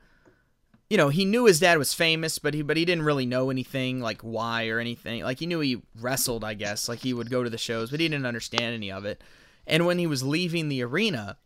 you 0.91 0.97
know, 0.97 1.11
he 1.11 1.25
knew 1.25 1.45
his 1.45 1.61
dad 1.61 1.77
was 1.77 1.93
famous, 1.93 2.39
but 2.39 2.55
he 2.55 2.63
but 2.63 2.77
he 2.77 2.85
didn't 2.85 3.05
really 3.05 3.27
know 3.27 3.51
anything 3.51 4.01
like 4.01 4.23
why 4.23 4.69
or 4.69 4.79
anything. 4.79 5.23
Like 5.23 5.39
he 5.39 5.47
knew 5.47 5.61
he 5.61 5.83
wrestled, 6.01 6.45
I 6.45 6.55
guess. 6.55 6.89
Like 6.89 7.01
he 7.01 7.13
would 7.13 7.31
go 7.31 7.45
to 7.45 7.51
the 7.51 7.59
shows, 7.59 7.91
but 7.91 8.01
he 8.01 8.09
didn't 8.09 8.27
understand 8.27 8.75
any 8.75 8.91
of 8.91 9.05
it. 9.05 9.23
And 9.67 9.85
when 9.85 9.99
he 9.99 10.07
was 10.07 10.23
leaving 10.23 10.69
the 10.69 10.83
arena, 10.83 11.37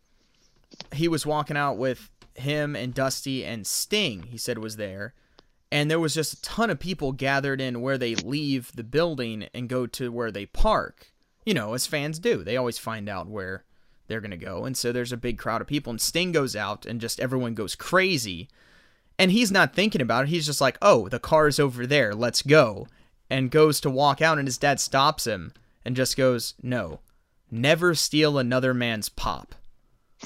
he 0.93 1.09
was 1.09 1.25
walking 1.25 1.57
out 1.57 1.77
with 1.77 2.09
him 2.35 2.75
and 2.75 2.93
Dusty 2.93 3.43
and 3.43 3.67
Sting. 3.67 4.23
He 4.23 4.37
said 4.37 4.57
was 4.59 4.77
there, 4.77 5.13
and 5.71 5.91
there 5.91 5.99
was 5.99 6.13
just 6.13 6.33
a 6.33 6.41
ton 6.41 6.69
of 6.69 6.79
people 6.79 7.11
gathered 7.11 7.59
in 7.59 7.81
where 7.81 7.97
they 7.97 8.15
leave 8.15 8.71
the 8.73 8.83
building 8.83 9.49
and 9.53 9.67
go 9.67 9.85
to 9.87 10.11
where 10.11 10.31
they 10.31 10.45
park. 10.45 11.11
You 11.45 11.53
know, 11.53 11.73
as 11.73 11.85
fans 11.85 12.19
do, 12.19 12.43
they 12.43 12.55
always 12.55 12.77
find 12.77 13.09
out 13.09 13.27
where 13.27 13.65
they're 14.07 14.21
gonna 14.21 14.37
go, 14.37 14.63
and 14.63 14.77
so 14.77 14.93
there's 14.93 15.11
a 15.11 15.17
big 15.17 15.37
crowd 15.37 15.59
of 15.59 15.67
people. 15.67 15.91
And 15.91 15.99
Sting 15.99 16.31
goes 16.31 16.55
out, 16.55 16.85
and 16.85 17.01
just 17.01 17.19
everyone 17.19 17.53
goes 17.53 17.75
crazy, 17.75 18.47
and 19.19 19.31
he's 19.31 19.51
not 19.51 19.73
thinking 19.73 20.01
about 20.01 20.25
it. 20.25 20.29
He's 20.29 20.45
just 20.45 20.61
like, 20.61 20.77
"Oh, 20.81 21.09
the 21.09 21.19
car's 21.19 21.59
over 21.59 21.85
there. 21.85 22.13
Let's 22.13 22.41
go," 22.41 22.87
and 23.29 23.51
goes 23.51 23.79
to 23.81 23.89
walk 23.89 24.21
out, 24.21 24.39
and 24.39 24.47
his 24.47 24.57
dad 24.57 24.79
stops 24.79 25.25
him 25.25 25.53
and 25.85 25.95
just 25.95 26.17
goes, 26.17 26.53
"No, 26.61 26.99
never 27.51 27.95
steal 27.95 28.37
another 28.37 28.73
man's 28.73 29.09
pop." 29.09 29.55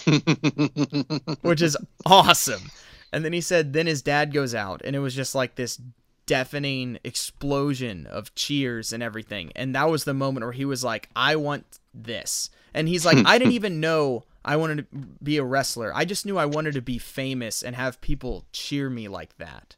which 1.41 1.61
is 1.61 1.77
awesome. 2.05 2.71
And 3.11 3.23
then 3.23 3.33
he 3.33 3.41
said, 3.41 3.73
then 3.73 3.87
his 3.87 4.01
dad 4.01 4.33
goes 4.33 4.53
out, 4.53 4.81
and 4.83 4.95
it 4.95 4.99
was 4.99 5.15
just 5.15 5.33
like 5.33 5.55
this 5.55 5.79
deafening 6.25 6.99
explosion 7.03 8.05
of 8.07 8.35
cheers 8.35 8.91
and 8.91 9.01
everything. 9.01 9.51
And 9.55 9.73
that 9.75 9.89
was 9.89 10.03
the 10.03 10.13
moment 10.13 10.45
where 10.45 10.53
he 10.53 10.65
was 10.65 10.83
like, 10.83 11.09
I 11.15 11.37
want 11.37 11.79
this. 11.93 12.49
And 12.73 12.87
he's 12.87 13.05
like, 13.05 13.17
I 13.25 13.37
didn't 13.37 13.53
even 13.53 13.79
know 13.79 14.25
I 14.47 14.55
wanted 14.55 14.77
to 14.77 14.97
be 15.21 15.37
a 15.37 15.43
wrestler. 15.43 15.91
I 15.93 16.05
just 16.05 16.25
knew 16.25 16.37
I 16.37 16.45
wanted 16.45 16.73
to 16.75 16.81
be 16.81 16.97
famous 16.97 17.61
and 17.61 17.75
have 17.75 17.99
people 17.99 18.45
cheer 18.53 18.89
me 18.89 19.09
like 19.09 19.37
that. 19.39 19.75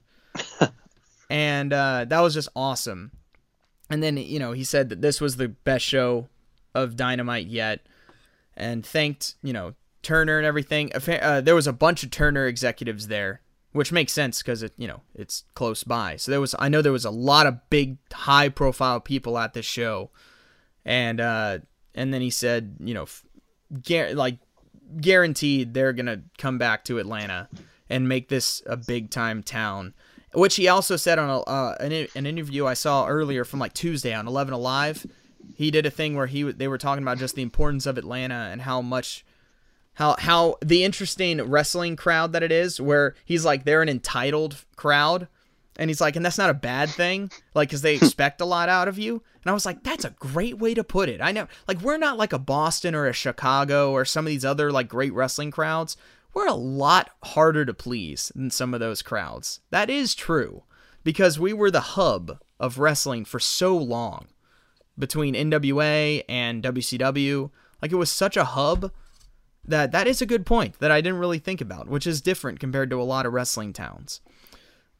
and 1.30 1.74
uh, 1.74 2.06
that 2.08 2.20
was 2.20 2.36
just 2.36 2.50
awesome. 2.56 3.12
And 3.90 4.04
then, 4.04 4.18
you 4.18 4.38
know, 4.38 4.52
he 4.52 4.64
said 4.64 4.90
that 4.90 5.02
this 5.02 5.20
was 5.20 5.38
the 5.38 5.48
best 5.48 5.84
show 5.84 6.30
of 6.76 6.96
Dynamite 6.96 7.48
yet 7.48 7.80
and 8.56 8.86
thanked, 8.86 9.34
you 9.42 9.54
know, 9.54 9.74
Turner 10.04 10.38
and 10.38 10.46
everything. 10.46 10.92
Uh, 10.94 11.42
there 11.42 11.56
was 11.56 11.66
a 11.66 11.74
bunch 11.74 12.04
of 12.04 12.12
Turner 12.12 12.46
executives 12.46 13.08
there, 13.08 13.42
which 13.72 13.92
makes 13.92 14.14
sense 14.14 14.44
because 14.44 14.62
it, 14.62 14.74
you 14.78 14.88
know, 14.88 15.02
it's 15.16 15.46
close 15.56 15.84
by. 15.84 16.16
So 16.16 16.30
there 16.30 16.40
was, 16.40 16.54
I 16.60 16.70
know 16.70 16.84
there 16.84 16.92
was 16.92 17.06
a 17.06 17.10
lot 17.10 17.48
of 17.48 17.58
big, 17.72 17.98
high 18.14 18.50
profile 18.50 19.00
people 19.00 19.40
at 19.40 19.54
this 19.54 19.66
show. 19.66 20.12
And, 20.86 21.20
uh, 21.20 21.60
and 21.96 22.14
then 22.14 22.22
he 22.22 22.30
said, 22.30 22.76
you 22.80 22.94
know, 22.94 23.08
like 24.14 24.38
guaranteed 25.02 25.74
they're 25.74 25.94
to 26.06 26.22
come 26.38 26.58
back 26.58 26.84
to 26.86 27.00
Atlanta 27.00 27.48
and 27.90 28.08
make 28.08 28.30
this 28.30 28.62
a 28.66 28.78
big 28.78 29.10
time 29.10 29.44
town 29.44 29.94
which 30.34 30.56
he 30.56 30.68
also 30.68 30.96
said 30.96 31.18
on 31.18 31.30
a, 31.30 31.40
uh, 31.42 31.76
an, 31.80 32.08
an 32.16 32.26
interview 32.26 32.66
I 32.66 32.74
saw 32.74 33.08
earlier 33.08 33.44
from 33.44 33.60
like 33.60 33.74
Tuesday 33.74 34.14
on 34.14 34.28
11 34.28 34.54
Alive. 34.54 35.06
He 35.56 35.72
did 35.72 35.86
a 35.86 35.92
thing 35.92 36.16
where 36.16 36.28
he 36.28 36.44
they 36.44 36.68
were 36.68 36.78
talking 36.78 37.04
about 37.04 37.18
just 37.18 37.36
the 37.36 37.42
importance 37.42 37.86
of 37.86 37.98
Atlanta 37.98 38.50
and 38.52 38.62
how 38.62 38.82
much 38.82 39.26
how 39.94 40.16
how 40.20 40.58
the 40.62 40.84
interesting 40.84 41.42
wrestling 41.42 41.96
crowd 41.96 42.34
that 42.34 42.44
it 42.44 42.52
is 42.52 42.80
where 42.80 43.16
he's 43.26 43.46
like 43.46 43.64
they're 43.64 43.82
an 43.82 43.90
entitled 43.90 44.64
crowd 44.76 45.28
and 45.80 45.90
he's 45.90 46.00
like 46.00 46.16
and 46.16 46.24
that's 46.24 46.38
not 46.38 46.52
a 46.52 46.54
bad 46.54 46.90
thing 46.90 47.32
like 47.56 47.72
cuz 47.72 47.82
they 47.82 47.96
expect 48.02 48.42
a 48.42 48.46
lot 48.46 48.70
out 48.70 48.88
of 48.88 49.00
you 49.00 49.24
and 49.42 49.50
I 49.50 49.54
was 49.54 49.66
like 49.66 49.84
that's 49.84 50.06
a 50.06 50.16
great 50.20 50.60
way 50.60 50.76
to 50.76 50.84
put 50.84 51.10
it. 51.10 51.22
I 51.22 51.32
know 51.32 51.48
like 51.68 51.82
we're 51.82 51.98
not 51.98 52.18
like 52.18 52.34
a 52.34 52.40
Boston 52.40 52.94
or 52.94 53.08
a 53.08 53.14
Chicago 53.14 53.92
or 53.92 54.06
some 54.06 54.26
of 54.26 54.30
these 54.30 54.46
other 54.46 54.72
like 54.72 54.88
great 54.88 55.14
wrestling 55.14 55.50
crowds 55.50 55.98
we're 56.34 56.48
a 56.48 56.54
lot 56.54 57.10
harder 57.24 57.66
to 57.66 57.74
please 57.74 58.32
than 58.36 58.52
some 58.52 58.74
of 58.74 58.80
those 58.80 59.02
crowds. 59.02 59.62
That 59.72 59.90
is 59.90 60.14
true 60.14 60.64
because 61.04 61.40
we 61.40 61.54
were 61.54 61.72
the 61.72 61.80
hub 61.82 62.40
of 62.60 62.78
wrestling 62.78 63.26
for 63.26 63.40
so 63.40 63.76
long 63.76 64.28
between 64.98 65.34
NWA 65.34 66.24
and 66.30 66.64
WCW. 66.64 67.50
Like 67.82 67.92
it 67.92 67.96
was 67.96 68.12
such 68.12 68.38
a 68.38 68.44
hub 68.44 68.92
that 69.66 69.92
that 69.92 70.08
is 70.08 70.22
a 70.22 70.26
good 70.26 70.46
point 70.46 70.80
that 70.80 70.92
I 70.92 71.02
didn't 71.02 71.20
really 71.20 71.40
think 71.40 71.62
about, 71.62 71.88
which 71.88 72.06
is 72.06 72.22
different 72.22 72.60
compared 72.60 72.90
to 72.92 73.02
a 73.02 73.04
lot 73.04 73.26
of 73.26 73.34
wrestling 73.34 73.74
towns. 73.74 74.22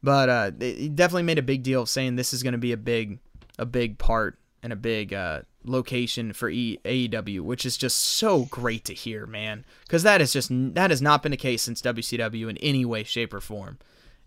But 0.02 0.28
uh, 0.28 0.50
it 0.60 0.96
definitely 0.96 1.24
made 1.24 1.38
a 1.38 1.42
big 1.42 1.62
deal 1.62 1.82
of 1.82 1.88
saying 1.88 2.16
this 2.16 2.32
is 2.32 2.42
going 2.42 2.52
to 2.52 2.58
be 2.58 2.72
a 2.72 2.76
big, 2.76 3.18
a 3.58 3.66
big 3.66 3.98
part 3.98 4.38
and 4.62 4.72
a 4.72 4.76
big 4.76 5.12
uh, 5.12 5.42
location 5.64 6.32
for 6.32 6.48
e- 6.48 6.78
AEW, 6.84 7.40
which 7.40 7.66
is 7.66 7.76
just 7.76 7.98
so 7.98 8.44
great 8.46 8.84
to 8.86 8.94
hear, 8.94 9.26
man. 9.26 9.64
Because 9.82 10.02
that 10.02 10.20
is 10.20 10.32
just 10.32 10.50
that 10.74 10.90
has 10.90 11.02
not 11.02 11.22
been 11.22 11.32
the 11.32 11.36
case 11.36 11.62
since 11.62 11.82
WCW 11.82 12.48
in 12.48 12.56
any 12.58 12.84
way, 12.84 13.04
shape, 13.04 13.34
or 13.34 13.40
form. 13.40 13.78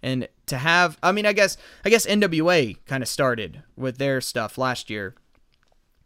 And 0.01 0.27
to 0.47 0.57
have, 0.57 0.97
I 1.01 1.11
mean, 1.11 1.25
I 1.25 1.33
guess 1.33 1.57
I 1.85 1.89
guess 1.89 2.05
NWA 2.05 2.77
kind 2.85 3.01
of 3.01 3.09
started 3.09 3.63
with 3.75 3.97
their 3.97 4.21
stuff 4.21 4.57
last 4.57 4.89
year, 4.89 5.15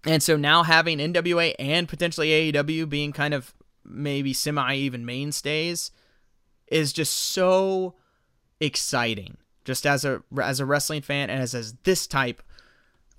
and 0.05 0.21
so 0.21 0.37
now 0.37 0.63
having 0.63 0.99
NWA 0.99 1.55
and 1.59 1.89
potentially 1.89 2.29
AEW 2.29 2.87
being 2.87 3.11
kind 3.11 3.33
of 3.33 3.53
maybe 3.83 4.33
semi 4.33 4.75
even 4.75 5.05
mainstays 5.05 5.91
is 6.67 6.93
just 6.93 7.13
so 7.13 7.95
exciting. 8.59 9.37
Just 9.67 9.85
as 9.85 10.03
a 10.03 10.23
as 10.41 10.59
a 10.59 10.65
wrestling 10.65 11.01
fan 11.03 11.29
and 11.29 11.43
as 11.43 11.53
as 11.53 11.73
this 11.83 12.07
type 12.07 12.41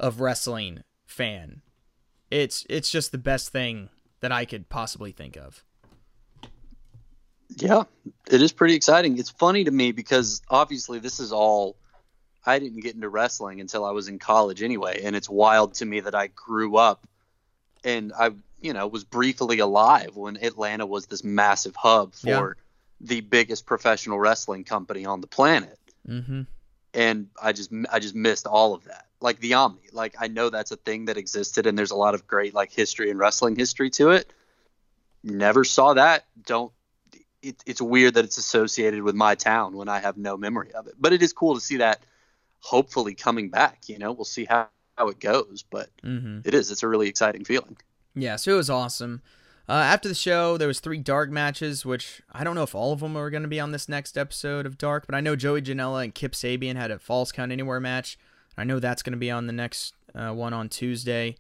of 0.00 0.20
wrestling 0.20 0.82
fan 1.06 1.60
it's 2.30 2.66
it's 2.68 2.90
just 2.90 3.12
the 3.12 3.18
best 3.18 3.50
thing 3.50 3.88
that 4.20 4.32
I 4.32 4.44
could 4.44 4.68
possibly 4.68 5.12
think 5.12 5.36
of. 5.36 5.64
Yeah, 7.56 7.84
it 8.30 8.42
is 8.42 8.52
pretty 8.52 8.74
exciting. 8.74 9.18
It's 9.18 9.30
funny 9.30 9.64
to 9.64 9.70
me 9.70 9.92
because 9.92 10.42
obviously 10.50 10.98
this 10.98 11.18
is 11.18 11.32
all 11.32 11.76
I 12.44 12.58
didn't 12.58 12.80
get 12.80 12.94
into 12.94 13.08
wrestling 13.08 13.60
until 13.60 13.84
I 13.84 13.92
was 13.92 14.08
in 14.08 14.18
college 14.18 14.62
anyway, 14.62 15.02
and 15.04 15.16
it's 15.16 15.28
wild 15.28 15.74
to 15.74 15.86
me 15.86 16.00
that 16.00 16.14
I 16.14 16.28
grew 16.28 16.76
up 16.76 17.06
and 17.84 18.12
I, 18.18 18.32
you 18.60 18.72
know, 18.72 18.86
was 18.86 19.04
briefly 19.04 19.60
alive 19.60 20.14
when 20.14 20.36
Atlanta 20.36 20.84
was 20.84 21.06
this 21.06 21.24
massive 21.24 21.76
hub 21.76 22.14
for 22.14 22.28
yeah. 22.28 22.48
the 23.00 23.20
biggest 23.22 23.64
professional 23.64 24.18
wrestling 24.18 24.64
company 24.64 25.06
on 25.06 25.20
the 25.20 25.26
planet. 25.26 25.77
Mm-hmm. 26.08 26.42
And 26.94 27.28
I 27.40 27.52
just 27.52 27.70
I 27.90 27.98
just 27.98 28.14
missed 28.14 28.46
all 28.46 28.74
of 28.74 28.84
that 28.84 29.08
like 29.20 29.40
the 29.40 29.54
Omni. 29.54 29.88
Like 29.92 30.16
I 30.18 30.28
know 30.28 30.50
that's 30.50 30.70
a 30.70 30.76
thing 30.76 31.06
that 31.06 31.16
existed, 31.16 31.66
and 31.66 31.76
there's 31.76 31.90
a 31.90 31.96
lot 31.96 32.14
of 32.14 32.26
great 32.26 32.54
like 32.54 32.72
history 32.72 33.10
and 33.10 33.18
wrestling 33.18 33.56
history 33.56 33.90
to 33.90 34.10
it. 34.10 34.32
Never 35.22 35.64
saw 35.64 35.94
that. 35.94 36.26
Don't. 36.44 36.72
It, 37.42 37.62
it's 37.66 37.80
weird 37.80 38.14
that 38.14 38.24
it's 38.24 38.38
associated 38.38 39.02
with 39.02 39.14
my 39.14 39.34
town 39.34 39.76
when 39.76 39.88
I 39.88 40.00
have 40.00 40.16
no 40.16 40.36
memory 40.36 40.72
of 40.72 40.86
it. 40.88 40.94
But 40.98 41.12
it 41.12 41.22
is 41.22 41.32
cool 41.32 41.54
to 41.54 41.60
see 41.60 41.76
that. 41.78 42.02
Hopefully 42.60 43.14
coming 43.14 43.50
back. 43.50 43.88
You 43.88 43.98
know, 43.98 44.12
we'll 44.12 44.24
see 44.24 44.44
how 44.44 44.68
how 44.96 45.08
it 45.08 45.20
goes, 45.20 45.64
but 45.68 45.90
mm-hmm. 46.02 46.40
it 46.44 46.54
is. 46.54 46.70
It's 46.70 46.82
a 46.82 46.88
really 46.88 47.08
exciting 47.08 47.44
feeling. 47.44 47.76
Yeah, 48.14 48.36
so 48.36 48.52
it 48.54 48.56
was 48.56 48.70
awesome. 48.70 49.22
Uh, 49.68 49.72
after 49.72 50.08
the 50.08 50.14
show, 50.14 50.56
there 50.56 50.66
was 50.66 50.80
three 50.80 50.96
dark 50.96 51.28
matches, 51.30 51.84
which 51.84 52.22
I 52.32 52.42
don't 52.42 52.54
know 52.54 52.62
if 52.62 52.74
all 52.74 52.94
of 52.94 53.00
them 53.00 53.16
are 53.16 53.28
going 53.28 53.42
to 53.42 53.48
be 53.48 53.60
on 53.60 53.70
this 53.70 53.86
next 53.86 54.16
episode 54.16 54.64
of 54.64 54.78
Dark, 54.78 55.04
but 55.04 55.14
I 55.14 55.20
know 55.20 55.36
Joey 55.36 55.60
Janela 55.60 56.04
and 56.04 56.14
Kip 56.14 56.32
Sabian 56.32 56.76
had 56.76 56.90
a 56.90 56.98
Falls 56.98 57.32
Count 57.32 57.52
Anywhere 57.52 57.78
match. 57.78 58.18
I 58.56 58.64
know 58.64 58.78
that's 58.78 59.02
going 59.02 59.12
to 59.12 59.18
be 59.18 59.30
on 59.30 59.46
the 59.46 59.52
next 59.52 59.92
uh, 60.14 60.30
one 60.30 60.54
on 60.54 60.70
Tuesday. 60.70 61.36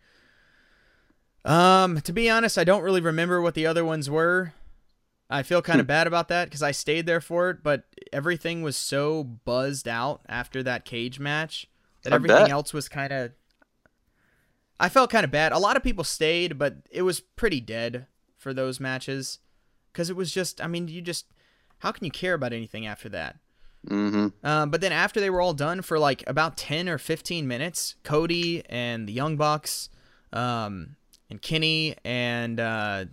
Um, 1.46 2.02
to 2.02 2.12
be 2.12 2.28
honest, 2.28 2.58
I 2.58 2.64
don't 2.64 2.82
really 2.82 3.00
remember 3.00 3.40
what 3.40 3.54
the 3.54 3.66
other 3.66 3.84
ones 3.84 4.10
were. 4.10 4.52
I 5.30 5.42
feel 5.42 5.62
kind 5.62 5.80
of 5.80 5.86
hmm. 5.86 5.88
bad 5.88 6.06
about 6.06 6.28
that 6.28 6.44
because 6.46 6.62
I 6.62 6.72
stayed 6.72 7.06
there 7.06 7.22
for 7.22 7.48
it, 7.48 7.62
but 7.62 7.84
everything 8.12 8.60
was 8.60 8.76
so 8.76 9.24
buzzed 9.24 9.88
out 9.88 10.20
after 10.28 10.62
that 10.62 10.84
cage 10.84 11.18
match 11.18 11.66
that 12.02 12.12
I 12.12 12.16
everything 12.16 12.44
bet. 12.44 12.50
else 12.50 12.74
was 12.74 12.90
kind 12.90 13.10
of. 13.10 13.32
I 14.78 14.90
felt 14.90 15.10
kind 15.10 15.24
of 15.24 15.30
bad. 15.30 15.52
A 15.52 15.58
lot 15.58 15.78
of 15.78 15.82
people 15.82 16.04
stayed, 16.04 16.58
but 16.58 16.76
it 16.90 17.02
was 17.02 17.20
pretty 17.20 17.60
dead 17.60 18.06
for 18.38 18.54
those 18.54 18.80
matches 18.80 19.40
because 19.92 20.08
it 20.08 20.16
was 20.16 20.32
just. 20.32 20.62
I 20.62 20.66
mean, 20.66 20.88
you 20.88 21.02
just. 21.02 21.26
How 21.78 21.92
can 21.92 22.04
you 22.04 22.10
care 22.10 22.34
about 22.34 22.52
anything 22.52 22.86
after 22.86 23.08
that? 23.10 23.36
Mm-hmm. 23.86 24.28
Uh, 24.42 24.66
but 24.66 24.80
then 24.80 24.92
after 24.92 25.20
they 25.20 25.30
were 25.30 25.40
all 25.40 25.54
done 25.54 25.82
for 25.82 25.98
like 25.98 26.24
about 26.26 26.56
10 26.56 26.88
or 26.88 26.98
15 26.98 27.46
minutes, 27.46 27.94
Cody 28.02 28.64
and 28.68 29.08
the 29.08 29.12
Young 29.12 29.36
Bucks, 29.36 29.88
um, 30.32 30.96
and 31.30 31.40
Kenny 31.40 31.94
and 32.04 32.58
uh, 32.58 33.04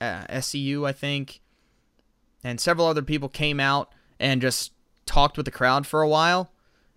uh, 0.00 0.24
SCU, 0.28 0.86
I 0.86 0.92
think, 0.92 1.40
and 2.44 2.60
several 2.60 2.86
other 2.86 3.02
people 3.02 3.28
came 3.28 3.58
out 3.58 3.92
and 4.20 4.40
just 4.40 4.72
talked 5.04 5.36
with 5.36 5.46
the 5.46 5.52
crowd 5.52 5.86
for 5.86 6.02
a 6.02 6.08
while. 6.08 6.50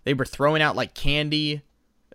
They 0.04 0.14
were 0.14 0.24
throwing 0.24 0.62
out 0.62 0.76
like 0.76 0.94
candy 0.94 1.62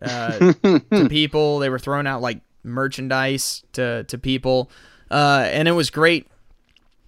uh, 0.02 0.54
to 0.64 1.08
people. 1.10 1.60
They 1.60 1.70
were 1.70 1.80
throwing 1.80 2.08
out 2.08 2.22
like 2.22 2.42
merchandise 2.64 3.64
to 3.74 4.04
to 4.06 4.18
people, 4.18 4.72
uh, 5.12 5.48
and 5.52 5.68
it 5.68 5.74
was 5.74 5.90
great 5.90 6.28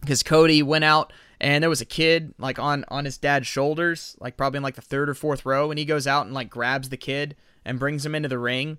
because 0.01 0.23
Cody 0.23 0.61
went 0.63 0.83
out 0.83 1.11
and 1.39 1.61
there 1.61 1.69
was 1.69 1.81
a 1.81 1.85
kid 1.85 2.33
like 2.37 2.59
on 2.59 2.85
on 2.87 3.05
his 3.05 3.17
dad's 3.17 3.47
shoulders, 3.47 4.15
like 4.19 4.37
probably 4.37 4.57
in 4.57 4.63
like 4.63 4.75
the 4.75 4.81
third 4.81 5.09
or 5.09 5.13
fourth 5.13 5.45
row, 5.45 5.69
and 5.69 5.77
he 5.77 5.85
goes 5.85 6.07
out 6.07 6.25
and 6.25 6.33
like 6.33 6.49
grabs 6.49 6.89
the 6.89 6.97
kid 6.97 7.35
and 7.65 7.79
brings 7.79 8.05
him 8.05 8.15
into 8.15 8.29
the 8.29 8.39
ring, 8.39 8.77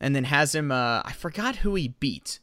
and 0.00 0.14
then 0.14 0.24
has 0.24 0.54
him. 0.54 0.70
Uh, 0.70 1.02
I 1.04 1.12
forgot 1.12 1.56
who 1.56 1.74
he 1.74 1.88
beat. 1.88 2.38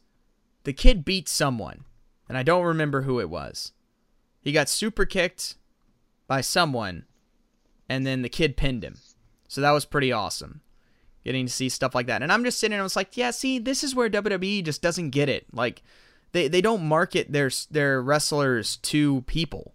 The 0.64 0.72
kid 0.72 1.04
beat 1.04 1.28
someone, 1.28 1.84
and 2.28 2.36
I 2.36 2.42
don't 2.42 2.64
remember 2.64 3.02
who 3.02 3.20
it 3.20 3.30
was. 3.30 3.72
He 4.40 4.52
got 4.52 4.68
super 4.68 5.06
kicked 5.06 5.56
by 6.26 6.40
someone, 6.40 7.04
and 7.88 8.06
then 8.06 8.22
the 8.22 8.28
kid 8.28 8.56
pinned 8.56 8.84
him. 8.84 8.98
So 9.48 9.60
that 9.60 9.70
was 9.70 9.84
pretty 9.84 10.12
awesome. 10.12 10.60
Getting 11.24 11.46
to 11.46 11.52
see 11.52 11.68
stuff 11.68 11.94
like 11.94 12.06
that. 12.06 12.22
And 12.22 12.32
I'm 12.32 12.44
just 12.44 12.58
sitting 12.58 12.74
and 12.74 12.80
I 12.80 12.82
was 12.82 12.96
like, 12.96 13.16
yeah, 13.16 13.30
see, 13.30 13.58
this 13.58 13.82
is 13.82 13.94
where 13.94 14.10
WWE 14.10 14.64
just 14.64 14.82
doesn't 14.82 15.10
get 15.10 15.28
it. 15.28 15.46
Like, 15.52 15.82
they 16.34 16.48
they 16.48 16.60
don't 16.60 16.84
market 16.84 17.32
their 17.32 17.50
their 17.70 18.02
wrestlers 18.02 18.76
to 18.78 19.22
people. 19.22 19.72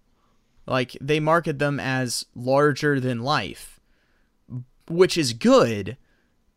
Like 0.68 0.96
they 1.02 1.20
market 1.20 1.58
them 1.58 1.80
as 1.80 2.26
larger 2.36 3.00
than 3.00 3.24
life, 3.24 3.80
which 4.88 5.18
is 5.18 5.34
good, 5.34 5.98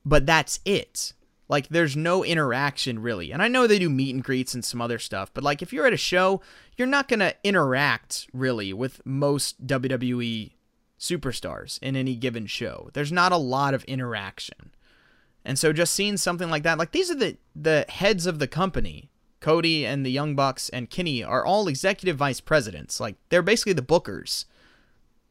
but 0.05 0.27
that's 0.27 0.61
it. 0.67 1.15
Like 1.49 1.69
there's 1.69 1.97
no 1.97 2.25
interaction 2.25 2.99
really. 2.99 3.31
And 3.31 3.41
I 3.41 3.49
know 3.49 3.67
they 3.67 3.79
do 3.79 3.89
meet 3.89 4.15
and 4.15 4.25
greets 4.25 4.55
and 4.55 4.65
some 4.65 4.83
other 4.83 4.99
stuff, 4.99 5.31
but 5.33 5.45
like 5.45 5.63
if 5.63 5.73
you're 5.73 5.87
at 5.87 5.93
a 5.93 5.99
show, 5.99 6.41
you're 6.77 6.89
not 6.89 7.09
going 7.09 7.21
to 7.21 7.37
interact 7.45 8.27
really 8.33 8.73
with 8.73 9.01
most 9.07 9.67
WWE 9.67 10.53
superstars 10.99 11.81
in 11.81 11.95
any 11.95 12.17
given 12.17 12.47
show. 12.47 12.91
There's 12.93 13.13
not 13.13 13.33
a 13.33 13.37
lot 13.37 13.73
of 13.73 13.85
interaction. 13.85 14.73
And 15.45 15.59
so 15.59 15.73
just 15.73 15.95
seeing 15.95 16.17
something 16.17 16.51
like 16.51 16.65
that, 16.65 16.79
like 16.79 16.91
these 16.91 17.11
are 17.11 17.17
the 17.17 17.37
the 17.55 17.85
heads 17.89 18.27
of 18.27 18.41
the 18.41 18.49
company 18.49 19.12
Cody 19.43 19.85
and 19.85 20.07
the 20.07 20.11
Young 20.11 20.35
Bucks 20.35 20.71
and 20.71 20.89
Kenny 20.89 21.23
are 21.23 21.45
all 21.45 21.69
executive 21.69 22.17
vice 22.17 22.41
presidents. 22.41 22.99
Like 23.01 23.17
they're 23.29 23.43
basically 23.43 23.75
the 23.75 23.83
bookers. 23.83 24.47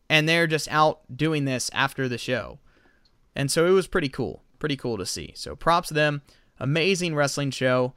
And 0.10 0.28
they're 0.28 0.46
just 0.46 0.68
out 0.70 1.00
doing 1.16 1.46
this 1.46 1.72
after 1.74 2.08
the 2.10 2.18
show. 2.18 2.60
And 3.36 3.50
so 3.50 3.66
it 3.66 3.72
was 3.72 3.88
pretty 3.88 4.10
cool. 4.10 4.44
Pretty 4.60 4.76
cool 4.76 4.98
to 4.98 5.06
see. 5.06 5.32
So 5.36 5.56
props 5.56 5.88
to 5.88 5.94
them. 5.94 6.22
Amazing 6.60 7.16
wrestling 7.16 7.50
show. 7.50 7.94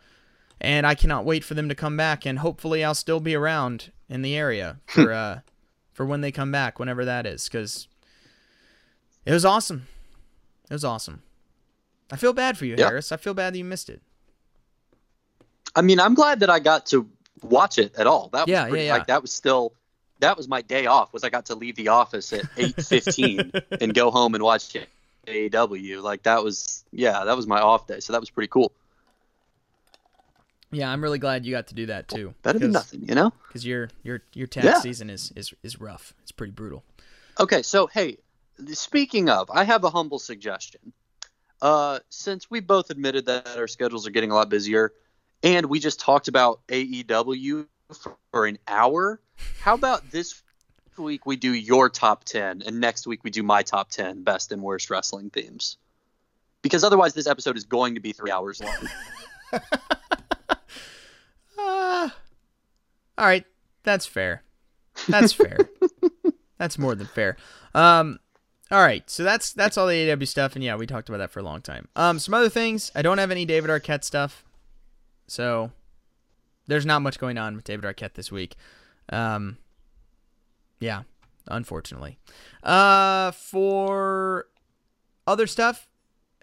and 0.60 0.86
I 0.86 0.94
cannot 0.94 1.24
wait 1.26 1.42
for 1.44 1.54
them 1.54 1.68
to 1.68 1.74
come 1.74 1.96
back. 1.96 2.24
And 2.24 2.38
hopefully, 2.38 2.84
I'll 2.84 2.94
still 2.94 3.18
be 3.20 3.34
around 3.34 3.90
in 4.08 4.22
the 4.22 4.36
area 4.36 4.78
for 4.86 5.12
uh, 5.12 5.40
for 5.92 6.06
when 6.06 6.20
they 6.20 6.30
come 6.30 6.52
back, 6.52 6.78
whenever 6.78 7.04
that 7.04 7.26
is, 7.26 7.48
because 7.48 7.88
it 9.26 9.32
was 9.32 9.44
awesome. 9.44 9.88
It 10.70 10.72
was 10.74 10.84
awesome. 10.84 11.22
I 12.12 12.16
feel 12.16 12.32
bad 12.32 12.56
for 12.56 12.64
you, 12.64 12.76
Yeah. 12.78 12.86
Harris. 12.86 13.10
I 13.10 13.16
feel 13.16 13.34
bad 13.34 13.54
that 13.54 13.58
you 13.58 13.64
missed 13.64 13.90
it. 13.90 14.00
I 15.76 15.82
mean, 15.82 16.00
I'm 16.00 16.14
glad 16.14 16.40
that 16.40 16.50
I 16.50 16.58
got 16.60 16.86
to 16.86 17.08
watch 17.42 17.78
it 17.78 17.94
at 17.96 18.06
all. 18.06 18.28
That 18.32 18.46
was 18.46 18.60
pretty, 18.68 18.84
yeah, 18.84 18.92
yeah. 18.92 18.92
like 18.92 19.06
that 19.08 19.22
was 19.22 19.32
still 19.32 19.72
that 20.20 20.36
was 20.36 20.48
my 20.48 20.62
day 20.62 20.86
off. 20.86 21.12
Was 21.12 21.24
I 21.24 21.30
got 21.30 21.46
to 21.46 21.54
leave 21.54 21.76
the 21.76 21.88
office 21.88 22.32
at 22.32 22.44
eight 22.56 22.80
fifteen 22.82 23.52
and 23.80 23.92
go 23.94 24.10
home 24.10 24.34
and 24.34 24.42
watch 24.44 24.76
AEW. 25.26 26.02
Like 26.02 26.22
that 26.24 26.42
was 26.44 26.84
yeah, 26.92 27.24
that 27.24 27.36
was 27.36 27.46
my 27.46 27.60
off 27.60 27.86
day. 27.86 28.00
So 28.00 28.12
that 28.12 28.20
was 28.20 28.30
pretty 28.30 28.48
cool. 28.48 28.72
Yeah, 30.70 30.90
I'm 30.90 31.02
really 31.02 31.18
glad 31.20 31.46
you 31.46 31.52
got 31.52 31.68
to 31.68 31.74
do 31.74 31.86
that 31.86 32.08
too. 32.08 32.34
Better 32.42 32.58
than 32.58 32.72
nothing, 32.72 33.04
you 33.08 33.14
know. 33.14 33.32
Because 33.48 33.64
your 33.64 33.90
your 34.02 34.22
your 34.32 34.46
tax 34.46 34.64
Yeah. 34.66 34.80
season 34.80 35.08
is, 35.10 35.32
is 35.36 35.54
is 35.62 35.80
rough. 35.80 36.14
It's 36.22 36.32
pretty 36.32 36.52
brutal. 36.52 36.82
Okay, 37.38 37.62
so 37.62 37.86
hey, 37.86 38.18
speaking 38.72 39.28
of, 39.28 39.50
I 39.52 39.64
have 39.64 39.84
a 39.84 39.90
humble 39.90 40.18
suggestion. 40.18 40.92
Uh, 41.62 42.00
since 42.10 42.50
we 42.50 42.60
both 42.60 42.90
admitted 42.90 43.26
that 43.26 43.56
our 43.56 43.68
schedules 43.68 44.06
are 44.06 44.10
getting 44.10 44.30
a 44.30 44.34
lot 44.34 44.48
busier, 44.48 44.92
and 45.44 45.66
we 45.66 45.78
just 45.78 46.00
talked 46.00 46.26
about 46.26 46.66
AEW 46.68 47.66
for 48.32 48.46
an 48.46 48.58
hour, 48.66 49.20
how 49.60 49.74
about 49.74 50.10
this 50.10 50.42
week 50.96 51.26
we 51.26 51.36
do 51.36 51.52
your 51.52 51.88
top 51.90 52.24
ten, 52.24 52.62
and 52.62 52.80
next 52.80 53.06
week 53.06 53.22
we 53.22 53.30
do 53.30 53.42
my 53.44 53.62
top 53.62 53.90
ten 53.90 54.24
best 54.24 54.50
and 54.50 54.62
worst 54.62 54.90
wrestling 54.90 55.30
themes? 55.30 55.76
Because 56.62 56.82
otherwise, 56.82 57.12
this 57.12 57.26
episode 57.26 57.58
is 57.58 57.64
going 57.64 57.94
to 57.94 58.00
be 58.00 58.12
three 58.12 58.32
hours 58.32 58.60
long. 58.60 59.60
Uh, 61.56 62.10
all 63.16 63.26
right, 63.26 63.44
that's 63.84 64.04
fair. 64.06 64.42
That's 65.08 65.32
fair. 65.32 65.56
that's 66.58 66.78
more 66.78 66.94
than 66.94 67.06
fair. 67.06 67.36
Um, 67.74 68.18
all 68.70 68.82
right, 68.82 69.08
so 69.08 69.22
that's 69.22 69.52
that's 69.52 69.78
all 69.78 69.86
the 69.86 70.10
AW 70.10 70.24
stuff, 70.24 70.56
and 70.56 70.64
yeah, 70.64 70.76
we 70.76 70.86
talked 70.86 71.08
about 71.08 71.18
that 71.18 71.30
for 71.30 71.40
a 71.40 71.42
long 71.42 71.62
time. 71.62 71.88
Um, 71.96 72.18
some 72.18 72.34
other 72.34 72.48
things. 72.48 72.90
I 72.94 73.02
don't 73.02 73.18
have 73.18 73.30
any 73.30 73.44
David 73.44 73.70
Arquette 73.70 74.04
stuff, 74.04 74.44
so 75.26 75.70
there's 76.66 76.86
not 76.86 77.02
much 77.02 77.18
going 77.18 77.38
on 77.38 77.56
with 77.56 77.64
David 77.64 77.84
Arquette 77.84 78.14
this 78.14 78.32
week. 78.32 78.56
Um, 79.08 79.58
yeah, 80.80 81.02
unfortunately. 81.46 82.18
Uh, 82.62 83.30
for 83.32 84.46
other 85.26 85.46
stuff, 85.46 85.88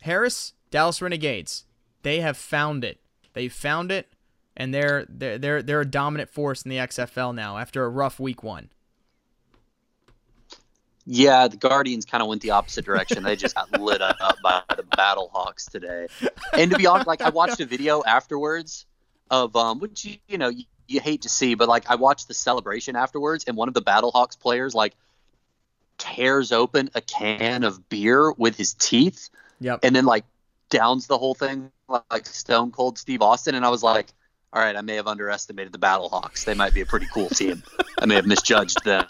Harris, 0.01 0.53
Dallas 0.69 1.01
Renegades, 1.01 1.65
they 2.03 2.21
have 2.21 2.37
found 2.37 2.83
it. 2.83 2.99
They 3.33 3.47
found 3.47 3.91
it 3.91 4.13
and 4.55 4.73
they're 4.73 5.05
they're 5.09 5.37
they're 5.37 5.61
they're 5.61 5.81
a 5.81 5.85
dominant 5.85 6.29
force 6.29 6.63
in 6.63 6.69
the 6.69 6.77
XFL 6.77 7.33
now 7.33 7.57
after 7.57 7.83
a 7.83 7.89
rough 7.89 8.19
week 8.19 8.43
one. 8.43 8.69
Yeah, 11.05 11.47
the 11.47 11.57
Guardians 11.57 12.05
kind 12.05 12.21
of 12.21 12.27
went 12.29 12.41
the 12.41 12.51
opposite 12.51 12.85
direction. 12.85 13.23
They 13.23 13.35
just 13.35 13.55
got 13.55 13.71
lit 13.79 14.01
up 14.01 14.17
by 14.43 14.61
the 14.75 14.83
Battlehawks 14.83 15.69
today. 15.69 16.07
And 16.53 16.71
to 16.71 16.77
be 16.77 16.85
honest, 16.85 17.07
like 17.07 17.21
I 17.21 17.29
watched 17.29 17.59
a 17.59 17.65
video 17.65 18.03
afterwards 18.03 18.85
of 19.29 19.55
um, 19.55 19.79
which 19.79 20.05
you, 20.05 20.17
you 20.27 20.37
know 20.37 20.49
you, 20.49 20.65
you 20.87 20.99
hate 20.99 21.23
to 21.23 21.29
see, 21.29 21.55
but 21.55 21.67
like 21.67 21.89
I 21.89 21.95
watched 21.95 22.27
the 22.27 22.33
celebration 22.33 22.95
afterwards, 22.95 23.45
and 23.47 23.57
one 23.57 23.67
of 23.67 23.73
the 23.73 23.81
Battlehawks 23.81 24.39
players 24.39 24.75
like 24.75 24.93
tears 25.97 26.51
open 26.51 26.89
a 26.95 27.01
can 27.01 27.63
of 27.63 27.89
beer 27.89 28.31
with 28.31 28.57
his 28.57 28.73
teeth, 28.73 29.29
Yep. 29.59 29.79
and 29.83 29.95
then 29.95 30.05
like 30.05 30.25
downs 30.69 31.07
the 31.07 31.17
whole 31.17 31.33
thing 31.35 31.71
like 31.87 32.25
Stone 32.25 32.71
Cold 32.71 32.97
Steve 32.97 33.21
Austin, 33.21 33.55
and 33.55 33.65
I 33.65 33.69
was 33.69 33.83
like. 33.83 34.07
All 34.53 34.61
right, 34.61 34.75
I 34.75 34.81
may 34.81 34.95
have 34.95 35.07
underestimated 35.07 35.71
the 35.71 35.79
Battlehawks. 35.79 36.43
They 36.43 36.55
might 36.55 36.73
be 36.73 36.81
a 36.81 36.85
pretty 36.85 37.05
cool 37.13 37.29
team. 37.29 37.63
I 37.97 38.05
may 38.05 38.15
have 38.15 38.25
misjudged 38.27 38.83
them. 38.83 39.05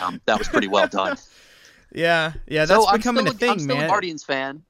Um, 0.00 0.20
that 0.26 0.38
was 0.38 0.48
pretty 0.48 0.68
well 0.68 0.88
done. 0.88 1.16
yeah, 1.92 2.32
yeah, 2.46 2.64
that's 2.64 2.82
so 2.82 2.88
I'm 2.88 2.96
becoming 2.98 3.26
still, 3.26 3.34
a 3.34 3.38
thing, 3.38 3.50
I'm 3.50 3.58
still 3.60 3.76
man. 3.76 3.84
a 3.84 3.88
Guardians 3.88 4.24
fan. 4.24 4.62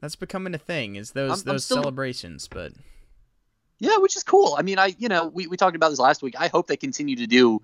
That's 0.00 0.16
becoming 0.16 0.54
a 0.54 0.58
thing. 0.58 0.96
Is 0.96 1.12
those 1.12 1.30
I'm- 1.30 1.38
I'm 1.48 1.52
those 1.54 1.64
still- 1.64 1.78
celebrations? 1.78 2.48
But 2.48 2.72
Yeah, 3.78 3.98
which 3.98 4.16
is 4.16 4.22
cool. 4.22 4.54
I 4.58 4.62
mean, 4.62 4.78
I 4.78 4.94
you 4.98 5.08
know 5.08 5.28
we, 5.28 5.46
we 5.46 5.56
talked 5.56 5.76
about 5.76 5.90
this 5.90 5.98
last 5.98 6.22
week. 6.22 6.34
I 6.38 6.48
hope 6.48 6.66
they 6.66 6.76
continue 6.76 7.16
to 7.16 7.26
do 7.26 7.62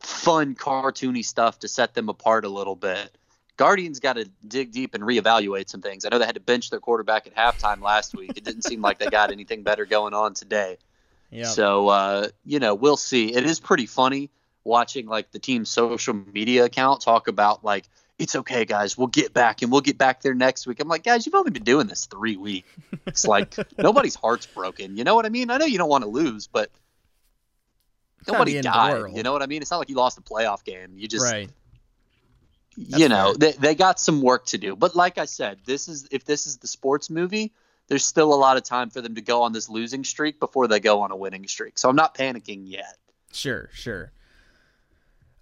fun, 0.00 0.54
cartoony 0.54 1.24
stuff 1.24 1.58
to 1.60 1.68
set 1.68 1.94
them 1.94 2.08
apart 2.08 2.44
a 2.44 2.48
little 2.48 2.76
bit. 2.76 3.16
Guardians 3.56 4.00
got 4.00 4.14
to 4.14 4.28
dig 4.46 4.72
deep 4.72 4.94
and 4.94 5.04
reevaluate 5.04 5.68
some 5.68 5.80
things. 5.80 6.04
I 6.04 6.08
know 6.08 6.18
they 6.18 6.26
had 6.26 6.34
to 6.34 6.40
bench 6.40 6.70
their 6.70 6.80
quarterback 6.80 7.26
at 7.28 7.34
halftime 7.36 7.80
last 7.80 8.12
week. 8.14 8.32
It 8.36 8.42
didn't 8.44 8.62
seem 8.62 8.82
like 8.82 8.98
they 8.98 9.06
got 9.06 9.30
anything 9.30 9.62
better 9.62 9.86
going 9.86 10.12
on 10.12 10.34
today. 10.34 10.76
yeah, 11.30 11.44
So 11.46 11.88
uh, 11.88 12.28
you 12.44 12.58
know, 12.58 12.74
we'll 12.74 12.96
see. 12.96 13.32
It 13.34 13.44
is 13.46 13.60
pretty 13.60 13.86
funny 13.86 14.30
watching 14.64 15.06
like 15.06 15.30
the 15.30 15.38
team's 15.38 15.68
social 15.68 16.14
media 16.14 16.64
account 16.64 17.02
talk 17.02 17.28
about 17.28 17.64
like 17.64 17.84
it's 18.18 18.36
okay, 18.36 18.64
guys. 18.64 18.96
We'll 18.96 19.08
get 19.08 19.34
back 19.34 19.62
and 19.62 19.72
we'll 19.72 19.80
get 19.80 19.98
back 19.98 20.22
there 20.22 20.34
next 20.34 20.66
week. 20.66 20.78
I'm 20.80 20.88
like, 20.88 21.02
guys, 21.02 21.26
you've 21.26 21.34
only 21.34 21.50
been 21.50 21.64
doing 21.64 21.88
this 21.88 22.06
three 22.06 22.36
weeks. 22.36 22.68
It's 23.06 23.26
like 23.26 23.56
nobody's 23.78 24.14
heart's 24.14 24.46
broken. 24.46 24.96
You 24.96 25.04
know 25.04 25.14
what 25.14 25.26
I 25.26 25.28
mean? 25.28 25.50
I 25.50 25.58
know 25.58 25.66
you 25.66 25.78
don't 25.78 25.88
want 25.88 26.04
to 26.04 26.10
lose, 26.10 26.46
but 26.46 26.70
It's 28.20 28.28
nobody 28.28 28.52
the 28.52 28.58
end 28.58 28.66
of 28.68 28.72
the 28.72 28.78
died. 29.02 29.16
You 29.16 29.22
know 29.24 29.32
what 29.32 29.42
I 29.42 29.46
mean? 29.46 29.62
It's 29.62 29.70
not 29.70 29.78
like 29.78 29.88
you 29.88 29.96
lost 29.96 30.16
a 30.16 30.22
playoff 30.22 30.64
game. 30.64 30.92
You 30.94 31.08
just 31.08 31.30
right. 31.30 31.50
you 32.76 33.08
know 33.08 33.34
they, 33.34 33.52
they 33.52 33.74
got 33.74 34.00
some 34.00 34.20
work 34.20 34.46
to 34.46 34.58
do 34.58 34.74
but 34.74 34.96
like 34.96 35.16
i 35.16 35.26
said 35.26 35.58
this 35.64 35.86
is 35.86 36.08
if 36.10 36.24
this 36.24 36.48
is 36.48 36.56
the 36.56 36.66
sports 36.66 37.08
movie 37.08 37.52
there's 37.86 38.04
still 38.04 38.34
a 38.34 38.34
lot 38.34 38.56
of 38.56 38.64
time 38.64 38.90
for 38.90 39.00
them 39.00 39.14
to 39.14 39.20
go 39.20 39.42
on 39.42 39.52
this 39.52 39.68
losing 39.68 40.02
streak 40.02 40.40
before 40.40 40.66
they 40.66 40.80
go 40.80 41.00
on 41.02 41.12
a 41.12 41.16
winning 41.16 41.46
streak 41.46 41.78
so 41.78 41.88
i'm 41.88 41.94
not 41.94 42.16
panicking 42.16 42.62
yet 42.64 42.98
Sure, 43.34 43.68
sure. 43.72 44.12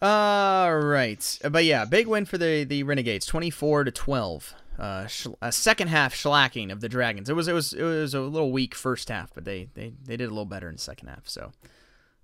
All 0.02 0.76
right, 0.76 1.38
but 1.48 1.64
yeah, 1.64 1.84
big 1.84 2.08
win 2.08 2.24
for 2.24 2.36
the 2.36 2.64
the 2.64 2.82
Renegades, 2.82 3.24
twenty 3.24 3.50
four 3.50 3.84
to 3.84 3.92
twelve. 3.92 4.52
Uh, 4.76 5.06
sh- 5.06 5.28
a 5.40 5.52
second 5.52 5.88
half 5.88 6.12
shellacking 6.12 6.72
of 6.72 6.80
the 6.80 6.88
Dragons. 6.88 7.28
It 7.28 7.36
was 7.36 7.46
it 7.46 7.52
was 7.52 7.72
it 7.72 7.84
was 7.84 8.12
a 8.12 8.20
little 8.20 8.50
weak 8.50 8.74
first 8.74 9.08
half, 9.10 9.32
but 9.32 9.44
they 9.44 9.68
they, 9.74 9.92
they 10.04 10.16
did 10.16 10.24
a 10.24 10.30
little 10.30 10.44
better 10.44 10.68
in 10.68 10.74
the 10.74 10.80
second 10.80 11.06
half. 11.06 11.28
So 11.28 11.52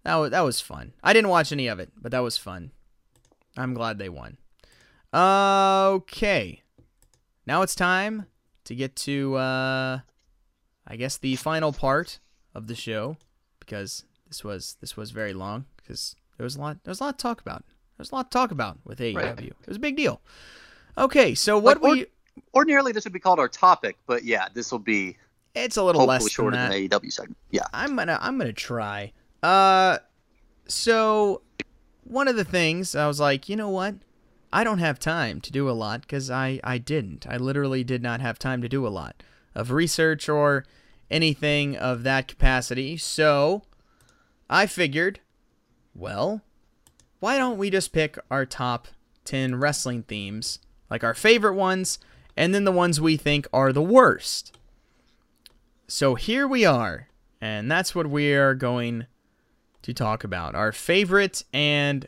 that 0.02 0.16
was 0.16 0.32
that 0.32 0.40
was 0.40 0.60
fun. 0.60 0.92
I 1.04 1.12
didn't 1.12 1.30
watch 1.30 1.52
any 1.52 1.68
of 1.68 1.78
it, 1.78 1.92
but 1.96 2.10
that 2.10 2.18
was 2.18 2.36
fun. 2.36 2.72
I'm 3.56 3.74
glad 3.74 3.98
they 3.98 4.08
won. 4.08 4.38
Okay, 5.14 6.62
now 7.46 7.62
it's 7.62 7.76
time 7.76 8.26
to 8.64 8.74
get 8.74 8.96
to 8.96 9.36
uh, 9.36 10.00
I 10.84 10.96
guess 10.96 11.16
the 11.16 11.36
final 11.36 11.72
part 11.72 12.18
of 12.56 12.66
the 12.66 12.74
show 12.74 13.18
because 13.60 14.02
this 14.26 14.42
was 14.42 14.76
this 14.80 14.96
was 14.96 15.12
very 15.12 15.32
long 15.32 15.66
because 15.76 16.16
there 16.38 16.44
was 16.44 16.56
a 16.56 16.60
lot 16.60 16.82
there 16.84 16.90
was 16.90 17.00
a 17.00 17.04
lot 17.04 17.18
to 17.18 17.22
talk 17.22 17.40
about. 17.40 17.64
There 17.66 18.02
was 18.02 18.10
a 18.10 18.14
lot 18.14 18.30
to 18.30 18.34
talk 18.34 18.50
about 18.50 18.78
with 18.84 18.98
AEW. 19.00 19.14
Right. 19.16 19.38
It 19.38 19.54
was 19.66 19.76
a 19.76 19.80
big 19.80 19.96
deal. 19.96 20.20
Okay, 20.96 21.34
so 21.34 21.58
what 21.58 21.82
Like, 21.82 21.92
we 21.92 22.06
ordinarily 22.54 22.92
this 22.92 23.04
would 23.04 23.12
be 23.12 23.18
called 23.18 23.40
our 23.40 23.48
topic 23.48 23.96
but 24.06 24.22
yeah 24.24 24.46
this 24.54 24.70
will 24.70 24.78
be 24.78 25.16
it's 25.56 25.76
a 25.76 25.82
little 25.82 26.06
less 26.06 26.22
than 26.22 26.30
shorter 26.30 26.56
than 26.56 26.70
the 26.70 26.88
aew 26.88 27.12
segment 27.12 27.36
yeah 27.50 27.64
I'm 27.74 27.96
gonna 27.96 28.18
I'm 28.20 28.38
gonna 28.38 28.52
try. 28.52 29.12
Uh, 29.42 29.98
so 30.66 31.42
one 32.04 32.28
of 32.28 32.36
the 32.36 32.44
things 32.44 32.94
I 32.94 33.06
was 33.06 33.20
like, 33.20 33.48
you 33.48 33.56
know 33.56 33.68
what? 33.68 33.96
I 34.52 34.64
don't 34.64 34.78
have 34.78 34.98
time 34.98 35.40
to 35.42 35.52
do 35.52 35.68
a 35.68 35.72
lot 35.72 36.02
because 36.02 36.30
I 36.30 36.60
I 36.64 36.78
didn't. 36.78 37.26
I 37.28 37.36
literally 37.36 37.84
did 37.84 38.02
not 38.02 38.20
have 38.20 38.38
time 38.38 38.62
to 38.62 38.68
do 38.68 38.86
a 38.86 38.88
lot 38.88 39.22
of 39.54 39.70
research 39.72 40.28
or 40.28 40.64
anything 41.10 41.76
of 41.76 42.02
that 42.04 42.28
capacity. 42.28 42.96
So 42.96 43.62
I 44.48 44.66
figured, 44.66 45.20
well, 45.98 46.42
why 47.20 47.36
don't 47.36 47.58
we 47.58 47.70
just 47.70 47.92
pick 47.92 48.18
our 48.30 48.46
top 48.46 48.88
10 49.24 49.56
wrestling 49.56 50.04
themes, 50.04 50.60
like 50.90 51.02
our 51.02 51.14
favorite 51.14 51.54
ones, 51.54 51.98
and 52.36 52.54
then 52.54 52.64
the 52.64 52.72
ones 52.72 53.00
we 53.00 53.16
think 53.16 53.46
are 53.52 53.72
the 53.72 53.82
worst? 53.82 54.56
So 55.88 56.14
here 56.14 56.46
we 56.46 56.64
are, 56.64 57.08
and 57.40 57.70
that's 57.70 57.94
what 57.94 58.08
we 58.08 58.32
are 58.34 58.54
going 58.54 59.06
to 59.82 59.92
talk 59.92 60.22
about. 60.22 60.54
Our 60.54 60.70
favorite 60.70 61.44
and 61.52 62.06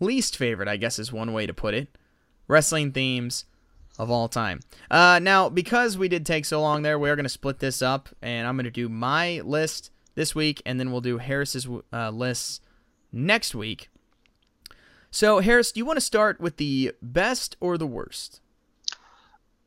least 0.00 0.36
favorite, 0.36 0.68
I 0.68 0.76
guess 0.76 0.98
is 0.98 1.12
one 1.12 1.32
way 1.32 1.46
to 1.46 1.54
put 1.54 1.74
it, 1.74 1.88
wrestling 2.48 2.92
themes 2.92 3.44
of 3.98 4.10
all 4.10 4.28
time. 4.28 4.60
Uh, 4.90 5.18
now, 5.22 5.48
because 5.48 5.98
we 5.98 6.08
did 6.08 6.24
take 6.24 6.44
so 6.44 6.60
long 6.60 6.82
there, 6.82 6.98
we're 6.98 7.16
going 7.16 7.24
to 7.24 7.30
split 7.30 7.58
this 7.58 7.82
up, 7.82 8.08
and 8.22 8.46
I'm 8.46 8.56
going 8.56 8.64
to 8.64 8.70
do 8.70 8.88
my 8.88 9.40
list 9.40 9.90
this 10.14 10.34
week, 10.34 10.62
and 10.64 10.78
then 10.80 10.92
we'll 10.92 11.00
do 11.00 11.18
Harris's 11.18 11.66
uh, 11.92 12.10
lists 12.10 12.60
next 13.12 13.54
week. 13.54 13.88
So, 15.10 15.40
Harris, 15.40 15.72
do 15.72 15.78
you 15.78 15.86
want 15.86 15.96
to 15.96 16.02
start 16.02 16.40
with 16.40 16.56
the 16.58 16.92
best 17.00 17.56
or 17.60 17.78
the 17.78 17.86
worst? 17.86 18.40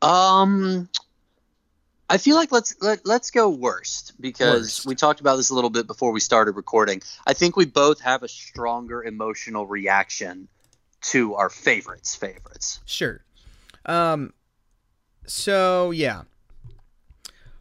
um 0.02 0.88
I 2.08 2.18
feel 2.18 2.34
like 2.34 2.50
let's 2.50 2.74
let, 2.80 3.06
let's 3.06 3.30
go 3.30 3.48
worst 3.48 4.14
because 4.20 4.62
Worst. 4.62 4.86
we 4.86 4.94
talked 4.96 5.20
about 5.20 5.36
this 5.36 5.50
a 5.50 5.54
little 5.54 5.70
bit 5.70 5.86
before 5.86 6.10
we 6.10 6.18
started 6.18 6.56
recording. 6.56 7.02
I 7.24 7.34
think 7.34 7.56
we 7.56 7.66
both 7.66 8.00
have 8.00 8.24
a 8.24 8.28
stronger 8.28 9.04
emotional 9.04 9.66
reaction 9.66 10.48
to 11.02 11.34
our 11.36 11.48
favorites 11.48 12.16
favorites. 12.16 12.80
Sure. 12.84 13.22
Um 13.86 14.32
so 15.26 15.90
yeah. 15.92 16.22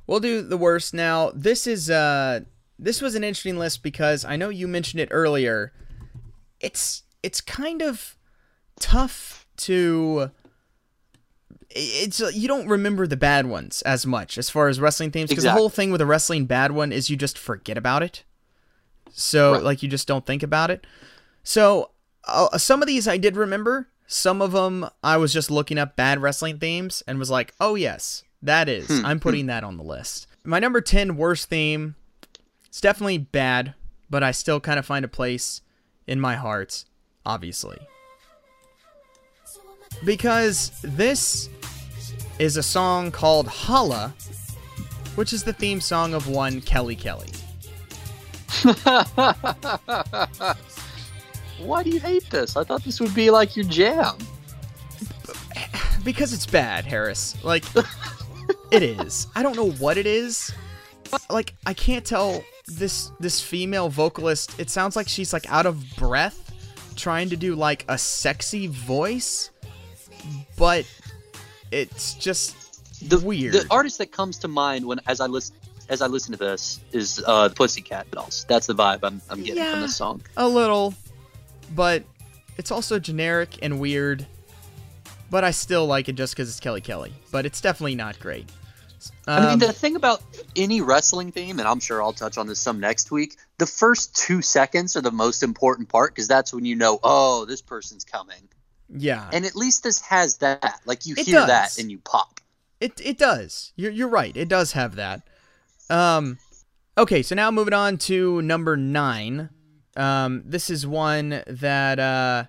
We'll 0.07 0.19
do 0.19 0.41
the 0.41 0.57
worst 0.57 0.93
now. 0.95 1.31
This 1.35 1.67
is 1.67 1.89
uh 1.91 2.41
this 2.79 3.01
was 3.01 3.13
an 3.15 3.23
interesting 3.23 3.59
list 3.59 3.83
because 3.83 4.23
I 4.25 4.35
know 4.37 4.49
you 4.49 4.67
mentioned 4.67 5.01
it 5.01 5.09
earlier. 5.11 5.73
It's 6.59 7.03
it's 7.21 7.41
kind 7.41 7.81
of 7.81 8.15
tough 8.79 9.45
to 9.57 10.31
it's 11.71 12.19
you 12.33 12.47
don't 12.47 12.67
remember 12.67 13.05
the 13.05 13.17
bad 13.17 13.45
ones 13.45 13.81
as 13.83 14.05
much 14.05 14.37
as 14.37 14.49
far 14.49 14.69
as 14.69 14.79
wrestling 14.79 15.11
themes 15.11 15.29
because 15.29 15.43
the 15.43 15.51
whole 15.51 15.69
thing 15.69 15.91
with 15.91 16.01
a 16.01 16.05
wrestling 16.05 16.45
bad 16.45 16.71
one 16.71 16.91
is 16.91 17.09
you 17.09 17.15
just 17.15 17.37
forget 17.37 17.77
about 17.77 18.01
it. 18.01 18.23
So 19.11 19.53
Right. 19.53 19.63
like 19.63 19.83
you 19.83 19.89
just 19.89 20.07
don't 20.07 20.25
think 20.25 20.41
about 20.41 20.71
it. 20.71 20.87
So 21.43 21.91
uh, 22.25 22.57
some 22.57 22.81
of 22.81 22.87
these 22.87 23.07
I 23.07 23.17
did 23.17 23.35
remember. 23.35 23.87
Some 24.07 24.41
of 24.41 24.53
them 24.53 24.89
I 25.03 25.17
was 25.17 25.31
just 25.31 25.51
looking 25.51 25.77
up 25.77 25.95
bad 25.95 26.19
wrestling 26.21 26.57
themes 26.57 27.03
and 27.07 27.19
was 27.19 27.29
like, 27.29 27.53
"Oh 27.59 27.75
yes, 27.75 28.23
that 28.41 28.67
is. 28.67 28.87
Hmm. 28.87 29.05
I'm 29.05 29.19
putting 29.19 29.45
that 29.47 29.63
on 29.63 29.77
the 29.77 29.83
list." 29.83 30.25
My 30.43 30.57
number 30.59 30.81
10 30.81 31.17
worst 31.17 31.49
theme 31.49 31.95
it's 32.69 32.79
definitely 32.79 33.17
bad, 33.17 33.73
but 34.09 34.23
I 34.23 34.31
still 34.31 34.59
kind 34.59 34.77
of 34.79 34.85
find 34.85 35.03
a 35.03 35.09
place 35.09 35.61
in 36.07 36.19
my 36.19 36.35
heart, 36.35 36.85
obviously. 37.25 37.79
Because 40.05 40.71
this 40.83 41.49
is 42.37 42.57
a 42.57 42.63
song 42.63 43.11
called 43.11 43.47
Holla, 43.47 44.13
which 45.15 45.33
is 45.33 45.43
the 45.43 45.51
theme 45.51 45.81
song 45.81 46.13
of 46.13 46.27
one 46.27 46.61
Kelly 46.61 46.95
Kelly. 46.95 47.31
Why 51.59 51.83
do 51.83 51.89
you 51.89 51.99
hate 51.99 52.29
this? 52.29 52.55
I 52.55 52.63
thought 52.63 52.83
this 52.83 52.99
would 52.99 53.15
be 53.15 53.31
like 53.31 53.55
your 53.55 53.65
jam. 53.65 54.15
Because 56.05 56.31
it's 56.31 56.45
bad, 56.45 56.85
Harris. 56.85 57.35
Like, 57.43 57.65
it 58.71 58.81
is. 58.81 59.27
I 59.35 59.43
don't 59.43 59.57
know 59.57 59.71
what 59.71 59.97
it 59.97 60.07
is. 60.07 60.53
Like, 61.29 61.53
I 61.65 61.73
can't 61.73 62.05
tell 62.05 62.41
this 62.71 63.11
this 63.19 63.41
female 63.41 63.89
vocalist. 63.89 64.59
It 64.59 64.69
sounds 64.69 64.95
like 64.95 65.07
she's 65.07 65.33
like 65.33 65.49
out 65.51 65.65
of 65.65 65.83
breath, 65.97 66.51
trying 66.95 67.29
to 67.29 67.37
do 67.37 67.55
like 67.55 67.85
a 67.87 67.97
sexy 67.97 68.67
voice, 68.67 69.49
but 70.57 70.85
it's 71.71 72.13
just 72.15 73.09
The 73.09 73.19
weird. 73.19 73.53
The 73.53 73.65
artist 73.69 73.97
that 73.99 74.11
comes 74.11 74.37
to 74.39 74.47
mind 74.47 74.85
when 74.85 74.99
as 75.07 75.19
I 75.21 75.25
listen 75.27 75.55
as 75.89 76.01
I 76.03 76.07
listen 76.07 76.31
to 76.33 76.37
this 76.37 76.79
is 76.91 77.21
uh, 77.25 77.47
the 77.47 77.55
Pussycat 77.55 78.11
Dolls. 78.11 78.45
That's 78.47 78.67
the 78.67 78.75
vibe 78.75 78.99
I'm, 79.03 79.19
I'm 79.29 79.39
getting 79.41 79.63
Yeah. 79.63 79.71
from 79.71 79.81
this 79.81 79.95
song. 79.95 80.21
a 80.37 80.47
little, 80.47 80.93
but 81.75 82.03
it's 82.57 82.69
also 82.71 82.99
generic 82.99 83.57
and 83.63 83.79
weird. 83.79 84.27
But 85.31 85.43
I 85.43 85.51
still 85.51 85.85
like 85.87 86.09
it 86.09 86.13
just 86.13 86.35
because 86.35 86.49
it's 86.49 86.59
Kelly 86.59 86.81
Kelly. 86.81 87.13
But 87.31 87.45
it's 87.45 87.61
definitely 87.61 87.95
not 87.95 88.19
great. 88.19 88.49
I 89.27 89.39
mean, 89.41 89.49
Um, 89.53 89.59
the 89.59 89.73
thing 89.73 89.95
about 89.95 90.21
any 90.55 90.81
wrestling 90.81 91.31
theme, 91.31 91.59
and 91.59 91.67
I'm 91.67 91.79
sure 91.79 92.01
I'll 92.01 92.13
touch 92.13 92.37
on 92.37 92.47
this 92.47 92.59
some 92.59 92.79
next 92.79 93.11
week, 93.11 93.37
the 93.57 93.65
first 93.65 94.15
two 94.15 94.41
seconds 94.41 94.95
are 94.95 95.01
the 95.01 95.11
most 95.11 95.43
important 95.43 95.89
part 95.89 96.13
because 96.13 96.27
that's 96.27 96.53
when 96.53 96.65
you 96.65 96.75
know, 96.75 96.99
oh, 97.03 97.45
this 97.45 97.61
person's 97.61 98.03
coming. 98.03 98.49
yeah, 98.89 99.29
And 99.31 99.45
at 99.45 99.55
least 99.55 99.83
this 99.83 100.01
has 100.01 100.37
that. 100.37 100.79
Like, 100.85 101.05
you 101.05 101.15
It 101.17 101.25
hear 101.25 101.39
does. 101.39 101.47
that 101.47 101.77
and 101.79 101.91
you 101.91 101.99
pop. 101.99 102.39
It 102.79 102.99
it 103.03 103.17
does. 103.17 103.73
You're 103.75 103.91
you're 103.91 104.07
right. 104.07 104.35
It 104.37 104.47
does 104.47 104.71
have 104.71 104.95
that. 104.95 105.21
Um, 105.89 106.37
okay, 106.97 107.21
so 107.21 107.35
now 107.35 107.51
moving 107.51 107.73
on 107.73 107.97
to 107.97 108.41
number 108.41 108.77
nine. 108.77 109.49
Um, 109.97 110.43
this 110.45 110.69
is 110.69 110.87
one 110.87 111.43
that 111.45 111.99
uh, 111.99 112.45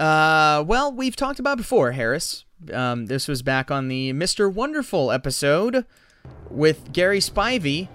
uh, 0.00 0.62
well, 0.66 0.92
we've 0.92 1.16
talked 1.16 1.38
about 1.40 1.56
before, 1.56 1.92
Harris. 1.92 2.44
Um, 2.72 3.06
this 3.06 3.28
was 3.28 3.42
back 3.42 3.70
on 3.70 3.88
the 3.88 4.12
Mr. 4.12 4.52
Wonderful 4.52 5.10
episode 5.12 5.84
with 6.50 6.92
Gary 6.92 7.18
Spivey, 7.20 7.88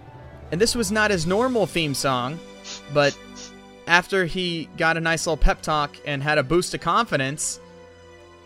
and 0.51 0.59
this 0.61 0.75
was 0.75 0.91
not 0.91 1.11
his 1.11 1.25
normal 1.25 1.65
theme 1.65 1.93
song, 1.93 2.39
but 2.93 3.17
after 3.87 4.25
he 4.25 4.69
got 4.77 4.97
a 4.97 5.01
nice 5.01 5.25
little 5.25 5.37
pep 5.37 5.61
talk 5.61 5.95
and 6.05 6.21
had 6.21 6.37
a 6.37 6.43
boost 6.43 6.73
of 6.73 6.81
confidence, 6.81 7.59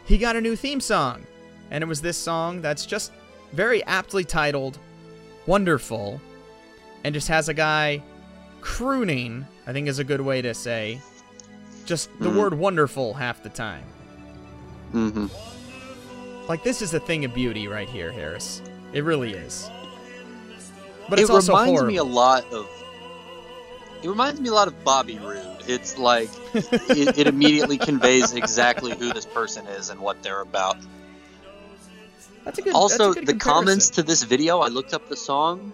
he 0.05 0.17
got 0.17 0.35
a 0.35 0.41
new 0.41 0.55
theme 0.55 0.79
song 0.79 1.25
and 1.71 1.81
it 1.83 1.87
was 1.87 2.01
this 2.01 2.17
song 2.17 2.61
that's 2.61 2.85
just 2.85 3.11
very 3.53 3.83
aptly 3.85 4.23
titled 4.23 4.77
Wonderful 5.47 6.21
and 7.03 7.13
just 7.13 7.27
has 7.27 7.49
a 7.49 7.53
guy 7.53 8.01
crooning, 8.61 9.45
I 9.67 9.73
think 9.73 9.87
is 9.89 9.99
a 9.99 10.03
good 10.03 10.21
way 10.21 10.41
to 10.41 10.53
say, 10.53 11.01
just 11.85 12.09
the 12.19 12.29
Mhm. 12.29 12.35
word 12.37 12.53
wonderful 12.53 13.13
half 13.13 13.43
the 13.43 13.49
time. 13.49 13.83
hmm 14.91 15.25
Like, 16.47 16.63
this 16.63 16.81
is 16.81 16.93
a 16.93 16.99
thing 16.99 17.25
of 17.25 17.33
beauty 17.33 17.67
right 17.67 17.87
here, 17.87 18.11
Harris. 18.11 18.61
It 18.91 19.03
really 19.03 19.33
is. 19.33 19.69
But 21.09 21.19
it 21.19 21.29
also 21.29 21.53
reminds 21.53 21.71
horrible. 21.71 21.87
me 21.87 21.97
a 21.97 22.03
lot 22.03 22.51
of. 22.53 22.67
It 24.01 24.09
reminds 24.09 24.41
me 24.41 24.49
a 24.49 24.53
lot 24.53 24.67
of 24.67 24.83
Bobby 24.83 25.17
Roode. 25.17 25.63
It's 25.67 25.97
like 25.97 26.29
it, 26.53 27.17
it 27.17 27.27
immediately 27.27 27.77
conveys 27.77 28.33
exactly 28.33 28.93
who 28.93 29.13
this 29.13 29.25
person 29.25 29.65
is 29.67 29.89
and 29.89 29.99
what 29.99 30.21
they're 30.21 30.41
about. 30.41 30.77
that's 32.43 32.59
a 32.59 32.61
good, 32.61 32.73
also, 32.73 33.11
a 33.11 33.15
good 33.15 33.27
the 33.27 33.35
comments 33.35 33.89
to 33.91 34.03
this 34.03 34.23
video, 34.23 34.59
I 34.59 34.67
looked 34.67 34.93
up 34.93 35.07
the 35.07 35.15
song. 35.15 35.71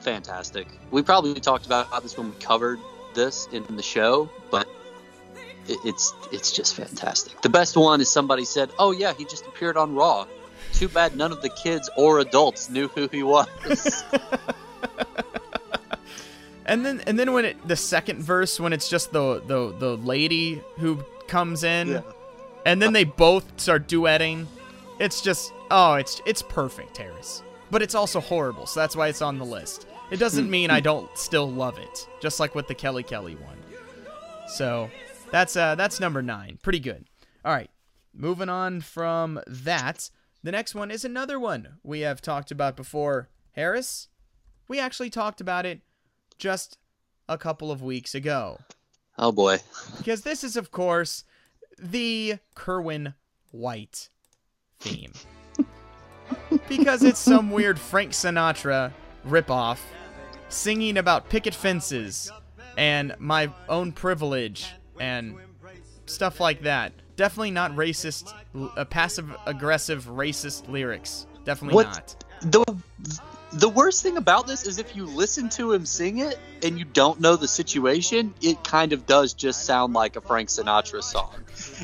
Fantastic. 0.00 0.66
We 0.90 1.02
probably 1.02 1.38
talked 1.40 1.66
about 1.66 2.02
this 2.02 2.16
when 2.16 2.30
we 2.30 2.36
covered 2.40 2.80
this 3.14 3.48
in 3.52 3.64
the 3.76 3.82
show, 3.82 4.28
but 4.50 4.68
it's 5.84 6.14
it's 6.32 6.50
just 6.52 6.74
fantastic. 6.74 7.40
The 7.42 7.48
best 7.48 7.76
one 7.76 8.00
is 8.00 8.10
somebody 8.10 8.44
said, 8.44 8.70
"Oh 8.78 8.90
yeah, 8.92 9.12
he 9.14 9.24
just 9.24 9.46
appeared 9.46 9.76
on 9.76 9.94
Raw." 9.94 10.26
Too 10.72 10.88
bad 10.88 11.16
none 11.16 11.32
of 11.32 11.40
the 11.42 11.48
kids 11.48 11.88
or 11.96 12.18
adults 12.18 12.68
knew 12.70 12.88
who 12.88 13.08
he 13.08 13.22
was. 13.22 14.04
And 16.66 16.84
then 16.84 17.00
and 17.06 17.18
then 17.18 17.32
when 17.32 17.46
it 17.46 17.66
the 17.66 17.76
second 17.76 18.22
verse 18.22 18.60
when 18.60 18.74
it's 18.74 18.90
just 18.90 19.10
the 19.10 19.40
the 19.46 19.72
the 19.78 19.96
lady 19.96 20.62
who 20.78 21.02
comes 21.26 21.64
in 21.64 21.88
Yeah. 21.88 22.00
and 22.66 22.82
then 22.82 22.92
they 22.92 23.04
both 23.04 23.58
start 23.58 23.88
duetting. 23.88 24.46
It's 24.98 25.22
just 25.22 25.50
oh, 25.70 25.94
it's 25.94 26.20
it's 26.26 26.42
perfect, 26.42 26.98
Harris. 26.98 27.42
But 27.70 27.80
it's 27.80 27.94
also 27.94 28.20
horrible, 28.20 28.66
so 28.66 28.80
that's 28.80 28.94
why 28.96 29.08
it's 29.08 29.22
on 29.22 29.38
the 29.38 29.46
list. 29.46 29.86
It 30.10 30.18
doesn't 30.18 30.50
mean 30.56 30.70
I 30.70 30.80
don't 30.80 31.08
still 31.16 31.50
love 31.50 31.78
it, 31.78 32.06
just 32.20 32.38
like 32.38 32.54
with 32.54 32.68
the 32.68 32.74
Kelly 32.74 33.02
Kelly 33.02 33.36
one. 33.36 33.56
So 34.48 34.90
that's 35.30 35.56
uh 35.56 35.74
that's 35.74 36.00
number 36.00 36.22
nine. 36.22 36.58
Pretty 36.62 36.80
good. 36.80 37.06
All 37.44 37.52
right. 37.52 37.70
Moving 38.14 38.48
on 38.48 38.80
from 38.80 39.40
that, 39.46 40.10
the 40.42 40.52
next 40.52 40.74
one 40.74 40.90
is 40.90 41.04
another 41.04 41.38
one 41.38 41.78
we 41.82 42.00
have 42.00 42.20
talked 42.20 42.50
about 42.50 42.76
before. 42.76 43.28
Harris, 43.52 44.08
we 44.66 44.78
actually 44.80 45.10
talked 45.10 45.40
about 45.40 45.66
it 45.66 45.80
just 46.38 46.78
a 47.28 47.38
couple 47.38 47.70
of 47.70 47.82
weeks 47.82 48.14
ago. 48.14 48.58
oh 49.18 49.32
boy. 49.32 49.58
Because 49.98 50.22
this 50.22 50.42
is, 50.42 50.56
of 50.56 50.70
course, 50.70 51.24
the 51.78 52.38
Kerwin 52.54 53.14
White 53.50 54.08
theme. 54.80 55.12
because 56.68 57.02
it's 57.02 57.18
some 57.18 57.50
weird 57.52 57.78
Frank 57.78 58.12
Sinatra 58.12 58.92
ripoff 59.26 59.78
singing 60.48 60.96
about 60.96 61.28
picket 61.28 61.54
fences 61.54 62.30
and 62.76 63.14
my 63.18 63.50
own 63.68 63.92
privilege 63.92 64.72
and 65.00 65.34
stuff 66.06 66.40
like 66.40 66.62
that. 66.62 66.92
Definitely 67.16 67.50
not 67.50 67.72
racist, 67.74 68.32
uh, 68.76 68.84
passive 68.84 69.34
aggressive 69.46 70.06
racist 70.06 70.68
lyrics. 70.68 71.26
Definitely 71.44 71.74
What- 71.76 71.86
not. 71.86 72.24
the 72.42 72.64
the 73.50 73.68
worst 73.68 74.02
thing 74.02 74.18
about 74.18 74.46
this 74.46 74.66
is 74.66 74.78
if 74.78 74.94
you 74.94 75.06
listen 75.06 75.48
to 75.48 75.72
him 75.72 75.86
sing 75.86 76.18
it 76.18 76.38
and 76.62 76.78
you 76.78 76.84
don't 76.84 77.18
know 77.18 77.34
the 77.34 77.48
situation, 77.48 78.34
it 78.42 78.62
kind 78.62 78.92
of 78.92 79.06
does 79.06 79.32
just 79.32 79.64
sound 79.64 79.94
like 79.94 80.16
a 80.16 80.20
Frank 80.20 80.50
Sinatra 80.50 81.02
song. 81.02 81.34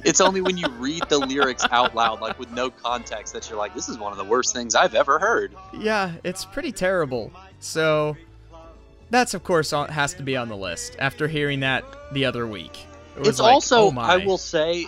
It's 0.04 0.20
only 0.20 0.42
when 0.42 0.58
you 0.58 0.68
read 0.78 1.04
the 1.08 1.18
lyrics 1.18 1.64
out 1.70 1.94
loud, 1.94 2.20
like 2.20 2.38
with 2.38 2.50
no 2.50 2.68
context, 2.68 3.32
that 3.32 3.48
you're 3.48 3.58
like, 3.58 3.74
"This 3.74 3.88
is 3.88 3.96
one 3.96 4.12
of 4.12 4.18
the 4.18 4.24
worst 4.24 4.52
things 4.52 4.74
I've 4.74 4.94
ever 4.94 5.18
heard." 5.18 5.54
Yeah, 5.72 6.12
it's 6.22 6.44
pretty 6.44 6.70
terrible. 6.70 7.32
So 7.60 8.14
that's 9.10 9.32
of 9.32 9.42
course 9.42 9.70
has 9.70 10.12
to 10.14 10.22
be 10.22 10.36
on 10.36 10.48
the 10.50 10.56
list 10.56 10.96
after 10.98 11.28
hearing 11.28 11.60
that 11.60 11.82
the 12.12 12.26
other 12.26 12.46
week. 12.46 12.86
It 13.16 13.26
It's 13.26 13.38
like, 13.38 13.52
also, 13.52 13.90
oh. 13.90 13.98
I 13.98 14.18
will 14.18 14.38
say, 14.38 14.86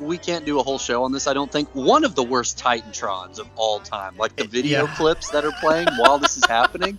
we 0.00 0.18
can't 0.18 0.44
do 0.44 0.58
a 0.58 0.62
whole 0.62 0.78
show 0.78 1.04
on 1.04 1.12
this. 1.12 1.26
I 1.26 1.34
don't 1.34 1.50
think 1.52 1.68
one 1.74 2.04
of 2.04 2.14
the 2.14 2.22
worst 2.22 2.58
Titantrons 2.58 3.38
of 3.38 3.48
all 3.56 3.80
time, 3.80 4.16
like 4.16 4.34
the 4.36 4.44
video 4.46 4.84
Yeah. 4.86 4.94
clips 4.96 5.30
that 5.30 5.44
are 5.44 5.52
playing 5.60 5.88
while 5.98 6.18
this 6.18 6.36
is 6.36 6.44
happening, 6.46 6.98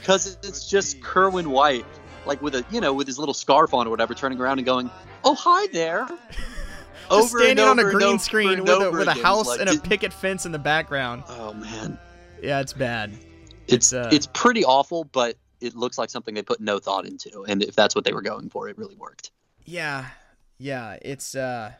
because 0.00 0.38
it's 0.42 0.68
just 0.68 1.02
Kerwin 1.02 1.50
White, 1.50 1.84
like 2.24 2.40
with 2.40 2.54
a 2.54 2.64
you 2.70 2.80
know 2.80 2.92
with 2.94 3.06
his 3.06 3.18
little 3.18 3.34
scarf 3.34 3.74
on 3.74 3.86
or 3.86 3.90
whatever, 3.90 4.14
turning 4.14 4.40
around 4.40 4.58
and 4.58 4.66
going, 4.66 4.90
"Oh 5.24 5.34
hi 5.34 5.66
there." 5.72 6.06
Just 7.10 7.28
standing 7.36 7.58
and 7.58 7.78
on 7.78 7.78
a 7.78 7.82
green 7.90 8.02
over 8.04 8.18
screen 8.18 8.60
with 8.60 8.70
a 8.70 8.90
with 8.90 9.06
a 9.08 9.12
house 9.12 9.46
Like, 9.46 9.60
and 9.60 9.68
a 9.68 9.78
picket 9.78 10.14
fence 10.14 10.46
in 10.46 10.52
the 10.52 10.58
background. 10.58 11.24
Oh 11.28 11.52
man, 11.52 11.98
Yeah, 12.42 12.60
it's 12.60 12.72
bad. 12.72 13.12
it's 13.66 13.92
It's, 13.92 13.92
uh, 13.92 14.08
it's 14.10 14.26
pretty 14.32 14.64
awful, 14.64 15.04
but 15.04 15.36
it 15.62 15.74
looks 15.74 15.96
like 15.98 16.10
something 16.10 16.34
they 16.34 16.42
put 16.42 16.60
no 16.60 16.78
thought 16.78 17.06
into, 17.06 17.44
and 17.44 17.62
if 17.62 17.74
that's 17.74 17.94
what 17.94 18.04
they 18.04 18.12
were 18.12 18.22
going 18.22 18.50
for, 18.50 18.68
it 18.68 18.76
really 18.76 18.96
worked. 18.96 19.30
Yeah, 19.64 20.06
yeah, 20.58 20.98
it's 21.00 21.34
uh, 21.34 21.72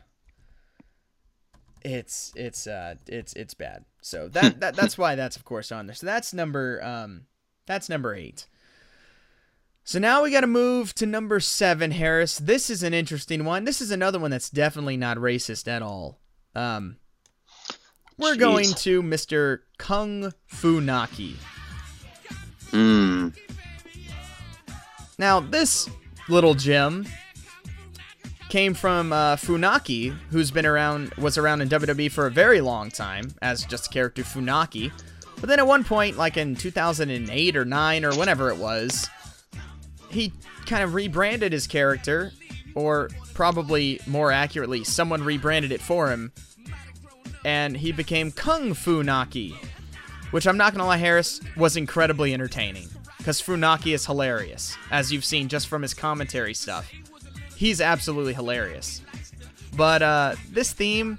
it's 1.83 2.31
it's 2.35 2.65
uh, 2.67 2.95
it's 3.07 3.33
it's 3.33 3.53
bad. 3.53 3.85
So 4.01 4.27
that 4.29 4.59
that 4.61 4.75
that's 4.75 4.97
why 4.97 5.15
that's 5.15 5.35
of 5.35 5.45
course 5.45 5.71
on 5.71 5.87
there. 5.87 5.95
So 5.95 6.05
that's 6.05 6.33
number 6.33 6.83
um, 6.83 7.25
that's 7.65 7.89
number 7.89 8.15
eight. 8.15 8.47
So 9.85 9.99
now 9.99 10.23
we 10.23 10.31
got 10.31 10.41
to 10.41 10.47
move 10.47 10.95
to 10.95 11.05
number 11.05 11.41
seven, 11.41 11.91
Harris. 11.91 12.37
This 12.37 12.69
is 12.69 12.83
an 12.83 12.93
interesting 12.93 13.43
one. 13.43 13.65
This 13.65 13.81
is 13.81 13.91
another 13.91 14.17
one 14.17 14.31
that's 14.31 14.49
definitely 14.49 14.95
not 14.95 15.17
racist 15.17 15.67
at 15.67 15.81
all. 15.81 16.21
Um, 16.55 16.97
we're 18.17 18.35
Jeez. 18.35 18.39
going 18.39 18.73
to 18.75 19.03
Mr. 19.03 19.59
Kung 19.77 20.31
Fu 20.45 20.79
Naki. 20.79 21.35
Hmm. 22.71 23.29
Now, 25.23 25.39
this 25.39 25.89
little 26.27 26.53
gem 26.53 27.05
came 28.49 28.73
from 28.73 29.13
uh, 29.13 29.37
Funaki, 29.37 30.13
who's 30.31 30.51
been 30.51 30.65
around, 30.65 31.13
was 31.13 31.37
around 31.37 31.61
in 31.61 31.69
WWE 31.69 32.11
for 32.11 32.27
a 32.27 32.29
very 32.29 32.59
long 32.59 32.91
time 32.91 33.33
as 33.41 33.63
just 33.63 33.89
character 33.89 34.23
Funaki. 34.23 34.91
But 35.39 35.47
then 35.47 35.59
at 35.59 35.65
one 35.65 35.85
point, 35.85 36.17
like 36.17 36.35
in 36.35 36.57
2008 36.57 37.55
or 37.55 37.63
9 37.63 38.03
or 38.03 38.13
whenever 38.17 38.49
it 38.49 38.57
was, 38.57 39.09
he 40.09 40.33
kind 40.65 40.83
of 40.83 40.93
rebranded 40.93 41.53
his 41.53 41.67
character, 41.67 42.33
or 42.75 43.09
probably 43.33 44.01
more 44.05 44.29
accurately, 44.29 44.83
someone 44.83 45.23
rebranded 45.23 45.71
it 45.71 45.79
for 45.79 46.11
him, 46.11 46.33
and 47.45 47.77
he 47.77 47.93
became 47.93 48.29
Kung 48.29 48.73
Fu 48.73 49.03
Naki, 49.03 49.55
which 50.31 50.45
I'm 50.45 50.57
not 50.57 50.73
gonna 50.73 50.85
lie, 50.85 50.97
Harris 50.97 51.39
was 51.55 51.77
incredibly 51.77 52.33
entertaining 52.33 52.89
because 53.23 53.41
Funaki 53.41 53.93
is 53.93 54.05
hilarious, 54.05 54.75
as 54.91 55.13
you've 55.13 55.23
seen 55.23 55.47
just 55.47 55.69
from 55.69 55.81
his 55.81 55.93
commentary 55.93 56.53
stuff. 56.53 56.91
He's 57.55 57.79
absolutely 57.79 58.33
hilarious. 58.33 59.01
But 59.77 60.01
uh, 60.01 60.35
this 60.51 60.73
theme 60.73 61.17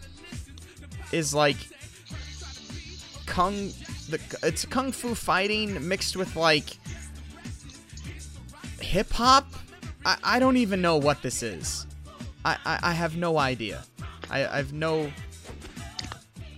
is 1.12 1.32
like 1.32 1.56
kung, 3.24 3.70
the 4.10 4.20
it's 4.42 4.66
kung 4.66 4.92
fu 4.92 5.14
fighting 5.14 5.88
mixed 5.88 6.14
with 6.14 6.36
like 6.36 6.76
hip 8.82 9.10
hop. 9.10 9.46
I, 10.04 10.18
I 10.22 10.38
don't 10.38 10.58
even 10.58 10.82
know 10.82 10.98
what 10.98 11.22
this 11.22 11.42
is. 11.42 11.86
I, 12.44 12.58
I, 12.66 12.78
I 12.82 12.92
have 12.92 13.16
no 13.16 13.38
idea. 13.38 13.82
I 14.30 14.46
I've 14.46 14.74
no. 14.74 15.10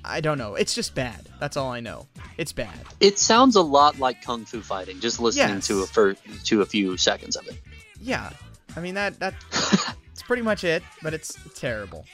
I 0.05 0.20
don't 0.20 0.39
know. 0.39 0.56
It's 0.56 0.74
just 0.74 0.97
bad. 0.97 1.26
That's 1.38 1.56
all 1.56 1.70
I 1.70 1.80
know. 1.80 2.06
It's 2.38 2.52
bad. 2.52 2.78
It 3.00 3.18
sounds 3.18 3.56
a 3.56 3.62
lot 3.62 3.98
like 3.98 4.22
kung 4.22 4.44
fu 4.44 4.60
fighting. 4.62 5.00
Just 5.00 5.20
listening 5.20 5.56
Yes. 5.56 5.66
to 5.68 5.82
a 5.82 5.86
for, 5.86 6.14
to 6.44 6.62
a 6.62 6.66
few 6.66 6.96
seconds 6.96 7.36
of 7.36 7.46
it. 7.46 7.56
Yeah. 8.00 8.30
I 8.76 8.80
mean 8.80 8.94
that 8.94 9.18
that 9.20 9.34
it's 10.12 10.22
pretty 10.22 10.42
much 10.42 10.64
it, 10.64 10.82
but 11.02 11.12
it's 11.14 11.36
terrible. 11.54 12.04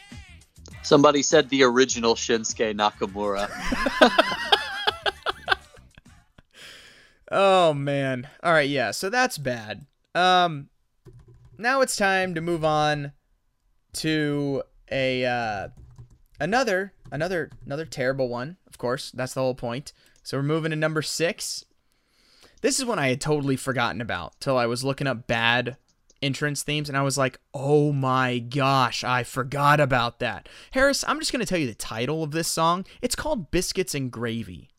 Somebody 0.82 1.22
said 1.22 1.48
the 1.48 1.62
original 1.62 2.14
Shinsuke 2.14 2.74
Nakamura. 2.76 3.48
Oh 7.34 7.72
man. 7.72 8.28
All 8.42 8.52
right, 8.52 8.68
yeah. 8.68 8.90
So 8.90 9.08
that's 9.08 9.38
bad. 9.38 9.86
Um 10.14 10.68
now 11.56 11.80
it's 11.80 11.96
time 11.96 12.34
to 12.34 12.40
move 12.42 12.62
on 12.64 13.12
to 13.94 14.62
a 14.90 15.24
uh 15.24 15.68
another 16.38 16.92
another 17.12 17.51
another 17.64 17.84
terrible 17.84 18.28
one. 18.28 18.56
Of 18.66 18.78
course, 18.78 19.12
that's 19.12 19.34
the 19.34 19.40
whole 19.40 19.55
point. 19.55 19.93
So 20.24 20.36
we're 20.36 20.43
moving 20.43 20.70
to 20.70 20.76
number 20.76 21.02
6. 21.02 21.64
This 22.62 22.78
is 22.78 22.84
one 22.84 22.98
I 22.98 23.09
had 23.09 23.20
totally 23.20 23.56
forgotten 23.56 24.01
about 24.01 24.40
till 24.40 24.56
I 24.56 24.66
was 24.66 24.82
looking 24.82 25.06
up 25.06 25.26
bad 25.26 25.76
entrance 26.22 26.62
themes 26.62 26.89
and 26.89 26.97
I 26.97 27.02
was 27.02 27.18
like, 27.18 27.39
"Oh 27.52 27.93
my 27.93 28.39
gosh, 28.39 29.05
I 29.05 29.22
forgot 29.22 29.78
about 29.78 30.20
that." 30.20 30.48
Harris, 30.72 31.05
I'm 31.06 31.18
just 31.18 31.32
going 31.32 31.40
to 31.40 31.47
tell 31.47 31.59
you 31.59 31.66
the 31.66 31.74
title 31.74 32.22
of 32.22 32.30
this 32.32 32.48
song. 32.48 32.86
It's 33.01 33.16
called 33.16 33.51
Biscuits 33.51 33.94
and 33.94 34.10
Gravy. 34.10 34.70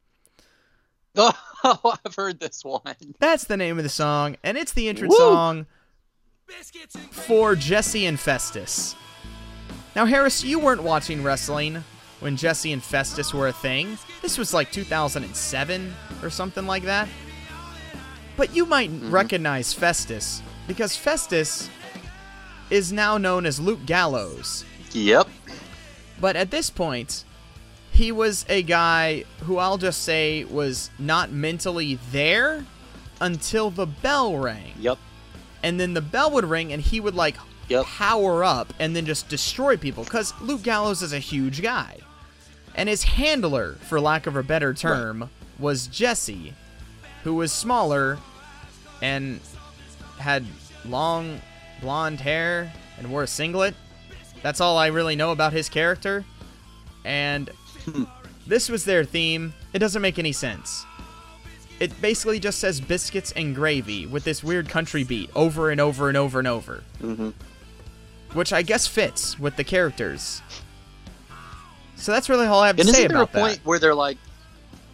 Oh, 1.65 1.95
I've 2.05 2.15
heard 2.15 2.41
this 2.41 2.65
one. 2.65 2.81
That's 3.19 3.45
the 3.45 3.55
name 3.55 3.77
of 3.77 3.85
the 3.85 3.89
song, 3.89 4.35
and 4.43 4.57
it's 4.57 4.73
the 4.73 4.89
entrance 4.89 5.13
Woo! 5.13 5.17
song 5.17 5.65
for 7.11 7.55
Jesse 7.55 8.05
and 8.05 8.19
Festus. 8.19 8.95
Now, 9.95 10.05
Harris, 10.05 10.43
you 10.43 10.59
weren't 10.59 10.83
watching 10.83 11.23
wrestling 11.23 11.85
when 12.23 12.37
Jesse 12.37 12.71
and 12.71 12.81
Festus 12.81 13.33
were 13.33 13.49
a 13.49 13.53
thing. 13.53 13.97
This 14.21 14.37
was 14.37 14.53
like 14.53 14.71
2007 14.71 15.93
or 16.23 16.29
something 16.29 16.65
like 16.65 16.83
that. 16.83 17.09
But 18.37 18.55
you 18.55 18.65
might 18.65 18.89
mm-hmm. 18.89 19.11
recognize 19.11 19.73
Festus 19.73 20.41
because 20.65 20.95
Festus 20.95 21.69
is 22.69 22.93
now 22.93 23.17
known 23.17 23.45
as 23.45 23.59
Luke 23.59 23.85
Gallows. 23.85 24.63
Yep. 24.93 25.27
But 26.21 26.37
at 26.37 26.49
this 26.49 26.69
point, 26.69 27.25
he 27.91 28.13
was 28.13 28.45
a 28.47 28.63
guy 28.63 29.25
who 29.41 29.57
I'll 29.57 29.77
just 29.77 30.03
say 30.03 30.45
was 30.45 30.91
not 30.97 31.29
mentally 31.29 31.99
there 32.11 32.65
until 33.19 33.69
the 33.69 33.85
bell 33.85 34.37
rang. 34.37 34.73
Yep. 34.79 34.97
And 35.61 35.77
then 35.77 35.93
the 35.93 36.01
bell 36.01 36.31
would 36.31 36.45
ring 36.45 36.71
and 36.71 36.81
he 36.81 37.01
would 37.01 37.15
like 37.15 37.35
Yep. 37.67 37.85
power 37.85 38.43
up 38.43 38.73
and 38.79 38.95
then 38.95 39.05
just 39.05 39.29
destroy 39.29 39.77
people 39.77 40.03
because 40.03 40.33
Luke 40.41 40.63
Gallows 40.63 41.01
is 41.01 41.13
a 41.13 41.19
huge 41.19 41.61
guy. 41.61 41.99
And 42.75 42.89
his 42.89 43.03
handler, 43.03 43.73
for 43.81 43.99
lack 43.99 44.25
of 44.27 44.35
a 44.35 44.43
better 44.43 44.73
term, 44.73 45.29
was 45.59 45.87
Jesse, 45.87 46.53
who 47.23 47.35
was 47.35 47.51
smaller 47.51 48.17
and 49.01 49.39
had 50.17 50.45
long 50.85 51.39
blonde 51.81 52.19
hair 52.19 52.71
and 52.97 53.11
wore 53.11 53.23
a 53.23 53.27
singlet. 53.27 53.75
That's 54.41 54.59
all 54.59 54.77
I 54.77 54.87
really 54.87 55.15
know 55.15 55.31
about 55.31 55.53
his 55.53 55.69
character. 55.69 56.25
And 57.05 57.49
this 58.47 58.69
was 58.69 58.85
their 58.85 59.03
theme. 59.03 59.53
It 59.73 59.79
doesn't 59.79 60.01
make 60.01 60.19
any 60.19 60.31
sense. 60.31 60.85
It 61.79 61.99
basically 62.01 62.39
just 62.39 62.59
says 62.59 62.79
biscuits 62.79 63.31
and 63.33 63.53
gravy 63.53 64.05
with 64.05 64.23
this 64.23 64.43
weird 64.43 64.69
country 64.69 65.03
beat 65.03 65.29
over 65.35 65.69
and 65.69 65.81
over 65.81 66.07
and 66.07 66.17
over 66.17 66.39
and 66.39 66.47
over. 66.47 66.83
Mm-hmm. 67.01 67.29
Which 68.33 68.53
I 68.53 68.61
guess 68.61 68.87
fits 68.87 69.39
with 69.39 69.57
the 69.57 69.63
characters. 69.63 70.41
So 72.03 72.11
that's 72.11 72.27
really 72.27 72.45
all 72.47 72.59
I 72.61 72.67
have 72.67 72.75
to 72.75 72.81
And 72.81 72.89
say 72.89 72.99
isn't 73.05 73.13
there 73.13 73.21
a 73.21 73.27
point 73.27 73.55
that. 73.59 73.65
where 73.65 73.79
they're 73.79 73.95
like, 73.95 74.17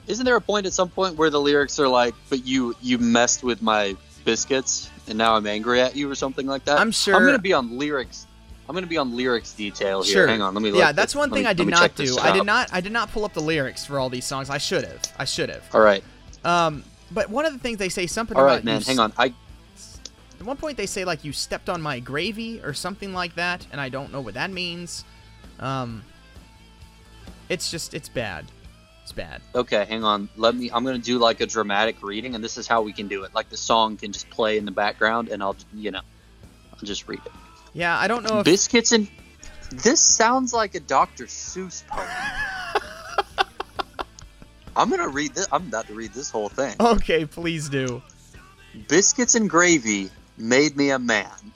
isn't 0.08 0.24
there 0.26 0.36
a 0.36 0.42
point 0.42 0.68
at 0.68 0.74
some 0.74 0.90
point 0.90 1.16
where 1.16 1.32
the 1.32 1.42
lyrics 1.42 1.80
are 1.80 1.88
like, 1.88 2.14
but 2.30 2.46
you 2.46 2.76
you 2.84 3.00
messed 3.00 3.44
with 3.44 3.64
my 3.64 3.96
biscuits 4.26 4.92
and 5.08 5.18
now 5.18 5.36
I'm 5.36 5.48
angry 5.48 5.82
at 5.82 5.96
you 5.96 6.10
or 6.10 6.14
something 6.14 6.46
like 6.46 6.66
that? 6.66 6.80
I'm 6.80 6.92
sure- 6.92 7.16
I'm 7.16 7.26
gonna 7.26 7.40
be 7.40 7.52
on 7.54 7.80
lyrics. 7.80 8.28
I'm 8.68 8.76
gonna 8.76 8.86
be 8.86 8.98
on 8.98 9.16
lyrics 9.16 9.54
detail 9.54 10.04
here. 10.04 10.14
Sure. 10.14 10.28
Hang 10.28 10.44
on, 10.44 10.54
let 10.54 10.62
me. 10.62 10.70
Look. 10.70 10.78
Yeah, 10.80 10.92
that's 10.92 11.14
this- 11.14 11.20
one 11.20 11.32
thing 11.32 11.44
me- 11.44 11.50
I 11.50 11.54
did 11.54 11.68
not 11.68 11.96
do. 11.96 12.16
I 12.20 12.32
did 12.32 12.46
not 12.46 12.70
I 12.72 12.80
did 12.80 12.92
not 12.92 13.12
pull 13.12 13.26
up 13.26 13.34
the 13.34 13.42
lyrics 13.42 13.84
for 13.86 14.00
all 14.00 14.10
these 14.12 14.26
songs. 14.26 14.52
I 14.52 14.60
should 14.60 14.84
have. 14.86 15.02
I 15.18 15.26
should 15.26 15.50
have. 15.50 15.64
All 15.74 15.82
right, 15.82 16.04
Um 16.46 16.84
but 17.10 17.32
one 17.32 17.48
of 17.48 17.54
the 17.54 17.60
things 17.60 17.80
they 17.80 17.90
say 17.90 18.06
something 18.06 18.38
all 18.38 18.44
about 18.44 18.54
right, 18.58 18.64
man. 18.64 18.84
Hang 18.84 19.00
on. 19.00 19.14
I 19.18 19.34
At 20.40 20.46
one 20.46 20.58
point, 20.58 20.78
they 20.78 20.86
say 20.86 21.06
like 21.06 21.24
you 21.24 21.34
stepped 21.34 21.70
on 21.70 21.82
my 21.82 22.00
gravy 22.00 22.62
or 22.62 22.74
something 22.76 23.14
like 23.16 23.34
that, 23.36 23.66
and 23.72 23.82
I 23.82 23.90
don't 23.90 24.12
know 24.12 24.22
what 24.22 24.36
that 24.36 24.52
means. 24.52 25.04
Um, 25.60 26.04
it's 27.50 27.70
just 27.70 27.94
it's 27.94 28.10
bad. 28.10 28.46
It's 29.04 29.12
bad. 29.12 29.42
okay. 29.56 29.86
Hang 29.86 30.04
on. 30.04 30.30
Let 30.38 30.56
me. 30.56 30.70
I'm 30.72 30.86
gonna 30.86 31.00
do 31.00 31.18
like 31.18 31.42
a 31.42 31.48
dramatic 31.48 32.04
reading, 32.04 32.36
and 32.36 32.44
this 32.44 32.58
is 32.58 32.68
how 32.68 32.84
we 32.84 32.94
can 32.94 33.08
do 33.08 33.24
it. 33.24 33.34
Like 33.34 33.50
the 33.50 33.58
song 33.58 33.98
can 33.98 34.12
just 34.12 34.30
play 34.30 34.58
in 34.58 34.66
the 34.66 34.72
background, 34.72 35.30
and 35.30 35.42
I'll 35.42 35.56
you 35.74 35.90
know, 35.90 36.02
I'll 36.74 36.80
just 36.86 37.08
read 37.08 37.22
it. 37.26 37.32
Yeah, 37.74 37.98
I 37.98 38.08
don't 38.08 38.24
know 38.24 38.40
if 38.40 38.46
Biscuits 38.46 38.92
and. 38.92 39.10
This 39.72 40.00
sounds 40.00 40.52
like 40.52 40.74
a 40.74 40.80
Dr. 40.80 41.26
Seuss 41.26 41.86
poem. 41.86 42.08
I'm 44.76 44.90
gonna 44.90 45.10
read 45.10 45.36
this. 45.36 45.48
I'm 45.52 45.68
about 45.68 45.88
to 45.88 45.94
read 45.94 46.14
this 46.14 46.30
whole 46.30 46.50
thing. 46.50 46.76
Okay, 46.80 47.26
please 47.26 47.70
do. 47.70 48.02
Biscuits 48.88 49.36
and 49.36 49.50
gravy 49.50 50.10
made 50.38 50.78
me 50.78 50.92
a 50.92 51.00
man. 51.00 51.52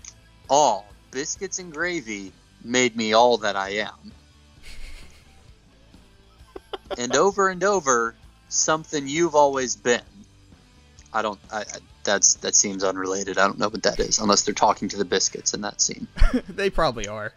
All 0.50 0.86
biscuits 1.12 1.60
and 1.60 1.72
gravy 1.72 2.32
made 2.64 2.96
me 2.96 3.14
all 3.14 3.38
that 3.38 3.56
I 3.56 3.70
am. 3.70 4.12
And 6.98 7.16
over 7.16 7.50
and 7.50 7.64
over, 7.64 8.16
something 8.50 9.08
you've 9.08 9.36
always 9.36 9.76
been. 9.76 10.02
I 11.14 11.22
don't. 11.22 11.40
I, 11.52 11.60
I 11.62 11.64
that's 12.04 12.36
that 12.36 12.56
seems 12.56 12.84
unrelated. 12.84 13.38
I 13.38 13.48
don't 13.48 13.60
know 13.60 13.70
what 13.70 13.84
that 13.84 14.00
is, 14.00 14.20
unless 14.20 14.44
they're 14.44 14.54
talking 14.54 14.90
to 14.90 14.98
the 14.98 15.06
biscuits 15.06 15.54
in 15.54 15.62
that 15.62 15.82
scene. 15.82 16.08
they 16.50 16.70
probably 16.70 17.08
are. 17.08 17.34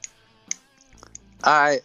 I 1.43 1.81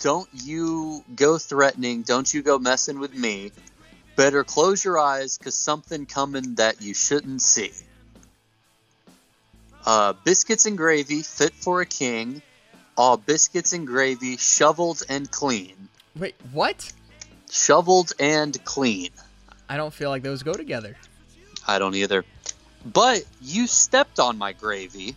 don't 0.00 0.28
you 0.32 1.04
go 1.14 1.38
threatening. 1.38 2.02
Don't 2.02 2.32
you 2.32 2.42
go 2.42 2.58
messing 2.58 2.98
with 2.98 3.14
me. 3.14 3.52
Better 4.16 4.44
close 4.44 4.84
your 4.84 4.98
eyes, 4.98 5.38
cause 5.38 5.54
something 5.54 6.06
coming 6.06 6.54
that 6.54 6.80
you 6.80 6.94
shouldn't 6.94 7.42
see. 7.42 7.72
Uh, 9.84 10.14
biscuits 10.24 10.66
and 10.66 10.76
gravy, 10.76 11.22
fit 11.22 11.52
for 11.52 11.80
a 11.80 11.86
king. 11.86 12.42
All 12.96 13.18
biscuits 13.18 13.74
and 13.74 13.86
gravy, 13.86 14.38
shoveled 14.38 15.02
and 15.08 15.30
clean. 15.30 15.88
Wait, 16.18 16.34
what? 16.52 16.92
Shoveled 17.50 18.12
and 18.18 18.62
clean. 18.64 19.10
I 19.68 19.76
don't 19.76 19.92
feel 19.92 20.10
like 20.10 20.22
those 20.22 20.42
go 20.42 20.52
together. 20.52 20.96
I 21.66 21.78
don't 21.78 21.94
either. 21.94 22.24
But 22.84 23.24
you 23.40 23.66
stepped 23.66 24.20
on 24.20 24.38
my 24.38 24.52
gravy. 24.52 25.16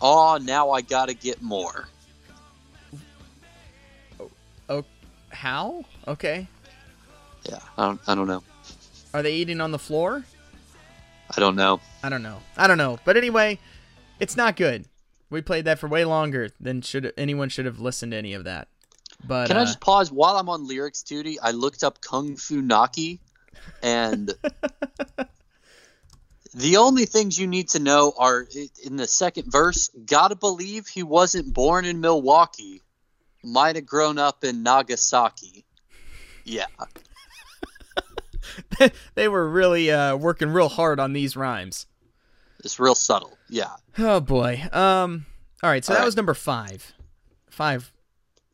Aw, 0.00 0.38
now 0.38 0.70
I 0.70 0.82
gotta 0.82 1.14
get 1.14 1.40
more. 1.40 1.88
Oh, 4.68 4.84
how? 5.30 5.84
Okay. 6.06 6.46
Yeah, 7.48 7.58
I 7.76 7.86
don't, 7.86 8.00
I 8.06 8.14
don't 8.14 8.26
know. 8.26 8.42
Are 9.12 9.22
they 9.22 9.34
eating 9.34 9.60
on 9.60 9.70
the 9.70 9.78
floor? 9.78 10.24
I 11.34 11.40
don't 11.40 11.56
know. 11.56 11.80
I 12.02 12.08
don't 12.08 12.22
know. 12.22 12.38
I 12.56 12.66
don't 12.66 12.78
know. 12.78 12.98
But 13.04 13.16
anyway, 13.16 13.58
it's 14.20 14.36
not 14.36 14.56
good. 14.56 14.86
We 15.30 15.40
played 15.40 15.64
that 15.64 15.78
for 15.78 15.88
way 15.88 16.04
longer 16.04 16.50
than 16.60 16.82
should 16.82 17.12
anyone 17.16 17.48
should 17.48 17.66
have 17.66 17.80
listened 17.80 18.12
to 18.12 18.18
any 18.18 18.34
of 18.34 18.44
that. 18.44 18.68
But 19.26 19.48
Can 19.48 19.56
uh, 19.56 19.60
I 19.60 19.64
just 19.64 19.80
pause 19.80 20.12
while 20.12 20.36
I'm 20.36 20.48
on 20.48 20.66
lyrics 20.66 21.02
duty? 21.02 21.38
I 21.40 21.52
looked 21.52 21.82
up 21.82 22.00
Kung 22.00 22.36
Fu 22.36 22.60
Naki, 22.60 23.20
and 23.82 24.32
the 26.54 26.76
only 26.76 27.06
things 27.06 27.38
you 27.38 27.46
need 27.46 27.70
to 27.70 27.78
know 27.78 28.12
are 28.18 28.46
in 28.84 28.96
the 28.96 29.06
second 29.06 29.50
verse. 29.50 29.90
Gotta 30.06 30.36
believe 30.36 30.86
he 30.86 31.02
wasn't 31.02 31.54
born 31.54 31.84
in 31.84 32.00
Milwaukee. 32.00 32.82
Might 33.42 33.76
have 33.76 33.86
grown 33.86 34.18
up 34.18 34.44
in 34.44 34.62
Nagasaki. 34.62 35.64
Yeah, 36.44 36.66
they 39.14 39.28
were 39.28 39.48
really 39.48 39.90
uh, 39.90 40.16
working 40.16 40.50
real 40.50 40.68
hard 40.68 41.00
on 41.00 41.12
these 41.12 41.36
rhymes. 41.36 41.86
it's 42.62 42.78
real 42.78 42.94
subtle. 42.94 43.36
Yeah. 43.48 43.72
Oh 43.98 44.20
boy. 44.20 44.62
Um. 44.72 45.26
All 45.62 45.70
right. 45.70 45.84
So 45.84 45.92
All 45.92 45.96
that 45.96 46.00
right. 46.00 46.06
was 46.06 46.16
number 46.16 46.34
five. 46.34 46.92
Five. 47.50 47.92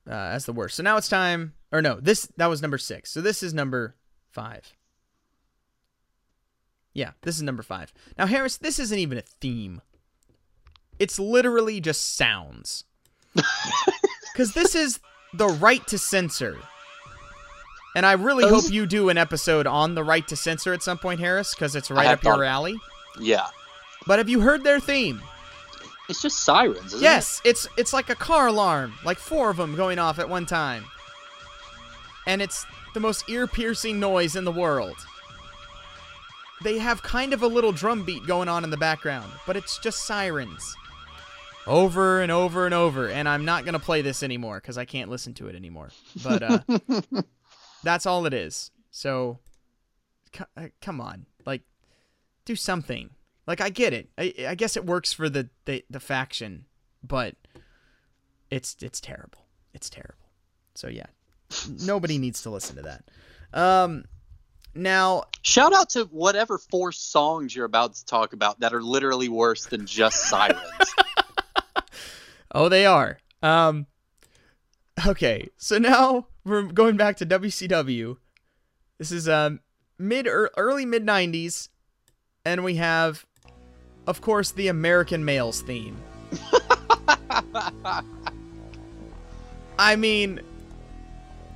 Uh, 0.08 0.14
as 0.14 0.46
the 0.46 0.52
worst. 0.52 0.76
So 0.76 0.82
now 0.82 0.96
it's 0.96 1.08
time. 1.08 1.54
Or 1.72 1.82
no, 1.82 2.00
this 2.00 2.26
that 2.36 2.46
was 2.46 2.62
number 2.62 2.78
six. 2.78 3.10
So 3.10 3.20
this 3.20 3.42
is 3.42 3.54
number 3.54 3.94
five. 4.30 4.72
Yeah, 6.92 7.12
this 7.22 7.36
is 7.36 7.42
number 7.42 7.62
five. 7.62 7.92
Now, 8.18 8.26
Harris, 8.26 8.56
this 8.56 8.78
isn't 8.80 8.98
even 8.98 9.18
a 9.18 9.22
theme. 9.22 9.80
It's 10.98 11.18
literally 11.18 11.80
just 11.80 12.16
sounds. 12.16 12.84
Because 14.32 14.54
this 14.54 14.74
is 14.74 15.00
the 15.34 15.48
right 15.48 15.86
to 15.88 15.98
censor. 15.98 16.56
And 17.94 18.06
I 18.06 18.12
really 18.12 18.48
hope 18.48 18.70
you 18.70 18.86
do 18.86 19.08
an 19.08 19.18
episode 19.18 19.66
on 19.66 19.94
the 19.94 20.04
right 20.04 20.26
to 20.28 20.36
censor 20.36 20.72
at 20.72 20.82
some 20.82 20.96
point, 20.96 21.20
Harris, 21.20 21.54
because 21.54 21.74
it's 21.74 21.90
right 21.90 22.06
up 22.06 22.22
your 22.22 22.44
alley. 22.44 22.76
Yeah. 23.18 23.46
But 24.06 24.18
have 24.18 24.28
you 24.28 24.40
heard 24.40 24.62
their 24.64 24.80
theme? 24.80 25.20
It's 26.10 26.20
just 26.20 26.40
sirens, 26.40 26.86
isn't 26.86 27.02
Yes, 27.02 27.40
it's 27.44 27.68
it's 27.76 27.92
like 27.92 28.10
a 28.10 28.14
car 28.16 28.48
alarm, 28.48 28.94
like 29.04 29.18
four 29.18 29.48
of 29.50 29.56
them 29.56 29.76
going 29.76 29.98
off 29.98 30.18
at 30.18 30.28
one 30.28 30.44
time. 30.44 30.84
And 32.26 32.42
it's 32.42 32.66
the 32.94 33.00
most 33.00 33.28
ear-piercing 33.28 33.98
noise 33.98 34.36
in 34.36 34.44
the 34.44 34.52
world. 34.52 34.96
They 36.62 36.78
have 36.78 37.02
kind 37.02 37.32
of 37.32 37.42
a 37.42 37.46
little 37.46 37.72
drum 37.72 38.04
beat 38.04 38.26
going 38.26 38.48
on 38.48 38.64
in 38.64 38.70
the 38.70 38.76
background, 38.76 39.32
but 39.46 39.56
it's 39.56 39.78
just 39.78 40.04
sirens. 40.04 40.76
Over 41.66 42.20
and 42.20 42.30
over 42.32 42.66
and 42.66 42.74
over, 42.74 43.08
and 43.08 43.28
I'm 43.28 43.44
not 43.44 43.64
going 43.64 43.74
to 43.74 43.78
play 43.78 44.02
this 44.02 44.22
anymore 44.22 44.60
cuz 44.60 44.76
I 44.76 44.84
can't 44.84 45.10
listen 45.10 45.32
to 45.34 45.46
it 45.46 45.54
anymore. 45.54 45.90
But 46.22 46.42
uh 46.42 46.58
that's 47.84 48.04
all 48.04 48.26
it 48.26 48.34
is. 48.34 48.72
So 48.90 49.38
c- 50.36 50.44
uh, 50.56 50.68
come 50.82 51.00
on. 51.00 51.26
Like 51.46 51.62
do 52.44 52.56
something. 52.56 53.10
Like 53.46 53.60
I 53.60 53.70
get 53.70 53.92
it. 53.92 54.08
I, 54.18 54.34
I 54.48 54.54
guess 54.54 54.76
it 54.76 54.86
works 54.86 55.12
for 55.12 55.28
the, 55.28 55.48
the 55.64 55.84
the 55.90 56.00
faction, 56.00 56.66
but 57.02 57.34
it's 58.50 58.76
it's 58.80 59.00
terrible. 59.00 59.46
It's 59.74 59.90
terrible. 59.90 60.14
So 60.74 60.88
yeah, 60.88 61.06
nobody 61.84 62.18
needs 62.18 62.42
to 62.42 62.50
listen 62.50 62.76
to 62.76 62.82
that. 62.82 63.04
Um, 63.52 64.04
now 64.74 65.24
Shout 65.42 65.72
out 65.72 65.90
to 65.90 66.04
whatever 66.04 66.58
four 66.58 66.92
songs 66.92 67.56
you're 67.56 67.64
about 67.64 67.94
to 67.94 68.04
talk 68.04 68.34
about 68.34 68.60
that 68.60 68.74
are 68.74 68.82
literally 68.82 69.28
worse 69.28 69.66
than 69.66 69.86
just 69.86 70.16
sirens. 70.28 70.94
Oh, 72.52 72.68
they 72.68 72.84
are. 72.84 73.18
Um, 73.42 73.86
okay, 75.06 75.48
so 75.56 75.78
now 75.78 76.26
we're 76.44 76.64
going 76.64 76.96
back 76.96 77.16
to 77.18 77.26
WCW. 77.26 78.16
This 78.98 79.12
is 79.12 79.28
um 79.28 79.60
mid 79.98 80.28
early 80.28 80.84
mid 80.84 81.06
'90s, 81.06 81.68
and 82.44 82.62
we 82.64 82.74
have, 82.74 83.24
of 84.06 84.20
course, 84.20 84.52
the 84.52 84.68
American 84.68 85.24
Males 85.24 85.62
theme. 85.62 85.96
I 89.78 89.96
mean, 89.96 90.40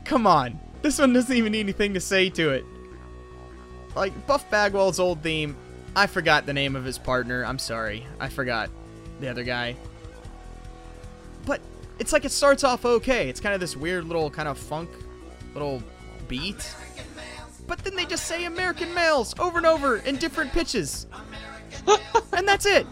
come 0.04 0.26
on, 0.26 0.58
this 0.82 0.98
one 0.98 1.12
doesn't 1.12 1.36
even 1.36 1.52
need 1.52 1.60
anything 1.60 1.94
to 1.94 2.00
say 2.00 2.30
to 2.30 2.50
it. 2.50 2.64
Like 3.94 4.26
Buff 4.26 4.48
Bagwell's 4.50 4.98
old 4.98 5.22
theme, 5.22 5.56
I 5.94 6.06
forgot 6.06 6.46
the 6.46 6.52
name 6.52 6.74
of 6.74 6.84
his 6.84 6.98
partner. 6.98 7.44
I'm 7.44 7.58
sorry, 7.58 8.06
I 8.18 8.28
forgot 8.28 8.70
the 9.20 9.28
other 9.28 9.44
guy 9.44 9.76
but 11.46 11.60
it's 11.98 12.12
like 12.12 12.24
it 12.24 12.32
starts 12.32 12.64
off 12.64 12.84
okay. 12.84 13.28
It's 13.28 13.40
kind 13.40 13.54
of 13.54 13.60
this 13.60 13.76
weird 13.76 14.04
little 14.04 14.30
kind 14.30 14.48
of 14.48 14.58
funk 14.58 14.90
little 15.52 15.82
beat. 16.28 16.74
But 17.66 17.78
then 17.78 17.96
they 17.96 18.04
just 18.04 18.26
say 18.26 18.44
American 18.44 18.92
males 18.92 19.34
over 19.38 19.58
and 19.58 19.66
over 19.66 19.96
in 19.98 20.16
different 20.16 20.52
pitches. 20.52 21.06
and 22.32 22.46
that's 22.46 22.66
it. 22.66 22.86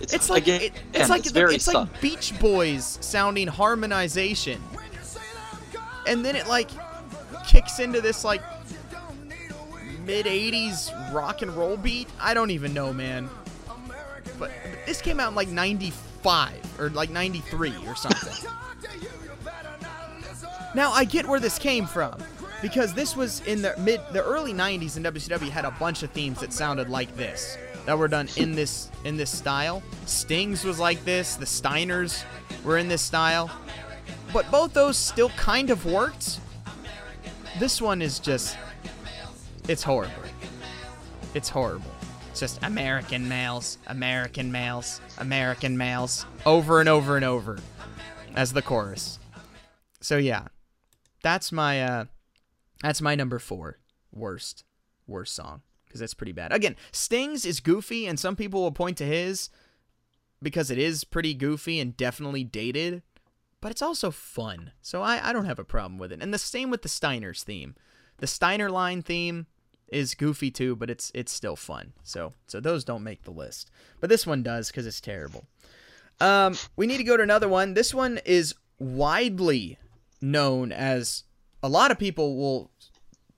It's 0.00 0.30
like 0.30 0.44
again, 0.44 0.62
it, 0.62 0.72
it's 0.94 1.10
like 1.10 1.20
it's 1.20 1.28
the- 1.28 1.34
very 1.34 1.54
it's 1.54 1.66
like 1.66 2.00
Beach 2.00 2.38
Boys 2.38 2.98
sounding 3.00 3.48
harmonization. 3.48 4.62
And 6.06 6.24
then 6.24 6.36
it 6.36 6.46
like 6.46 6.70
kicks 7.46 7.80
into 7.80 8.00
this 8.00 8.24
like 8.24 8.42
mid 10.04 10.26
80s 10.26 11.12
rock 11.12 11.42
and 11.42 11.54
roll 11.54 11.76
beat. 11.76 12.08
I 12.20 12.32
don't 12.34 12.50
even 12.50 12.72
know, 12.72 12.92
man. 12.92 13.28
But 14.38 14.52
this 14.86 15.02
came 15.02 15.18
out 15.20 15.30
in 15.30 15.34
like 15.34 15.48
95 15.48 16.80
or 16.80 16.90
like 16.90 17.10
93 17.10 17.74
or 17.86 17.96
something. 17.96 18.50
now 20.74 20.92
I 20.92 21.04
get 21.04 21.26
where 21.26 21.40
this 21.40 21.58
came 21.58 21.86
from 21.86 22.22
because 22.60 22.92
this 22.94 23.16
was 23.16 23.40
in 23.46 23.62
the 23.62 23.74
mid 23.78 24.00
the 24.12 24.22
early 24.22 24.52
90s 24.52 24.96
and 24.96 25.06
WCW 25.06 25.48
had 25.48 25.64
a 25.64 25.70
bunch 25.72 26.02
of 26.02 26.10
themes 26.10 26.40
that 26.40 26.52
sounded 26.52 26.88
like 26.88 27.14
this 27.16 27.56
that 27.86 27.96
were 27.96 28.08
done 28.08 28.28
in 28.36 28.52
this 28.52 28.90
in 29.04 29.16
this 29.16 29.30
style. 29.30 29.82
Stings 30.06 30.64
was 30.64 30.78
like 30.78 31.04
this, 31.04 31.36
the 31.36 31.46
Steiners 31.46 32.24
were 32.64 32.78
in 32.78 32.88
this 32.88 33.02
style. 33.02 33.50
But 34.32 34.50
both 34.50 34.74
those 34.74 34.96
still 34.96 35.30
kind 35.30 35.70
of 35.70 35.86
worked. 35.86 36.40
This 37.58 37.80
one 37.80 38.02
is 38.02 38.18
just 38.18 38.56
it's 39.68 39.82
horrible. 39.82 40.14
It's 41.34 41.48
horrible. 41.48 41.90
It's 42.30 42.40
just 42.40 42.62
American 42.62 43.28
males, 43.28 43.78
American 43.86 44.52
males, 44.52 45.00
American 45.18 45.76
males, 45.76 46.26
over 46.46 46.80
and 46.80 46.88
over 46.88 47.16
and 47.16 47.24
over 47.24 47.58
as 48.34 48.52
the 48.52 48.62
chorus. 48.62 49.18
So 50.00 50.16
yeah, 50.16 50.48
that's 51.22 51.52
my 51.52 51.82
uh, 51.82 52.04
that's 52.82 53.00
my 53.00 53.14
number 53.14 53.38
four 53.38 53.78
worst 54.12 54.64
worst 55.06 55.34
song 55.34 55.62
because 55.86 56.00
that's 56.00 56.14
pretty 56.14 56.32
bad. 56.32 56.52
Again, 56.52 56.76
Stings 56.92 57.44
is 57.44 57.60
goofy, 57.60 58.06
and 58.06 58.18
some 58.18 58.36
people 58.36 58.62
will 58.62 58.72
point 58.72 58.98
to 58.98 59.04
his 59.04 59.50
because 60.42 60.70
it 60.70 60.78
is 60.78 61.04
pretty 61.04 61.34
goofy 61.34 61.80
and 61.80 61.96
definitely 61.96 62.44
dated, 62.44 63.02
but 63.60 63.70
it's 63.70 63.82
also 63.82 64.10
fun. 64.10 64.72
So 64.82 65.02
I 65.02 65.28
I 65.28 65.32
don't 65.32 65.46
have 65.46 65.58
a 65.58 65.64
problem 65.64 65.98
with 65.98 66.12
it. 66.12 66.22
And 66.22 66.32
the 66.32 66.38
same 66.38 66.70
with 66.70 66.82
the 66.82 66.88
Steiners 66.88 67.42
theme. 67.42 67.74
The 68.18 68.26
Steiner 68.26 68.70
line 68.70 69.02
theme 69.02 69.46
is 69.88 70.14
goofy 70.14 70.50
too, 70.50 70.76
but 70.76 70.90
it's 70.90 71.10
it's 71.14 71.32
still 71.32 71.56
fun. 71.56 71.92
So 72.02 72.34
so 72.46 72.60
those 72.60 72.84
don't 72.84 73.04
make 73.04 73.22
the 73.22 73.30
list, 73.30 73.70
but 74.00 74.10
this 74.10 74.26
one 74.26 74.42
does 74.42 74.68
because 74.68 74.86
it's 74.86 75.00
terrible. 75.00 75.46
Um, 76.20 76.56
we 76.76 76.86
need 76.86 76.96
to 76.98 77.04
go 77.04 77.16
to 77.16 77.22
another 77.22 77.48
one. 77.48 77.74
This 77.74 77.94
one 77.94 78.18
is 78.24 78.54
widely 78.78 79.78
known 80.20 80.72
as 80.72 81.24
a 81.62 81.68
lot 81.68 81.90
of 81.90 81.98
people 81.98 82.36
will 82.36 82.70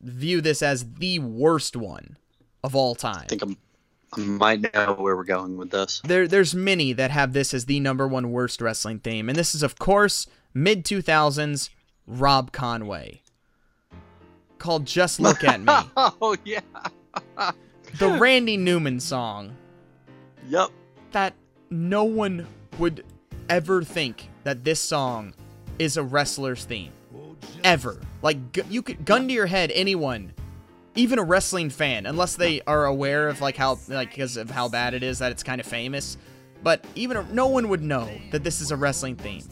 view 0.00 0.40
this 0.40 0.62
as 0.62 0.92
the 0.94 1.18
worst 1.18 1.76
one 1.76 2.16
of 2.64 2.74
all 2.74 2.94
time. 2.94 3.22
I 3.24 3.26
think 3.26 3.42
I'm, 3.42 3.56
I 4.14 4.20
might 4.20 4.74
know 4.74 4.94
where 4.98 5.16
we're 5.16 5.24
going 5.24 5.56
with 5.56 5.70
this. 5.70 6.00
There, 6.04 6.26
there's 6.28 6.54
many 6.54 6.92
that 6.92 7.10
have 7.10 7.32
this 7.32 7.54
as 7.54 7.66
the 7.66 7.80
number 7.80 8.06
one 8.08 8.30
worst 8.32 8.60
wrestling 8.60 8.98
theme, 9.00 9.28
and 9.28 9.38
this 9.38 9.54
is 9.54 9.62
of 9.62 9.78
course 9.78 10.26
mid 10.54 10.84
2000s 10.84 11.70
Rob 12.06 12.50
Conway 12.52 13.22
called 14.58 14.84
"Just 14.86 15.20
Look 15.20 15.44
at 15.44 15.60
Me," 15.60 15.72
Oh 15.96 16.36
yeah. 16.44 16.60
the 17.98 18.08
Randy 18.18 18.56
Newman 18.56 19.00
song 19.00 19.56
Yep. 20.48 20.70
that 21.12 21.34
no 21.70 22.04
one 22.04 22.46
would 22.78 23.04
ever 23.48 23.82
think 23.84 24.28
that 24.44 24.64
this 24.64 24.80
song 24.80 25.34
is 25.78 25.96
a 25.96 26.02
wrestler's 26.02 26.64
theme 26.64 26.92
ever. 27.64 28.00
Like 28.22 28.38
you 28.68 28.82
could 28.82 29.04
gun 29.04 29.28
to 29.28 29.34
your 29.34 29.46
head 29.46 29.70
anyone, 29.74 30.32
even 30.94 31.18
a 31.18 31.22
wrestling 31.22 31.70
fan, 31.70 32.06
unless 32.06 32.36
they 32.36 32.60
are 32.66 32.86
aware 32.86 33.28
of 33.28 33.40
like 33.40 33.56
how 33.56 33.78
like 33.88 34.10
because 34.10 34.36
of 34.36 34.50
how 34.50 34.68
bad 34.68 34.94
it 34.94 35.02
is 35.02 35.18
that 35.20 35.32
it's 35.32 35.42
kind 35.42 35.60
of 35.60 35.66
famous. 35.66 36.16
But 36.62 36.84
even 36.94 37.16
a, 37.16 37.22
no 37.32 37.46
one 37.46 37.68
would 37.70 37.82
know 37.82 38.08
that 38.32 38.44
this 38.44 38.60
is 38.60 38.70
a 38.70 38.76
wrestling 38.76 39.16
theme. 39.16 39.42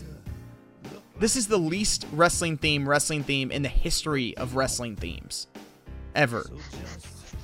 This 1.19 1.35
is 1.37 1.49
the 1.49 1.59
least 1.59 2.07
wrestling 2.13 2.59
theme 2.59 2.89
wrestling 2.89 3.25
theme 3.25 3.51
in 3.51 3.63
the 3.63 3.69
history 3.69 4.37
of 4.37 4.55
wrestling 4.55 4.95
themes 4.97 5.47
ever. 6.15 6.45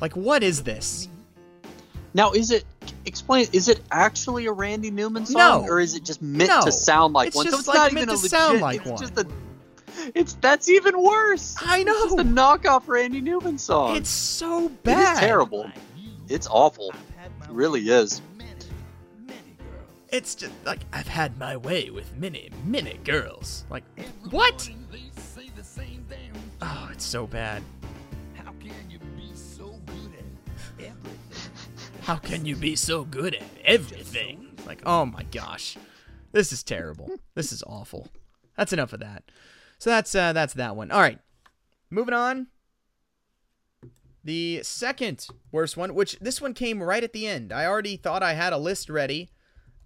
Like 0.01 0.15
what 0.17 0.43
is 0.43 0.63
this? 0.63 1.09
Now, 2.17 2.31
is 2.31 2.53
it 2.53 2.65
explain? 3.07 3.49
Is 3.53 3.69
it 3.69 3.81
actually 3.91 4.47
a 4.47 4.53
Randy 4.53 4.91
Newman 4.93 5.27
song, 5.27 5.39
No. 5.39 5.69
or 5.69 5.81
is 5.81 5.97
it 5.97 6.05
just 6.05 6.23
meant 6.23 6.49
No. 6.49 6.61
to 6.63 6.71
sound 6.71 7.13
like 7.13 7.29
It's 7.29 7.37
one? 7.37 7.47
just, 7.47 7.57
so 7.57 7.59
it's 7.59 7.67
like, 7.69 7.77
not 7.77 7.93
meant 7.93 8.05
even 8.05 8.09
a 8.11 8.13
to 8.13 8.23
legit. 8.23 8.31
sound 8.31 8.61
like 8.61 8.81
it's 8.83 8.89
one. 8.91 9.01
just 9.01 9.19
a. 9.19 9.27
It's 10.15 10.35
that's 10.35 10.69
even 10.69 11.03
worse. 11.03 11.57
I 11.61 11.83
know. 11.83 12.05
It's 12.05 12.15
the 12.17 12.23
knockoff 12.23 12.89
Randy 12.89 13.21
Newman 13.21 13.59
song. 13.59 13.97
It's 13.97 14.11
so 14.11 14.69
bad. 14.83 15.15
is 15.15 15.21
terrible. 15.21 15.71
It's 16.29 16.47
awful. 16.49 16.91
It 16.91 17.51
really 17.51 17.89
is. 17.89 18.21
It's 20.11 20.35
just 20.35 20.53
like 20.65 20.81
I've 20.93 21.09
had 21.09 21.39
my 21.39 21.57
way 21.57 21.91
with 21.91 22.17
many, 22.17 22.51
many 22.65 23.01
girls. 23.05 23.65
Like, 23.69 23.85
what? 24.31 24.69
Oh, 26.63 26.89
it's 26.93 27.05
so 27.05 27.27
bad. 27.27 27.63
How 32.03 32.17
can 32.17 32.45
you 32.45 32.55
be 32.55 32.77
so 32.77 33.05
good 33.05 33.35
at 33.35 33.43
everything? 33.65 34.51
Like, 34.67 34.83
oh 34.85 35.07
my 35.07 35.23
gosh. 35.33 35.79
This 36.33 36.53
is 36.53 36.63
terrible. 36.63 37.11
This 37.35 37.51
is 37.51 37.63
awful. 37.67 38.09
That's 38.57 38.73
enough 38.75 38.93
of 38.93 39.01
that. 39.01 39.25
So 39.85 39.91
that's 39.91 40.15
uh 40.15 40.33
that's 40.33 40.55
that 40.55 40.77
one. 40.77 40.91
All 40.91 41.03
right. 41.03 41.19
Moving 41.91 42.15
on. 42.15 42.47
The 44.25 44.63
second 44.63 45.29
worst 45.53 45.77
one, 45.77 45.95
which 45.95 46.19
this 46.21 46.41
one 46.41 46.55
came 46.55 46.83
right 46.83 47.05
at 47.05 47.13
the 47.13 47.27
end. 47.27 47.53
I 47.53 47.67
already 47.67 47.99
thought 47.99 48.23
I 48.23 48.33
had 48.33 48.55
a 48.55 48.57
list 48.57 48.89
ready. 48.89 49.29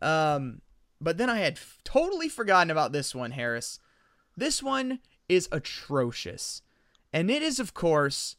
Um 0.01 0.61
but 1.01 1.19
then 1.19 1.29
I 1.29 1.39
had 1.39 1.55
f- 1.55 1.79
totally 1.83 2.29
forgotten 2.29 2.71
about 2.71 2.93
this 2.93 3.13
one, 3.13 3.33
Harris. 3.33 3.81
This 4.37 4.63
one 4.63 5.01
is 5.29 5.49
atrocious. 5.51 6.63
And 7.13 7.29
it 7.29 7.43
is 7.43 7.59
of 7.59 7.75
course 7.75 8.37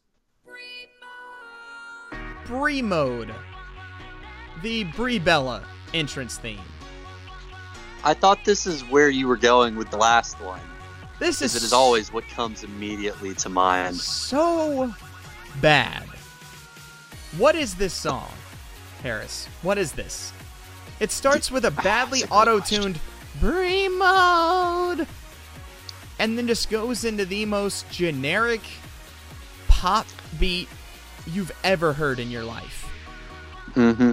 Brie 2.46 2.82
mode. 2.82 3.36
The 4.64 4.86
Brie 4.86 5.20
Bella 5.20 5.66
entrance 5.94 6.38
theme. 6.38 6.62
I 8.06 8.14
thought 8.14 8.46
this 8.46 8.66
is 8.66 8.86
where 8.86 9.10
you 9.10 9.28
were 9.28 9.36
going 9.36 9.76
with 9.76 9.92
the 9.92 9.98
last 9.98 10.40
one. 10.40 10.62
This 11.20 11.42
is 11.42 11.56
it 11.56 11.64
is 11.64 11.74
always 11.74 12.14
what 12.14 12.28
comes 12.30 12.64
immediately 12.64 13.34
to 13.36 13.50
mind. 13.50 13.98
so 13.98 14.94
bad. 15.62 16.04
What 17.38 17.56
is 17.56 17.76
this 17.76 17.94
song, 17.94 18.32
Harris? 19.04 19.48
What 19.62 19.78
is 19.78 19.92
this? 19.92 20.32
It 21.00 21.12
starts 21.12 21.52
with 21.52 21.66
a 21.66 21.72
badly 21.84 22.22
That's 22.22 22.32
a 22.32 22.36
auto-tuned 22.36 23.00
Brie 23.40 23.88
mode, 23.90 25.08
and 26.18 26.38
then 26.38 26.48
just 26.48 26.70
goes 26.70 27.04
into 27.06 27.26
the 27.26 27.46
most 27.46 27.90
generic 27.92 28.62
pop 29.68 30.08
beat 30.40 30.68
you've 31.28 31.52
ever 31.64 31.94
heard 31.94 32.20
in 32.20 32.32
your 32.32 32.44
life. 32.44 32.90
hmm 33.76 34.12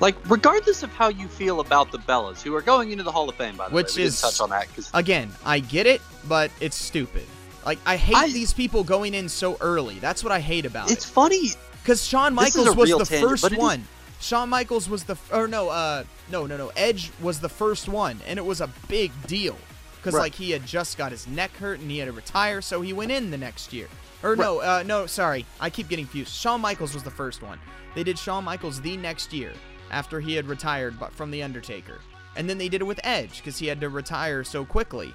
Like, 0.00 0.16
regardless 0.30 0.82
of 0.82 0.90
how 0.92 1.08
you 1.08 1.28
feel 1.28 1.60
about 1.60 1.92
the 1.92 1.98
Bellas, 1.98 2.40
who 2.42 2.54
are 2.56 2.62
going 2.62 2.90
into 2.90 3.04
the 3.04 3.12
Hall 3.12 3.28
of 3.28 3.34
Fame, 3.36 3.56
by 3.56 3.68
the 3.68 3.74
Which 3.74 3.94
way, 3.96 4.02
we 4.02 4.06
is- 4.06 4.20
didn't 4.20 4.32
touch 4.32 4.40
on 4.40 4.50
that 4.50 4.68
because 4.68 4.90
Again, 4.94 5.30
I 5.44 5.58
get 5.60 5.86
it, 5.86 6.00
but 6.26 6.50
it's 6.60 6.76
stupid. 6.76 7.26
Like 7.66 7.78
I 7.84 7.96
hate 7.96 8.16
I- 8.16 8.28
these 8.30 8.54
people 8.54 8.82
going 8.82 9.12
in 9.14 9.28
so 9.28 9.58
early. 9.60 9.98
That's 9.98 10.24
what 10.24 10.32
I 10.32 10.40
hate 10.40 10.64
about 10.64 10.84
it's 10.84 10.92
it. 10.92 10.96
It's 10.96 11.04
funny. 11.04 11.50
Because 11.82 12.06
Shawn 12.06 12.34
Michaels 12.34 12.74
was 12.76 12.90
the 12.90 13.04
tangent, 13.04 13.30
first 13.30 13.44
it 13.44 13.52
is- 13.52 13.58
one. 13.58 13.86
Shawn 14.20 14.48
Michaels 14.48 14.88
was 14.88 15.04
the 15.04 15.16
or 15.32 15.46
no, 15.48 15.68
uh, 15.68 16.04
no, 16.30 16.46
no, 16.46 16.56
no. 16.56 16.70
Edge 16.76 17.10
was 17.20 17.40
the 17.40 17.48
first 17.48 17.88
one, 17.88 18.20
and 18.26 18.38
it 18.38 18.44
was 18.44 18.60
a 18.62 18.68
big 18.88 19.12
deal 19.26 19.56
because 19.96 20.14
Right. 20.14 20.20
like 20.24 20.34
he 20.34 20.50
had 20.50 20.66
just 20.66 20.96
got 20.98 21.10
his 21.12 21.26
neck 21.26 21.54
hurt 21.58 21.80
and 21.80 21.90
he 21.90 21.98
had 21.98 22.06
to 22.06 22.12
retire, 22.12 22.62
so 22.62 22.80
he 22.80 22.92
went 22.94 23.12
in 23.12 23.30
the 23.30 23.38
next 23.38 23.72
year. 23.74 23.88
Or 24.22 24.36
no, 24.36 24.60
uh, 24.60 24.82
no, 24.86 25.06
sorry, 25.06 25.44
I 25.60 25.68
keep 25.70 25.88
getting 25.88 26.04
confused. 26.06 26.34
Shawn 26.34 26.60
Michaels 26.60 26.92
was 26.94 27.02
the 27.02 27.10
first 27.10 27.42
one. 27.42 27.58
They 27.94 28.04
did 28.04 28.18
Shawn 28.18 28.44
Michaels 28.44 28.80
the 28.82 28.96
next 28.98 29.32
year 29.32 29.52
after 29.90 30.20
he 30.20 30.34
had 30.34 30.46
retired 30.46 30.98
but 30.98 31.12
from 31.12 31.30
the 31.30 31.42
Undertaker, 31.42 31.98
and 32.36 32.48
then 32.48 32.58
they 32.58 32.68
did 32.68 32.80
it 32.80 32.86
with 32.86 33.00
Edge 33.04 33.38
because 33.38 33.58
he 33.58 33.66
had 33.66 33.80
to 33.80 33.88
retire 33.88 34.44
so 34.44 34.64
quickly. 34.64 35.12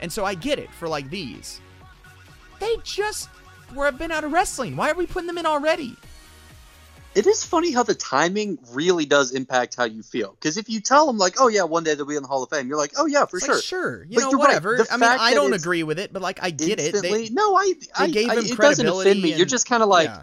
And 0.00 0.12
so 0.12 0.24
I 0.24 0.34
get 0.34 0.58
it 0.58 0.72
for 0.72 0.88
like 0.88 1.10
these. 1.10 1.60
They 2.58 2.76
just 2.84 3.28
were 3.74 3.86
have 3.86 3.98
been 3.98 4.10
out 4.10 4.24
of 4.24 4.32
wrestling. 4.32 4.76
Why 4.76 4.90
are 4.90 4.94
we 4.94 5.06
putting 5.06 5.26
them 5.26 5.38
in 5.38 5.46
already? 5.46 5.96
It 7.12 7.26
is 7.26 7.44
funny 7.44 7.72
how 7.72 7.82
the 7.82 7.94
timing 7.94 8.58
really 8.72 9.04
does 9.04 9.32
impact 9.32 9.74
how 9.74 9.84
you 9.84 10.02
feel. 10.02 10.36
Because 10.38 10.56
if 10.56 10.68
you 10.68 10.80
tell 10.80 11.06
them, 11.06 11.18
like, 11.18 11.40
oh, 11.40 11.48
yeah, 11.48 11.64
one 11.64 11.82
day 11.82 11.94
they'll 11.94 12.06
be 12.06 12.14
in 12.14 12.22
the 12.22 12.28
Hall 12.28 12.44
of 12.44 12.50
Fame, 12.50 12.68
you're 12.68 12.76
like, 12.76 12.92
oh, 12.96 13.06
yeah, 13.06 13.24
for 13.26 13.38
It's 13.38 13.46
sure. 13.46 13.54
like, 13.56 13.64
sure, 13.64 14.04
you 14.04 14.14
But 14.14 14.20
know, 14.20 14.30
you're 14.30 14.38
right. 14.38 14.46
whatever. 14.46 14.86
I 14.90 14.96
mean, 14.96 15.10
I 15.10 15.34
don't 15.34 15.52
agree 15.52 15.82
with 15.82 15.98
it, 15.98 16.12
but 16.12 16.22
like, 16.22 16.40
I 16.40 16.50
get 16.50 16.78
it. 16.78 17.32
no, 17.32 17.56
I, 17.56 17.72
I, 17.96 18.06
they 18.06 18.12
gave 18.12 18.30
I 18.30 18.36
him 18.36 18.44
it 18.44 18.56
doesn't 18.56 18.86
offend 18.86 19.22
me. 19.22 19.34
You're 19.34 19.46
just 19.46 19.66
kind 19.66 19.82
of 19.82 19.88
like, 19.88 20.08
yeah. 20.08 20.22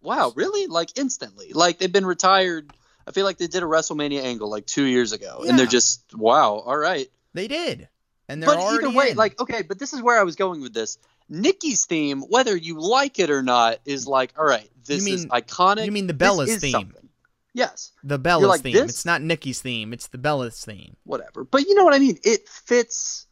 wow, 0.00 0.32
really? 0.36 0.68
Like, 0.68 0.96
instantly. 0.96 1.52
Like, 1.52 1.78
they've 1.78 1.92
been 1.92 2.06
retired. 2.06 2.72
I 3.08 3.12
feel 3.12 3.24
like 3.24 3.38
they 3.38 3.46
did 3.46 3.62
a 3.62 3.66
WrestleMania 3.66 4.22
angle 4.22 4.50
like 4.50 4.66
two 4.66 4.84
years 4.84 5.12
ago. 5.12 5.44
And 5.48 5.58
they're 5.58 5.66
just, 5.66 6.14
wow, 6.14 6.54
all 6.58 6.76
right. 6.76 7.08
they 7.34 7.48
did, 7.48 7.88
and 8.28 8.42
they're 8.42 8.48
but 8.50 8.58
already 8.58 8.86
either 8.86 8.96
way, 8.96 9.10
in. 9.10 9.16
like, 9.16 9.40
okay, 9.40 9.62
but 9.62 9.78
this 9.78 9.92
is 9.92 10.02
where 10.02 10.18
I 10.18 10.22
was 10.22 10.36
going 10.36 10.60
with 10.60 10.74
this. 10.74 10.98
Nikki's 11.30 11.84
theme, 11.86 12.20
whether 12.22 12.56
you 12.56 12.80
like 12.80 13.18
it 13.18 13.30
or 13.30 13.42
not, 13.42 13.78
is 13.84 14.06
like, 14.06 14.32
all 14.38 14.44
right, 14.44 14.70
this 14.86 15.04
mean- 15.04 15.14
is 15.14 15.26
iconic. 15.26 15.84
you 15.86 15.92
mean 15.92 16.06
the 16.06 16.14
Bella's 16.14 16.56
theme. 16.58 16.72
something. 16.72 17.08
Yes, 17.54 17.92
the 18.04 18.18
Bella's 18.18 18.48
like, 18.48 18.60
theme. 18.60 18.74
this- 18.74 18.90
It's 18.90 19.04
not 19.04 19.20
Nikki's 19.22 19.60
theme. 19.60 19.92
It's 19.92 20.06
the 20.08 20.18
Bella's 20.18 20.62
theme. 20.64 20.96
whatever. 21.04 21.44
But 21.44 21.66
you 21.66 21.74
know 21.74 21.84
what 21.84 21.94
I 21.94 21.98
mean? 21.98 22.18
It 22.22 22.48
fits 22.48 23.26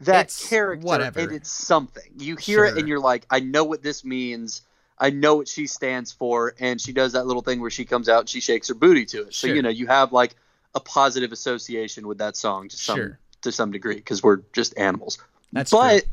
that 0.00 0.26
It's 0.26 0.48
character 0.48 0.86
whatever. 0.86 1.20
and 1.20 1.32
it's 1.32 1.50
something. 1.50 2.10
You 2.18 2.36
hear 2.36 2.64
it 2.64 2.76
and 2.76 2.88
you're 2.88 3.00
like, 3.00 3.26
I 3.30 3.40
know 3.40 3.64
what 3.64 3.82
this 3.82 4.04
means. 4.04 4.62
I 5.00 5.10
know 5.10 5.36
what 5.36 5.48
she 5.48 5.66
stands 5.66 6.12
for. 6.12 6.54
And 6.60 6.80
she 6.80 6.92
does 6.92 7.12
that 7.12 7.26
little 7.26 7.42
thing 7.42 7.60
where 7.60 7.70
she 7.70 7.86
comes 7.86 8.08
out 8.08 8.20
and 8.20 8.28
she 8.28 8.40
shakes 8.40 8.68
her 8.68 8.74
booty 8.74 9.06
to 9.06 9.22
it. 9.22 9.34
So, 9.34 9.46
Sure. 9.46 9.56
you 9.56 9.62
know, 9.62 9.70
you 9.70 9.86
have 9.86 10.12
like 10.12 10.36
a 10.74 10.80
positive 10.80 11.32
association 11.32 12.06
with 12.06 12.18
that 12.18 12.36
song 12.36 12.68
to 12.68 12.76
some 12.76 12.96
Sure. 12.96 13.18
to 13.42 13.50
some 13.50 13.72
degree 13.72 13.96
because 13.96 14.22
we're 14.22 14.42
just 14.52 14.78
animals. 14.78 15.18
That's 15.52 15.70
but 15.70 16.02
true. 16.02 16.10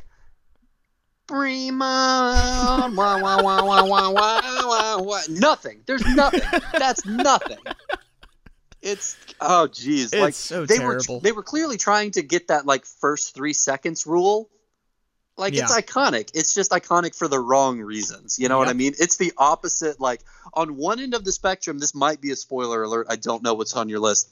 Prima, 1.27 2.89
wah, 2.95 3.19
wah, 3.19 3.41
wah, 3.41 3.64
wah, 3.64 3.84
wah, 3.84 4.09
wah, 4.09 4.41
wah, 4.65 5.01
wah. 5.01 5.22
nothing. 5.30 5.81
There's 5.85 6.05
nothing. 6.15 6.41
That's 6.80 7.05
nothing. 7.05 7.57
It's 8.81 9.18
oh 9.41 9.68
geez, 9.68 10.14
like 10.14 10.34
so 10.34 10.65
they 10.65 10.77
terrible. 10.77 11.15
were 11.15 11.22
they 11.22 11.34
were 11.34 11.43
clearly 11.43 11.76
trying 11.76 12.11
to 12.11 12.22
get 12.22 12.47
that 12.47 12.65
like 12.65 12.85
first 12.85 13.35
three 13.35 13.51
seconds 13.51 14.07
rule. 14.07 14.49
Like 15.38 15.53
it's 15.53 15.76
iconic. 15.76 16.31
It's 16.34 16.53
just 16.53 16.72
iconic 16.72 17.15
for 17.15 17.27
the 17.27 17.39
wrong 17.39 17.80
reasons. 17.80 18.39
You 18.39 18.49
know 18.49 18.57
what 18.57 18.68
I 18.68 18.73
mean? 18.73 18.93
It's 18.99 19.18
the 19.18 19.34
opposite. 19.38 19.99
Like 19.99 20.22
on 20.53 20.76
one 20.77 20.99
end 20.99 21.14
of 21.14 21.23
the 21.23 21.31
spectrum, 21.31 21.77
this 21.77 21.93
might 21.93 22.19
be 22.19 22.31
a 22.31 22.35
spoiler 22.35 22.81
alert. 22.81 23.07
I 23.09 23.18
don't 23.18 23.43
know 23.43 23.53
what's 23.53 23.76
on 23.76 23.88
your 23.88 23.99
list. 23.99 24.30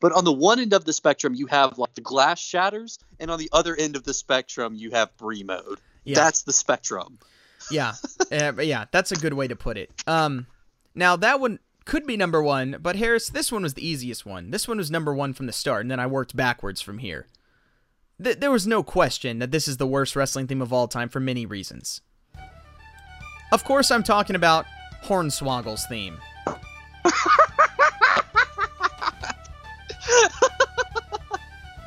But 0.00 0.12
on 0.12 0.24
the 0.24 0.32
one 0.32 0.60
end 0.60 0.74
of 0.74 0.84
the 0.84 0.92
spectrum, 0.92 1.34
you 1.34 1.46
have 1.46 1.78
like 1.78 1.94
the 1.94 2.02
glass 2.02 2.38
shatters, 2.38 2.98
and 3.18 3.30
on 3.30 3.38
the 3.38 3.48
other 3.52 3.74
end 3.74 3.96
of 3.96 4.04
the 4.04 4.12
spectrum, 4.12 4.74
you 4.74 4.90
have 4.90 5.16
Brie 5.16 5.42
mode. 5.42 5.80
Yeah. 6.04 6.16
That's 6.16 6.42
the 6.42 6.52
spectrum. 6.52 7.18
Yeah, 7.70 7.94
uh, 8.32 8.52
yeah, 8.60 8.84
that's 8.90 9.12
a 9.12 9.16
good 9.16 9.32
way 9.32 9.48
to 9.48 9.56
put 9.56 9.78
it. 9.78 9.90
Um, 10.06 10.46
now 10.94 11.16
that 11.16 11.40
one 11.40 11.58
could 11.86 12.06
be 12.06 12.16
number 12.18 12.42
one, 12.42 12.76
but 12.82 12.96
Harris, 12.96 13.30
this 13.30 13.50
one 13.50 13.62
was 13.62 13.74
the 13.74 13.86
easiest 13.86 14.26
one. 14.26 14.50
This 14.50 14.68
one 14.68 14.76
was 14.76 14.90
number 14.90 15.14
one 15.14 15.32
from 15.32 15.46
the 15.46 15.52
start, 15.52 15.82
and 15.82 15.90
then 15.90 16.00
I 16.00 16.06
worked 16.06 16.36
backwards 16.36 16.82
from 16.82 16.98
here. 16.98 17.26
Th- 18.22 18.38
there 18.38 18.50
was 18.50 18.66
no 18.66 18.82
question 18.82 19.38
that 19.40 19.50
this 19.50 19.66
is 19.68 19.76
the 19.76 19.86
worst 19.86 20.14
wrestling 20.16 20.46
theme 20.46 20.62
of 20.62 20.72
all 20.72 20.88
time 20.88 21.08
for 21.08 21.20
many 21.20 21.46
reasons. 21.46 22.00
Of 23.52 23.64
course, 23.64 23.90
I'm 23.90 24.02
talking 24.02 24.36
about 24.36 24.66
Hornswoggle's 25.04 25.86
theme. 25.86 26.18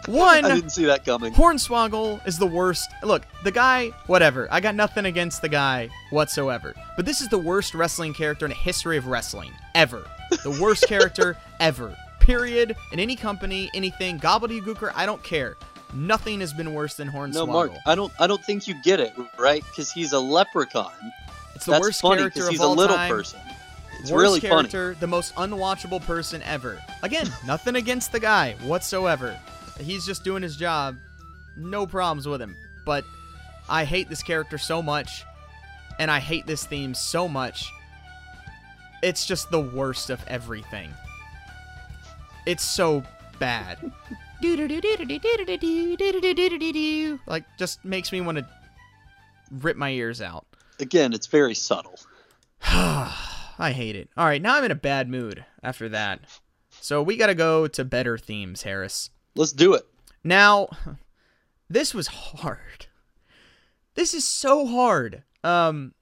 One. 0.07 0.45
I 0.45 0.55
didn't 0.55 0.69
see 0.69 0.85
that 0.85 1.03
coming. 1.03 1.33
Hornswoggle 1.33 2.25
is 2.25 2.39
the 2.39 2.47
worst. 2.47 2.89
Look, 3.03 3.23
the 3.43 3.51
guy, 3.51 3.89
whatever. 4.07 4.47
I 4.49 4.61
got 4.61 4.73
nothing 4.73 5.05
against 5.05 5.41
the 5.41 5.49
guy 5.49 5.89
whatsoever. 6.11 6.73
But 6.95 7.05
this 7.05 7.19
is 7.19 7.27
the 7.27 7.37
worst 7.37 7.73
wrestling 7.75 8.13
character 8.13 8.45
in 8.45 8.49
the 8.51 8.55
history 8.55 8.95
of 8.95 9.07
wrestling. 9.07 9.51
Ever. 9.75 10.09
The 10.43 10.57
worst 10.61 10.87
character 10.87 11.37
ever. 11.59 11.93
Period. 12.21 12.73
In 12.93 13.01
any 13.01 13.17
company, 13.17 13.69
anything, 13.73 14.17
gobbledygooker, 14.17 14.93
I 14.95 15.05
don't 15.05 15.21
care. 15.23 15.57
Nothing 15.93 16.41
has 16.41 16.53
been 16.53 16.73
worse 16.73 16.95
than 16.95 17.09
Hornswoggle. 17.09 17.33
No, 17.33 17.45
Mark, 17.47 17.71
I 17.85 17.95
don't. 17.95 18.11
I 18.19 18.27
don't 18.27 18.43
think 18.43 18.67
you 18.67 18.75
get 18.83 18.99
it 18.99 19.13
right 19.39 19.63
because 19.65 19.91
he's 19.91 20.11
a 20.13 20.19
leprechaun. 20.19 20.91
it's 21.55 21.65
the 21.65 21.71
That's 21.71 21.81
worst 21.81 22.01
funny 22.01 22.17
character 22.17 22.39
because 22.39 22.47
of 22.47 22.51
he's 22.51 22.61
all 22.61 22.73
a 22.73 22.75
little 22.75 22.95
time. 22.95 23.09
person. 23.09 23.39
It's 23.99 24.11
worst 24.11 24.21
really 24.21 24.39
funny. 24.41 24.67
character, 24.69 24.95
the 24.99 25.07
most 25.07 25.33
unwatchable 25.35 26.01
person 26.05 26.41
ever. 26.43 26.79
Again, 27.03 27.27
nothing 27.45 27.75
against 27.77 28.11
the 28.11 28.19
guy 28.19 28.53
whatsoever. 28.63 29.39
He's 29.79 30.05
just 30.05 30.23
doing 30.23 30.43
his 30.43 30.55
job. 30.57 30.97
No 31.55 31.87
problems 31.87 32.27
with 32.27 32.41
him. 32.41 32.55
But 32.85 33.05
I 33.69 33.85
hate 33.85 34.07
this 34.09 34.21
character 34.21 34.57
so 34.57 34.81
much, 34.83 35.23
and 35.99 36.11
I 36.11 36.19
hate 36.19 36.45
this 36.45 36.65
theme 36.65 36.93
so 36.93 37.27
much. 37.27 37.71
It's 39.01 39.25
just 39.25 39.49
the 39.51 39.59
worst 39.61 40.09
of 40.09 40.23
everything. 40.27 40.91
It's 42.45 42.63
so 42.63 43.03
bad. 43.39 43.91
Like, 47.25 47.43
just 47.57 47.83
makes 47.83 48.11
me 48.11 48.21
want 48.21 48.37
to 48.39 48.47
rip 49.51 49.77
my 49.77 49.89
ears 49.89 50.21
out. 50.21 50.45
Again, 50.79 51.13
it's 51.13 51.27
very 51.27 51.55
subtle. 51.55 51.99
I 52.61 53.71
hate 53.73 53.95
it. 53.95 54.09
All 54.15 54.25
right, 54.25 54.41
now 54.41 54.55
I'm 54.57 54.63
in 54.63 54.71
a 54.71 54.75
bad 54.75 55.09
mood 55.09 55.43
after 55.63 55.89
that. 55.89 56.21
So 56.69 57.01
we 57.01 57.17
got 57.17 57.27
to 57.27 57.35
go 57.35 57.67
to 57.67 57.83
better 57.83 58.17
themes, 58.17 58.63
Harris. 58.63 59.09
Let's 59.35 59.51
do 59.51 59.73
it. 59.73 59.83
Now, 60.23 60.69
this 61.69 61.93
was 61.93 62.07
hard. 62.07 62.87
This 63.95 64.13
is 64.13 64.25
so 64.25 64.67
hard. 64.67 65.23
Um 65.43 65.93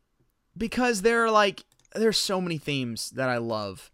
because 0.58 1.02
there 1.02 1.24
are 1.26 1.32
like 1.32 1.66
there's 1.94 2.18
so 2.18 2.42
many 2.42 2.58
themes 2.58 3.10
that 3.12 3.30
I 3.30 3.38
love. 3.38 3.92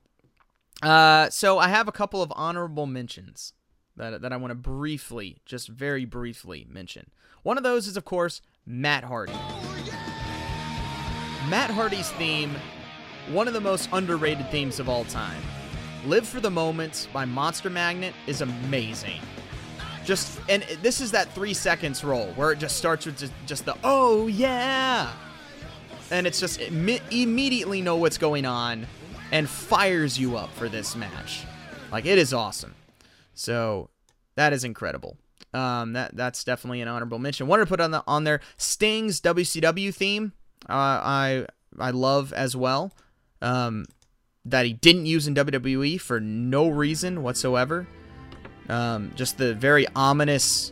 Uh, 0.82 1.30
so 1.30 1.60
I 1.60 1.68
have 1.68 1.88
a 1.88 1.92
couple 1.92 2.22
of 2.22 2.32
honorable 2.36 2.88
mentions 2.88 3.54
that 3.96 4.22
that 4.22 4.34
I 4.34 4.38
want 4.38 4.52
to 4.52 4.56
briefly, 4.56 5.42
just 5.46 5.68
very 5.68 6.06
briefly 6.06 6.66
mention. 6.70 7.12
One 7.44 7.58
of 7.58 7.64
those 7.64 7.88
is, 7.88 7.98
of 7.98 8.06
course, 8.06 8.42
Matt 8.66 9.04
Hardy. 9.04 9.34
Matt 11.50 11.72
Hardy's 11.72 12.10
theme, 12.12 12.56
one 13.32 13.48
of 13.48 13.54
the 13.54 13.62
most 13.62 13.90
underrated 13.92 14.50
themes 14.52 14.80
of 14.80 14.88
all 14.88 15.04
time. 15.06 15.42
Live 16.06 16.28
for 16.28 16.40
the 16.40 16.50
Moments 16.50 17.08
by 17.14 17.26
Monster 17.26 17.70
Magnet 17.70 18.14
is 18.26 18.42
amazing. 18.42 19.22
Just 20.04 20.40
and 20.50 20.64
this 20.82 21.00
is 21.00 21.12
that 21.12 21.32
three 21.36 21.54
seconds 21.54 22.04
roll 22.04 22.28
where 22.34 22.52
it 22.52 22.60
just 22.60 22.78
starts 22.78 23.06
with 23.06 23.20
just, 23.20 23.34
just 23.46 23.66
the 23.66 23.76
oh 23.84 24.26
yeah, 24.28 25.12
and 26.10 26.26
it's 26.26 26.40
just 26.40 26.60
imme- 26.60 27.02
immediately 27.12 27.82
know 27.82 27.98
what's 27.98 28.18
going 28.18 28.46
on, 28.46 28.88
and 29.32 29.50
fires 29.50 30.20
you 30.20 30.38
up 30.38 30.54
for 30.54 30.70
this 30.70 30.96
match. 30.96 31.44
Like 31.92 32.06
it 32.06 32.18
is 32.18 32.34
awesome. 32.34 32.76
So 33.34 33.90
that 34.36 34.54
is 34.54 34.64
incredible. 34.64 35.18
Um, 35.54 35.94
that 35.94 36.16
that's 36.16 36.44
definitely 36.44 36.82
an 36.82 36.88
honorable 36.88 37.20
mention. 37.20 37.48
Wanted 37.48 37.66
to 37.66 37.70
put 37.70 37.82
on 37.82 37.92
the 37.92 38.04
on 38.08 38.24
there 38.24 38.40
Sting's 38.58 39.20
WCW 39.22 39.94
theme. 39.94 40.34
Uh, 40.70 40.74
I 40.74 41.46
I 41.80 41.92
love 41.92 42.32
as 42.34 42.56
well. 42.56 42.94
Um, 43.42 43.86
that 44.46 44.66
he 44.66 44.74
didn't 44.74 45.06
use 45.06 45.28
in 45.28 45.36
WWE 45.36 46.00
for 46.00 46.20
no 46.20 46.68
reason 46.68 47.24
whatsoever. 47.24 47.88
Um, 48.70 49.12
just 49.16 49.38
the 49.38 49.54
very 49.54 49.86
ominous 49.96 50.72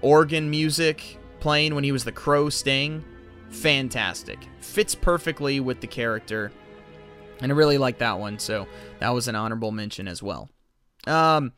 organ 0.00 0.48
music 0.50 1.18
playing 1.40 1.74
when 1.74 1.84
he 1.84 1.92
was 1.92 2.04
the 2.04 2.12
Crow 2.12 2.48
Sting. 2.48 3.04
Fantastic. 3.50 4.38
Fits 4.60 4.94
perfectly 4.94 5.60
with 5.60 5.80
the 5.80 5.86
character. 5.86 6.52
And 7.42 7.52
I 7.52 7.54
really 7.54 7.78
like 7.78 7.98
that 7.98 8.18
one, 8.18 8.38
so 8.38 8.66
that 8.98 9.10
was 9.10 9.28
an 9.28 9.34
honorable 9.34 9.72
mention 9.72 10.06
as 10.06 10.22
well. 10.22 10.50
Um, 11.06 11.52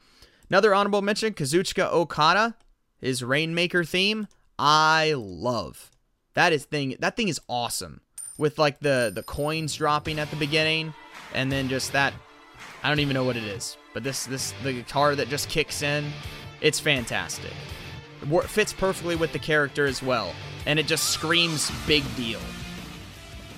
another 0.48 0.74
honorable 0.74 1.02
mention 1.02 1.34
Kazuchika 1.34 1.90
Okada, 1.92 2.54
his 3.00 3.24
Rainmaker 3.24 3.84
theme. 3.84 4.28
I 4.58 5.14
love 5.16 5.90
that 6.34 6.52
is 6.52 6.64
thing. 6.64 6.96
That 7.00 7.16
thing 7.16 7.28
is 7.28 7.40
awesome 7.48 8.00
with 8.38 8.58
like 8.58 8.80
the 8.80 9.10
the 9.14 9.22
coins 9.22 9.74
dropping 9.74 10.18
at 10.18 10.30
the 10.30 10.36
beginning, 10.36 10.94
and 11.34 11.50
then 11.50 11.68
just 11.68 11.92
that. 11.92 12.14
I 12.82 12.88
don't 12.88 13.00
even 13.00 13.14
know 13.14 13.24
what 13.24 13.36
it 13.36 13.44
is, 13.44 13.76
but 13.94 14.02
this 14.02 14.26
this 14.26 14.52
the 14.62 14.72
guitar 14.72 15.14
that 15.14 15.28
just 15.28 15.48
kicks 15.48 15.82
in, 15.82 16.10
it's 16.60 16.80
fantastic. 16.80 17.52
It 18.22 18.44
fits 18.44 18.72
perfectly 18.72 19.16
with 19.16 19.32
the 19.32 19.38
character 19.38 19.86
as 19.86 20.02
well, 20.02 20.32
and 20.66 20.78
it 20.78 20.86
just 20.86 21.10
screams 21.10 21.70
big 21.86 22.04
deal. 22.16 22.40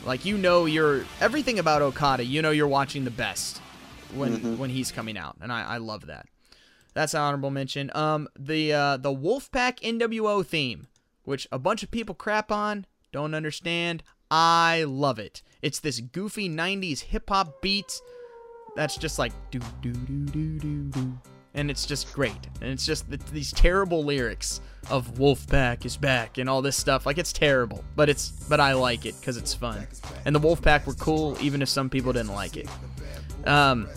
Like 0.04 0.24
you 0.24 0.36
know, 0.36 0.66
you're 0.66 1.04
everything 1.20 1.58
about 1.58 1.82
Okada. 1.82 2.24
You 2.24 2.42
know, 2.42 2.50
you're 2.50 2.68
watching 2.68 3.04
the 3.04 3.10
best 3.10 3.58
when 4.14 4.36
mm-hmm. 4.36 4.58
when 4.58 4.70
he's 4.70 4.92
coming 4.92 5.16
out, 5.16 5.36
and 5.40 5.52
I, 5.52 5.62
I 5.62 5.76
love 5.78 6.06
that. 6.06 6.26
That's 6.92 7.14
an 7.14 7.20
honorable 7.20 7.50
mention. 7.50 7.90
Um, 7.94 8.28
the 8.38 8.72
uh, 8.72 8.96
the 8.98 9.14
Wolfpack 9.14 9.80
NWO 9.80 10.44
theme, 10.44 10.86
which 11.24 11.48
a 11.50 11.58
bunch 11.58 11.82
of 11.82 11.90
people 11.90 12.14
crap 12.14 12.52
on, 12.52 12.86
don't 13.12 13.34
understand. 13.34 14.02
I 14.30 14.84
love 14.84 15.18
it. 15.18 15.42
It's 15.62 15.80
this 15.80 16.00
goofy 16.00 16.48
90s 16.48 17.00
hip 17.00 17.28
hop 17.28 17.62
beat 17.62 18.00
that's 18.74 18.96
just 18.96 19.18
like 19.18 19.32
do 19.50 19.60
do 19.80 19.92
do 19.92 20.26
do 20.26 20.58
do 20.58 20.84
do 20.90 21.18
and 21.54 21.70
it's 21.70 21.86
just 21.86 22.12
great. 22.12 22.36
And 22.60 22.70
it's 22.70 22.84
just 22.84 23.08
these 23.32 23.52
terrible 23.52 24.04
lyrics 24.04 24.60
of 24.90 25.14
Wolfpack 25.14 25.84
is 25.84 25.96
back 25.96 26.38
and 26.38 26.48
all 26.48 26.62
this 26.62 26.76
stuff. 26.76 27.06
Like 27.06 27.18
it's 27.18 27.32
terrible, 27.32 27.84
but 27.96 28.08
it's 28.08 28.30
but 28.48 28.60
I 28.60 28.72
like 28.74 29.06
it 29.06 29.18
because 29.20 29.36
it's 29.36 29.54
fun. 29.54 29.86
And 30.24 30.34
the 30.34 30.40
Wolfpack 30.40 30.86
were 30.86 30.94
cool, 30.94 31.36
even 31.40 31.62
if 31.62 31.68
some 31.68 31.88
people 31.88 32.12
didn't 32.12 32.34
like 32.34 32.56
it. 32.56 32.68
Um, 33.46 33.88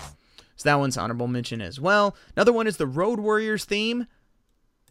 so 0.56 0.70
that 0.70 0.80
one's 0.80 0.98
honorable 0.98 1.28
mention 1.28 1.62
as 1.62 1.80
well. 1.80 2.16
Another 2.36 2.54
one 2.54 2.68
is 2.68 2.78
the 2.78 2.88
Road 2.88 3.20
Warriors 3.20 3.66
theme. 3.66 4.08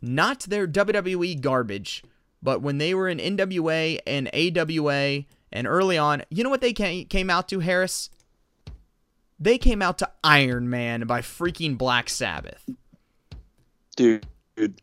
Not 0.03 0.41
their 0.41 0.69
WWE 0.69 1.41
garbage, 1.41 2.05
but 2.43 2.61
when 2.61 2.79
they 2.79 2.95
were 2.95 3.09
in 3.09 3.19
NWA 3.19 3.99
and 4.07 4.29
AWA 4.35 5.25
and 5.53 5.67
early 5.67 5.97
on, 5.97 6.23
you 6.29 6.45
know 6.45 6.51
what 6.51 6.61
they 6.61 6.73
came 6.73 7.31
out 7.31 7.49
to, 7.49 7.61
Harris? 7.61 8.11
They 9.39 9.59
came 9.59 9.83
out 9.83 9.99
to 9.99 10.11
Iron 10.25 10.71
Man 10.71 11.03
by 11.03 11.21
freaking 11.21 11.77
Black 11.77 12.09
Sabbath. 12.09 12.65
Dude, 13.97 14.27
dude. 14.57 14.81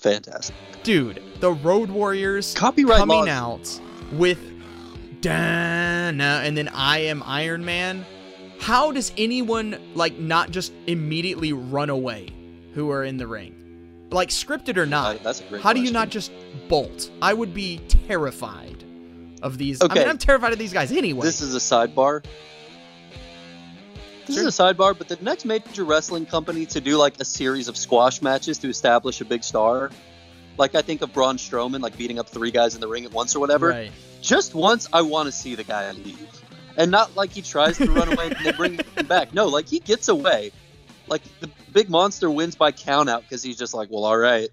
Fantastic. 0.00 0.54
Dude, 0.82 1.22
the 1.40 1.52
Road 1.52 1.90
Warriors 1.90 2.54
Copyright 2.54 2.98
coming 2.98 3.26
laws. 3.26 3.28
out 3.28 3.80
with 4.12 4.38
Dana 5.20 6.42
and 6.44 6.56
then 6.56 6.68
I 6.68 7.00
am 7.00 7.22
Iron 7.24 7.64
Man. 7.64 8.04
How 8.58 8.92
does 8.92 9.12
anyone 9.18 9.78
like 9.94 10.18
not 10.18 10.50
just 10.50 10.72
immediately 10.86 11.52
run 11.52 11.90
away 11.90 12.28
who 12.74 12.90
are 12.90 13.04
in 13.04 13.16
the 13.16 13.26
ring? 13.26 14.06
Like 14.10 14.28
scripted 14.28 14.76
or 14.76 14.86
not. 14.86 15.16
Uh, 15.16 15.18
that's 15.22 15.40
a 15.40 15.44
great 15.44 15.62
How 15.62 15.70
question. 15.70 15.82
do 15.82 15.86
you 15.88 15.92
not 15.92 16.08
just 16.10 16.30
bolt? 16.68 17.10
I 17.20 17.34
would 17.34 17.52
be 17.52 17.78
terrified 17.88 18.84
of 19.42 19.58
these. 19.58 19.82
Okay. 19.82 20.00
I 20.00 20.02
mean, 20.04 20.10
I'm 20.10 20.18
terrified 20.18 20.52
of 20.52 20.58
these 20.58 20.72
guys 20.72 20.92
anyway. 20.92 21.24
This 21.26 21.40
is 21.40 21.54
a 21.54 21.58
sidebar. 21.58 22.24
This 24.26 24.36
Sure. 24.36 24.46
is 24.48 24.58
a 24.58 24.62
sidebar, 24.62 24.96
but 24.96 25.08
the 25.08 25.16
next 25.20 25.44
major 25.44 25.84
wrestling 25.84 26.26
company 26.26 26.66
to 26.66 26.80
do 26.80 26.96
like 26.96 27.20
a 27.20 27.24
series 27.24 27.68
of 27.68 27.76
squash 27.76 28.20
matches 28.22 28.58
to 28.58 28.68
establish 28.68 29.20
a 29.20 29.24
big 29.24 29.44
star, 29.44 29.90
like 30.58 30.74
I 30.74 30.82
think 30.82 31.02
of 31.02 31.12
Braun 31.12 31.36
Strowman, 31.36 31.80
like 31.80 31.96
beating 31.96 32.18
up 32.18 32.28
three 32.28 32.50
guys 32.50 32.74
in 32.74 32.80
the 32.80 32.88
ring 32.88 33.04
at 33.04 33.12
once 33.12 33.36
or 33.36 33.40
whatever. 33.40 33.68
Right. 33.68 33.92
Just 34.22 34.54
once, 34.54 34.88
I 34.92 35.02
want 35.02 35.26
to 35.26 35.32
see 35.32 35.54
the 35.54 35.62
guy 35.64 35.90
leave, 35.92 36.28
and 36.76 36.90
not 36.90 37.14
like 37.14 37.30
he 37.30 37.42
tries 37.42 37.78
to 37.78 37.90
run 37.92 38.08
away 38.08 38.26
and 38.26 38.44
they 38.44 38.52
bring 38.52 38.78
him 38.96 39.06
back. 39.08 39.32
No, 39.32 39.46
like 39.46 39.68
he 39.68 39.78
gets 39.78 40.08
away. 40.08 40.50
Like 41.06 41.22
the 41.40 41.48
big 41.72 41.88
monster 41.88 42.28
wins 42.28 42.56
by 42.56 42.72
count 42.72 43.08
out 43.08 43.22
because 43.22 43.44
he's 43.44 43.56
just 43.56 43.74
like, 43.74 43.90
well, 43.92 44.04
all 44.04 44.16
right, 44.18 44.48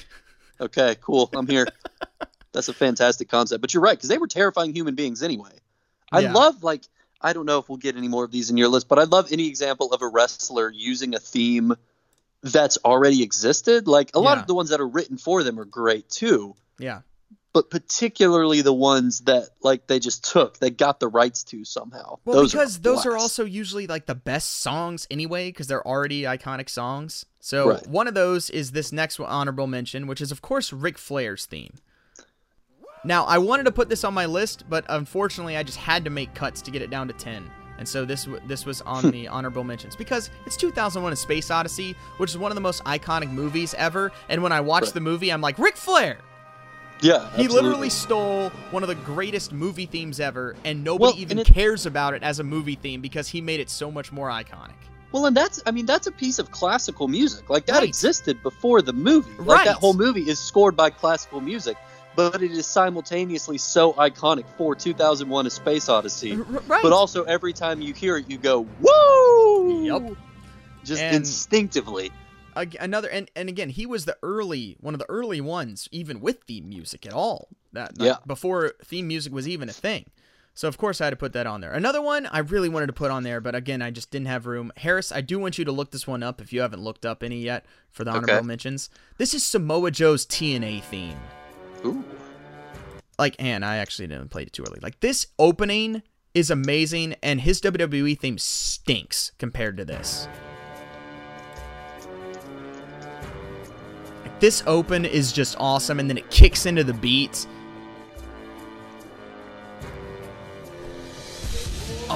okay, 0.60 0.96
cool, 1.00 1.30
I'm 1.34 1.46
here. 1.46 1.68
That's 2.52 2.68
a 2.68 2.72
fantastic 2.74 3.28
concept. 3.28 3.60
But 3.60 3.74
you're 3.74 3.82
right 3.82 3.96
because 3.96 4.08
they 4.08 4.18
were 4.18 4.26
terrifying 4.26 4.74
human 4.74 4.94
beings 4.96 5.22
anyway. 5.22 5.50
I 6.10 6.20
Yeah. 6.20 6.32
love 6.32 6.62
like 6.64 6.82
I 7.24 7.32
don't 7.32 7.46
know 7.46 7.58
if 7.58 7.68
we'll 7.68 7.78
get 7.78 7.96
any 7.96 8.06
more 8.08 8.22
of 8.24 8.30
these 8.30 8.50
in 8.50 8.56
your 8.56 8.68
list, 8.68 8.86
but 8.86 8.98
I 8.98 9.04
love 9.04 9.32
any 9.32 9.48
example 9.48 9.92
of 9.92 10.02
a 10.02 10.08
wrestler 10.08 10.70
using 10.70 11.14
a 11.14 11.18
theme 11.18 11.74
that's 12.42 12.76
already 12.84 13.22
existed. 13.22 13.88
Like 13.88 14.10
a 14.14 14.20
lot 14.20 14.36
Yeah. 14.36 14.42
of 14.42 14.46
the 14.46 14.54
ones 14.54 14.68
that 14.68 14.80
are 14.80 14.86
written 14.86 15.16
for 15.16 15.42
them 15.42 15.58
are 15.58 15.64
great 15.64 16.08
too, 16.10 16.54
Yeah. 16.78 17.00
but 17.54 17.70
particularly 17.70 18.60
the 18.60 18.74
ones 18.74 19.20
that 19.20 19.48
like 19.62 19.86
they 19.86 19.98
just 19.98 20.30
took, 20.30 20.58
they 20.58 20.68
got 20.68 21.00
the 21.00 21.08
rights 21.08 21.42
to 21.44 21.64
somehow. 21.64 22.18
Well, 22.26 22.36
those 22.42 22.52
because 22.52 22.76
are 22.76 22.80
those 22.80 23.06
are 23.06 23.16
also 23.16 23.46
usually 23.46 23.86
like 23.86 24.04
the 24.04 24.14
best 24.14 24.60
songs 24.60 25.06
anyway, 25.10 25.48
because 25.48 25.66
they're 25.66 25.86
already 25.86 26.22
iconic 26.24 26.68
songs. 26.68 27.24
So 27.40 27.70
Right. 27.70 27.86
one 27.86 28.06
of 28.06 28.12
those 28.14 28.50
is 28.50 28.72
this 28.72 28.92
next 28.92 29.18
honorable 29.18 29.66
mention, 29.66 30.06
which 30.06 30.20
is 30.20 30.30
of 30.30 30.42
course 30.42 30.70
Ric 30.72 30.98
Flair's 30.98 31.46
theme. 31.46 31.78
Now 33.04 33.24
I 33.24 33.38
wanted 33.38 33.64
to 33.64 33.72
put 33.72 33.88
this 33.88 34.04
on 34.04 34.14
my 34.14 34.26
list, 34.26 34.64
but 34.68 34.84
unfortunately 34.88 35.56
I 35.56 35.62
just 35.62 35.78
had 35.78 36.04
to 36.04 36.10
make 36.10 36.34
cuts 36.34 36.62
to 36.62 36.70
get 36.70 36.82
it 36.82 36.90
down 36.90 37.06
to 37.08 37.14
ten, 37.14 37.50
and 37.78 37.86
so 37.88 38.04
this 38.04 38.26
this 38.46 38.64
was 38.64 38.80
on 38.82 39.02
hmm. 39.04 39.10
the 39.10 39.28
honorable 39.28 39.64
mentions 39.64 39.94
because 39.96 40.30
it's 40.46 40.56
2001: 40.56 41.12
A 41.12 41.16
Space 41.16 41.50
Odyssey, 41.50 41.94
which 42.16 42.30
is 42.30 42.38
one 42.38 42.50
of 42.50 42.54
the 42.54 42.60
most 42.62 42.82
iconic 42.84 43.30
movies 43.30 43.74
ever. 43.74 44.10
And 44.28 44.42
when 44.42 44.52
I 44.52 44.60
watched 44.60 44.86
Right. 44.86 44.94
the 44.94 45.00
movie, 45.00 45.30
I'm 45.30 45.40
like 45.42 45.58
Ric 45.58 45.76
Flair. 45.76 46.18
yeah, 47.00 47.18
He 47.36 47.44
absolutely. 47.44 47.54
literally 47.56 47.90
stole 47.90 48.48
one 48.70 48.82
of 48.82 48.88
the 48.88 48.94
greatest 48.94 49.52
movie 49.52 49.84
themes 49.86 50.20
ever, 50.20 50.56
and 50.64 50.82
nobody 50.82 51.12
Well, 51.12 51.20
even 51.20 51.38
and 51.38 51.46
it- 51.48 51.52
cares 51.52 51.84
about 51.86 52.14
it 52.14 52.22
as 52.22 52.38
a 52.38 52.44
movie 52.44 52.76
theme 52.76 53.02
because 53.02 53.28
he 53.28 53.40
made 53.42 53.60
it 53.60 53.68
so 53.68 53.90
much 53.90 54.12
more 54.12 54.28
iconic. 54.30 54.72
Well, 55.12 55.26
and 55.26 55.36
that's 55.36 55.62
I 55.66 55.70
mean 55.70 55.86
that's 55.86 56.06
a 56.08 56.12
piece 56.12 56.38
of 56.40 56.50
classical 56.50 57.06
music. 57.06 57.48
Like 57.50 57.66
that 57.66 57.74
Right. 57.80 57.88
existed 57.88 58.42
before 58.42 58.80
the 58.82 58.92
movie. 58.92 59.30
Like 59.38 59.46
Right. 59.58 59.64
that 59.66 59.76
whole 59.76 59.94
movie 59.94 60.22
is 60.28 60.38
scored 60.40 60.74
by 60.76 60.90
classical 60.90 61.40
music, 61.40 61.76
but 62.16 62.42
it 62.42 62.52
is 62.52 62.66
simultaneously 62.66 63.58
so 63.58 63.92
iconic 63.94 64.44
for 64.56 64.74
2001: 64.74 65.46
A 65.46 65.50
Space 65.50 65.88
Odyssey. 65.88 66.36
Right. 66.36 66.82
But 66.82 66.92
also 66.92 67.24
every 67.24 67.52
time 67.52 67.80
you 67.80 67.92
hear 67.94 68.16
it, 68.16 68.28
you 68.30 68.38
go 68.38 68.66
woo. 68.80 69.84
Yup. 69.84 70.16
Just 70.84 71.02
And- 71.02 71.16
instinctively. 71.16 72.10
Another 72.78 73.08
and, 73.08 73.28
and 73.34 73.48
again 73.48 73.68
he 73.68 73.84
was 73.84 74.04
the 74.04 74.16
early 74.22 74.76
one 74.80 74.94
of 74.94 75.00
the 75.00 75.08
early 75.10 75.40
ones 75.40 75.88
even 75.90 76.20
with 76.20 76.44
theme 76.46 76.68
music 76.68 77.04
at 77.04 77.12
all 77.12 77.48
that 77.72 77.90
Yeah. 77.98 78.18
before 78.28 78.74
theme 78.84 79.08
music 79.08 79.32
was 79.32 79.48
even 79.48 79.68
a 79.68 79.72
thing 79.72 80.04
so 80.54 80.68
of 80.68 80.78
course 80.78 81.00
i 81.00 81.04
had 81.06 81.10
to 81.10 81.16
put 81.16 81.32
that 81.32 81.48
on 81.48 81.60
there 81.62 81.72
another 81.72 82.00
one 82.00 82.26
i 82.26 82.38
really 82.38 82.68
wanted 82.68 82.86
to 82.86 82.92
put 82.92 83.10
on 83.10 83.24
there 83.24 83.40
but 83.40 83.56
again 83.56 83.82
i 83.82 83.90
just 83.90 84.12
didn't 84.12 84.28
have 84.28 84.46
room 84.46 84.72
harris 84.76 85.10
i 85.10 85.20
do 85.20 85.40
want 85.40 85.58
you 85.58 85.64
to 85.64 85.72
look 85.72 85.90
this 85.90 86.06
one 86.06 86.22
up 86.22 86.40
if 86.40 86.52
you 86.52 86.60
haven't 86.60 86.80
looked 86.84 87.04
up 87.04 87.24
any 87.24 87.40
yet 87.42 87.66
for 87.90 88.04
the 88.04 88.12
honorable 88.12 88.34
Okay. 88.34 88.46
mentions 88.46 88.88
this 89.18 89.34
is 89.34 89.44
samoa 89.44 89.90
joe's 89.90 90.24
tna 90.24 90.80
theme 90.80 91.18
Ooh. 91.84 92.04
like 93.18 93.36
and 93.38 93.64
i 93.64 93.76
actually 93.76 94.08
didn't 94.08 94.28
play 94.28 94.42
it 94.42 94.52
too 94.52 94.64
early 94.68 94.80
like 94.82 95.00
this 95.00 95.26
opening 95.38 96.02
is 96.34 96.50
amazing 96.50 97.14
and 97.22 97.40
his 97.40 97.60
wwe 97.60 98.18
theme 98.18 98.38
stinks 98.38 99.32
compared 99.38 99.76
to 99.76 99.84
this 99.84 100.28
Like, 104.22 104.40
this 104.40 104.62
open 104.66 105.04
is 105.04 105.32
just 105.32 105.56
awesome 105.58 106.00
and 106.00 106.08
then 106.08 106.18
it 106.18 106.30
kicks 106.30 106.66
into 106.66 106.84
the 106.84 106.94
beat 106.94 107.46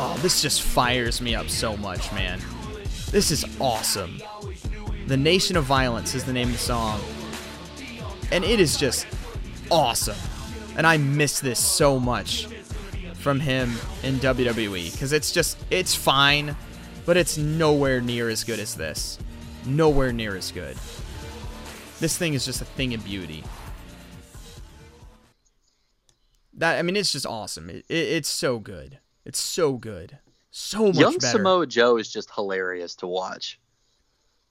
Oh, 0.00 0.16
this 0.18 0.40
just 0.40 0.62
fires 0.62 1.20
me 1.20 1.34
up 1.34 1.48
so 1.48 1.76
much, 1.76 2.12
man. 2.12 2.40
This 3.10 3.32
is 3.32 3.44
awesome. 3.58 4.22
The 5.06 5.16
Nation 5.16 5.56
of 5.56 5.64
Violence 5.64 6.14
is 6.14 6.22
the 6.24 6.32
name 6.32 6.46
of 6.46 6.52
the 6.52 6.58
song. 6.60 7.00
And 8.30 8.44
it 8.44 8.60
is 8.60 8.76
just 8.76 9.06
awesome. 9.70 10.16
And 10.76 10.86
I 10.86 10.96
miss 10.96 11.40
this 11.40 11.58
so 11.58 11.98
much 11.98 12.46
from 13.14 13.40
him 13.40 13.74
in 14.02 14.16
WWE 14.16 14.92
because 14.92 15.12
it's 15.12 15.32
just, 15.32 15.58
it's 15.70 15.94
fine, 15.94 16.56
but 17.04 17.16
it's 17.16 17.36
nowhere 17.36 18.00
near 18.00 18.28
as 18.28 18.44
good 18.44 18.60
as 18.60 18.74
this. 18.74 19.18
Nowhere 19.66 20.12
near 20.12 20.36
as 20.36 20.52
good. 20.52 20.76
This 22.00 22.16
thing 22.16 22.34
is 22.34 22.44
just 22.44 22.60
a 22.60 22.64
thing 22.64 22.94
of 22.94 23.04
beauty. 23.04 23.42
That 26.54 26.78
I 26.78 26.82
mean, 26.82 26.96
it's 26.96 27.12
just 27.12 27.26
awesome. 27.26 27.70
It, 27.70 27.84
it, 27.88 27.94
it's 27.94 28.28
so 28.28 28.58
good. 28.58 28.98
It's 29.24 29.38
so 29.38 29.72
good. 29.74 30.18
So 30.50 30.86
much 30.86 30.96
Young 30.96 31.18
better. 31.18 31.38
Samoa 31.38 31.66
Joe 31.66 31.96
is 31.98 32.10
just 32.10 32.30
hilarious 32.34 32.94
to 32.96 33.06
watch. 33.06 33.60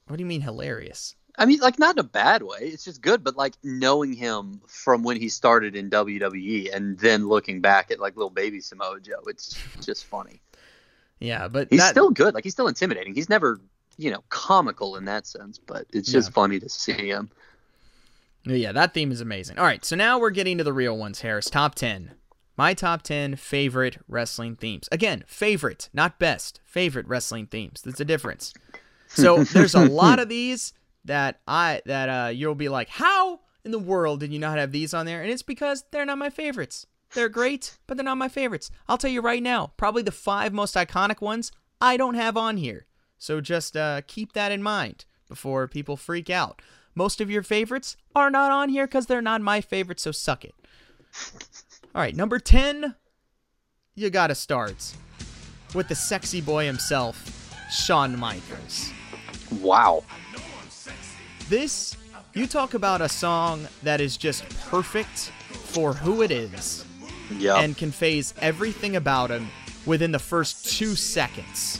What 0.07 0.18
do 0.18 0.23
you 0.23 0.27
mean 0.27 0.41
hilarious? 0.41 1.15
I 1.38 1.45
mean, 1.45 1.59
like 1.59 1.77
not 1.77 1.95
in 1.95 1.99
a 1.99 2.03
bad 2.03 2.41
way. 2.43 2.57
It's 2.61 2.84
just 2.84 3.01
good, 3.01 3.23
but 3.23 3.35
like 3.38 3.53
knowing 3.64 4.14
him 4.14 4.59
from 4.68 5.03
when 5.03 5.18
he 5.18 5.30
started 5.30 5.76
in 5.76 5.89
WWE 5.89 6.73
and 6.76 6.97
then 6.99 7.27
looking 7.27 7.61
back 7.61 7.91
at 7.91 7.99
like 7.99 8.15
little 8.15 8.30
baby 8.31 8.59
Samoa 8.59 8.99
Joe, 8.99 9.22
it's 9.27 9.55
just 9.85 10.05
funny. 10.05 10.41
Yeah, 11.19 11.47
but 11.47 11.68
He's 11.69 11.80
that, 11.80 11.91
still 11.91 12.09
good. 12.09 12.34
Like 12.34 12.43
he's 12.43 12.53
still 12.53 12.68
intimidating. 12.68 13.14
He's 13.14 13.30
never, 13.30 13.59
you 13.97 14.09
know, 14.11 14.23
comical 14.30 14.95
in 14.95 15.05
that 15.05 15.27
sense, 15.27 15.59
but 15.59 15.85
it's 15.93 16.11
just 16.11 16.30
Yeah. 16.30 16.34
funny 16.34 16.59
to 16.59 16.69
see 16.69 16.93
him. 16.93 17.30
Yeah, 18.45 18.72
that 18.72 18.93
theme 18.93 19.11
is 19.11 19.19
amazing. 19.22 19.57
All 19.57 19.65
right, 19.65 19.84
so 19.84 19.95
now 19.95 20.18
we're 20.19 20.30
getting 20.30 20.57
to 20.57 20.64
the 20.64 20.73
real 20.73 20.97
ones, 20.97 21.22
Harris. 21.22 21.49
Top 21.49 21.76
10. 21.76 22.11
My 22.55 22.73
top 22.73 23.01
10 23.03 23.35
favorite 23.35 23.97
wrestling 24.07 24.55
themes. 24.55 24.88
Again, 24.91 25.23
favorite, 25.27 25.89
not 25.93 26.18
best. 26.18 26.61
Favorite 26.65 27.07
wrestling 27.07 27.45
themes. 27.47 27.81
There's 27.81 27.99
a 27.99 28.05
difference. 28.05 28.53
So 29.07 29.43
there's 29.43 29.76
a 29.76 29.85
lot 29.88 30.19
of 30.19 30.30
these 30.30 30.73
that 31.07 31.41
I 31.47 31.81
that 31.85 32.09
uh 32.09 32.29
you'll 32.29 32.55
be 32.55 32.69
like, 32.69 32.89
"How 32.89 33.41
in 33.65 33.71
the 33.71 33.79
world 33.79 34.19
did 34.19 34.31
you 34.31 34.39
not 34.39 34.57
have 34.57 34.71
these 34.71 34.93
on 34.93 35.05
there?" 35.05 35.21
And 35.21 35.31
it's 35.31 35.43
because 35.43 35.84
they're 35.91 36.05
not 36.05 36.17
my 36.17 36.29
favorites. 36.29 36.85
They're 37.13 37.29
great, 37.29 37.77
but 37.88 37.97
they're 37.97 38.03
not 38.03 38.17
my 38.17 38.29
favorites. 38.29 38.69
I'll 38.88 38.97
tell 38.97 39.09
you 39.09 39.21
right 39.21 39.41
now, 39.41 39.71
probably 39.77 40.03
the 40.03 40.11
5 40.11 40.53
most 40.53 40.75
iconic 40.75 41.21
ones 41.21 41.51
I 41.79 41.95
don't 41.95 42.15
have 42.15 42.35
on 42.35 42.57
here. 42.57 42.85
So 43.17 43.41
just 43.41 43.75
uh 43.75 44.01
keep 44.07 44.34
that 44.34 44.51
in 44.51 44.61
mind 44.61 45.05
before 45.27 45.67
people 45.67 45.97
freak 45.97 46.29
out. 46.29 46.61
Most 46.95 47.21
of 47.21 47.29
your 47.29 47.43
favorites 47.43 47.95
are 48.15 48.31
not 48.31 48.51
on 48.51 48.69
here 48.69 48.88
because 48.88 49.05
they're 49.05 49.21
not 49.21 49.41
my 49.41 49.61
favorites, 49.61 50.03
so 50.03 50.11
suck 50.11 50.43
it. 50.43 50.55
All 51.93 52.01
right, 52.01 52.15
number 52.15 52.39
10, 52.39 52.95
you 53.95 54.09
gotta 54.09 54.35
start 54.35 54.93
with 55.73 55.88
the 55.88 55.95
sexy 55.95 56.41
boy 56.41 56.65
himself, 56.65 57.55
Shawn 57.71 58.17
Michaels. 58.17 58.91
Wow. 59.61 60.03
This, 61.49 61.95
you 62.34 62.48
talk 62.48 62.74
about 62.74 63.02
a 63.02 63.10
song 63.10 63.68
that 63.84 64.02
is 64.02 64.18
just 64.18 64.48
perfect 64.69 65.32
for 65.49 65.94
who 65.94 66.22
it 66.22 66.32
is 66.32 66.86
Yeah. 67.38 67.56
and 67.57 67.78
conveys 67.78 68.34
everything 68.41 68.95
about 68.95 69.30
him 69.30 69.48
within 69.86 70.11
the 70.11 70.19
first 70.19 70.78
two 70.78 70.95
seconds. 70.95 71.80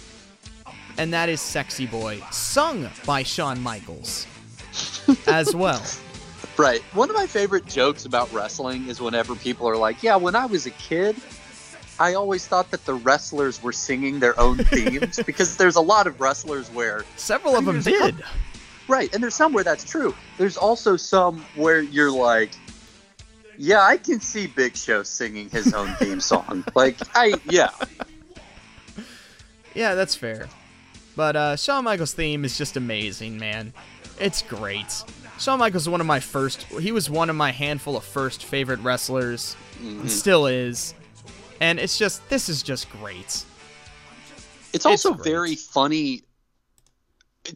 And 0.98 1.14
that 1.14 1.30
is 1.30 1.42
Sexy 1.42 1.86
Boy, 1.86 2.22
sung 2.32 2.90
by 3.06 3.24
Shawn 3.24 3.62
Michaels 3.62 4.26
as 5.28 5.54
well. 5.56 5.84
Right. 6.58 6.82
One 6.94 7.10
of 7.10 7.16
my 7.16 7.28
favorite 7.28 7.68
jokes 7.68 8.06
about 8.06 8.32
wrestling 8.34 8.88
is 8.88 9.00
whenever 9.00 9.36
people 9.36 9.70
are 9.70 9.78
like, 9.78 10.02
"Yeah, 10.02 10.16
when 10.16 10.36
I 10.36 10.48
was 10.48 10.66
a 10.66 10.72
kid, 10.72 11.16
I 12.00 12.16
always 12.16 12.48
thought 12.48 12.72
that 12.72 12.84
the 12.86 12.96
wrestlers 12.96 13.62
were 13.62 13.72
singing 13.74 14.20
their 14.20 14.40
own 14.40 14.58
themes 14.64 15.20
because 15.24 15.56
there's 15.58 15.76
a 15.76 15.82
lot 15.82 16.08
of 16.08 16.20
wrestlers 16.20 16.70
where 16.72 17.06
Several 17.16 17.56
of 17.56 17.66
them 17.66 17.82
did. 17.82 18.16
Right, 18.88 19.14
and 19.14 19.22
there's 19.24 19.36
some 19.36 19.54
where 19.54 19.64
that's 19.64 19.84
true. 19.84 20.16
There's 20.38 20.58
also 20.58 20.98
some 20.98 21.46
where 21.56 21.82
you're 21.82 22.12
like, 22.12 22.52
"Yeah, 23.58 23.82
I 23.82 23.98
can 23.98 24.20
see 24.20 24.48
Big 24.48 24.76
Show 24.76 25.04
singing 25.04 25.50
his 25.50 25.74
own 25.74 25.94
theme 25.96 26.20
song." 26.22 26.64
Like, 26.76 26.98
I 27.16 27.34
yeah. 27.50 27.70
Yeah, 29.74 29.96
that's 29.96 30.16
fair. 30.16 30.48
But 31.16 31.36
uh, 31.36 31.56
Shawn 31.56 31.84
Michaels' 31.84 32.14
theme 32.14 32.46
is 32.46 32.58
just 32.58 32.78
amazing, 32.78 33.38
man. 33.38 33.74
It's 34.20 34.42
great. 34.42 35.04
Shawn 35.40 35.60
Michaels 35.60 35.84
is 35.84 35.90
one 35.90 36.02
of 36.02 36.08
my 36.08 36.20
first. 36.20 36.64
He 36.64 36.92
was 36.92 37.10
one 37.10 37.30
of 37.30 37.36
my 37.36 37.52
handful 37.52 37.96
of 37.98 38.04
first 38.04 38.46
favorite 38.46 38.80
wrestlers. 38.80 39.56
and 39.80 40.10
Still 40.12 40.48
is. 40.48 40.94
And 41.60 41.80
it's 41.80 41.98
just 41.98 42.28
this 42.30 42.50
is 42.50 42.64
just 42.64 42.90
great. 42.90 43.44
It's 44.74 44.86
also 44.86 45.14
great. 45.14 45.24
very 45.24 45.56
funny 45.56 46.24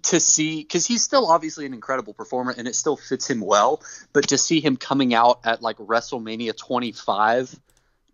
to 0.03 0.19
see 0.19 0.61
because 0.61 0.85
he's 0.85 1.03
still 1.03 1.27
obviously 1.27 1.65
an 1.65 1.73
incredible 1.73 2.13
performer 2.13 2.53
and 2.57 2.67
it 2.67 2.75
still 2.75 2.97
fits 2.97 3.29
him 3.29 3.41
well. 3.41 3.81
But 4.13 4.29
to 4.29 4.37
see 4.37 4.61
him 4.61 4.77
coming 4.77 5.13
out 5.13 5.39
at 5.43 5.61
like 5.61 5.77
WrestleMania 5.77 6.57
25 6.57 7.59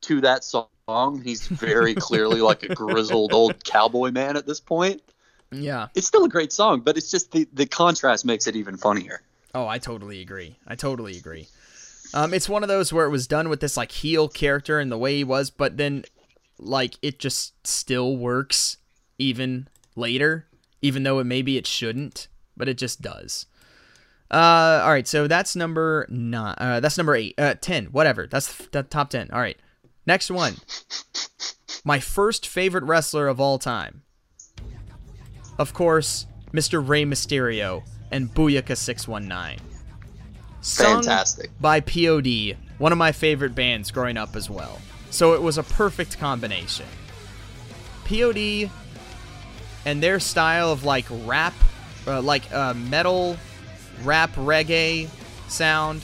to 0.02 0.22
that 0.22 0.44
song, 0.44 1.22
he's 1.24 1.48
very 1.48 1.96
clearly 1.96 2.42
like 2.42 2.64
a 2.64 2.74
grizzled 2.74 3.34
old 3.34 3.64
cowboy 3.64 4.12
man 4.12 4.38
at 4.38 4.46
this 4.46 4.60
point. 4.60 5.02
Yeah. 5.52 5.88
It's 5.96 6.08
still 6.08 6.26
a 6.26 6.30
great 6.30 6.52
song, 6.52 6.82
but 6.82 6.98
it's 6.98 7.12
just 7.12 7.32
the 7.32 7.48
the 7.54 7.66
contrast 7.66 8.26
makes 8.26 8.48
it 8.48 8.56
even 8.56 8.78
funnier. 8.78 9.22
Oh, 9.56 9.68
I 9.68 9.80
totally 9.80 10.22
agree. 10.22 10.58
I 10.68 10.76
totally 10.76 11.18
agree. 11.18 11.48
Um, 12.14 12.34
it's 12.34 12.48
one 12.48 12.64
of 12.64 12.70
those 12.70 12.94
where 12.94 13.06
it 13.06 13.10
was 13.10 13.28
done 13.28 13.50
with 13.50 13.60
this 13.60 13.78
like 13.78 13.92
heel 13.92 14.28
character 14.28 14.80
and 14.80 14.92
the 14.92 14.98
way 14.98 15.18
he 15.18 15.24
was, 15.24 15.50
but 15.50 15.78
then 15.78 16.04
like 16.60 16.96
it 17.02 17.20
just 17.20 17.54
still 17.66 18.18
works 18.18 18.78
even 19.18 19.68
later, 19.96 20.47
even 20.82 21.04
though 21.04 21.20
it 21.20 21.26
maybe 21.26 21.58
it 21.58 21.68
shouldn't, 21.68 22.28
but 22.56 22.68
it 22.68 22.78
just 22.78 23.02
does. 23.02 23.46
Uh, 24.30 24.82
all 24.84 24.92
right, 24.92 25.08
so 25.08 25.28
that's 25.28 25.56
number 25.56 26.06
nine. 26.10 26.56
Uh, 26.58 26.80
that's 26.80 26.98
number 26.98 27.16
eight. 27.16 27.36
Uh, 27.38 27.54
ten. 27.60 27.86
Whatever. 27.86 28.28
That's 28.28 28.68
the 28.68 28.84
top 28.84 29.10
ten. 29.10 29.30
All 29.32 29.40
right. 29.40 29.58
Next 30.06 30.30
one. 30.30 30.56
My 31.84 32.00
first 32.00 32.48
favorite 32.48 32.84
wrestler 32.84 33.28
of 33.28 33.40
all 33.40 33.58
time. 33.60 34.04
Of 35.58 35.74
course, 35.74 36.26
Mr. 36.54 36.86
Rey 36.86 37.04
Mysterio 37.04 37.84
and 38.12 38.34
Booyaka 38.34 38.76
619. 38.78 39.60
Fantastic. 40.62 41.52
by 41.60 41.80
POD, 41.80 42.58
one 42.78 42.92
of 42.92 42.98
my 42.98 43.12
favorite 43.12 43.56
bands 43.56 43.92
growing 43.92 44.18
up 44.18 44.36
as 44.36 44.50
well. 44.50 44.80
So 45.10 45.34
it 45.34 45.42
was 45.42 45.58
a 45.58 45.64
perfect 45.64 46.20
combination. 46.20 46.86
POD 48.06 48.70
and 49.88 50.04
their 50.04 50.20
style 50.20 50.70
of 50.72 50.84
like 50.84 51.06
rap, 51.26 51.54
uh, 52.06 52.22
like 52.22 52.44
uh, 52.54 52.74
metal, 52.74 53.38
rap, 54.04 54.36
reggae 54.36 55.08
sound, 55.48 56.04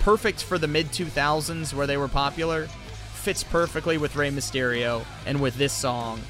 perfect 0.00 0.42
for 0.44 0.58
the 0.58 0.68
mid 0.68 0.86
2000s 0.88 1.72
where 1.72 1.86
they 1.86 1.96
were 1.96 2.08
popular, 2.08 2.66
fits 3.14 3.42
perfectly 3.42 3.96
with 3.96 4.14
Rey 4.16 4.30
Mysterio 4.30 5.02
and 5.24 5.40
with 5.40 5.56
this 5.56 5.72
song, 5.72 6.20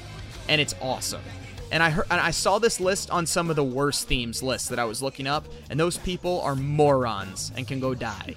and 0.47 0.61
it's 0.61 0.73
awesome. 0.81 1.21
And 1.73 1.83
I 1.83 1.89
heard, 1.89 2.05
and 2.09 2.21
I 2.21 2.31
saw 2.31 2.57
this 2.57 2.79
list 2.79 3.11
on 3.11 3.25
some 3.25 3.49
of 3.49 3.57
the 3.57 3.63
worst 3.65 4.07
themes 4.07 4.41
lists 4.41 4.69
that 4.69 4.79
I 4.79 4.85
was 4.85 5.03
looking 5.03 5.27
up, 5.27 5.45
and 5.69 5.77
those 5.77 5.97
people 5.97 6.39
are 6.39 6.55
morons 6.55 7.51
and 7.57 7.67
can 7.67 7.81
go 7.81 7.93
die 7.93 8.35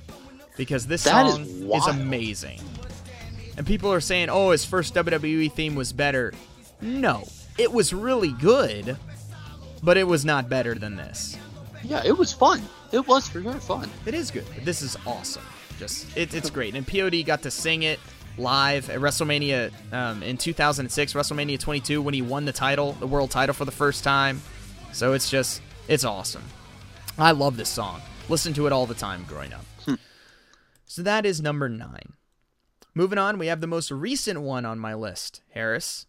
because 0.57 0.89
this 0.89 1.05
That 1.05 1.27
is 1.27 1.33
song 1.35 1.43
is 1.43 1.63
wild. 1.63 1.89
amazing. 1.91 2.61
And 3.57 3.65
people 3.65 3.93
are 3.93 4.01
saying, 4.01 4.29
"Oh, 4.29 4.51
his 4.51 4.65
first 4.65 4.93
WWE 4.95 5.53
theme 5.53 5.77
was 5.77 5.93
better." 5.93 6.33
No, 6.81 7.29
it 7.59 7.73
was 7.73 7.93
really 7.93 8.33
good, 8.33 8.97
but 9.83 9.97
it 9.97 10.05
was 10.05 10.25
not 10.25 10.49
better 10.49 10.75
than 10.75 10.97
this. 10.97 11.37
Yeah, 11.83 12.03
it 12.05 12.17
was 12.17 12.33
fun. 12.33 12.63
It 12.93 13.07
was 13.07 13.29
for 13.29 13.43
sure 13.43 13.55
fun. 13.55 13.89
It 14.07 14.15
is 14.15 14.31
good. 14.31 14.47
But 14.55 14.65
this 14.65 14.83
is 14.83 14.97
awesome. 15.07 15.45
Just 15.79 16.17
it, 16.17 16.35
it's 16.35 16.51
great. 16.51 16.75
And 16.75 16.87
POD 16.87 17.25
got 17.25 17.43
to 17.43 17.51
sing 17.51 17.83
it 17.85 17.99
live 18.37 18.91
at 18.91 19.01
WrestleMania 19.01 19.71
um, 19.93 20.23
in 20.23 20.37
2006, 20.37 21.13
WrestleMania 21.13 21.59
22, 21.59 22.03
when 22.03 22.15
he 22.15 22.23
won 22.23 22.45
the 22.45 22.53
title, 22.53 22.93
the 22.93 23.07
world 23.07 23.31
title 23.31 23.55
for 23.55 23.65
the 23.65 23.73
first 23.73 24.05
time. 24.05 24.43
So 24.93 25.13
it's 25.13 25.31
just 25.31 25.63
it's 25.89 26.05
awesome. 26.05 26.45
I 27.19 27.33
love 27.33 27.57
this 27.57 27.69
song. 27.69 28.01
Listen 28.29 28.53
to 28.55 28.67
it 28.67 28.73
all 28.73 28.87
the 28.87 28.95
time 28.95 29.25
growing 29.27 29.53
up. 29.53 29.65
So 30.91 31.03
that 31.03 31.25
is 31.25 31.41
number 31.41 31.69
nine. 31.69 32.15
Moving 32.95 33.17
on, 33.19 33.39
we 33.39 33.47
have 33.47 33.61
the 33.61 33.69
most 33.69 33.93
recent 33.93 34.41
one 34.41 34.65
on 34.65 34.81
my 34.81 34.93
list, 34.93 35.41
Harris. 35.51 36.07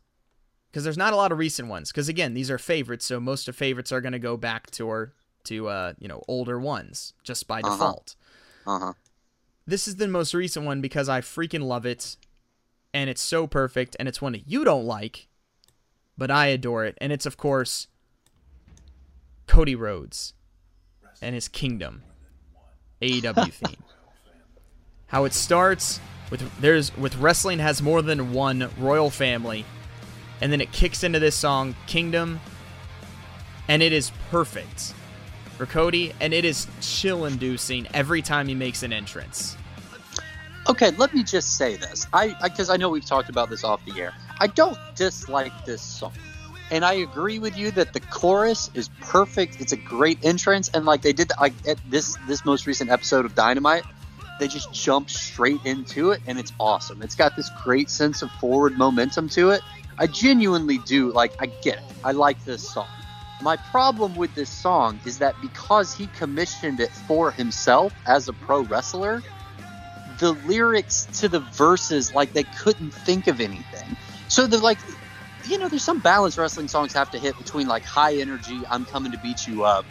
Because 0.72 0.86
there's 0.86 0.98
not 0.98 1.12
a 1.12 1.18
lot 1.18 1.32
of 1.34 1.38
recent 1.38 1.68
ones. 1.68 1.92
Because 1.92 2.08
again, 2.08 2.34
these 2.34 2.50
are 2.50 2.58
favorites, 2.58 3.06
so 3.06 3.20
most 3.20 3.48
of 3.50 3.56
favorites 3.58 3.92
are 3.92 4.00
going 4.02 4.14
to 4.14 4.20
go 4.20 4.38
back 4.38 4.72
to 4.72 4.88
or 4.88 5.12
to 5.44 5.68
uh, 5.68 5.94
you 6.00 6.08
know 6.08 6.22
older 6.28 6.60
ones 6.60 7.14
just 7.24 7.48
by 7.48 7.60
Uh-huh. 7.60 7.72
default. 7.72 8.16
Uh 8.66 8.80
huh. 8.80 8.94
This 9.68 9.88
is 9.88 9.98
the 9.98 10.08
most 10.08 10.34
recent 10.34 10.66
one 10.66 10.82
because 10.82 11.10
I 11.10 11.22
freaking 11.22 11.64
love 11.64 11.86
it, 11.86 12.16
and 12.94 13.10
it's 13.10 13.22
so 13.22 13.48
perfect, 13.48 13.96
and 14.00 14.08
it's 14.08 14.22
one 14.22 14.32
that 14.32 14.48
you 14.48 14.64
don't 14.64 14.86
like, 14.86 15.28
but 16.18 16.32
I 16.32 16.48
adore 16.48 16.86
it, 16.86 16.98
and 17.02 17.12
it's 17.12 17.26
of 17.26 17.38
course 17.38 17.88
Cody 19.48 19.76
Rhodes 19.76 20.34
and 21.22 21.36
his 21.36 21.48
Kingdom 21.48 22.04
AEW 23.02 23.52
theme. 23.68 23.84
How 25.08 25.26
it 25.26 25.34
starts 25.34 26.00
with 26.30 26.42
there's 26.62 26.96
with 26.98 27.18
wrestling 27.18 27.60
has 27.60 27.82
more 27.82 28.02
than 28.02 28.32
one 28.34 28.70
royal 28.80 29.10
family, 29.10 29.66
and 30.42 30.52
then 30.52 30.60
it 30.60 30.72
kicks 30.72 31.04
into 31.04 31.20
this 31.20 31.36
song, 31.36 31.76
Kingdom, 31.88 32.40
and 33.68 33.82
it 33.82 33.94
is 33.94 34.12
perfect 34.30 34.94
for 35.58 35.66
Cody, 35.66 36.14
and 36.20 36.34
it 36.34 36.44
is 36.44 36.68
chill 36.82 37.26
inducing 37.26 37.88
every 37.94 38.22
time 38.22 38.48
he 38.48 38.56
makes 38.56 38.84
an 38.84 38.92
entrance. 38.92 39.56
Okay, 40.68 40.92
let 40.92 41.14
me 41.14 41.24
just 41.24 41.58
say 41.58 41.76
this. 41.76 42.08
I 42.14 42.36
because 42.44 42.70
I, 42.70 42.78
know 42.78 42.90
we've 42.90 43.06
talked 43.06 43.30
about 43.30 43.50
this 43.50 43.64
off 43.64 43.84
the 43.86 44.00
air. 44.00 44.14
I 44.40 44.48
don't 44.48 44.78
dislike 44.96 45.54
this 45.66 45.82
song. 45.82 46.14
And 46.72 46.86
I 46.86 46.94
agree 46.94 47.38
with 47.38 47.58
you 47.58 47.72
that 47.72 47.92
the 47.94 48.00
chorus 48.00 48.72
is 48.74 48.90
perfect. 49.02 49.60
It's 49.60 49.74
a 49.74 49.78
great 49.78 50.24
entrance, 50.24 50.70
and 50.74 50.86
like 50.86 51.02
they 51.02 51.14
did, 51.14 51.32
like 51.40 51.54
at 51.68 51.78
this 51.90 52.18
this 52.28 52.46
most 52.46 52.66
recent 52.66 52.90
episode 52.90 53.26
of 53.26 53.36
Dynamite, 53.36 53.84
they 54.40 54.48
just 54.48 54.74
jump 54.74 55.10
straight 55.10 55.60
into 55.66 56.12
it, 56.12 56.22
and 56.28 56.40
it's 56.40 56.54
awesome. 56.60 57.02
It's 57.02 57.16
got 57.16 57.36
this 57.36 57.50
great 57.64 57.90
sense 57.90 58.22
of 58.22 58.32
forward 58.32 58.78
momentum 58.78 59.30
to 59.30 59.50
it. 59.50 59.62
I 60.02 60.08
genuinely 60.08 60.80
do 60.80 61.12
like. 61.12 61.32
I 61.38 61.46
get 61.46 61.76
it. 61.76 61.84
I 62.04 62.12
like 62.14 62.44
this 62.44 62.64
song. 62.68 62.88
My 63.40 63.56
problem 63.56 64.16
with 64.16 64.34
this 64.34 64.50
song 64.50 65.00
is 65.06 65.20
that 65.20 65.36
because 65.44 65.94
he 65.94 66.08
commissioned 66.08 66.80
it 66.80 66.90
for 66.90 67.30
himself 67.30 67.94
as 68.08 68.28
a 68.28 68.34
pro 68.34 68.64
wrestler, 68.64 69.22
the 70.20 70.32
lyrics 70.34 71.06
to 71.20 71.30
the 71.30 71.40
verses 71.40 72.16
like 72.16 72.34
they 72.34 72.44
couldn't 72.44 72.92
think 72.92 73.28
of 73.28 73.40
anything. 73.40 73.96
So 74.28 74.48
they're 74.48 74.60
like 74.60 74.80
you 75.46 75.60
know, 75.60 75.70
there's 75.70 75.84
some 75.84 76.00
balance 76.00 76.36
wrestling 76.36 76.68
songs 76.68 76.94
have 76.94 77.12
to 77.12 77.20
hit 77.20 77.38
between 77.38 77.68
like 77.68 77.84
high 77.84 78.16
energy, 78.16 78.64
I'm 78.72 78.86
coming 78.86 79.12
to 79.12 79.20
beat 79.20 79.46
you 79.46 79.66
up, 79.66 79.86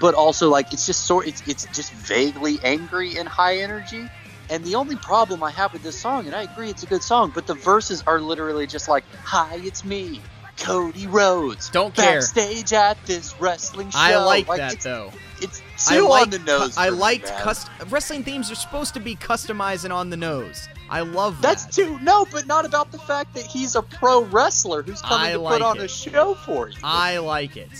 but 0.00 0.14
also 0.14 0.48
like 0.48 0.72
it's 0.72 0.86
just 0.86 1.06
sort 1.06 1.28
it's 1.28 1.46
it's 1.48 1.66
just 1.66 1.92
vaguely 1.92 2.58
angry 2.64 3.18
and 3.18 3.28
high 3.28 3.58
energy. 3.58 4.08
And 4.54 4.64
the 4.64 4.76
only 4.76 4.94
problem 4.94 5.42
I 5.42 5.50
have 5.50 5.72
with 5.72 5.82
this 5.82 5.98
song, 6.00 6.26
and 6.26 6.34
I 6.34 6.42
agree 6.42 6.70
it's 6.70 6.84
a 6.84 6.86
good 6.86 7.02
song, 7.02 7.32
but 7.34 7.48
the 7.48 7.54
verses 7.54 8.04
are 8.06 8.20
literally 8.20 8.68
just 8.68 8.88
like, 8.88 9.02
"Hi, 9.24 9.56
it's 9.64 9.84
me, 9.84 10.22
Cody 10.58 11.08
Rhodes, 11.08 11.70
Don't 11.70 11.92
care. 11.92 12.20
backstage 12.20 12.72
at 12.72 12.96
this 13.04 13.34
wrestling 13.40 13.90
show." 13.90 13.98
I 13.98 14.16
like, 14.18 14.46
Like, 14.46 14.58
that 14.58 14.74
it's, 14.74 14.84
though. 14.84 15.10
It's 15.40 15.60
too 15.88 16.06
on 16.12 16.30
the 16.30 16.38
nose. 16.38 16.78
I 16.78 16.90
liked 16.90 17.26
cust- 17.38 17.68
wrestling 17.90 18.22
themes 18.22 18.48
are 18.52 18.54
supposed 18.54 18.94
to 18.94 19.00
be 19.00 19.16
customized 19.16 19.82
and 19.82 19.92
on 19.92 20.10
the 20.10 20.16
nose. 20.16 20.68
I 20.88 21.00
love 21.00 21.42
That's 21.42 21.64
that. 21.64 21.72
too 21.72 21.98
no, 22.02 22.24
but 22.30 22.46
not 22.46 22.64
about 22.64 22.92
the 22.92 22.98
fact 22.98 23.34
that 23.34 23.44
he's 23.46 23.74
a 23.74 23.82
pro 23.82 24.22
wrestler 24.22 24.82
who's 24.84 25.02
coming 25.02 25.26
I 25.30 25.32
to 25.32 25.38
like 25.40 25.54
put 25.54 25.62
on 25.62 25.78
it. 25.78 25.82
a 25.82 25.88
show 25.88 26.34
for 26.34 26.68
you. 26.68 26.76
I 26.84 27.18
like 27.18 27.56
it. 27.56 27.70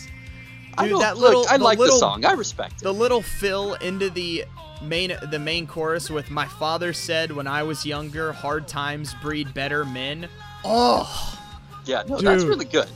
I 0.78 0.88
Dude, 0.88 1.00
that 1.00 1.16
look, 1.16 1.28
little 1.28 1.46
I 1.48 1.58
the 1.58 1.64
like 1.64 1.78
little, 1.78 1.96
the 1.96 2.00
song. 2.00 2.24
I 2.24 2.32
respect 2.32 2.74
it. 2.74 2.84
The 2.84 2.92
little 2.94 3.22
fill 3.22 3.74
into 3.74 4.10
the 4.10 4.44
main 4.82 5.16
the 5.30 5.38
main 5.38 5.66
chorus 5.66 6.10
with 6.10 6.30
my 6.30 6.46
father 6.46 6.92
said 6.92 7.32
when 7.32 7.46
I 7.46 7.62
was 7.62 7.86
younger, 7.86 8.32
hard 8.32 8.68
times 8.68 9.14
breed 9.22 9.54
better 9.54 9.84
men. 9.84 10.28
Oh, 10.64 11.38
yeah, 11.84 12.02
no, 12.06 12.18
that's 12.20 12.44
really 12.44 12.64
good. 12.64 12.88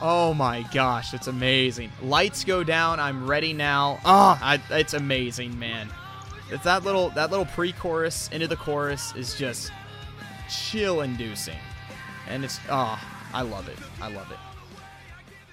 oh 0.00 0.34
my 0.34 0.62
gosh, 0.72 1.14
it's 1.14 1.26
amazing. 1.26 1.90
Lights 2.02 2.44
go 2.44 2.64
down, 2.64 3.00
I'm 3.00 3.26
ready 3.26 3.52
now. 3.52 3.98
Oh, 4.04 4.38
I, 4.40 4.60
it's 4.70 4.94
amazing, 4.94 5.58
man. 5.58 5.88
It's 6.50 6.64
that 6.64 6.84
little 6.84 7.10
that 7.10 7.30
little 7.30 7.46
pre-chorus 7.46 8.28
into 8.32 8.46
the 8.46 8.56
chorus 8.56 9.14
is 9.16 9.34
just 9.34 9.72
chill 10.48 11.00
inducing. 11.02 11.58
And 12.28 12.44
it's 12.44 12.58
oh, 12.70 13.00
I 13.32 13.42
love 13.42 13.68
it. 13.68 13.78
I 14.00 14.08
love 14.12 14.30
it. 14.30 14.38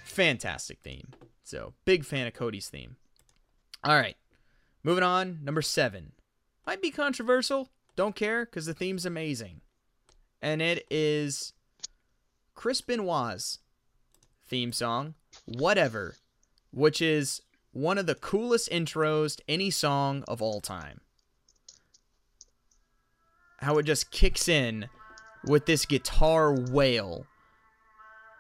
Fantastic 0.04 0.78
theme. 0.84 1.08
So, 1.44 1.74
big 1.86 2.06
fan 2.06 2.28
of 2.28 2.34
Cody's 2.34 2.70
theme. 2.70 2.96
All 3.84 3.96
right. 3.96 4.16
Moving 4.84 5.04
on, 5.04 5.40
number 5.44 5.62
7. 5.62 6.14
Might 6.66 6.82
be 6.82 6.92
controversial, 6.92 7.70
don't 7.96 8.16
care 8.16 8.46
cuz 8.46 8.66
the 8.66 8.74
theme's 8.74 9.06
amazing. 9.06 9.62
And 10.42 10.62
it 10.62 10.86
is 10.90 11.54
Chris 12.56 12.82
Benoit's 12.82 13.60
theme 14.46 14.72
song, 14.72 15.16
Whatever, 15.46 16.16
which 16.72 17.02
is 17.02 17.42
one 17.72 17.98
of 17.98 18.06
the 18.06 18.16
coolest 18.16 18.70
intros 18.70 19.38
to 19.38 19.44
any 19.48 19.70
song 19.72 20.24
of 20.28 20.42
all 20.42 20.62
time. 20.62 21.02
How 23.60 23.78
it 23.78 23.84
just 23.84 24.12
kicks 24.12 24.48
in 24.48 24.90
with 25.46 25.66
this 25.66 25.86
guitar 25.86 26.54
wail, 26.54 27.26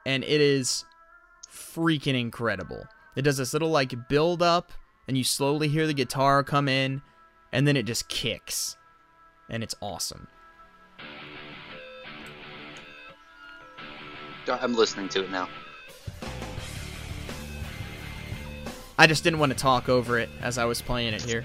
and 0.05 0.23
it 0.23 0.41
is 0.41 0.85
freaking 1.53 2.19
incredible. 2.19 2.87
It 3.15 3.21
does 3.21 3.37
this 3.37 3.53
little 3.53 3.69
like 3.69 4.09
build 4.09 4.41
up, 4.41 4.71
and 5.07 5.17
you 5.17 5.23
slowly 5.23 5.67
hear 5.67 5.85
the 5.85 5.93
guitar 5.93 6.43
come 6.43 6.67
in, 6.67 7.01
and 7.51 7.67
then 7.67 7.77
it 7.77 7.83
just 7.83 8.09
kicks, 8.09 8.75
and 9.49 9.63
it's 9.63 9.75
awesome. 9.81 10.27
I'm 14.47 14.75
listening 14.75 15.07
to 15.09 15.23
it 15.23 15.31
now. 15.31 15.47
I 18.97 19.07
just 19.07 19.23
didn't 19.23 19.39
want 19.39 19.51
to 19.51 19.57
talk 19.57 19.89
over 19.89 20.19
it 20.19 20.29
as 20.41 20.57
I 20.57 20.65
was 20.65 20.81
playing 20.81 21.13
it 21.13 21.21
here. 21.21 21.43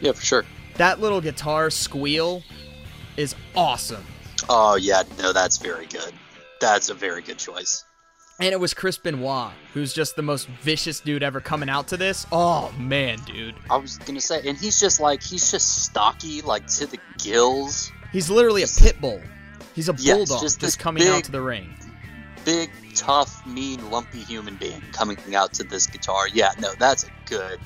Yeah, 0.00 0.12
for 0.12 0.22
sure. 0.22 0.44
That 0.76 1.00
little 1.00 1.20
guitar 1.20 1.70
squeal 1.70 2.42
is 3.16 3.34
awesome. 3.54 4.04
Oh 4.48 4.76
yeah, 4.76 5.02
no, 5.18 5.32
that's 5.32 5.58
very 5.58 5.86
good. 5.86 6.12
That's 6.60 6.88
a 6.88 6.94
very 6.94 7.22
good 7.22 7.38
choice. 7.38 7.84
And 8.40 8.52
it 8.52 8.58
was 8.58 8.74
Chris 8.74 8.98
Benoit, 8.98 9.52
who's 9.72 9.92
just 9.92 10.16
the 10.16 10.22
most 10.22 10.48
vicious 10.48 11.00
dude 11.00 11.22
ever 11.22 11.40
coming 11.40 11.68
out 11.68 11.86
to 11.88 11.96
this. 11.96 12.26
Oh 12.32 12.72
man, 12.78 13.18
dude. 13.20 13.54
I 13.70 13.76
was 13.76 13.98
gonna 13.98 14.20
say, 14.20 14.40
and 14.48 14.58
he's 14.58 14.80
just 14.80 15.00
like 15.00 15.22
he's 15.22 15.50
just 15.50 15.84
stocky, 15.84 16.40
like 16.42 16.66
to 16.78 16.86
the 16.86 16.98
gills, 17.18 17.92
He's 18.10 18.28
literally 18.28 18.62
a 18.62 18.66
pit 18.66 19.00
bull. 19.00 19.20
He's 19.74 19.88
a 19.88 19.94
Yes, 19.98 20.16
bulldog 20.28 20.42
just 20.42 20.60
just, 20.60 20.78
coming 20.78 21.06
out 21.08 21.24
to 21.24 21.32
the 21.32 21.40
ring. 21.40 21.74
big, 22.44 22.70
tough, 22.94 23.46
mean, 23.46 23.90
lumpy 23.90 24.18
human 24.20 24.56
being 24.56 24.82
coming 24.92 25.16
out 25.34 25.52
to 25.54 25.64
this 25.64 25.86
guitar. 25.86 26.26
Yeah, 26.28 26.50
no, 26.58 26.72
that's 26.78 27.04
a 27.04 27.10
good, 27.26 27.58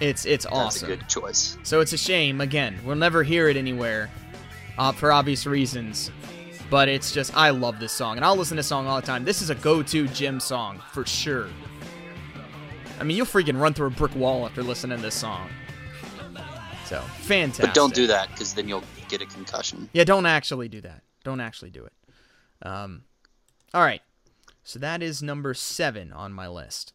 It's 0.00 0.26
it's 0.26 0.44
that's 0.44 0.54
awesome. 0.54 0.92
a 0.92 0.96
good 0.96 1.08
choice. 1.08 1.56
So 1.62 1.80
it's 1.80 1.92
a 1.92 1.98
shame. 1.98 2.40
Again, 2.40 2.78
we'll 2.84 2.96
never 2.96 3.22
hear 3.22 3.48
it 3.48 3.56
anywhere, 3.56 4.10
uh, 4.78 4.92
for 4.92 5.10
obvious 5.12 5.46
reasons. 5.46 6.10
But 6.72 6.88
it's 6.88 7.12
just 7.12 7.36
I 7.36 7.50
love 7.50 7.78
this 7.78 7.92
song, 7.92 8.16
and 8.16 8.24
I'll 8.24 8.34
listen 8.34 8.56
to 8.56 8.60
this 8.60 8.66
song 8.66 8.86
all 8.86 8.98
the 8.98 9.06
time. 9.06 9.26
This 9.26 9.42
is 9.42 9.50
a 9.50 9.54
go-to 9.54 10.08
gym 10.08 10.40
song 10.40 10.80
for 10.90 11.04
sure. 11.04 11.50
I 12.98 13.04
mean, 13.04 13.14
you'll 13.14 13.26
freaking 13.26 13.60
run 13.60 13.74
through 13.74 13.88
a 13.88 13.90
brick 13.90 14.16
wall 14.16 14.46
after 14.46 14.62
listening 14.62 14.96
to 14.96 15.02
this 15.02 15.14
song. 15.14 15.50
So 16.86 17.02
fantastic. 17.20 17.66
But 17.66 17.74
don't 17.74 17.92
do 17.92 18.06
that 18.06 18.30
because 18.30 18.54
then 18.54 18.68
you'll 18.68 18.84
get 19.10 19.20
a 19.20 19.26
concussion. 19.26 19.90
Yeah, 19.92 20.04
don't 20.04 20.24
actually 20.24 20.70
do 20.70 20.80
that. 20.80 21.02
Don't 21.24 21.40
actually 21.40 21.68
do 21.68 21.84
it. 21.84 21.92
Um, 22.66 23.02
all 23.74 23.82
right. 23.82 24.00
So 24.64 24.78
that 24.78 25.02
is 25.02 25.22
number 25.22 25.52
seven 25.52 26.10
on 26.10 26.32
my 26.32 26.48
list. 26.48 26.94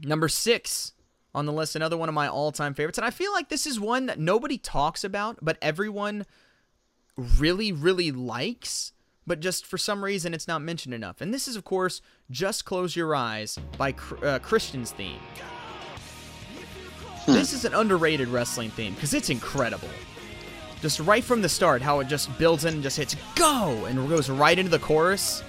Number 0.00 0.28
six 0.28 0.92
on 1.34 1.46
the 1.46 1.52
list, 1.52 1.74
another 1.74 1.96
one 1.96 2.08
of 2.08 2.14
my 2.14 2.28
all 2.28 2.52
time 2.52 2.72
favorites. 2.72 2.98
And 2.98 3.04
I 3.04 3.10
feel 3.10 3.32
like 3.32 3.48
this 3.48 3.66
is 3.66 3.80
one 3.80 4.06
that 4.06 4.20
nobody 4.20 4.58
talks 4.58 5.02
about, 5.02 5.38
but 5.42 5.58
everyone 5.60 6.24
really, 7.16 7.72
really 7.72 8.10
likes. 8.10 8.92
But 9.26 9.40
just 9.40 9.64
for 9.64 9.78
some 9.78 10.04
reason, 10.04 10.34
it's 10.34 10.48
not 10.48 10.62
mentioned 10.62 10.94
enough. 10.94 11.20
And 11.20 11.32
this 11.32 11.46
is, 11.46 11.54
of 11.54 11.64
course, 11.64 12.02
Just 12.30 12.64
Close 12.64 12.96
Your 12.96 13.14
Eyes 13.14 13.58
by 13.78 13.94
uh, 14.22 14.40
Christian's 14.40 14.90
theme. 14.90 15.20
This 17.26 17.52
is 17.52 17.64
an 17.64 17.72
underrated 17.72 18.28
wrestling 18.28 18.70
theme 18.70 18.94
because 18.94 19.14
it's 19.14 19.30
incredible 19.30 19.88
just 20.82 20.98
right 21.00 21.22
from 21.22 21.40
the 21.40 21.48
start, 21.48 21.80
how 21.80 22.00
it 22.00 22.08
just 22.08 22.36
builds 22.38 22.64
in 22.64 22.74
and 22.74 22.82
just 22.82 22.96
hits 22.96 23.16
go 23.36 23.84
and 23.86 24.08
goes 24.08 24.28
right 24.28 24.58
into 24.58 24.70
the 24.70 24.80
chorus. 24.80 25.42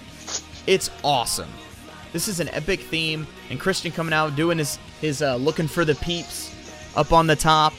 It's 0.67 0.91
awesome. 1.03 1.49
This 2.13 2.27
is 2.27 2.39
an 2.39 2.49
epic 2.49 2.79
theme, 2.81 3.25
and 3.49 3.59
Christian 3.59 3.91
coming 3.91 4.13
out 4.13 4.35
doing 4.35 4.59
his 4.59 4.77
his 5.01 5.23
uh, 5.23 5.35
looking 5.35 5.67
for 5.67 5.83
the 5.83 5.95
peeps 5.95 6.53
up 6.95 7.11
on 7.11 7.25
the 7.25 7.35
top 7.35 7.73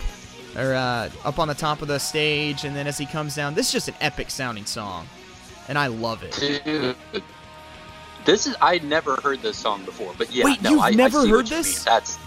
or 0.57 0.75
uh, 0.75 1.11
up 1.25 1.39
on 1.39 1.49
the 1.49 1.55
top 1.55 1.83
of 1.83 1.89
the 1.89 1.99
stage, 1.99 2.65
and 2.65 2.75
then 2.77 2.87
as 2.87 2.99
he 2.99 3.07
comes 3.07 3.35
down, 3.35 3.55
this 3.55 3.67
is 3.69 3.73
just 3.73 3.89
an 3.89 3.95
epic 4.01 4.31
sounding 4.31 4.67
song, 4.67 5.07
and 5.69 5.79
I 5.79 5.89
love 5.89 6.23
it. 6.23 6.33
Dude, 6.65 6.97
this 8.25 8.47
is 8.47 8.57
I 8.61 8.79
never 8.79 9.17
heard 9.17 9.43
this 9.43 9.57
song 9.57 9.85
before, 9.85 10.15
but 10.17 10.33
yeah, 10.33 10.45
Wait, 10.45 10.63
no, 10.63 10.71
you've 10.71 10.81
I, 10.81 10.89
I 10.89 10.91
never 10.93 11.23
see 11.23 11.29
heard 11.31 11.47
this? 11.47 11.85
That's 11.85 12.19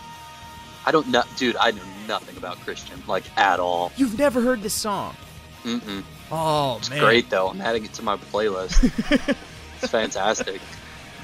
I 0.85 0.91
don't 0.91 1.07
know, 1.09 1.23
dude. 1.35 1.55
I 1.57 1.71
know 1.71 1.81
nothing 2.07 2.37
about 2.37 2.57
Christian, 2.61 3.01
like 3.07 3.23
at 3.37 3.59
all. 3.59 3.91
You've 3.97 4.17
never 4.17 4.41
heard 4.41 4.61
this 4.61 4.73
song? 4.73 5.15
Mm-mm. 5.63 6.03
Oh 6.31 6.77
It's 6.77 6.89
man, 6.89 6.99
great 6.99 7.29
though. 7.29 7.47
I'm 7.49 7.61
adding 7.61 7.85
it 7.85 7.93
to 7.93 8.03
my 8.03 8.17
playlist. 8.17 8.83
it's 9.81 9.91
fantastic. 9.91 10.61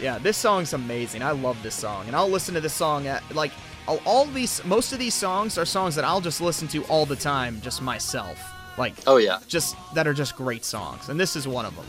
Yeah, 0.01 0.17
this 0.17 0.37
song's 0.37 0.73
amazing. 0.73 1.21
I 1.21 1.31
love 1.31 1.61
this 1.61 1.75
song, 1.75 2.07
and 2.07 2.15
I'll 2.15 2.29
listen 2.29 2.55
to 2.55 2.61
this 2.61 2.73
song 2.73 3.07
at 3.07 3.23
like 3.35 3.51
all, 3.87 3.99
all 4.05 4.25
these. 4.25 4.63
Most 4.65 4.93
of 4.93 4.99
these 4.99 5.13
songs 5.13 5.57
are 5.57 5.65
songs 5.65 5.95
that 5.95 6.05
I'll 6.05 6.21
just 6.21 6.41
listen 6.41 6.67
to 6.69 6.83
all 6.85 7.05
the 7.05 7.15
time, 7.15 7.61
just 7.61 7.81
myself. 7.81 8.39
Like 8.77 8.93
Oh 9.05 9.17
yeah, 9.17 9.39
just 9.47 9.75
that 9.93 10.07
are 10.07 10.13
just 10.13 10.35
great 10.35 10.65
songs, 10.65 11.09
and 11.09 11.19
this 11.19 11.35
is 11.35 11.47
one 11.47 11.65
of 11.65 11.75
them. 11.75 11.85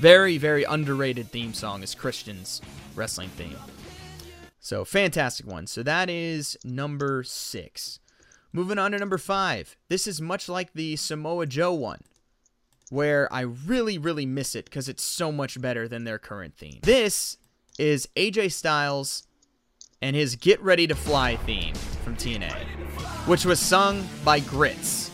Very, 0.00 0.38
very 0.38 0.64
underrated 0.64 1.30
theme 1.30 1.52
song 1.54 1.82
is 1.82 1.94
Christian's 1.94 2.60
wrestling 2.94 3.28
theme. 3.30 3.56
So 4.60 4.84
fantastic 4.84 5.46
one. 5.46 5.66
So 5.66 5.82
that 5.82 6.10
is 6.10 6.56
number 6.64 7.22
six. 7.24 8.00
Moving 8.52 8.78
on 8.78 8.92
to 8.92 8.98
number 8.98 9.18
five. 9.18 9.76
This 9.88 10.06
is 10.06 10.20
much 10.20 10.48
like 10.48 10.72
the 10.72 10.96
Samoa 10.96 11.46
Joe 11.46 11.72
one. 11.74 12.00
where 12.90 13.32
I 13.32 13.42
really, 13.42 13.98
really 13.98 14.24
miss 14.26 14.54
it 14.54 14.64
because 14.64 14.88
it's 14.88 15.02
so 15.02 15.30
much 15.30 15.60
better 15.60 15.86
than 15.86 16.04
their 16.04 16.18
current 16.18 16.56
theme. 16.56 16.80
This 16.82 17.36
is 17.78 18.08
AJ 18.16 18.52
Styles 18.52 19.27
and 20.00 20.14
his 20.14 20.36
Get 20.36 20.60
Ready 20.62 20.86
to 20.86 20.94
Fly 20.94 21.36
theme 21.36 21.74
from 22.04 22.14
TNA, 22.16 22.52
which 23.26 23.44
was 23.44 23.58
sung 23.58 24.06
by 24.24 24.40
Grits, 24.40 25.10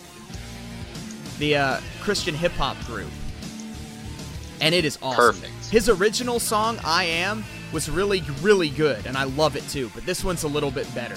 the 1.39 1.56
uh, 1.56 1.81
Christian 2.01 2.35
hip 2.35 2.52
hop 2.52 2.78
group. 2.85 3.11
And 4.61 4.74
it 4.74 4.85
is 4.85 4.98
awesome. 5.02 5.16
Perfect. 5.16 5.66
His 5.70 5.89
original 5.89 6.39
song, 6.39 6.78
I 6.85 7.05
Am, 7.05 7.44
was 7.73 7.90
really, 7.90 8.23
really 8.40 8.69
good, 8.69 9.05
and 9.06 9.16
I 9.16 9.24
love 9.24 9.56
it 9.56 9.66
too, 9.69 9.90
but 9.94 10.06
this 10.06 10.23
one's 10.23 10.44
a 10.44 10.48
little 10.48 10.70
bit 10.70 10.93
better. 10.94 11.16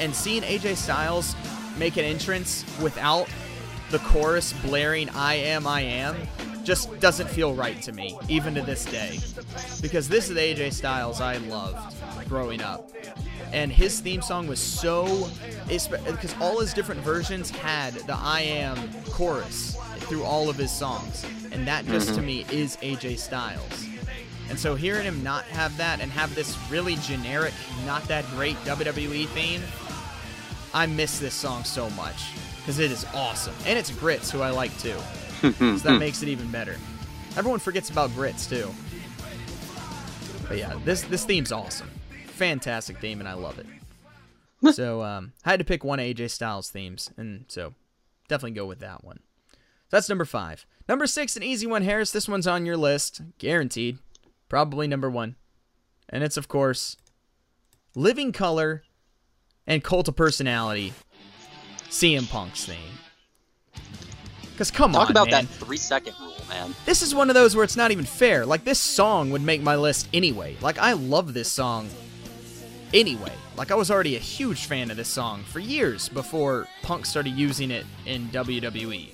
And 0.00 0.14
seeing 0.14 0.42
AJ 0.42 0.76
Styles 0.76 1.36
make 1.78 1.96
an 1.96 2.04
entrance 2.04 2.64
without 2.82 3.28
the 3.90 3.98
chorus 4.00 4.52
blaring 4.64 5.08
I 5.10 5.34
am, 5.34 5.66
I 5.66 5.82
am, 5.82 6.16
just 6.64 6.98
doesn't 6.98 7.28
feel 7.28 7.54
right 7.54 7.80
to 7.82 7.92
me, 7.92 8.18
even 8.28 8.54
to 8.54 8.62
this 8.62 8.84
day. 8.84 9.20
Because 9.80 10.08
this 10.08 10.28
is 10.28 10.34
the 10.34 10.40
AJ 10.40 10.72
Styles 10.72 11.20
I 11.20 11.36
loved 11.36 11.94
growing 12.28 12.62
up. 12.62 12.90
And 13.52 13.72
his 13.72 14.00
theme 14.00 14.22
song 14.22 14.46
was 14.46 14.60
so. 14.60 15.28
Because 15.66 16.34
all 16.40 16.60
his 16.60 16.72
different 16.74 17.00
versions 17.00 17.50
had 17.50 17.94
the 17.94 18.16
I 18.16 18.40
am 18.40 18.76
chorus 19.10 19.76
through 20.00 20.24
all 20.24 20.48
of 20.48 20.56
his 20.56 20.70
songs. 20.70 21.24
And 21.52 21.66
that 21.66 21.86
just 21.86 22.08
to 22.08 22.14
mm-hmm. 22.14 22.26
me 22.26 22.46
is 22.50 22.76
AJ 22.78 23.18
Styles. 23.18 23.86
And 24.48 24.58
so 24.58 24.74
hearing 24.74 25.04
him 25.04 25.22
not 25.22 25.44
have 25.46 25.76
that 25.78 26.00
and 26.00 26.10
have 26.12 26.34
this 26.34 26.56
really 26.70 26.96
generic, 26.96 27.52
not 27.84 28.04
that 28.04 28.24
great 28.30 28.56
WWE 28.58 29.26
theme, 29.28 29.62
I 30.72 30.86
miss 30.86 31.18
this 31.18 31.34
song 31.34 31.64
so 31.64 31.90
much 31.90 32.32
because 32.58 32.78
it 32.78 32.92
is 32.92 33.06
awesome. 33.14 33.54
And 33.64 33.78
it's 33.78 33.90
Grits, 33.90 34.30
who 34.30 34.42
I 34.42 34.50
like 34.50 34.76
too. 34.78 34.96
so 35.40 35.50
that 35.50 35.98
makes 36.00 36.22
it 36.22 36.28
even 36.28 36.50
better. 36.50 36.76
Everyone 37.36 37.58
forgets 37.58 37.90
about 37.90 38.10
Grits 38.10 38.46
too. 38.46 38.70
But 40.48 40.58
yeah, 40.58 40.78
this 40.84 41.02
this 41.02 41.24
theme's 41.24 41.50
awesome. 41.50 41.90
Fantastic 42.36 42.98
theme, 42.98 43.20
and 43.20 43.28
I 43.28 43.32
love 43.32 43.58
it. 43.58 43.66
so 44.74 45.02
um, 45.02 45.32
I 45.42 45.50
had 45.50 45.60
to 45.60 45.64
pick 45.64 45.82
one 45.82 45.98
of 45.98 46.04
AJ 46.04 46.30
Styles 46.30 46.68
themes, 46.68 47.10
and 47.16 47.46
so 47.48 47.72
definitely 48.28 48.56
go 48.56 48.66
with 48.66 48.80
that 48.80 49.02
one. 49.02 49.20
So 49.52 49.58
that's 49.92 50.08
number 50.10 50.26
five. 50.26 50.66
Number 50.86 51.06
six, 51.06 51.34
an 51.36 51.42
easy 51.42 51.66
one, 51.66 51.82
Harris. 51.82 52.10
This 52.10 52.28
one's 52.28 52.46
on 52.46 52.66
your 52.66 52.76
list, 52.76 53.22
guaranteed. 53.38 53.98
Probably 54.50 54.86
number 54.86 55.08
one, 55.08 55.36
and 56.10 56.22
it's 56.22 56.36
of 56.36 56.46
course 56.46 56.98
Living 57.94 58.32
Colour 58.32 58.82
and 59.66 59.82
Cult 59.82 60.06
of 60.06 60.14
Personality, 60.14 60.92
CM 61.88 62.28
Punk's 62.28 62.66
theme. 62.66 62.76
Because 64.52 64.70
come 64.70 64.94
on. 64.94 65.00
Talk 65.00 65.08
on, 65.08 65.10
about 65.10 65.30
man. 65.30 65.46
that 65.46 65.52
three 65.54 65.78
second 65.78 66.14
rule, 66.20 66.36
man. 66.50 66.74
This 66.84 67.00
is 67.00 67.14
one 67.14 67.30
of 67.30 67.34
those 67.34 67.56
where 67.56 67.64
it's 67.64 67.76
not 67.76 67.90
even 67.90 68.04
fair. 68.04 68.44
Like 68.44 68.64
this 68.64 68.78
song 68.78 69.30
would 69.30 69.42
make 69.42 69.62
my 69.62 69.76
list 69.76 70.08
anyway. 70.12 70.56
Like 70.60 70.78
I 70.78 70.92
love 70.92 71.32
this 71.32 71.50
song 71.50 71.88
anyway. 72.96 73.32
Like 73.56 73.70
I 73.70 73.74
was 73.74 73.90
already 73.90 74.16
a 74.16 74.20
huge 74.20 74.66
fan 74.66 74.90
of 74.90 74.96
this 74.96 75.08
song 75.08 75.42
for 75.44 75.60
years 75.60 76.08
before 76.08 76.66
Punk 76.82 77.06
started 77.06 77.30
using 77.30 77.70
it 77.70 77.86
in 78.04 78.28
WWE. 78.28 79.12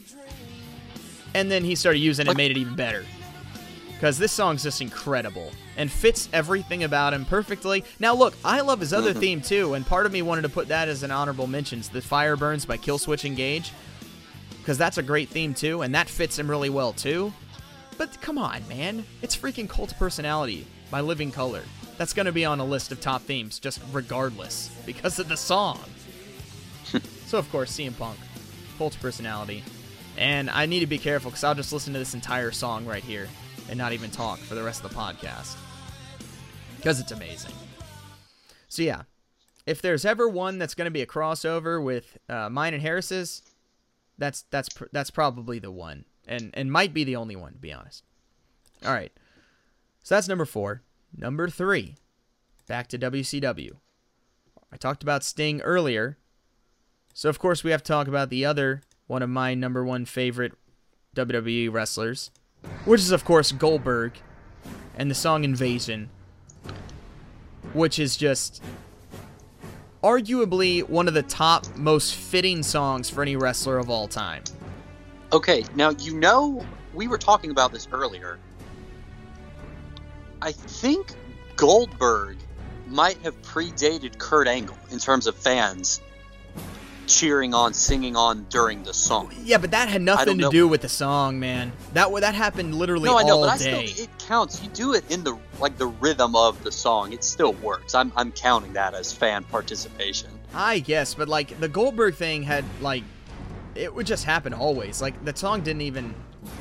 And 1.34 1.50
then 1.50 1.64
he 1.64 1.74
started 1.74 1.98
using 1.98 2.26
it 2.26 2.30
and 2.30 2.36
made 2.36 2.50
it 2.50 2.56
even 2.56 2.74
better. 2.74 3.04
Cuz 4.00 4.18
this 4.18 4.32
song's 4.32 4.62
just 4.62 4.80
incredible 4.80 5.52
and 5.76 5.90
fits 5.90 6.28
everything 6.32 6.84
about 6.84 7.14
him 7.14 7.24
perfectly. 7.24 7.84
Now 7.98 8.14
look, 8.14 8.34
I 8.44 8.60
love 8.60 8.80
his 8.80 8.92
other 8.92 9.10
mm-hmm. 9.10 9.20
theme 9.20 9.40
too, 9.40 9.74
and 9.74 9.86
part 9.86 10.06
of 10.06 10.12
me 10.12 10.22
wanted 10.22 10.42
to 10.42 10.48
put 10.48 10.68
that 10.68 10.88
as 10.88 11.02
an 11.02 11.10
honorable 11.10 11.46
mentions, 11.46 11.88
The 11.88 12.02
Fire 12.02 12.36
Burns 12.36 12.64
by 12.64 12.76
Killswitch 12.76 13.24
Engage 13.24 13.72
because 14.62 14.78
that's 14.78 14.98
a 14.98 15.02
great 15.02 15.28
theme 15.28 15.54
too, 15.54 15.82
and 15.82 15.94
that 15.94 16.09
fits 16.09 16.38
him 16.38 16.48
really 16.48 16.70
well 16.70 16.92
too. 16.92 17.32
But 17.98 18.20
come 18.20 18.38
on, 18.38 18.66
man, 18.68 19.04
it's 19.20 19.36
freaking 19.36 19.68
Cult 19.68 19.92
of 19.92 19.98
Personality 19.98 20.66
by 20.90 21.00
Living 21.00 21.32
Colour. 21.32 21.62
That's 21.98 22.12
gonna 22.12 22.32
be 22.32 22.44
on 22.44 22.60
a 22.60 22.64
list 22.64 22.93
of 22.93 23.01
top 23.01 23.23
themes, 23.23 23.59
just 23.59 23.81
regardless, 23.93 24.70
because 24.86 25.19
of 25.19 25.28
the 25.28 25.36
song. 25.36 25.81
so 27.27 27.39
of 27.39 27.51
course, 27.51 27.77
CM 27.77 27.97
Punk, 27.97 28.19
Cult 28.78 28.97
Personality, 29.01 29.62
and 30.16 30.51
I 30.51 30.66
need 30.66 30.81
to 30.81 30.86
be 30.86 30.98
careful 30.98 31.31
because 31.31 31.44
I'll 31.44 31.55
just 31.55 31.73
listen 31.73 31.93
to 31.93 31.98
this 31.98 32.14
entire 32.14 32.51
song 32.51 32.86
right 32.86 33.05
here 33.05 33.28
and 33.69 33.78
not 33.78 33.93
even 33.93 34.10
talk 34.10 34.39
for 34.39 34.55
the 34.55 34.62
rest 34.62 34.85
of 34.85 34.90
the 34.90 34.97
podcast 34.97 35.56
because 36.77 36.98
it's 36.98 37.12
amazing. 37.12 37.52
So 38.69 38.82
yeah, 38.82 39.02
if 39.66 39.81
there's 39.81 40.05
ever 40.05 40.28
one 40.28 40.59
that's 40.59 40.74
gonna 40.74 40.90
be 40.90 41.02
a 41.02 41.06
crossover 41.06 41.82
with 41.82 42.19
uh, 42.28 42.48
mine 42.48 42.74
and 42.74 42.82
Harris's, 42.82 43.43
that's 44.19 44.43
that's 44.51 44.69
pr- 44.69 44.86
that's 44.93 45.10
probably 45.10 45.59
the 45.59 45.70
one, 45.70 46.05
and 46.27 46.51
and 46.55 46.73
might 46.73 46.93
be 46.93 47.05
the 47.05 47.16
only 47.16 47.36
one 47.36 47.52
to 47.52 47.59
be 47.59 47.73
honest. 47.73 48.02
All 48.85 48.93
right, 48.93 49.12
so 50.02 50.16
that's 50.16 50.28
number 50.28 50.44
four. 50.44 50.82
Number 51.16 51.48
three, 51.48 51.97
back 52.66 52.89
to 52.89 52.98
WCW. 52.98 53.72
I 54.72 54.76
talked 54.76 55.02
about 55.02 55.22
Sting 55.22 55.60
earlier, 55.60 56.16
so 57.12 57.28
of 57.28 57.39
course 57.39 57.62
we 57.62 57.70
have 57.70 57.82
to 57.82 57.93
talk 57.93 58.09
about 58.09 58.30
the 58.30 58.44
other 58.44 58.82
one 59.06 59.22
of 59.22 59.28
my 59.28 59.55
number 59.55 59.84
one 59.84 60.06
favorite 60.06 60.52
WWE 61.14 61.70
wrestlers, 61.70 62.30
which 62.86 63.01
is 63.01 63.10
of 63.10 63.24
course 63.24 63.52
Goldberg, 63.52 64.12
and 64.97 65.10
the 65.10 65.14
song 65.14 65.44
Invasion, 65.44 66.09
which 67.74 67.98
is 67.98 68.16
just 68.16 68.62
arguably 70.02 70.89
one 70.89 71.09
of 71.09 71.14
the 71.14 71.22
top 71.22 71.66
most 71.76 72.14
fitting 72.14 72.62
songs 72.62 73.10
for 73.10 73.20
any 73.22 73.36
wrestler 73.36 73.78
of 73.78 73.90
all 73.90 74.09
time. 74.09 74.43
Okay, 75.32 75.64
now 75.74 75.90
you 75.90 76.14
know 76.14 76.64
we 76.94 77.09
were 77.09 77.18
talking 77.18 77.51
about 77.51 77.72
this 77.72 77.89
earlier. 77.93 78.39
I 80.43 80.51
think 80.51 81.14
Goldberg 81.55 82.36
might 82.89 83.16
have 83.19 83.40
predated 83.43 84.19
Kurt 84.19 84.48
Angle 84.48 84.77
in 84.90 84.98
terms 84.98 85.28
of 85.28 85.36
fans 85.36 86.01
cheering 87.06 87.55
on, 87.55 87.73
singing 87.74 88.16
on 88.16 88.44
during 88.51 88.82
the 88.82 88.93
song. 88.93 89.32
Yeah, 89.44 89.59
but 89.59 89.70
that 89.70 89.89
had 89.89 90.02
nothing 90.02 90.39
to 90.39 90.43
know. 90.44 90.51
do 90.51 90.66
with 90.66 90.82
the 90.82 90.89
song, 90.89 91.39
man. 91.39 91.70
That 91.93 92.12
that 92.20 92.35
happened 92.35 92.74
literally 92.74 93.05
No, 93.05 93.19
I 93.19 93.23
know, 93.23 93.36
all 93.36 93.43
but 93.43 93.51
I 93.51 93.59
day. 93.59 93.86
still 93.86 94.05
it 94.05 94.10
counts. 94.19 94.60
You 94.60 94.69
do 94.70 94.94
it 94.94 95.09
in 95.12 95.23
the 95.23 95.39
like 95.60 95.78
the 95.78 95.86
rhythm 95.86 96.35
of 96.35 96.62
the 96.64 96.73
song. 96.73 97.12
It 97.12 97.23
still 97.23 97.52
works. 97.55 97.94
I'm 97.94 98.12
I'm 98.16 98.32
counting 98.32 98.73
that 98.73 98.94
as 98.94 99.12
fan 99.12 99.44
participation. 99.44 100.31
I 100.55 100.81
guess, 100.81 101.14
but 101.14 101.28
like 101.28 101.60
the 101.60 101.69
Goldberg 101.69 102.16
thing 102.16 102.43
had 102.43 102.64
like 102.81 103.05
it 103.77 103.94
would 103.94 104.06
just 104.06 104.24
happen 104.24 104.52
always. 104.52 105.01
Like 105.01 105.24
the 105.24 105.36
song 105.36 105.60
didn't 105.62 105.82
even 105.82 106.14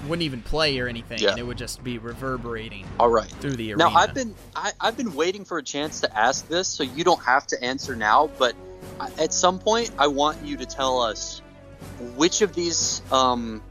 wouldn't 0.03 0.21
even 0.23 0.41
play 0.41 0.77
or 0.79 0.87
anything, 0.87 1.19
Yeah. 1.19 1.31
and 1.31 1.39
it 1.39 1.43
would 1.43 1.57
just 1.57 1.83
be 1.83 1.97
reverberating 1.97 2.85
All 2.99 3.09
right. 3.09 3.27
through 3.27 3.55
the 3.55 3.73
arena. 3.73 3.89
Now 3.89 3.95
I've 3.95 4.13
been 4.13 4.35
I, 4.55 4.71
I've 4.79 4.97
been 4.97 5.13
waiting 5.13 5.45
for 5.45 5.57
a 5.57 5.63
chance 5.63 6.01
to 6.01 6.17
ask 6.17 6.47
this, 6.47 6.67
so 6.67 6.83
you 6.83 7.03
don't 7.03 7.21
have 7.23 7.47
to 7.47 7.63
answer 7.63 7.95
now. 7.95 8.29
But 8.37 8.55
at 9.19 9.33
some 9.33 9.59
point, 9.59 9.91
I 9.97 10.07
want 10.07 10.43
you 10.45 10.57
to 10.57 10.65
tell 10.65 11.01
us 11.01 11.41
which 12.15 12.41
of 12.41 12.53
these 12.53 13.01
um, 13.11 13.61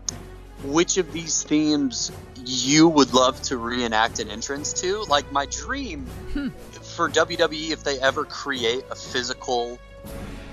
which 0.65 0.97
of 0.99 1.13
these 1.13 1.43
themes 1.43 2.11
you 2.45 2.89
would 2.89 3.13
love 3.13 3.41
to 3.43 3.57
reenact 3.57 4.19
an 4.19 4.29
entrance 4.31 4.73
to. 4.81 5.03
Like 5.05 5.31
my 5.31 5.47
dream 5.47 6.07
Hmm. 6.33 6.49
for 6.83 7.09
WWE, 7.09 7.71
if 7.71 7.85
they 7.85 8.01
ever 8.01 8.25
create 8.25 8.83
a 8.91 8.95
physical 8.95 9.79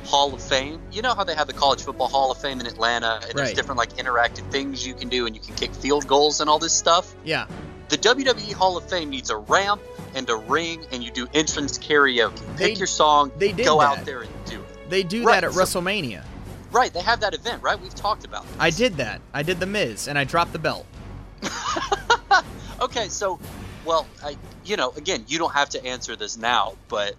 Hall 0.08 0.34
of 0.34 0.42
Fame. 0.42 0.80
You 0.92 1.02
know 1.02 1.14
how 1.14 1.24
they 1.24 1.36
have 1.36 1.48
the 1.48 1.54
College 1.54 1.84
Football 1.84 2.08
Hall 2.08 2.32
of 2.32 2.38
Fame 2.40 2.60
in 2.60 2.66
Atlanta, 2.66 3.20
and 3.28 3.38
there's 3.38 3.54
different 3.54 3.78
like 3.78 3.94
interactive 3.98 4.50
things 4.52 4.86
you 4.88 4.94
can 4.94 5.10
do, 5.10 5.26
and 5.28 5.36
you 5.36 5.42
can 5.42 5.54
kick 5.56 5.74
field 5.74 6.08
goals 6.08 6.42
and 6.42 6.50
all 6.50 6.60
this 6.60 6.74
stuff 6.74 7.14
yeah, 7.24 7.48
the 7.90 7.98
WWE 7.98 8.54
Hall 8.54 8.78
of 8.78 8.90
Fame 8.90 9.10
needs 9.10 9.30
a 9.30 9.38
ramp 9.38 9.82
and 10.16 10.30
a 10.30 10.36
ring, 10.36 10.86
and 10.92 11.04
you 11.04 11.12
do 11.12 11.28
entrance 11.34 11.78
karaoke. 11.78 12.38
Pick 12.58 12.58
They- 12.58 12.74
your 12.74 12.88
song, 12.88 13.32
they 13.38 13.52
did 13.52 13.66
go 13.66 13.80
that. 13.80 14.00
out 14.00 14.06
there 14.06 14.22
and 14.22 14.32
do 14.46 14.60
it. 14.62 14.90
they 14.90 15.04
do 15.04 15.24
Right, 15.24 15.42
that 15.42 15.44
at 15.46 15.54
so- 15.54 15.82
WrestleMania. 15.82 16.24
Right, 16.72 16.94
they 16.94 17.02
have 17.02 17.22
that 17.22 17.34
event, 17.34 17.64
right? 17.64 17.80
We've 17.80 17.96
talked 17.96 18.26
about 18.26 18.44
this. 18.44 18.56
I 18.60 18.70
did 18.72 18.98
that. 18.98 19.22
I 19.34 19.42
did 19.44 19.60
the 19.62 19.66
Miz, 19.66 20.08
and 20.10 20.18
I 20.18 20.24
dropped 20.26 20.52
the 20.54 20.60
belt. 20.60 20.86
Okay, 22.80 23.10
so, 23.10 23.40
well, 23.86 24.06
I, 24.24 24.38
you 24.64 24.78
know, 24.78 24.92
again, 24.98 25.26
you 25.28 25.40
don't 25.40 25.54
have 25.54 25.70
to 25.70 25.84
answer 25.84 26.16
this 26.16 26.38
now, 26.38 26.74
but 26.90 27.16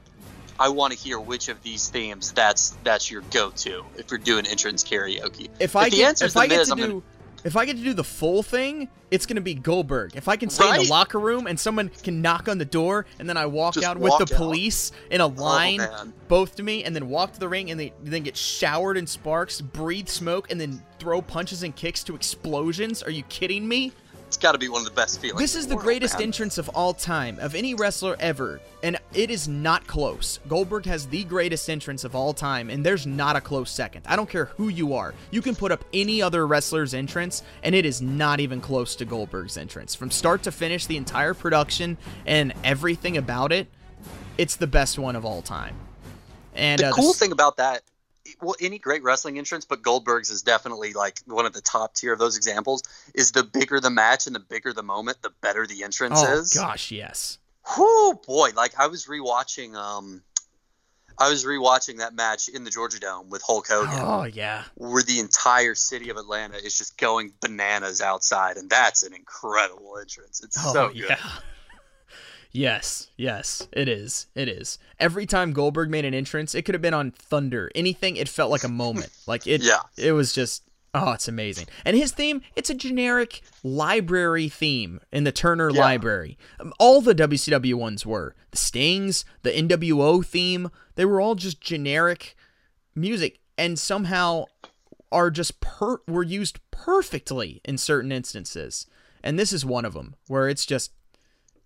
I 0.61 0.69
want 0.69 0.93
to 0.93 0.99
hear 0.99 1.21
which 1.21 1.49
of 1.49 1.63
these 1.63 1.89
themes 1.89 2.33
that's 2.33 2.77
that's 2.85 3.11
your 3.11 3.23
go-to 3.31 3.85
if 3.97 4.11
you're 4.11 4.19
doing 4.19 4.47
entrance 4.47 4.83
karaoke. 4.85 5.49
If 5.61 5.77
I 5.77 5.89
the 5.89 5.97
get, 5.97 6.23
if 6.23 6.37
I 6.37 6.47
get 6.47 6.59
Miz, 6.59 6.69
to 6.69 6.73
I'm 6.73 6.79
do, 6.79 6.87
gonna- 6.89 7.03
if 7.45 7.57
I 7.57 7.65
get 7.65 7.77
to 7.77 7.85
do 7.85 7.95
the 7.95 8.03
full 8.05 8.43
thing, 8.43 8.89
it's 9.13 9.25
gonna 9.25 9.41
be 9.41 9.55
Goldberg. 9.55 10.17
If 10.17 10.27
I 10.27 10.35
can 10.37 10.51
stay 10.51 10.69
in 10.69 10.83
the 10.83 10.91
locker 10.91 11.21
room 11.21 11.47
and 11.47 11.59
someone 11.59 11.89
can 12.03 12.21
knock 12.21 12.49
on 12.49 12.59
the 12.59 12.65
door, 12.65 13.07
and 13.21 13.29
then 13.29 13.37
I 13.37 13.47
walk 13.47 13.75
Just 13.75 13.87
out 13.87 13.97
with 13.97 14.13
the 14.19 14.35
out. 14.35 14.37
police 14.37 14.91
in 15.11 15.21
a 15.21 15.27
oh, 15.27 15.29
line, 15.29 15.77
man. 15.77 16.13
both 16.27 16.57
to 16.57 16.65
me, 16.65 16.83
and 16.83 16.97
then 16.97 17.09
walk 17.09 17.35
to 17.35 17.41
the 17.41 17.49
ring, 17.49 17.71
and 17.71 17.79
they 17.79 17.93
then 18.03 18.25
get 18.25 18.37
showered 18.37 18.97
in 18.97 19.07
sparks, 19.07 19.61
breathe 19.61 20.09
smoke, 20.09 20.51
and 20.51 20.61
then 20.61 20.83
throw 20.99 21.23
punches 21.23 21.63
and 21.63 21.77
kicks 21.77 22.03
to 22.05 22.17
explosions. 22.17 23.05
Are 23.05 23.11
you 23.13 23.23
kidding 23.25 23.69
me? 23.69 23.93
Got 24.39 24.53
to 24.53 24.59
be 24.59 24.69
one 24.69 24.81
of 24.81 24.85
the 24.87 24.93
best 24.95 25.21
feelings. 25.21 25.41
This 25.41 25.55
is 25.55 25.65
in 25.65 25.71
the 25.71 25.77
world, 25.77 25.85
greatest 25.85 26.15
man. 26.15 26.23
entrance 26.25 26.59
of 26.59 26.69
all 26.71 26.95
time, 26.95 27.39
of 27.41 27.55
any 27.55 27.75
wrestler 27.75 28.17
ever, 28.21 28.61
and 28.83 28.97
it 29.13 29.31
is 29.31 29.49
not 29.49 29.87
close. 29.87 30.39
Goldberg 30.49 30.87
has 30.87 31.07
the 31.07 31.25
greatest 31.25 31.69
entrance 31.69 32.05
of 32.05 32.15
all 32.15 32.33
time, 32.33 32.71
and 32.71 32.85
there's 32.85 33.07
not 33.07 33.37
a 33.37 33.41
close 33.41 33.71
second. 33.71 34.03
I 34.07 34.17
don't 34.17 34.29
care 34.29 34.47
who 34.57 34.69
you 34.69 34.95
are. 34.95 35.15
You 35.31 35.43
can 35.43 35.55
put 35.55 35.73
up 35.73 35.85
any 35.93 36.23
other 36.23 36.47
wrestler's 36.47 36.95
entrance, 36.95 37.43
and 37.63 37.75
it 37.75 37.85
is 37.85 38.01
not 38.01 38.41
even 38.41 38.61
close 38.61 38.95
to 38.97 39.05
Goldberg's 39.05 39.57
entrance. 39.57 39.95
From 39.95 40.11
start 40.11 40.43
to 40.45 40.53
finish, 40.53 40.87
the 40.87 40.97
entire 40.97 41.35
production 41.35 41.99
and 42.27 42.53
everything 42.65 43.17
about 43.17 43.53
it, 43.53 43.67
it's 44.37 44.57
the 44.57 44.67
best 44.67 44.99
one 44.99 45.17
of 45.17 45.25
all 45.25 45.43
time. 45.43 45.75
And 46.55 46.81
The 46.81 46.89
uh, 46.89 46.93
cool 46.93 47.11
s- 47.11 47.19
thing 47.19 47.33
about 47.33 47.57
that, 47.59 47.83
well, 48.41 48.55
any 48.61 48.79
great 48.79 49.03
wrestling 49.03 49.39
entrance, 49.39 49.65
but 49.65 49.83
Goldberg's 49.83 50.31
is 50.31 50.43
definitely 50.43 50.93
like 50.93 51.21
one 51.27 51.47
of 51.47 51.53
the 51.53 51.61
top 51.61 51.95
tier 51.95 52.13
of 52.13 52.19
those 52.19 52.37
examples. 52.37 52.83
Is 53.15 53.33
the 53.33 53.43
bigger 53.43 53.81
the 53.81 53.91
match 53.91 54.27
and 54.27 54.35
the 54.35 54.41
bigger 54.41 54.73
the 54.73 54.83
moment, 54.83 55.23
the 55.23 55.31
better 55.41 55.67
the 55.67 55.83
entrance 55.85 56.21
oh 56.23 56.39
is. 56.39 56.53
gosh, 56.53 56.91
yes. 56.91 57.39
Whoo, 57.77 58.15
boy! 58.15 58.51
Like 58.57 58.79
I 58.79 58.87
was 58.87 59.07
rewatching, 59.07 59.75
um, 59.75 60.23
I 61.19 61.29
was 61.29 61.45
rewatching 61.45 61.99
that 61.99 62.15
match 62.15 62.49
in 62.49 62.65
the 62.65 62.71
Georgia 62.71 62.99
Dome 63.01 63.29
with 63.29 63.43
Hulk 63.43 63.67
Hogan, 63.69 63.91
Oh 64.01 64.25
yeah. 64.25 64.63
where 64.77 65.03
the 65.03 65.19
entire 65.21 65.75
city 65.75 66.09
of 66.11 66.17
Atlanta 66.17 66.57
is 66.57 66.79
just 66.79 66.97
going 66.97 67.33
bananas 67.43 68.01
outside, 68.01 68.57
and 68.57 68.71
that's 68.71 69.03
an 69.03 69.13
incredible 69.13 69.99
entrance. 70.01 70.43
It's 70.43 70.57
Oh 70.59 70.73
so 70.73 70.89
good. 70.89 70.97
yeah. 71.11 71.17
Yes, 72.51 73.11
yes, 73.17 73.69
it 73.73 73.89
is. 73.89 74.27
It 74.35 74.49
is. 74.49 74.79
Every 74.99 75.27
time 75.27 75.53
Goldberg 75.53 75.91
made 75.91 76.05
an 76.05 76.15
entrance, 76.15 76.55
it 76.55 76.63
could 76.63 76.75
have 76.75 76.83
been 76.83 76.95
on 76.95 77.11
Thunder. 77.11 77.71
Anything, 77.75 78.17
it 78.17 78.29
felt 78.29 78.51
like 78.51 78.65
a 78.65 78.69
moment. 78.69 79.11
Like 79.27 79.47
it 79.47 79.63
Yeah. 79.63 79.81
it 79.99 80.13
was 80.13 80.33
just 80.33 80.63
oh, 80.95 81.13
it's 81.13 81.29
amazing. 81.29 81.67
And 81.85 81.97
his 81.97 82.13
theme, 82.13 82.41
it's 82.57 82.71
a 82.71 82.75
generic 82.75 83.43
library 83.63 84.49
theme 84.49 85.01
in 85.13 85.25
the 85.25 85.31
Turner 85.33 85.71
Yeah. 85.71 85.81
Library. 85.81 86.39
Um, 86.59 86.73
All 86.79 87.03
the 87.03 87.15
WCW 87.15 87.75
ones 87.75 88.07
were. 88.07 88.35
The 88.53 88.57
Stings, 88.57 89.25
the 89.43 89.51
NWO 89.51 90.25
theme, 90.25 90.71
they 90.95 91.05
were 91.05 91.21
all 91.21 91.35
just 91.35 91.61
generic 91.61 92.35
music 92.95 93.39
and 93.59 93.79
somehow 93.79 94.47
are 95.13 95.31
just 95.31 95.61
per 95.61 95.99
were 96.09 96.23
used 96.23 96.59
perfectly 96.71 97.61
in 97.65 97.77
certain 97.77 98.11
instances. 98.11 98.87
And 99.23 99.39
this 99.39 99.53
is 99.53 99.65
one 99.67 99.85
of 99.85 99.93
them 99.93 100.15
where 100.27 100.49
it's 100.49 100.65
just 100.65 100.93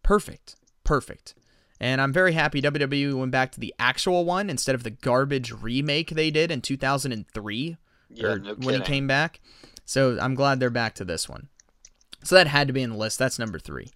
perfect. 0.02 0.56
Perfect. 0.84 1.34
And 1.80 2.00
I'm 2.00 2.12
very 2.12 2.32
happy 2.32 2.62
WWE 2.62 3.18
went 3.18 3.32
back 3.32 3.50
to 3.52 3.60
the 3.60 3.74
actual 3.78 4.24
one 4.24 4.48
instead 4.48 4.74
of 4.74 4.84
the 4.84 4.90
garbage 4.90 5.50
remake 5.50 6.10
they 6.10 6.30
did 6.30 6.50
in 6.50 6.60
2003 6.60 7.76
Yeah, 8.08 8.34
no 8.36 8.54
when 8.54 8.76
he 8.76 8.80
came 8.80 9.06
back. 9.08 9.40
So 9.84 10.16
I'm 10.20 10.34
glad 10.34 10.60
they're 10.60 10.70
back 10.70 10.94
to 10.96 11.04
this 11.04 11.28
one. 11.28 11.48
So 12.22 12.36
that 12.36 12.46
had 12.46 12.68
to 12.68 12.72
be 12.72 12.82
in 12.82 12.90
the 12.90 12.96
list. 12.96 13.18
That's 13.18 13.38
number 13.38 13.58
three. 13.58 13.90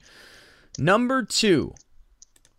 Number 0.79 1.23
two, 1.23 1.75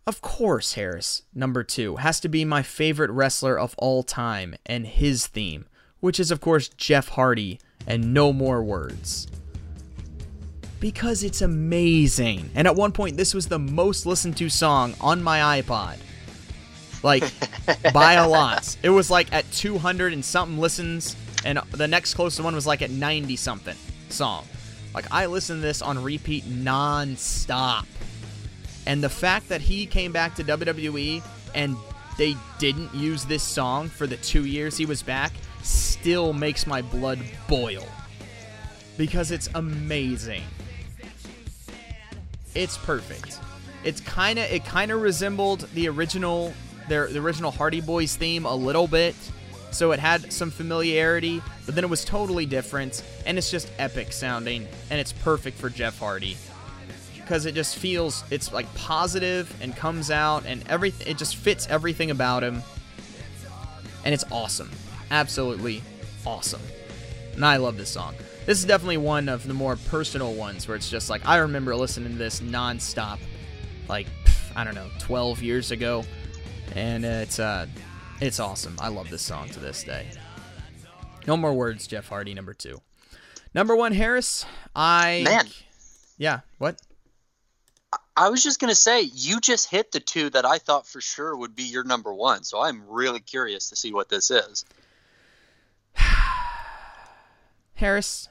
of 0.06 0.22
course, 0.22 0.72
Harris. 0.72 1.22
Number 1.34 1.62
two 1.62 1.96
has 1.96 2.20
to 2.20 2.28
be 2.30 2.44
my 2.46 2.62
favorite 2.62 3.10
wrestler 3.10 3.58
of 3.58 3.74
all 3.76 4.02
time 4.02 4.54
and 4.64 4.86
his 4.86 5.26
theme, 5.26 5.66
which 6.00 6.18
is, 6.18 6.30
of 6.30 6.40
course, 6.40 6.70
Jeff 6.70 7.08
Hardy 7.10 7.60
and 7.86 8.14
No 8.14 8.32
More 8.32 8.64
Words. 8.64 9.26
Because 10.80 11.22
it's 11.24 11.42
amazing. 11.42 12.50
And 12.54 12.66
at 12.66 12.76
one 12.76 12.92
point, 12.92 13.16
this 13.16 13.34
was 13.34 13.48
the 13.48 13.58
most 13.58 14.06
listened 14.06 14.36
to 14.36 14.48
song 14.48 14.94
on 15.00 15.22
my 15.22 15.60
iPod. 15.60 15.98
Like, 17.02 17.24
by 17.92 18.14
a 18.14 18.28
lot. 18.28 18.76
It 18.82 18.90
was 18.90 19.10
like 19.10 19.32
at 19.32 19.50
200 19.52 20.12
and 20.12 20.24
something 20.24 20.58
listens, 20.58 21.16
and 21.44 21.58
the 21.72 21.88
next 21.88 22.14
closest 22.14 22.42
one 22.42 22.54
was 22.54 22.66
like 22.66 22.82
at 22.82 22.90
90 22.90 23.36
something 23.36 23.76
song. 24.08 24.44
Like, 24.94 25.06
I 25.10 25.26
listened 25.26 25.62
to 25.62 25.66
this 25.66 25.82
on 25.82 26.02
repeat 26.02 26.46
non 26.46 27.16
stop. 27.16 27.86
And 28.86 29.02
the 29.02 29.08
fact 29.08 29.48
that 29.48 29.60
he 29.60 29.84
came 29.84 30.12
back 30.12 30.34
to 30.36 30.44
WWE 30.44 31.22
and 31.54 31.76
they 32.16 32.36
didn't 32.58 32.92
use 32.94 33.24
this 33.24 33.42
song 33.42 33.88
for 33.88 34.06
the 34.06 34.16
two 34.16 34.44
years 34.46 34.76
he 34.76 34.86
was 34.86 35.02
back 35.02 35.32
still 35.62 36.32
makes 36.32 36.66
my 36.66 36.82
blood 36.82 37.20
boil. 37.48 37.86
Because 38.96 39.30
it's 39.30 39.48
amazing. 39.54 40.42
It's 42.54 42.78
perfect. 42.78 43.38
It's 43.84 44.00
kind 44.00 44.38
of 44.38 44.50
it 44.50 44.64
kind 44.64 44.90
of 44.90 45.00
resembled 45.00 45.60
the 45.74 45.88
original 45.88 46.52
their 46.88 47.06
the 47.06 47.18
original 47.18 47.50
Hardy 47.50 47.80
Boys 47.80 48.16
theme 48.16 48.44
a 48.44 48.54
little 48.54 48.86
bit. 48.86 49.14
So 49.70 49.92
it 49.92 50.00
had 50.00 50.32
some 50.32 50.50
familiarity, 50.50 51.42
but 51.66 51.74
then 51.74 51.84
it 51.84 51.90
was 51.90 52.04
totally 52.04 52.46
different 52.46 53.04
and 53.26 53.36
it's 53.36 53.50
just 53.50 53.70
epic 53.78 54.12
sounding 54.12 54.66
and 54.90 54.98
it's 54.98 55.12
perfect 55.12 55.58
for 55.58 55.68
Jeff 55.68 55.98
Hardy. 55.98 56.36
Because 57.14 57.44
it 57.44 57.54
just 57.54 57.76
feels 57.76 58.24
it's 58.30 58.52
like 58.52 58.72
positive 58.74 59.54
and 59.60 59.76
comes 59.76 60.10
out 60.10 60.46
and 60.46 60.66
everything 60.68 61.06
it 61.06 61.18
just 61.18 61.36
fits 61.36 61.66
everything 61.68 62.10
about 62.10 62.42
him. 62.42 62.62
And 64.04 64.14
it's 64.14 64.24
awesome. 64.32 64.70
Absolutely 65.10 65.82
awesome. 66.26 66.62
And 67.34 67.44
i 67.44 67.56
love 67.56 67.76
this 67.76 67.90
song 67.90 68.14
this 68.48 68.60
is 68.60 68.64
definitely 68.64 68.96
one 68.96 69.28
of 69.28 69.46
the 69.46 69.52
more 69.52 69.76
personal 69.76 70.32
ones 70.32 70.66
where 70.66 70.74
it's 70.74 70.88
just 70.88 71.10
like 71.10 71.20
i 71.28 71.36
remember 71.36 71.76
listening 71.76 72.12
to 72.12 72.18
this 72.18 72.40
nonstop 72.40 73.18
like 73.90 74.06
pff, 74.24 74.56
i 74.56 74.64
don't 74.64 74.74
know 74.74 74.88
12 75.00 75.42
years 75.42 75.70
ago 75.70 76.02
and 76.74 77.04
it's 77.04 77.38
uh 77.38 77.66
it's 78.22 78.40
awesome 78.40 78.74
i 78.80 78.88
love 78.88 79.10
this 79.10 79.20
song 79.20 79.50
to 79.50 79.60
this 79.60 79.84
day 79.84 80.06
no 81.26 81.36
more 81.36 81.52
words 81.52 81.86
jeff 81.86 82.08
hardy 82.08 82.32
number 82.32 82.54
two 82.54 82.80
number 83.52 83.76
one 83.76 83.92
harris 83.92 84.46
i 84.74 85.20
Man. 85.26 85.46
yeah 86.16 86.40
what 86.56 86.80
I 88.16 88.30
was 88.30 88.42
just 88.42 88.58
gonna 88.58 88.74
say, 88.74 89.02
you 89.02 89.38
just 89.38 89.70
hit 89.70 89.92
the 89.92 90.00
two 90.00 90.28
that 90.30 90.44
I 90.44 90.58
thought 90.58 90.88
for 90.88 91.00
sure 91.00 91.36
would 91.36 91.54
be 91.54 91.62
your 91.62 91.84
number 91.84 92.12
one. 92.12 92.42
So 92.42 92.60
I'm 92.60 92.82
really 92.88 93.20
curious 93.20 93.68
to 93.68 93.76
see 93.76 93.92
what 93.92 94.08
this 94.08 94.32
is. 94.32 94.64
Harris, 97.74 98.28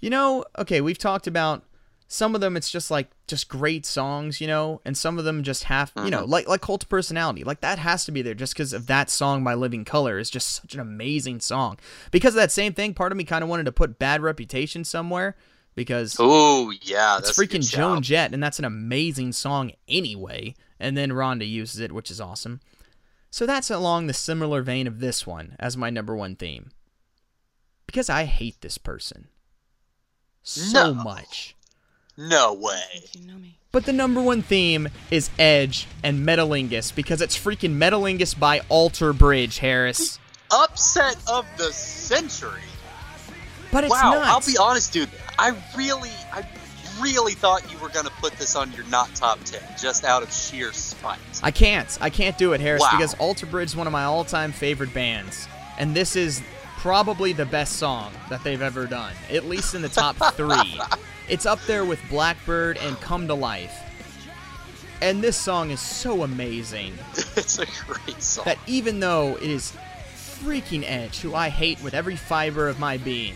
you 0.00 0.10
know, 0.10 0.44
okay, 0.58 0.80
we've 0.80 0.98
talked 0.98 1.26
about 1.26 1.64
some 2.08 2.34
of 2.34 2.40
them. 2.40 2.56
It's 2.56 2.70
just 2.70 2.90
like 2.90 3.10
just 3.26 3.48
great 3.48 3.84
songs, 3.84 4.40
you 4.40 4.46
know, 4.46 4.80
and 4.84 4.96
some 4.96 5.18
of 5.18 5.24
them 5.24 5.42
just 5.42 5.64
have, 5.64 5.92
you 5.96 6.10
know, 6.10 6.18
uh-huh. 6.18 6.26
like 6.26 6.48
like 6.48 6.60
Cult 6.62 6.82
of 6.82 6.88
Personality, 6.88 7.44
like 7.44 7.60
that 7.60 7.78
has 7.78 8.04
to 8.06 8.12
be 8.12 8.22
there 8.22 8.34
just 8.34 8.54
because 8.54 8.72
of 8.72 8.86
that 8.86 9.10
song 9.10 9.44
by 9.44 9.54
Living 9.54 9.84
Colour 9.84 10.18
is 10.18 10.30
just 10.30 10.48
such 10.48 10.74
an 10.74 10.80
amazing 10.80 11.40
song. 11.40 11.78
Because 12.10 12.34
of 12.34 12.40
that 12.40 12.50
same 12.50 12.72
thing, 12.72 12.94
part 12.94 13.12
of 13.12 13.18
me 13.18 13.24
kind 13.24 13.44
of 13.44 13.50
wanted 13.50 13.64
to 13.64 13.72
put 13.72 13.98
Bad 13.98 14.22
Reputation 14.22 14.84
somewhere 14.84 15.36
because 15.74 16.16
Oh 16.18 16.72
yeah, 16.82 17.18
it's 17.18 17.28
that's 17.28 17.38
a 17.38 17.46
good 17.46 17.60
freaking 17.60 17.70
Joan. 17.70 18.02
Jett, 18.02 18.32
and 18.32 18.42
that's 18.42 18.58
an 18.58 18.64
amazing 18.64 19.32
song 19.32 19.72
anyway. 19.86 20.54
And 20.80 20.96
then 20.96 21.12
Ronda 21.12 21.44
uses 21.44 21.80
it, 21.80 21.92
which 21.92 22.10
is 22.10 22.20
awesome. 22.20 22.60
So 23.30 23.44
that's 23.44 23.70
along 23.70 24.06
the 24.06 24.14
similar 24.14 24.62
vein 24.62 24.86
of 24.86 25.00
this 25.00 25.26
one 25.26 25.56
as 25.58 25.76
my 25.76 25.90
number 25.90 26.16
one 26.16 26.36
theme. 26.36 26.70
Because 27.86 28.08
I 28.08 28.24
hate 28.24 28.60
this 28.60 28.78
person 28.78 29.28
so 30.48 30.92
No. 30.92 31.02
much. 31.02 31.54
No 32.16 32.52
way. 32.52 32.82
But 33.70 33.84
the 33.84 33.92
number 33.92 34.20
one 34.22 34.42
theme 34.42 34.88
is 35.10 35.30
Edge 35.38 35.86
and 36.02 36.26
Metalingus 36.26 36.92
because 36.94 37.20
it's 37.20 37.38
freaking 37.38 37.76
Metalingus 37.76 38.38
by 38.38 38.60
Alter 38.68 39.12
Bridge, 39.12 39.58
Harris. 39.58 40.18
Upset 40.50 41.16
of 41.30 41.44
the 41.58 41.72
century. 41.72 42.62
But 43.70 43.84
it's 43.84 43.92
wow, 43.92 44.12
not. 44.14 44.26
I'll 44.26 44.40
be 44.40 44.56
honest, 44.58 44.92
dude. 44.94 45.10
I 45.38 45.54
really, 45.76 46.10
I 46.32 46.48
really 47.00 47.34
thought 47.34 47.70
you 47.70 47.78
were 47.78 47.90
gonna 47.90 48.10
put 48.20 48.32
this 48.38 48.56
on 48.56 48.72
your 48.72 48.84
not 48.86 49.14
top 49.14 49.38
ten, 49.44 49.60
just 49.80 50.04
out 50.04 50.22
of 50.22 50.32
sheer 50.32 50.72
spite. 50.72 51.18
I 51.42 51.50
can't. 51.50 51.96
I 52.00 52.08
can't 52.08 52.38
do 52.38 52.54
it, 52.54 52.60
Harris, 52.62 52.80
Wow. 52.80 52.92
because 52.92 53.14
Alter 53.14 53.44
Bridge 53.46 53.68
is 53.68 53.76
one 53.76 53.86
of 53.86 53.92
my 53.92 54.04
all-time 54.04 54.52
favorite 54.52 54.94
bands, 54.94 55.46
and 55.78 55.94
this 55.94 56.16
is 56.16 56.40
probably 56.78 57.32
the 57.32 57.44
best 57.44 57.76
song 57.76 58.12
that 58.30 58.42
they've 58.44 58.62
ever 58.62 58.86
done, 58.86 59.12
at 59.30 59.44
least 59.44 59.74
in 59.74 59.82
the 59.82 59.88
top 59.88 60.14
three. 60.34 60.80
It's 61.28 61.44
up 61.44 61.58
there 61.66 61.84
with 61.84 62.00
Blackbird 62.08 62.78
and 62.78 62.98
Come 63.00 63.26
to 63.26 63.34
Life. 63.34 63.76
And 65.02 65.20
this 65.20 65.36
song 65.36 65.70
is 65.70 65.80
so 65.80 66.22
amazing 66.22 66.94
it's 67.36 67.58
a 67.58 67.66
great 67.84 68.22
song. 68.22 68.44
that 68.44 68.58
even 68.66 69.00
though 69.00 69.36
it 69.36 69.50
is 69.50 69.76
freaking 70.14 70.84
Edge, 70.86 71.20
who 71.20 71.34
I 71.34 71.48
hate 71.48 71.82
with 71.82 71.94
every 71.94 72.16
fiber 72.16 72.68
of 72.68 72.78
my 72.78 72.96
being, 72.96 73.34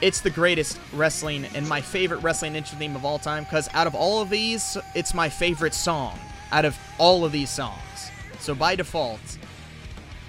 it's 0.00 0.20
the 0.20 0.30
greatest 0.30 0.80
wrestling 0.92 1.44
and 1.54 1.68
my 1.68 1.80
favorite 1.80 2.18
wrestling 2.18 2.56
intro 2.56 2.76
theme 2.76 2.96
of 2.96 3.04
all 3.04 3.20
time 3.20 3.44
because 3.44 3.68
out 3.72 3.86
of 3.86 3.94
all 3.94 4.20
of 4.20 4.30
these, 4.30 4.76
it's 4.96 5.14
my 5.14 5.28
favorite 5.28 5.74
song 5.74 6.18
out 6.50 6.64
of 6.64 6.76
all 6.98 7.24
of 7.24 7.30
these 7.30 7.50
songs. 7.50 8.10
So 8.40 8.54
by 8.54 8.74
default, 8.74 9.20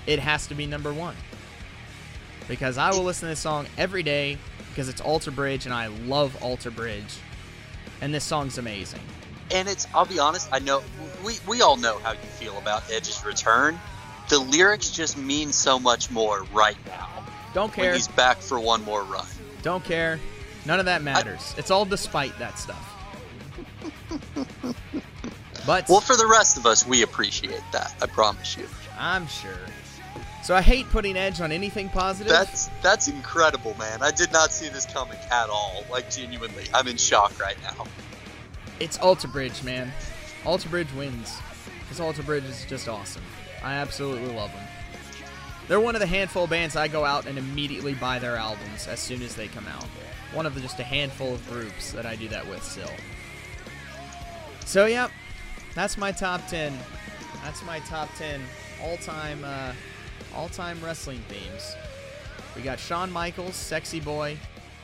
it 0.05 0.19
has 0.19 0.45
to 0.47 0.53
be 0.53 0.67
number 0.67 0.93
one. 0.93 1.15
Because 2.49 2.77
I 2.77 2.89
will 2.91 3.03
listen 3.03 3.27
to 3.27 3.31
this 3.31 3.39
song 3.39 3.67
every 3.77 4.03
day 4.03 4.37
because 4.69 4.89
it's 4.89 4.99
Alter 4.99 5.31
Bridge 5.31 5.65
and 5.65 5.73
I 5.73 5.87
love 5.87 6.35
Alter 6.43 6.71
Bridge. 6.71 7.17
And 8.01 8.13
this 8.13 8.23
song's 8.25 8.57
amazing. 8.57 9.01
and 9.51 9.67
it's 9.69 9.87
I'll 9.93 10.05
be 10.05 10.19
honest, 10.19 10.49
I 10.51 10.59
know 10.59 10.81
we 11.25 11.37
we 11.47 11.61
all 11.61 11.77
know 11.77 11.99
how 11.99 12.11
you 12.11 12.17
feel 12.19 12.57
about 12.57 12.83
Edge's 12.91 13.23
return. 13.25 13.79
The 14.29 14.39
lyrics 14.39 14.89
just 14.91 15.17
mean 15.17 15.51
so 15.51 15.79
much 15.79 16.11
more 16.11 16.43
right 16.53 16.77
now 16.85 17.07
Don't 17.53 17.75
when 17.75 17.85
care. 17.85 17.93
he's 17.93 18.07
back 18.09 18.37
for 18.37 18.59
one 18.59 18.83
more 18.83 19.03
run. 19.03 19.25
Don't 19.63 19.83
care. 19.83 20.19
None 20.65 20.79
of 20.79 20.85
that 20.85 21.01
matters. 21.01 21.55
it's 21.57 21.71
all 21.71 21.85
despite 21.85 22.37
that 22.39 22.59
stuff. 22.59 22.85
but 25.65 25.87
Well, 25.89 26.01
for 26.01 26.15
the 26.15 26.27
rest 26.27 26.57
of 26.57 26.65
us, 26.65 26.85
we 26.85 27.01
appreciate 27.03 27.61
that. 27.71 27.93
I 28.01 28.05
promise 28.05 28.55
you. 28.57 28.67
I'm 28.99 29.27
sure. 29.27 29.51
So 30.49 30.55
I 30.55 30.63
hate 30.63 30.89
putting 30.89 31.15
Edge 31.15 31.41
on 31.41 31.51
anything 31.51 31.89
positive. 31.89 32.33
That's 32.33 32.71
that's 32.81 33.07
incredible, 33.07 33.75
man. 33.77 34.01
I 34.01 34.09
did 34.09 34.33
not 34.33 34.51
see 34.51 34.67
this 34.67 34.87
coming 34.87 35.19
at 35.31 35.47
all. 35.47 35.83
Like 35.91 36.09
genuinely, 36.09 36.63
I'm 36.73 36.87
in 36.87 36.97
shock 36.97 37.39
right 37.39 37.55
now. 37.61 37.85
It's 38.79 38.97
Alter 38.97 39.27
Bridge, 39.27 39.61
man. 39.61 39.91
Alter 40.45 40.67
Bridge 40.67 40.91
wins. 40.97 41.37
Because 41.81 41.99
Alter 41.99 42.23
Bridge 42.23 42.45
is 42.45 42.65
just 42.65 42.89
awesome. 42.89 43.21
I 43.63 43.73
absolutely 43.73 44.33
love 44.33 44.51
them. 44.51 44.65
They're 45.67 45.79
one 45.79 45.93
of 45.93 46.01
the 46.01 46.07
handful 46.07 46.45
of 46.45 46.49
bands 46.49 46.75
I 46.75 46.87
go 46.87 47.05
out 47.05 47.27
and 47.27 47.37
immediately 47.37 47.93
buy 47.93 48.17
their 48.17 48.35
albums 48.35 48.87
as 48.87 48.99
soon 48.99 49.21
as 49.21 49.35
they 49.35 49.49
come 49.49 49.67
out. 49.67 49.85
One 50.33 50.47
of 50.47 50.55
the 50.55 50.61
just 50.61 50.79
a 50.79 50.83
handful 50.83 51.35
of 51.35 51.47
groups 51.47 51.91
that 51.91 52.07
I 52.07 52.15
do 52.15 52.27
that 52.29 52.49
with 52.49 52.63
still. 52.63 52.89
So, 54.65 54.87
yep, 54.87 55.11
that's 55.75 55.95
my 55.95 56.11
top 56.11 56.47
10. 56.47 56.75
That's 57.43 57.63
my 57.65 57.81
top 57.81 58.09
10 58.17 58.41
all-time 58.81 59.43
uh, 59.43 59.73
all-time 60.39 60.79
wrestling 60.81 61.21
themes. 61.27 61.75
We 62.55 62.61
got 62.61 62.79
Shawn 62.79 63.11
Michaels, 63.11 63.55
Sexy 63.55 63.99
Boy, 63.99 64.37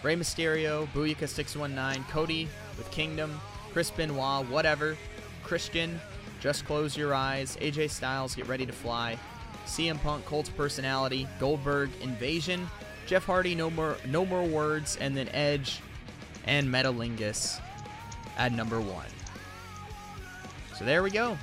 Rey 0.04 0.18
Mysterio, 0.18 0.86
Booyaka 0.88 1.30
619, 1.30 2.04
Cody 2.12 2.50
with 2.78 2.92
Kingdom, 2.92 3.40
Chris 3.72 3.90
Benoit, 3.90 4.46
whatever, 4.50 4.98
Christian, 5.44 6.02
Just 6.42 6.66
Close 6.66 6.98
Your 6.98 7.16
Eyes, 7.16 7.56
AJ 7.62 7.90
Styles, 7.90 8.36
Get 8.36 8.50
Ready 8.50 8.66
to 8.66 8.74
Fly, 8.74 9.18
CM 9.66 9.98
Punk, 10.04 10.26
Colt's 10.26 10.50
Personality, 10.50 11.26
Goldberg, 11.40 11.90
Invasion, 12.02 12.68
Jeff 13.08 13.24
Hardy, 13.24 13.56
No 13.56 13.70
More, 13.70 13.96
no 14.06 14.26
more 14.26 14.44
Words, 14.44 14.98
and 15.00 15.16
then 15.16 15.30
Edge 15.30 15.80
and 16.44 16.68
Metalingus 16.68 17.62
at 18.38 18.52
number 18.52 18.82
one. 18.82 19.08
So 20.78 20.84
there 20.84 21.02
we 21.02 21.12
go. 21.12 21.38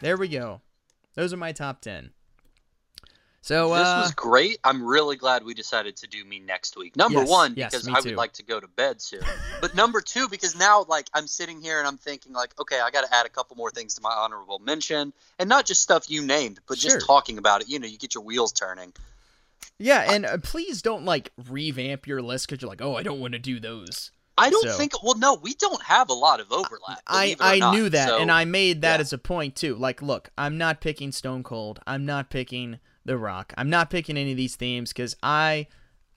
There 0.00 0.16
we 0.16 0.28
go. 0.28 0.60
Those 1.16 1.32
are 1.32 1.36
my 1.36 1.50
top 1.50 1.80
10. 1.80 2.12
So 3.46 3.68
this 3.74 3.86
uh, 3.86 4.00
was 4.02 4.12
great. 4.14 4.58
I'm 4.64 4.82
really 4.84 5.14
glad 5.14 5.44
we 5.44 5.54
decided 5.54 5.94
to 5.98 6.08
do 6.08 6.24
me 6.24 6.40
next 6.40 6.76
week. 6.76 6.96
Number 6.96 7.20
Yes, 7.20 7.28
one, 7.28 7.54
yes, 7.56 7.70
because 7.70 7.86
I 7.86 8.00
too. 8.00 8.08
would 8.08 8.16
like 8.16 8.32
to 8.32 8.42
go 8.42 8.58
to 8.58 8.66
bed 8.66 9.00
soon. 9.00 9.20
but 9.60 9.72
number 9.76 10.00
two, 10.00 10.28
because 10.28 10.56
now 10.58 10.84
like 10.88 11.06
I'm 11.14 11.28
sitting 11.28 11.60
here 11.62 11.78
and 11.78 11.86
I'm 11.86 11.96
thinking 11.96 12.32
like, 12.32 12.58
okay, 12.60 12.80
I 12.80 12.90
got 12.90 13.04
to 13.06 13.14
add 13.14 13.24
a 13.24 13.28
couple 13.28 13.54
more 13.56 13.70
things 13.70 13.94
to 13.94 14.02
my 14.02 14.10
honorable 14.10 14.58
mention, 14.58 15.12
and 15.38 15.48
not 15.48 15.64
just 15.64 15.80
stuff 15.80 16.10
you 16.10 16.22
named, 16.22 16.58
but 16.66 16.78
Sure. 16.78 16.90
just 16.90 17.06
talking 17.06 17.38
about 17.38 17.60
it. 17.62 17.68
You 17.68 17.78
know, 17.78 17.86
you 17.86 17.98
get 17.98 18.16
your 18.16 18.24
wheels 18.24 18.50
turning. 18.52 18.92
yeah, 19.78 20.10
and 20.12 20.26
uh, 20.26 20.38
please 20.38 20.82
don't 20.82 21.04
like 21.04 21.30
revamp 21.48 22.08
your 22.08 22.22
list 22.22 22.48
because 22.48 22.60
you're 22.62 22.68
like, 22.68 22.82
oh, 22.82 22.96
I 22.96 23.04
don't 23.04 23.20
want 23.20 23.34
to 23.34 23.38
do 23.38 23.60
those. 23.60 24.10
I 24.36 24.50
don't 24.50 24.64
So- 24.64 24.72
think. 24.76 25.00
Well, 25.04 25.16
no, 25.16 25.34
we 25.34 25.54
don't 25.54 25.82
have 25.84 26.10
a 26.10 26.14
lot 26.14 26.40
of 26.40 26.50
overlap. 26.50 27.00
I, 27.06 27.36
I 27.38 27.58
not. 27.60 27.74
knew 27.76 27.88
that, 27.90 28.08
So, 28.08 28.18
and 28.18 28.28
I 28.30 28.44
made 28.44 28.82
that 28.82 28.96
yeah. 28.96 29.00
as 29.02 29.12
a 29.12 29.18
point 29.18 29.54
too. 29.54 29.76
Like, 29.76 30.02
look, 30.02 30.30
I'm 30.36 30.58
not 30.58 30.80
picking 30.80 31.12
Stone 31.12 31.44
Cold. 31.44 31.78
I'm 31.86 32.04
not 32.04 32.28
picking 32.28 32.80
The 33.06 33.18
Rock. 33.18 33.52
I'm 33.56 33.70
not 33.70 33.90
picking 33.90 34.16
any 34.16 34.32
of 34.32 34.36
these 34.36 34.56
themes 34.56 34.92
because 34.92 35.16
I, 35.22 35.68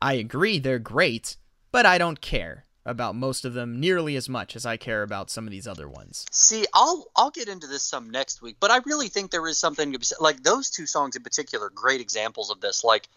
I 0.02 0.14
agree 0.14 0.60
they're 0.60 0.80
great, 0.80 1.38
but 1.72 1.86
I 1.86 1.98
don't 1.98 2.22
care 2.22 2.66
about 2.86 3.16
most 3.16 3.46
of 3.46 3.54
them 3.54 3.80
nearly 3.80 4.16
as 4.16 4.28
much 4.28 4.56
as 4.56 4.66
I 4.66 4.78
care 4.78 5.04
about 5.04 5.30
some 5.30 5.46
of 5.46 5.52
these 5.52 5.68
other 5.68 5.88
ones. 5.88 6.26
See, 6.32 6.66
I'll 6.74 7.06
I'll 7.16 7.30
get 7.30 7.48
into 7.48 7.68
this 7.68 7.84
some 7.84 8.10
next 8.10 8.42
week, 8.42 8.58
but 8.60 8.72
I 8.72 8.80
really 8.86 9.10
think 9.10 9.32
there 9.32 9.48
is 9.48 9.60
something 9.60 9.94
to 9.94 10.00
be. 10.00 10.06
Like 10.20 10.42
those 10.44 10.70
two 10.70 10.86
songs 10.86 11.16
in 11.16 11.22
particular, 11.22 11.70
great 11.70 12.02
examples 12.02 12.50
of 12.50 12.62
this. 12.62 12.84
Like 12.84 13.08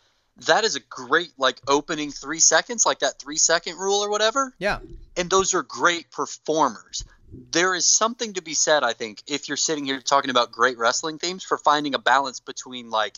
that 0.46 0.64
is 0.64 0.76
a 0.76 0.80
great 0.80 1.32
like 1.38 1.60
opening 1.68 2.10
three 2.10 2.40
seconds, 2.40 2.86
like 2.86 3.00
that 3.00 3.18
three 3.18 3.36
second 3.36 3.78
rule 3.78 4.04
or 4.04 4.10
whatever. 4.10 4.54
Yeah, 4.58 4.80
And 5.16 5.30
those 5.30 5.54
are 5.54 5.62
great 5.62 6.10
performers. 6.10 7.04
There 7.52 7.74
is 7.74 7.86
something 7.86 8.34
to 8.34 8.42
be 8.42 8.54
said, 8.54 8.82
I 8.82 8.92
think, 8.92 9.22
if 9.26 9.48
you're 9.48 9.56
sitting 9.56 9.86
here 9.86 10.00
talking 10.00 10.30
about 10.30 10.52
great 10.52 10.76
wrestling 10.76 11.18
themes, 11.18 11.42
for 11.42 11.56
finding 11.56 11.94
a 11.94 11.98
balance 11.98 12.40
between 12.40 12.90
like, 12.90 13.14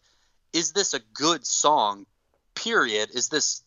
is 0.55 0.73
this 0.73 0.95
a 0.95 1.01
good 1.13 1.47
song? 1.47 2.07
Period. 2.55 3.11
Is 3.13 3.29
this 3.29 3.63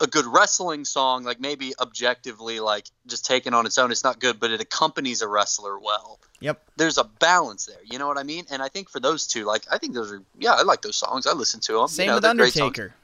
a 0.00 0.06
good 0.06 0.26
wrestling 0.26 0.84
song? 0.84 1.24
Like 1.24 1.40
maybe 1.40 1.72
objectively, 1.80 2.60
like 2.60 2.84
just 3.06 3.24
taken 3.24 3.54
on 3.54 3.64
its 3.64 3.78
own, 3.78 3.90
it's 3.90 4.04
not 4.04 4.20
good, 4.20 4.38
but 4.38 4.50
it 4.50 4.60
accompanies 4.60 5.22
a 5.22 5.28
wrestler 5.28 5.78
well 5.78 6.20
yep. 6.40 6.62
there's 6.76 6.98
a 6.98 7.04
balance 7.04 7.66
there. 7.66 7.80
You 7.84 7.98
know 7.98 8.06
what 8.06 8.18
I 8.18 8.22
mean? 8.22 8.44
And 8.50 8.62
I 8.62 8.68
think 8.68 8.90
for 8.90 9.00
those 9.00 9.26
two, 9.26 9.44
like 9.44 9.62
I 9.70 9.78
think 9.78 9.94
those 9.94 10.12
are 10.12 10.22
yeah, 10.38 10.52
I 10.52 10.62
like 10.62 10.82
those 10.82 10.96
songs. 10.96 11.26
I 11.26 11.32
listen 11.32 11.60
to 11.60 11.72
them. 11.72 11.88
Same 11.88 12.04
you 12.04 12.10
know, 12.10 12.14
with 12.16 12.22
they're 12.22 12.34
great 12.34 12.52
songs. 12.52 12.78
Undertaker. 12.78 12.94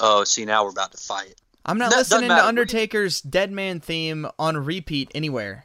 Oh, 0.00 0.24
see 0.24 0.44
now 0.44 0.64
we're 0.64 0.70
about 0.70 0.92
to 0.92 0.98
fight. 0.98 1.34
I'm 1.64 1.78
not 1.78 1.90
That 1.90 1.98
listening 1.98 2.28
to. 2.28 2.46
Undertaker's 2.46 3.20
Dead 3.20 3.50
Man 3.50 3.80
theme 3.80 4.26
on 4.38 4.56
repeat 4.56 5.10
anywhere. 5.14 5.64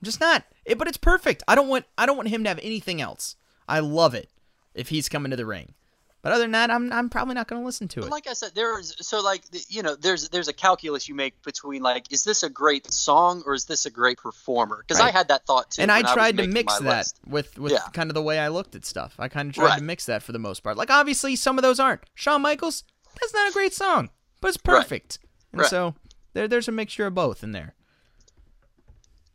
I'm 0.00 0.04
just 0.04 0.20
not. 0.20 0.44
It, 0.64 0.78
but 0.78 0.88
it's 0.88 0.96
perfect. 0.96 1.42
I 1.48 1.54
don't 1.54 1.68
want 1.68 1.84
I 1.96 2.06
don't 2.06 2.16
want 2.16 2.28
him 2.28 2.42
to 2.44 2.48
have 2.48 2.60
anything 2.62 3.00
else. 3.00 3.36
I 3.68 3.80
love 3.80 4.14
it 4.14 4.28
if 4.74 4.88
he's 4.88 5.08
coming 5.08 5.30
to 5.30 5.36
the 5.36 5.46
ring. 5.46 5.74
But 6.22 6.32
other 6.32 6.42
than 6.42 6.50
that, 6.52 6.70
I'm 6.70 6.92
I'm 6.92 7.08
probably 7.08 7.34
not 7.34 7.48
going 7.48 7.62
to 7.62 7.64
listen 7.64 7.88
to 7.88 8.00
it. 8.00 8.10
Like 8.10 8.26
I 8.28 8.34
said, 8.34 8.50
there's 8.54 8.94
so 9.06 9.22
like 9.22 9.42
you 9.68 9.82
know 9.82 9.96
there's 9.96 10.28
there's 10.28 10.48
a 10.48 10.52
calculus 10.52 11.08
you 11.08 11.14
make 11.14 11.40
between 11.42 11.80
like 11.82 12.12
is 12.12 12.24
this 12.24 12.42
a 12.42 12.50
great 12.50 12.92
song 12.92 13.42
or 13.46 13.54
is 13.54 13.64
this 13.64 13.86
a 13.86 13.90
great 13.90 14.18
performer? 14.18 14.84
Because 14.86 15.00
I 15.00 15.10
had 15.12 15.28
that 15.28 15.46
thought 15.46 15.70
too. 15.70 15.80
and 15.80 15.90
I 15.90 16.02
tried 16.02 16.36
to 16.36 16.46
mix 16.46 16.78
that 16.78 16.84
list. 16.84 17.18
with 17.26 17.58
with 17.58 17.72
Yeah. 17.72 17.88
kind 17.94 18.10
of 18.10 18.14
the 18.14 18.20
way 18.22 18.38
I 18.38 18.48
looked 18.48 18.74
at 18.74 18.84
stuff. 18.84 19.14
I 19.18 19.28
kind 19.28 19.48
of 19.48 19.54
tried 19.54 19.78
to 19.78 19.82
mix 19.82 20.04
that 20.06 20.22
for 20.22 20.32
the 20.32 20.38
most 20.38 20.62
part. 20.62 20.76
Like 20.76 20.90
obviously 20.90 21.36
some 21.36 21.56
of 21.56 21.62
those 21.62 21.80
aren't. 21.80 22.02
Shawn 22.14 22.42
Michaels, 22.42 22.84
that's 23.18 23.32
not 23.32 23.48
a 23.48 23.52
great 23.54 23.72
song, 23.72 24.10
but 24.42 24.48
it's 24.48 24.58
Right. 24.66 24.82
perfect. 24.82 25.20
And 25.52 25.62
Right. 25.62 25.70
so 25.70 25.94
there 26.34 26.46
there's 26.46 26.68
a 26.68 26.72
mixture 26.72 27.06
of 27.06 27.14
both 27.14 27.42
in 27.42 27.52
there. 27.52 27.74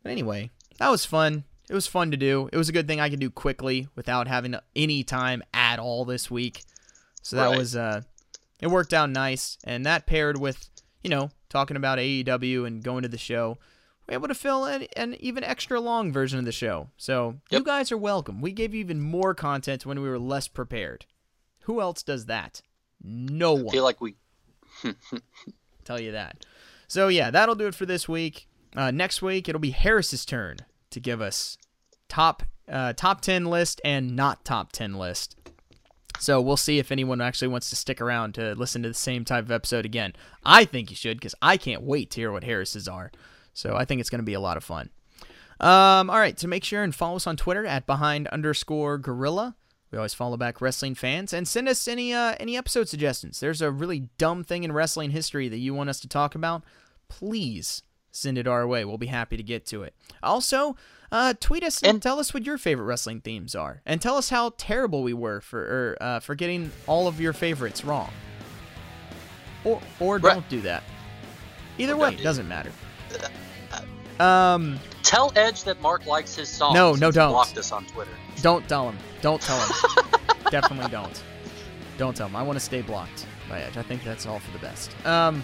But 0.03 0.11
anyway, 0.11 0.51
that 0.77 0.89
was 0.89 1.03
fun. 1.03 1.45
It 1.69 1.73
was 1.73 1.87
fun 1.87 2.11
to 2.11 2.17
do. 2.17 2.49
It 2.53 2.57
was 2.57 2.69
a 2.69 2.73
good 2.73 2.87
thing 2.87 2.99
I 2.99 3.09
could 3.09 3.19
do 3.19 3.29
quickly 3.29 3.87
without 3.95 4.27
having 4.27 4.55
any 4.75 5.03
time 5.03 5.43
at 5.53 5.79
all 5.79 6.05
this 6.05 6.29
week. 6.29 6.63
So 7.21 7.35
that 7.37 7.47
Right. 7.47 7.57
was 7.57 7.75
uh 7.75 8.01
it 8.61 8.67
worked 8.67 8.93
out 8.93 9.09
nice 9.09 9.57
and 9.63 9.85
that 9.85 10.05
paired 10.05 10.39
with, 10.39 10.69
you 11.03 11.09
know, 11.09 11.31
talking 11.49 11.75
about 11.77 11.97
AEW 11.99 12.65
and 12.65 12.83
going 12.83 13.01
to 13.03 13.09
the 13.09 13.17
show, 13.17 13.57
we're 14.07 14.13
able 14.15 14.27
to 14.27 14.35
fill 14.35 14.65
an, 14.65 14.83
an 14.95 15.15
even 15.19 15.43
extra 15.43 15.79
long 15.79 16.11
version 16.13 16.37
of 16.39 16.45
the 16.45 16.51
show. 16.51 16.89
So 16.97 17.37
you 17.49 17.63
guys 17.63 17.91
are 17.91 17.97
welcome. 17.97 18.41
We 18.41 18.51
gave 18.51 18.73
you 18.73 18.79
even 18.79 19.01
more 19.01 19.33
content 19.33 19.85
when 19.85 19.99
we 20.01 20.07
were 20.07 20.19
less 20.19 20.47
prepared. 20.47 21.05
Who 21.61 21.81
else 21.81 22.03
does 22.03 22.27
that? 22.27 22.61
No 23.03 23.57
I 23.57 23.61
one 23.63 23.71
feel 23.73 23.83
like 23.83 23.99
we 24.01 24.15
tell 25.83 25.99
you 25.99 26.11
that. 26.11 26.45
So 26.87 27.07
yeah, 27.07 27.31
that'll 27.31 27.55
do 27.55 27.67
it 27.67 27.75
for 27.75 27.85
this 27.85 28.07
week. 28.07 28.47
Uh, 28.75 28.91
next 28.91 29.21
week 29.21 29.49
it'll 29.49 29.59
be 29.59 29.71
Harris's 29.71 30.25
turn 30.25 30.57
to 30.95 30.99
give 30.99 31.21
us 31.21 31.57
top 32.09 32.43
uh, 32.67 32.93
top 32.93 33.21
ten 33.21 33.45
list 33.45 33.79
and 33.85 34.15
not 34.15 34.43
top 34.43 34.71
ten 34.71 34.95
list. 34.95 35.37
So 36.19 36.41
we'll 36.41 36.57
see 36.57 36.79
if 36.79 36.91
anyone 36.91 37.21
actually 37.21 37.49
wants 37.49 37.69
to 37.69 37.75
stick 37.75 38.01
around 38.01 38.35
to 38.35 38.55
listen 38.55 38.81
to 38.83 38.87
the 38.87 38.93
same 38.93 39.25
type 39.25 39.43
of 39.43 39.51
episode 39.51 39.85
again. 39.85 40.13
I 40.43 40.65
think 40.65 40.89
you 40.89 40.95
should 40.95 41.17
because 41.17 41.35
I 41.41 41.57
can't 41.57 41.83
wait 41.83 42.09
to 42.11 42.21
hear 42.21 42.31
what 42.31 42.45
Harris's 42.45 42.87
are. 42.87 43.11
So 43.53 43.75
I 43.75 43.85
think 43.85 44.01
it's 44.01 44.09
going 44.09 44.19
to 44.19 44.25
be 44.25 44.33
a 44.33 44.39
lot 44.39 44.57
of 44.57 44.63
fun. 44.63 44.89
Um, 45.59 46.09
all 46.09 46.19
right, 46.19 46.39
so 46.39 46.47
make 46.47 46.63
sure 46.63 46.83
and 46.83 46.95
follow 46.95 47.17
us 47.17 47.27
on 47.27 47.37
Twitter 47.37 47.65
at 47.65 47.85
behind 47.85 48.27
underscore 48.27 48.97
gorilla. 48.97 49.55
We 49.91 49.97
always 49.97 50.13
follow 50.13 50.37
back 50.37 50.61
wrestling 50.61 50.95
fans 50.95 51.31
and 51.33 51.47
send 51.47 51.69
us 51.69 51.87
any 51.87 52.13
uh, 52.13 52.35
any 52.39 52.57
episode 52.57 52.89
suggestions. 52.89 53.39
There's 53.39 53.61
a 53.61 53.71
really 53.71 54.09
dumb 54.17 54.43
thing 54.43 54.63
in 54.63 54.71
wrestling 54.71 55.11
history 55.11 55.47
that 55.49 55.57
you 55.57 55.73
want 55.73 55.89
us 55.89 55.99
to 55.99 56.07
talk 56.07 56.35
about. 56.35 56.63
Please 57.07 57.83
send 58.15 58.37
it 58.37 58.47
our 58.47 58.65
way. 58.67 58.85
We'll 58.85 58.97
be 58.97 59.07
happy 59.07 59.37
to 59.37 59.43
get 59.43 59.65
to 59.67 59.83
it. 59.83 59.93
Also, 60.23 60.75
uh, 61.11 61.33
tweet 61.39 61.63
us 61.63 61.81
and, 61.81 61.89
And- 61.95 62.01
tell 62.01 62.19
us 62.19 62.33
what 62.33 62.45
your 62.45 62.57
favorite 62.57 62.85
wrestling 62.85 63.21
themes 63.21 63.55
are, 63.55 63.81
and 63.85 64.01
tell 64.01 64.15
us 64.17 64.29
how 64.29 64.53
terrible 64.57 65.03
we 65.03 65.13
were 65.13 65.41
for 65.41 65.59
er, 65.61 65.97
uh, 66.01 66.19
for 66.19 66.35
getting 66.35 66.71
all 66.87 67.07
of 67.07 67.19
your 67.21 67.33
favorites 67.33 67.83
wrong. 67.85 68.11
Or 69.63 69.81
or 69.99 70.17
Right. 70.17 70.33
don't 70.35 70.49
do 70.49 70.61
that. 70.61 70.83
Either 71.77 71.97
way, 71.97 72.11
don't 72.15 72.23
doesn't 72.23 72.47
matter. 72.47 72.71
Um. 74.19 74.79
tell 75.03 75.31
Edge 75.35 75.63
that 75.65 75.81
Mark 75.81 76.05
likes 76.05 76.35
his 76.35 76.47
songs. 76.49 76.73
No, 76.73 76.93
no, 76.93 77.11
don't. 77.11 77.31
Blocked 77.31 77.57
us 77.57 77.71
on 77.71 77.85
Twitter. 77.85 78.11
Don't 78.41 78.67
tell 78.69 78.89
him. 78.89 78.97
Don't 79.21 79.41
tell 79.41 79.59
him. 79.59 80.05
Definitely 80.51 80.89
don't. 80.89 81.21
Don't 81.97 82.15
tell 82.15 82.27
him. 82.27 82.35
I 82.35 82.43
want 82.43 82.57
to 82.57 82.63
stay 82.63 82.81
blocked 82.81 83.25
by 83.49 83.61
Edge. 83.61 83.75
I 83.77 83.81
think 83.81 84.03
that's 84.03 84.25
all 84.25 84.39
for 84.39 84.51
the 84.51 84.59
best. 84.59 84.91
Um, 85.05 85.43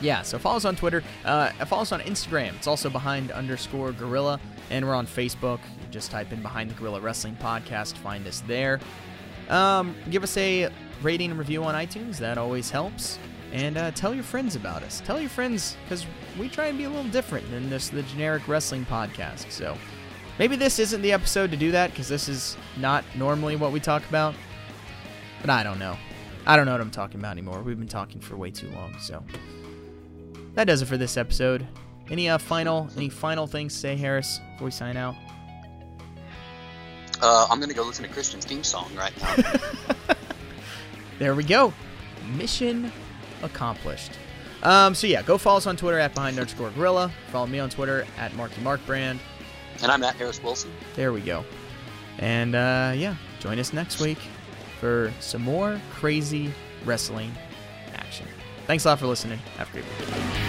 yeah. 0.00 0.22
So 0.22 0.38
follow 0.38 0.56
us 0.56 0.64
on 0.64 0.76
Twitter. 0.76 1.02
Uh, 1.24 1.50
follow 1.66 1.82
us 1.82 1.92
on 1.92 2.00
Instagram. 2.00 2.54
It's 2.56 2.66
also 2.66 2.90
behind 2.90 3.30
underscore 3.30 3.92
Gorilla, 3.92 4.40
and 4.70 4.86
we're 4.86 4.94
on 4.94 5.06
Facebook. 5.06 5.60
Just 5.90 6.10
type 6.10 6.32
in 6.32 6.42
Behind 6.42 6.70
the 6.70 6.74
Gorilla 6.74 7.00
Wrestling 7.00 7.36
Podcast. 7.40 7.94
Find 7.94 8.26
us 8.26 8.42
there. 8.46 8.80
Um, 9.48 9.94
give 10.10 10.22
us 10.22 10.36
a 10.36 10.70
rating 11.02 11.30
and 11.30 11.38
review 11.38 11.64
on 11.64 11.74
iTunes. 11.74 12.18
That 12.18 12.38
always 12.38 12.70
helps. 12.70 13.18
And 13.52 13.78
uh, 13.78 13.90
tell 13.92 14.14
your 14.14 14.24
friends 14.24 14.56
about 14.56 14.82
us. 14.82 15.00
Tell 15.06 15.18
your 15.18 15.30
friends 15.30 15.76
because 15.84 16.04
we 16.38 16.48
try 16.48 16.66
and 16.66 16.76
be 16.76 16.84
a 16.84 16.90
little 16.90 17.10
different 17.10 17.50
than 17.50 17.70
just 17.70 17.92
the 17.92 18.02
generic 18.02 18.46
wrestling 18.46 18.84
podcast. 18.84 19.50
So 19.50 19.76
maybe 20.38 20.54
this 20.54 20.78
isn't 20.78 21.00
the 21.00 21.12
episode 21.12 21.50
to 21.52 21.56
do 21.56 21.70
that 21.70 21.90
because 21.90 22.08
this 22.08 22.28
is 22.28 22.56
not 22.76 23.04
normally 23.16 23.56
what 23.56 23.72
we 23.72 23.80
talk 23.80 24.06
about. 24.10 24.34
But 25.40 25.50
I 25.50 25.62
don't 25.62 25.78
know. 25.78 25.96
I 26.46 26.56
don't 26.56 26.66
know 26.66 26.72
what 26.72 26.80
I'm 26.80 26.90
talking 26.90 27.20
about 27.20 27.32
anymore. 27.32 27.62
We've 27.62 27.78
been 27.78 27.88
talking 27.88 28.20
for 28.20 28.36
way 28.36 28.50
too 28.50 28.70
long. 28.70 28.98
So 28.98 29.24
that 30.58 30.64
does 30.64 30.82
it 30.82 30.86
for 30.86 30.96
this 30.96 31.16
episode. 31.16 31.64
Any 32.10 32.28
uh, 32.28 32.36
final 32.36 32.88
any 32.96 33.08
final 33.08 33.46
things 33.46 33.74
to 33.74 33.78
say, 33.78 33.96
Harris, 33.96 34.40
before 34.52 34.64
we 34.64 34.70
sign 34.72 34.96
out? 34.96 35.14
Uh, 37.22 37.46
I'm 37.48 37.60
gonna 37.60 37.74
go 37.74 37.84
listen 37.84 38.04
to 38.04 38.10
Christian's 38.10 38.44
theme 38.44 38.64
song 38.64 38.90
right 38.96 39.12
now. 39.22 40.14
There 41.18 41.34
we 41.34 41.42
go. 41.42 41.72
Mission 42.36 42.92
accomplished. 43.42 44.12
Um, 44.62 44.94
so 44.94 45.08
yeah, 45.08 45.22
go 45.22 45.36
follow 45.36 45.56
us 45.56 45.66
on 45.66 45.76
Twitter 45.76 45.98
at 45.98 46.14
behind 46.14 46.38
underscore 46.38 46.70
gorilla. 46.70 47.10
Follow 47.32 47.48
me 47.48 47.58
on 47.58 47.70
Twitter 47.70 48.06
at 48.18 48.32
Marky 48.36 48.60
Mark 48.60 48.80
Brand. 48.86 49.18
and 49.82 49.90
I'm 49.90 50.04
at 50.04 50.14
Harris 50.14 50.40
Wilson. 50.40 50.70
There 50.94 51.12
we 51.12 51.20
go. 51.20 51.44
And 52.18 52.54
uh, 52.54 52.92
yeah, 52.94 53.16
join 53.40 53.58
us 53.58 53.72
next 53.72 54.00
week 54.00 54.18
for 54.78 55.12
some 55.18 55.42
more 55.42 55.80
crazy 55.90 56.52
wrestling 56.84 57.32
action. 57.96 58.28
Thanks 58.68 58.84
a 58.84 58.88
lot 58.88 59.00
for 59.00 59.06
listening. 59.06 59.38
Have 59.56 59.68
a 59.70 59.72
great 59.72 59.84
week. 59.84 60.47